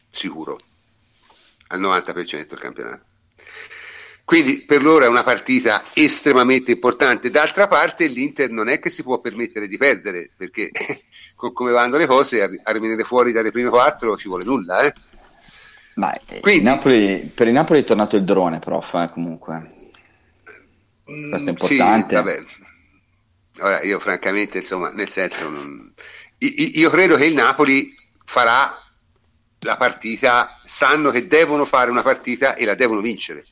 sicuro, 0.08 0.58
al 1.68 1.80
90% 1.80 2.48
del 2.48 2.58
campionato. 2.58 3.04
Quindi 4.26 4.64
per 4.64 4.82
loro 4.82 5.04
è 5.04 5.08
una 5.08 5.22
partita 5.22 5.84
estremamente 5.92 6.72
importante. 6.72 7.30
D'altra 7.30 7.68
parte 7.68 8.08
l'Inter 8.08 8.50
non 8.50 8.66
è 8.66 8.80
che 8.80 8.90
si 8.90 9.04
può 9.04 9.20
permettere 9.20 9.68
di 9.68 9.76
perdere, 9.76 10.30
perché 10.36 10.72
come 11.36 11.70
vanno 11.70 11.96
le 11.96 12.06
cose 12.06 12.42
a 12.42 12.72
rimanere 12.72 13.04
fuori 13.04 13.30
dalle 13.30 13.52
prime 13.52 13.68
quattro 13.68 14.16
ci 14.16 14.26
vuole 14.26 14.42
nulla. 14.42 14.80
Eh? 14.80 14.92
Ma, 15.96 16.18
Quindi- 16.40 16.58
il 16.58 16.62
Napoli- 16.62 17.32
per 17.34 17.46
il 17.48 17.52
Napoli 17.52 17.80
è 17.80 17.84
tornato 17.84 18.16
il 18.16 18.24
drone, 18.24 18.58
prof, 18.58 18.94
eh, 18.94 19.10
comunque. 19.12 19.72
Questo 21.04 21.50
è 21.50 21.52
Mm, 21.52 21.56
Sì, 21.56 21.72
importante. 21.74 22.14
vabbè. 22.16 22.44
Ora, 23.60 23.82
io 23.82 23.98
francamente, 24.00 24.58
insomma, 24.58 24.90
nel 24.90 25.08
senso, 25.08 25.48
non- 25.48 25.92
io 26.38 26.90
credo 26.90 27.16
che 27.16 27.24
il 27.26 27.34
Napoli 27.34 27.94
farà 28.24 28.78
la 29.60 29.76
partita, 29.76 30.60
sanno 30.64 31.10
che 31.10 31.26
devono 31.26 31.64
fare 31.64 31.90
una 31.90 32.02
partita 32.02 32.54
e 32.54 32.64
la 32.66 32.74
devono 32.74 33.00
vincere. 33.00 33.44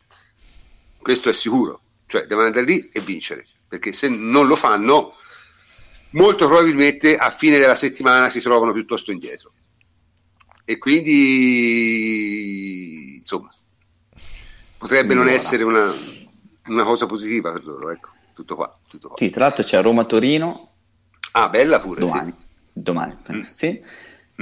Questo 0.98 1.30
è 1.30 1.32
sicuro, 1.32 1.80
cioè 2.06 2.26
devono 2.26 2.48
andare 2.48 2.66
lì 2.66 2.90
e 2.92 3.00
vincere, 3.00 3.46
perché 3.66 3.92
se 3.92 4.08
non 4.10 4.46
lo 4.46 4.56
fanno, 4.56 5.14
molto 6.10 6.46
probabilmente 6.46 7.16
a 7.16 7.30
fine 7.30 7.58
della 7.58 7.74
settimana 7.74 8.28
si 8.28 8.40
trovano 8.40 8.72
piuttosto 8.72 9.10
indietro. 9.10 9.52
E 10.66 10.78
quindi, 11.84 13.16
insomma, 13.18 13.50
potrebbe 14.78 15.14
non 15.14 15.28
essere 15.28 15.62
una, 15.64 15.90
una 16.66 16.84
cosa 16.84 17.06
positiva 17.06 17.52
per 17.52 17.64
loro, 17.64 17.90
ecco, 17.90 18.08
tutto 18.34 18.54
qua. 18.54 18.78
Tutto 18.88 19.08
qua. 19.08 19.16
Sì, 19.18 19.30
tra 19.30 19.44
l'altro 19.44 19.62
c'è 19.64 19.80
Roma-Torino 19.82 20.68
Ah, 21.32 21.48
bella 21.48 21.80
pure, 21.80 22.00
domani. 22.00 22.32
sì. 22.36 22.42
Domani, 22.72 23.16
Mm. 23.32 23.40
sì. 23.40 23.80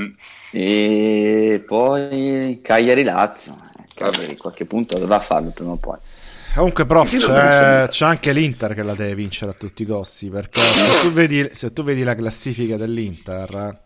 Mm. 0.01 0.13
E 0.53 1.63
poi 1.67 2.61
Cagliari-Lazio. 2.63 3.71
Cagliari, 3.95 4.37
qualche 4.37 4.65
punto 4.67 4.99
dovrà 4.99 5.21
farlo 5.21 5.51
prima 5.51 5.73
o 5.73 5.77
poi. 5.77 5.97
Comunque, 6.55 6.85
prof, 6.85 7.09
Sì, 7.09 7.17
c'è, 7.19 7.87
c'è 7.89 8.05
anche 8.05 8.33
l'Inter 8.33 8.75
che 8.75 8.83
la 8.83 8.95
deve 8.95 9.15
vincere 9.15 9.53
a 9.53 9.55
tutti 9.55 9.83
i 9.83 9.87
costi. 9.87 10.29
Perché 10.29 10.61
se 10.61 11.01
tu 11.01 11.11
vedi, 11.13 11.49
se 11.55 11.73
tu 11.73 11.83
vedi 11.83 12.03
la 12.03 12.15
classifica 12.15 12.77
dell'Inter, 12.77 13.85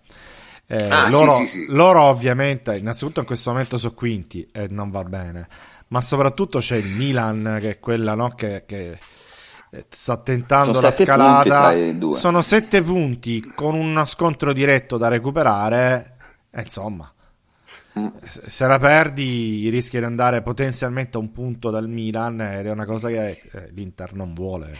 eh, 0.67 0.89
Ah, 0.89 1.05
sì, 1.07 1.11
loro, 1.11 1.33
sì, 1.39 1.47
sì. 1.47 1.67
loro 1.69 2.03
ovviamente, 2.03 2.77
innanzitutto 2.77 3.21
in 3.21 3.27
questo 3.27 3.51
momento 3.51 3.79
sono 3.79 3.95
quinti 3.95 4.49
e 4.53 4.67
non 4.69 4.91
va 4.91 5.03
bene. 5.05 5.47
Ma 5.89 6.01
soprattutto 6.01 6.59
c'è 6.59 6.77
il 6.77 6.89
Milan, 6.89 7.59
che 7.61 7.71
è 7.71 7.79
quella 7.79 8.15
no, 8.15 8.31
che, 8.35 8.65
che 8.67 8.99
eh, 9.71 9.87
sta 9.89 10.17
tentando 10.19 10.73
Sono 10.73 10.87
la 10.87 10.93
scalata. 10.93 11.75
Sono 12.15 12.43
sette 12.43 12.83
punti 12.83 13.41
con 13.55 13.75
uno 13.75 14.05
scontro 14.05 14.53
diretto 14.53 14.97
da 14.97 15.09
recuperare. 15.09 16.17
E 16.51 16.61
insomma, 16.63 17.11
Mm. 17.99 18.09
se 18.27 18.43
se 18.51 18.67
la 18.67 18.79
perdi 18.79 19.71
rischi 19.71 19.99
di 19.99 20.05
andare 20.05 20.43
potenzialmente 20.43 21.17
a 21.17 21.21
un 21.21 21.33
punto 21.33 21.71
dal 21.71 21.89
Milan 21.89 22.39
ed 22.43 22.67
è 22.67 22.71
una 22.71 22.85
cosa 22.85 23.09
che 23.09 23.41
eh, 23.51 23.71
l'Inter 23.73 24.13
non 24.15 24.35
vuole. 24.35 24.77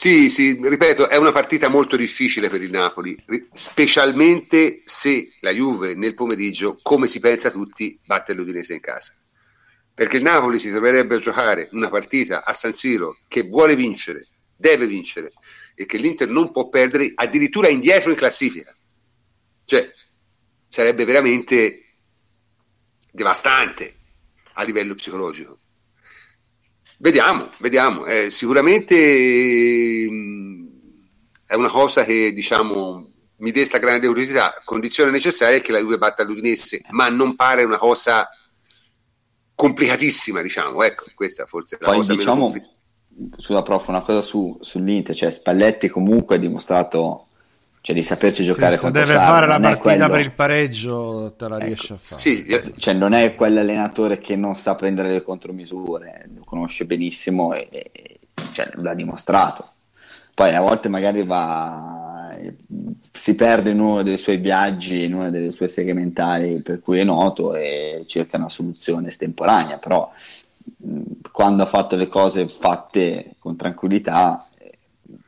Sì, 0.00 0.30
sì, 0.30 0.58
ripeto, 0.58 1.10
è 1.10 1.16
una 1.16 1.30
partita 1.30 1.68
molto 1.68 1.94
difficile 1.94 2.48
per 2.48 2.62
il 2.62 2.70
Napoli, 2.70 3.22
specialmente 3.52 4.80
se 4.86 5.32
la 5.40 5.50
Juve 5.50 5.94
nel 5.94 6.14
pomeriggio, 6.14 6.78
come 6.80 7.06
si 7.06 7.20
pensa 7.20 7.50
tutti, 7.50 8.00
batte 8.06 8.32
l'Udinese 8.32 8.72
in 8.72 8.80
casa. 8.80 9.14
Perché 9.92 10.16
il 10.16 10.22
Napoli 10.22 10.58
si 10.58 10.70
troverebbe 10.70 11.16
a 11.16 11.18
giocare 11.18 11.68
una 11.72 11.90
partita 11.90 12.42
a 12.42 12.54
San 12.54 12.72
Siro 12.72 13.18
che 13.28 13.42
vuole 13.42 13.76
vincere, 13.76 14.26
deve 14.56 14.86
vincere 14.86 15.32
e 15.74 15.84
che 15.84 15.98
l'Inter 15.98 16.30
non 16.30 16.50
può 16.50 16.70
perdere 16.70 17.12
addirittura 17.14 17.68
indietro 17.68 18.08
in 18.08 18.16
classifica. 18.16 18.74
Cioè, 19.66 19.92
sarebbe 20.66 21.04
veramente 21.04 21.84
devastante 23.12 23.96
a 24.54 24.62
livello 24.62 24.94
psicologico. 24.94 25.59
Vediamo, 27.02 27.50
vediamo. 27.60 28.04
Eh, 28.04 28.28
sicuramente 28.28 30.06
mh, 30.10 30.68
è 31.46 31.54
una 31.54 31.70
cosa 31.70 32.04
che 32.04 32.30
diciamo 32.34 33.10
mi 33.36 33.50
desta 33.52 33.78
grande 33.78 34.06
curiosità. 34.06 34.52
Condizione 34.66 35.10
necessaria 35.10 35.56
è 35.56 35.62
che 35.62 35.72
la 35.72 35.78
Juve 35.78 35.96
batta 35.96 36.24
l'Udinese, 36.24 36.82
ma 36.90 37.08
non 37.08 37.36
pare 37.36 37.64
una 37.64 37.78
cosa 37.78 38.28
complicatissima, 39.54 40.42
diciamo. 40.42 40.82
Ecco, 40.82 41.06
questa 41.14 41.46
forse 41.46 41.76
è 41.76 41.78
la 41.80 41.86
Poi 41.86 41.96
cosa 41.96 42.14
diciamo, 42.14 42.52
sulla 43.36 43.62
prof, 43.62 43.88
una 43.88 44.02
cosa 44.02 44.20
su, 44.20 44.58
sull'Inter, 44.60 45.14
cioè 45.14 45.30
Spalletti 45.30 45.88
comunque 45.88 46.36
ha 46.36 46.38
dimostrato 46.38 47.28
cioè, 47.82 47.94
di 47.94 48.02
saperci 48.02 48.44
giocare 48.44 48.74
Sì, 48.76 48.80
se 48.86 48.90
deve 48.90 49.06
Sarri, 49.06 49.24
fare 49.24 49.46
la 49.46 49.60
partita 49.60 49.78
quello- 49.78 50.08
per 50.10 50.20
il 50.20 50.32
pareggio, 50.32 51.34
te 51.36 51.48
la 51.48 51.56
Ecco, 51.56 51.64
riesci 51.64 51.92
a 51.92 51.96
fare. 51.98 52.20
Sì, 52.20 52.74
Cioè, 52.76 52.94
non 52.94 53.12
è 53.14 53.34
quell'allenatore 53.34 54.18
che 54.18 54.36
non 54.36 54.54
sa 54.56 54.74
prendere 54.74 55.10
le 55.10 55.22
contromisure, 55.22 56.28
lo 56.34 56.42
conosce 56.44 56.84
benissimo 56.84 57.54
e, 57.54 57.68
e- 57.70 58.18
cioè, 58.52 58.70
l'ha 58.74 58.94
dimostrato. 58.94 59.72
Poi 60.34 60.54
a 60.54 60.60
volte 60.60 60.88
magari 60.88 61.24
va, 61.24 62.34
si 63.12 63.34
perde 63.34 63.70
in 63.70 63.80
uno 63.80 64.02
dei 64.02 64.16
suoi 64.16 64.38
viaggi, 64.38 65.04
in 65.04 65.14
una 65.14 65.30
delle 65.30 65.50
sue 65.50 65.68
seghe 65.68 65.92
mentali 65.92 66.60
per 66.62 66.80
cui 66.80 66.98
è 66.98 67.04
noto 67.04 67.54
e 67.54 68.04
cerca 68.06 68.36
una 68.38 68.48
soluzione 68.48 69.08
estemporanea, 69.08 69.78
però 69.78 70.10
quando 71.30 71.62
ha 71.62 71.66
fatto 71.66 71.96
le 71.96 72.08
cose 72.08 72.48
fatte 72.48 73.32
con 73.38 73.56
tranquillità, 73.56 74.46
il 74.49 74.49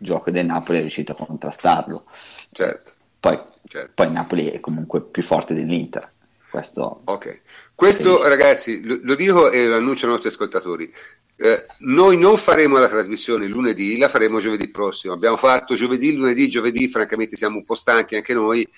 gioco 0.02 0.30
del 0.30 0.44
Napoli 0.44 0.78
è 0.78 0.80
riuscito 0.80 1.12
a 1.12 1.14
contrastarlo. 1.14 2.04
certo. 2.52 2.92
Poi, 3.18 3.38
certo. 3.68 3.92
poi 3.94 4.12
Napoli 4.12 4.48
è 4.48 4.60
comunque 4.60 5.00
più 5.00 5.22
forte 5.22 5.54
dell'Inter. 5.54 6.10
Questo 6.50 7.02
Ok, 7.04 7.40
questo 7.74 8.28
ragazzi 8.28 8.84
lo, 8.84 8.98
lo 9.02 9.14
dico 9.14 9.50
e 9.50 9.66
lo 9.66 9.76
annuncio 9.76 10.04
ai 10.04 10.12
nostri 10.12 10.28
ascoltatori. 10.28 10.92
Eh, 11.36 11.66
noi 11.78 12.18
non 12.18 12.36
faremo 12.36 12.78
la 12.78 12.88
trasmissione 12.88 13.46
lunedì, 13.46 13.96
la 13.96 14.08
faremo 14.08 14.38
giovedì 14.38 14.68
prossimo. 14.68 15.14
Abbiamo 15.14 15.36
fatto 15.36 15.74
giovedì, 15.74 16.14
lunedì, 16.14 16.48
giovedì, 16.48 16.88
francamente 16.88 17.36
siamo 17.36 17.56
un 17.56 17.64
po' 17.64 17.74
stanchi 17.74 18.16
anche 18.16 18.34
noi 18.34 18.68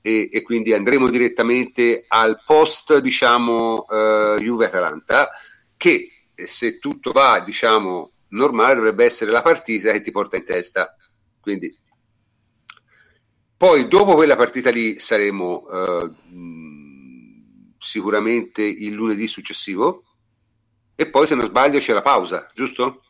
e, 0.00 0.28
e 0.32 0.42
quindi 0.42 0.72
andremo 0.72 1.08
direttamente 1.10 2.04
al 2.08 2.42
post, 2.44 2.98
diciamo, 2.98 3.86
eh, 3.88 4.36
Juve-Atalanta, 4.40 5.30
che 5.76 6.10
eh, 6.34 6.46
se 6.46 6.78
tutto 6.78 7.12
va, 7.12 7.40
diciamo, 7.44 8.12
normale 8.28 8.74
dovrebbe 8.74 9.04
essere 9.04 9.30
la 9.30 9.42
partita 9.42 9.92
che 9.92 10.00
ti 10.00 10.10
porta 10.10 10.36
in 10.36 10.44
testa. 10.44 10.94
Quindi 11.40 11.76
poi 13.56 13.88
dopo 13.88 14.14
quella 14.14 14.36
partita 14.36 14.70
lì 14.70 14.98
saremo 14.98 15.66
eh, 15.68 16.10
sicuramente 17.78 18.62
il 18.62 18.92
lunedì 18.92 19.26
successivo 19.26 20.04
e 20.94 21.08
poi 21.10 21.26
se 21.26 21.34
non 21.34 21.46
sbaglio 21.46 21.78
c'è 21.78 21.92
la 21.92 22.02
pausa, 22.02 22.48
giusto? 22.54 23.02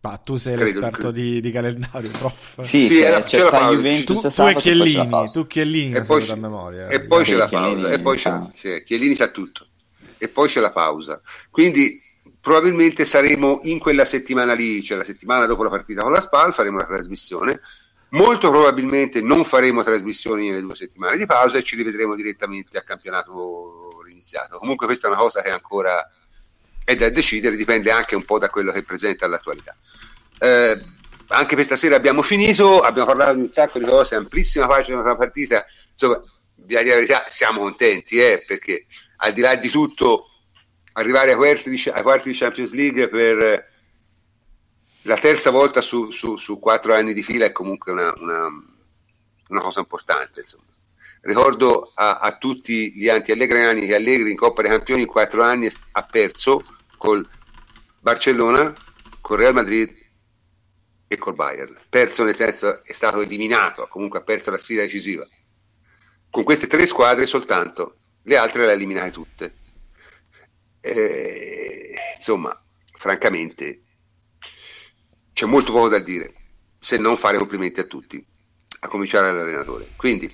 Ma 0.00 0.16
tu 0.18 0.36
sei 0.36 0.54
Credo- 0.56 0.78
l'esperto 0.80 1.10
di, 1.10 1.40
di 1.40 1.50
calendario, 1.50 2.10
prof. 2.10 2.60
Sì, 2.62 2.84
Sì, 2.86 2.98
c'è, 3.00 3.06
era- 3.06 3.22
c'è 3.22 3.38
c'è 3.38 3.42
la 3.44 3.50
pausa. 3.50 3.74
Juventus 3.74 4.20
tu, 4.22 4.28
tu 4.30 4.42
e 4.42 4.54
c'è 4.54 4.60
Chiellini, 4.60 5.30
tu 5.32 5.46
Chiellini 5.46 5.96
E 5.96 6.02
poi, 6.02 6.30
a 6.30 6.36
memoria. 6.36 6.88
e 6.88 7.00
poi 7.04 7.24
c'è 7.24 7.34
la 7.34 7.48
pausa, 7.48 7.90
e 7.90 7.98
poi 8.00 8.16
c'è, 8.16 8.46
sì, 8.52 8.82
Chiellini 8.84 9.14
sa 9.14 9.28
tutto, 9.28 9.68
e 10.16 10.28
poi 10.28 10.48
c'è 10.48 10.60
la 10.60 10.70
pausa. 10.70 11.20
Quindi 11.50 12.00
probabilmente 12.48 13.04
saremo 13.04 13.60
in 13.64 13.78
quella 13.78 14.06
settimana 14.06 14.54
lì, 14.54 14.82
cioè 14.82 14.96
la 14.96 15.04
settimana 15.04 15.44
dopo 15.44 15.64
la 15.64 15.68
partita 15.68 16.00
con 16.00 16.12
la 16.12 16.20
SPAL, 16.20 16.54
faremo 16.54 16.78
la 16.78 16.86
trasmissione. 16.86 17.60
Molto 18.12 18.48
probabilmente 18.48 19.20
non 19.20 19.44
faremo 19.44 19.82
trasmissioni 19.82 20.48
nelle 20.48 20.62
due 20.62 20.74
settimane 20.74 21.18
di 21.18 21.26
pausa 21.26 21.58
e 21.58 21.62
ci 21.62 21.76
rivedremo 21.76 22.14
direttamente 22.14 22.78
a 22.78 22.82
campionato 22.82 23.90
iniziato. 24.08 24.56
Comunque 24.56 24.86
questa 24.86 25.08
è 25.08 25.10
una 25.10 25.20
cosa 25.20 25.42
che 25.42 25.50
ancora 25.50 26.10
è 26.84 26.96
da 26.96 27.10
decidere, 27.10 27.54
dipende 27.54 27.90
anche 27.90 28.16
un 28.16 28.24
po' 28.24 28.38
da 28.38 28.48
quello 28.48 28.72
che 28.72 28.82
presenta 28.82 29.26
all'attualità. 29.26 29.76
Eh, 30.38 30.82
anche 31.26 31.54
questa 31.54 31.76
sera 31.76 31.96
abbiamo 31.96 32.22
finito, 32.22 32.80
abbiamo 32.80 33.08
parlato 33.08 33.34
di 33.34 33.42
un 33.42 33.52
sacco 33.52 33.78
di 33.78 33.84
cose, 33.84 34.14
amplissima 34.14 34.66
pagina 34.66 35.02
della 35.02 35.16
partita, 35.16 35.66
insomma, 35.90 36.18
di 36.54 36.74
verità 36.74 37.24
siamo 37.26 37.60
contenti, 37.60 38.18
eh, 38.18 38.42
perché 38.46 38.86
al 39.16 39.34
di 39.34 39.42
là 39.42 39.54
di 39.56 39.68
tutto 39.68 40.30
arrivare 40.98 41.30
ai 41.30 41.36
quarti 41.36 41.70
di, 41.70 41.82
ai 41.90 42.02
quarti 42.02 42.30
di 42.30 42.36
Champions 42.36 42.72
League 42.72 43.08
per 43.08 43.66
la 45.02 45.16
terza 45.16 45.50
volta 45.50 45.80
su, 45.80 46.10
su- 46.10 46.36
su 46.36 46.58
quattro 46.58 46.94
anni 46.94 47.14
di 47.14 47.22
fila 47.22 47.46
è 47.46 47.52
comunque 47.52 47.92
una, 47.92 48.12
una- 48.16 48.48
una 49.48 49.60
cosa 49.60 49.80
importante. 49.80 50.40
Insomma. 50.40 50.64
Ricordo 51.20 51.92
a, 51.94 52.18
a 52.18 52.36
tutti 52.36 52.92
gli 52.92 53.08
anti-allegrani 53.08 53.86
che 53.86 53.94
Allegri 53.94 54.30
in 54.30 54.36
Coppa 54.36 54.62
dei 54.62 54.70
Campioni 54.70 55.02
in 55.02 55.06
quattro 55.08 55.42
anni 55.42 55.68
ha 55.92 56.02
perso 56.02 56.64
col 56.96 57.26
Barcellona, 58.00 58.72
col 59.20 59.38
Real 59.38 59.54
Madrid 59.54 59.94
e 61.06 61.16
col 61.16 61.34
Bayern. 61.34 61.76
Perso 61.88 62.24
nel 62.24 62.34
senso 62.34 62.84
è 62.84 62.92
stato 62.92 63.20
eliminato, 63.20 63.86
comunque 63.88 64.18
ha 64.18 64.22
perso 64.22 64.50
la 64.50 64.58
sfida 64.58 64.82
decisiva. 64.82 65.26
Con 66.30 66.44
queste 66.44 66.66
tre 66.66 66.84
squadre 66.86 67.26
soltanto, 67.26 67.96
le 68.22 68.36
altre 68.36 68.64
le 68.64 68.72
ha 68.72 68.74
eliminate 68.74 69.10
tutte. 69.10 69.54
Eh, 70.90 71.94
insomma, 72.16 72.56
francamente, 72.96 73.82
c'è 75.32 75.46
molto 75.46 75.72
poco 75.72 75.88
da 75.88 75.98
dire, 75.98 76.32
se 76.78 76.96
non 76.98 77.16
fare 77.16 77.38
complimenti 77.38 77.80
a 77.80 77.84
tutti, 77.84 78.24
a 78.80 78.88
cominciare 78.88 79.28
all'allenatore. 79.28 79.88
Quindi 79.96 80.30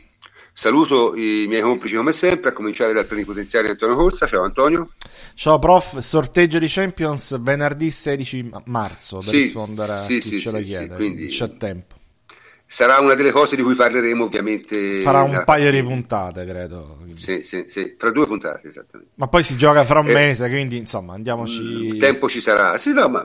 saluto 0.52 1.14
i 1.16 1.46
miei 1.48 1.62
complici 1.62 1.94
come 1.96 2.12
sempre, 2.12 2.50
a 2.50 2.52
cominciare 2.52 2.92
dal 2.92 3.06
plenipotenziario 3.06 3.70
Antonio 3.70 3.96
Corsa. 3.96 4.26
Ciao 4.26 4.44
Antonio. 4.44 4.88
Ciao 5.34 5.58
prof, 5.58 5.98
sorteggio 5.98 6.58
di 6.58 6.66
Champions 6.68 7.40
venerdì 7.40 7.90
16 7.90 8.42
ma- 8.44 8.62
marzo 8.66 9.18
per 9.18 9.28
Sì, 9.28 9.36
rispondere 9.40 9.92
a 9.92 9.96
sì, 9.96 10.20
chi 10.20 10.28
sì, 10.28 10.40
ce 10.40 10.50
lo 10.50 10.60
chiede, 10.60 10.94
quindi- 10.94 11.26
c'è 11.26 11.56
tempo. 11.56 11.96
Sarà 12.74 12.98
una 12.98 13.14
delle 13.14 13.30
cose 13.30 13.54
di 13.54 13.62
cui 13.62 13.76
parleremo 13.76 14.24
ovviamente. 14.24 15.00
Farà 15.02 15.22
un 15.22 15.30
nella- 15.30 15.44
paio 15.44 15.70
di 15.70 15.80
puntate, 15.82 16.44
credo. 16.44 16.96
quindi. 16.98 17.16
Sì, 17.16 17.44
sì, 17.44 17.66
sì, 17.68 17.94
fra 17.96 18.10
due 18.10 18.26
puntate 18.26 18.66
esattamente. 18.66 19.12
Ma 19.14 19.28
poi 19.28 19.44
si 19.44 19.56
gioca 19.56 19.84
fra 19.84 20.00
un 20.00 20.08
Eh, 20.08 20.12
mese, 20.14 20.48
quindi 20.48 20.76
insomma 20.78 21.14
andiamoci... 21.14 21.62
Il 21.62 21.96
tempo 21.98 22.28
ci 22.28 22.40
sarà. 22.40 22.76
Sì, 22.76 22.92
no, 22.92 23.08
ma 23.08 23.24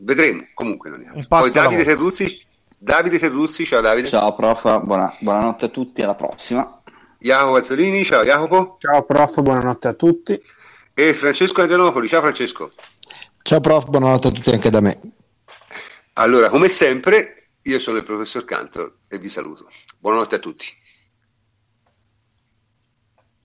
vedremo. 0.00 0.46
Comunque 0.54 0.88
non 0.88 1.02
è. 1.02 1.08
Un 1.12 1.26
passo 1.26 1.42
Poi 1.42 1.52
Davide. 1.52 1.84
Terruzzi, 1.84 2.42
Davide 2.78 3.18
Terruzzi, 3.18 3.66
ciao 3.66 3.82
Davide. 3.82 4.08
Ciao 4.08 4.34
prof, 4.34 4.82
buona- 4.82 5.14
buonanotte 5.20 5.66
a 5.66 5.68
tutti, 5.68 6.00
alla 6.00 6.14
prossima. 6.14 6.80
Jacopo 7.18 7.56
Azzolini, 7.56 8.02
ciao 8.02 8.24
Jacopo. 8.24 8.76
Ciao 8.80 9.02
prof, 9.02 9.40
buonanotte 9.42 9.88
a 9.88 9.92
tutti. 9.92 10.40
E 10.94 11.12
Francesco 11.12 11.60
Adrianopoli, 11.60 12.08
ciao 12.08 12.22
Francesco. 12.22 12.70
Ciao 13.42 13.60
prof, 13.60 13.86
buonanotte 13.88 14.28
a 14.28 14.30
tutti 14.30 14.50
anche 14.50 14.70
da 14.70 14.80
me. 14.80 14.98
Allora, 16.14 16.48
come 16.48 16.68
sempre, 16.68 17.45
io 17.66 17.80
sono 17.80 17.98
il 17.98 18.04
professor 18.04 18.44
Cantor 18.44 18.98
e 19.08 19.18
vi 19.18 19.28
saluto. 19.28 19.68
Buonanotte 19.98 20.36
a 20.36 20.38
tutti. 20.38 20.66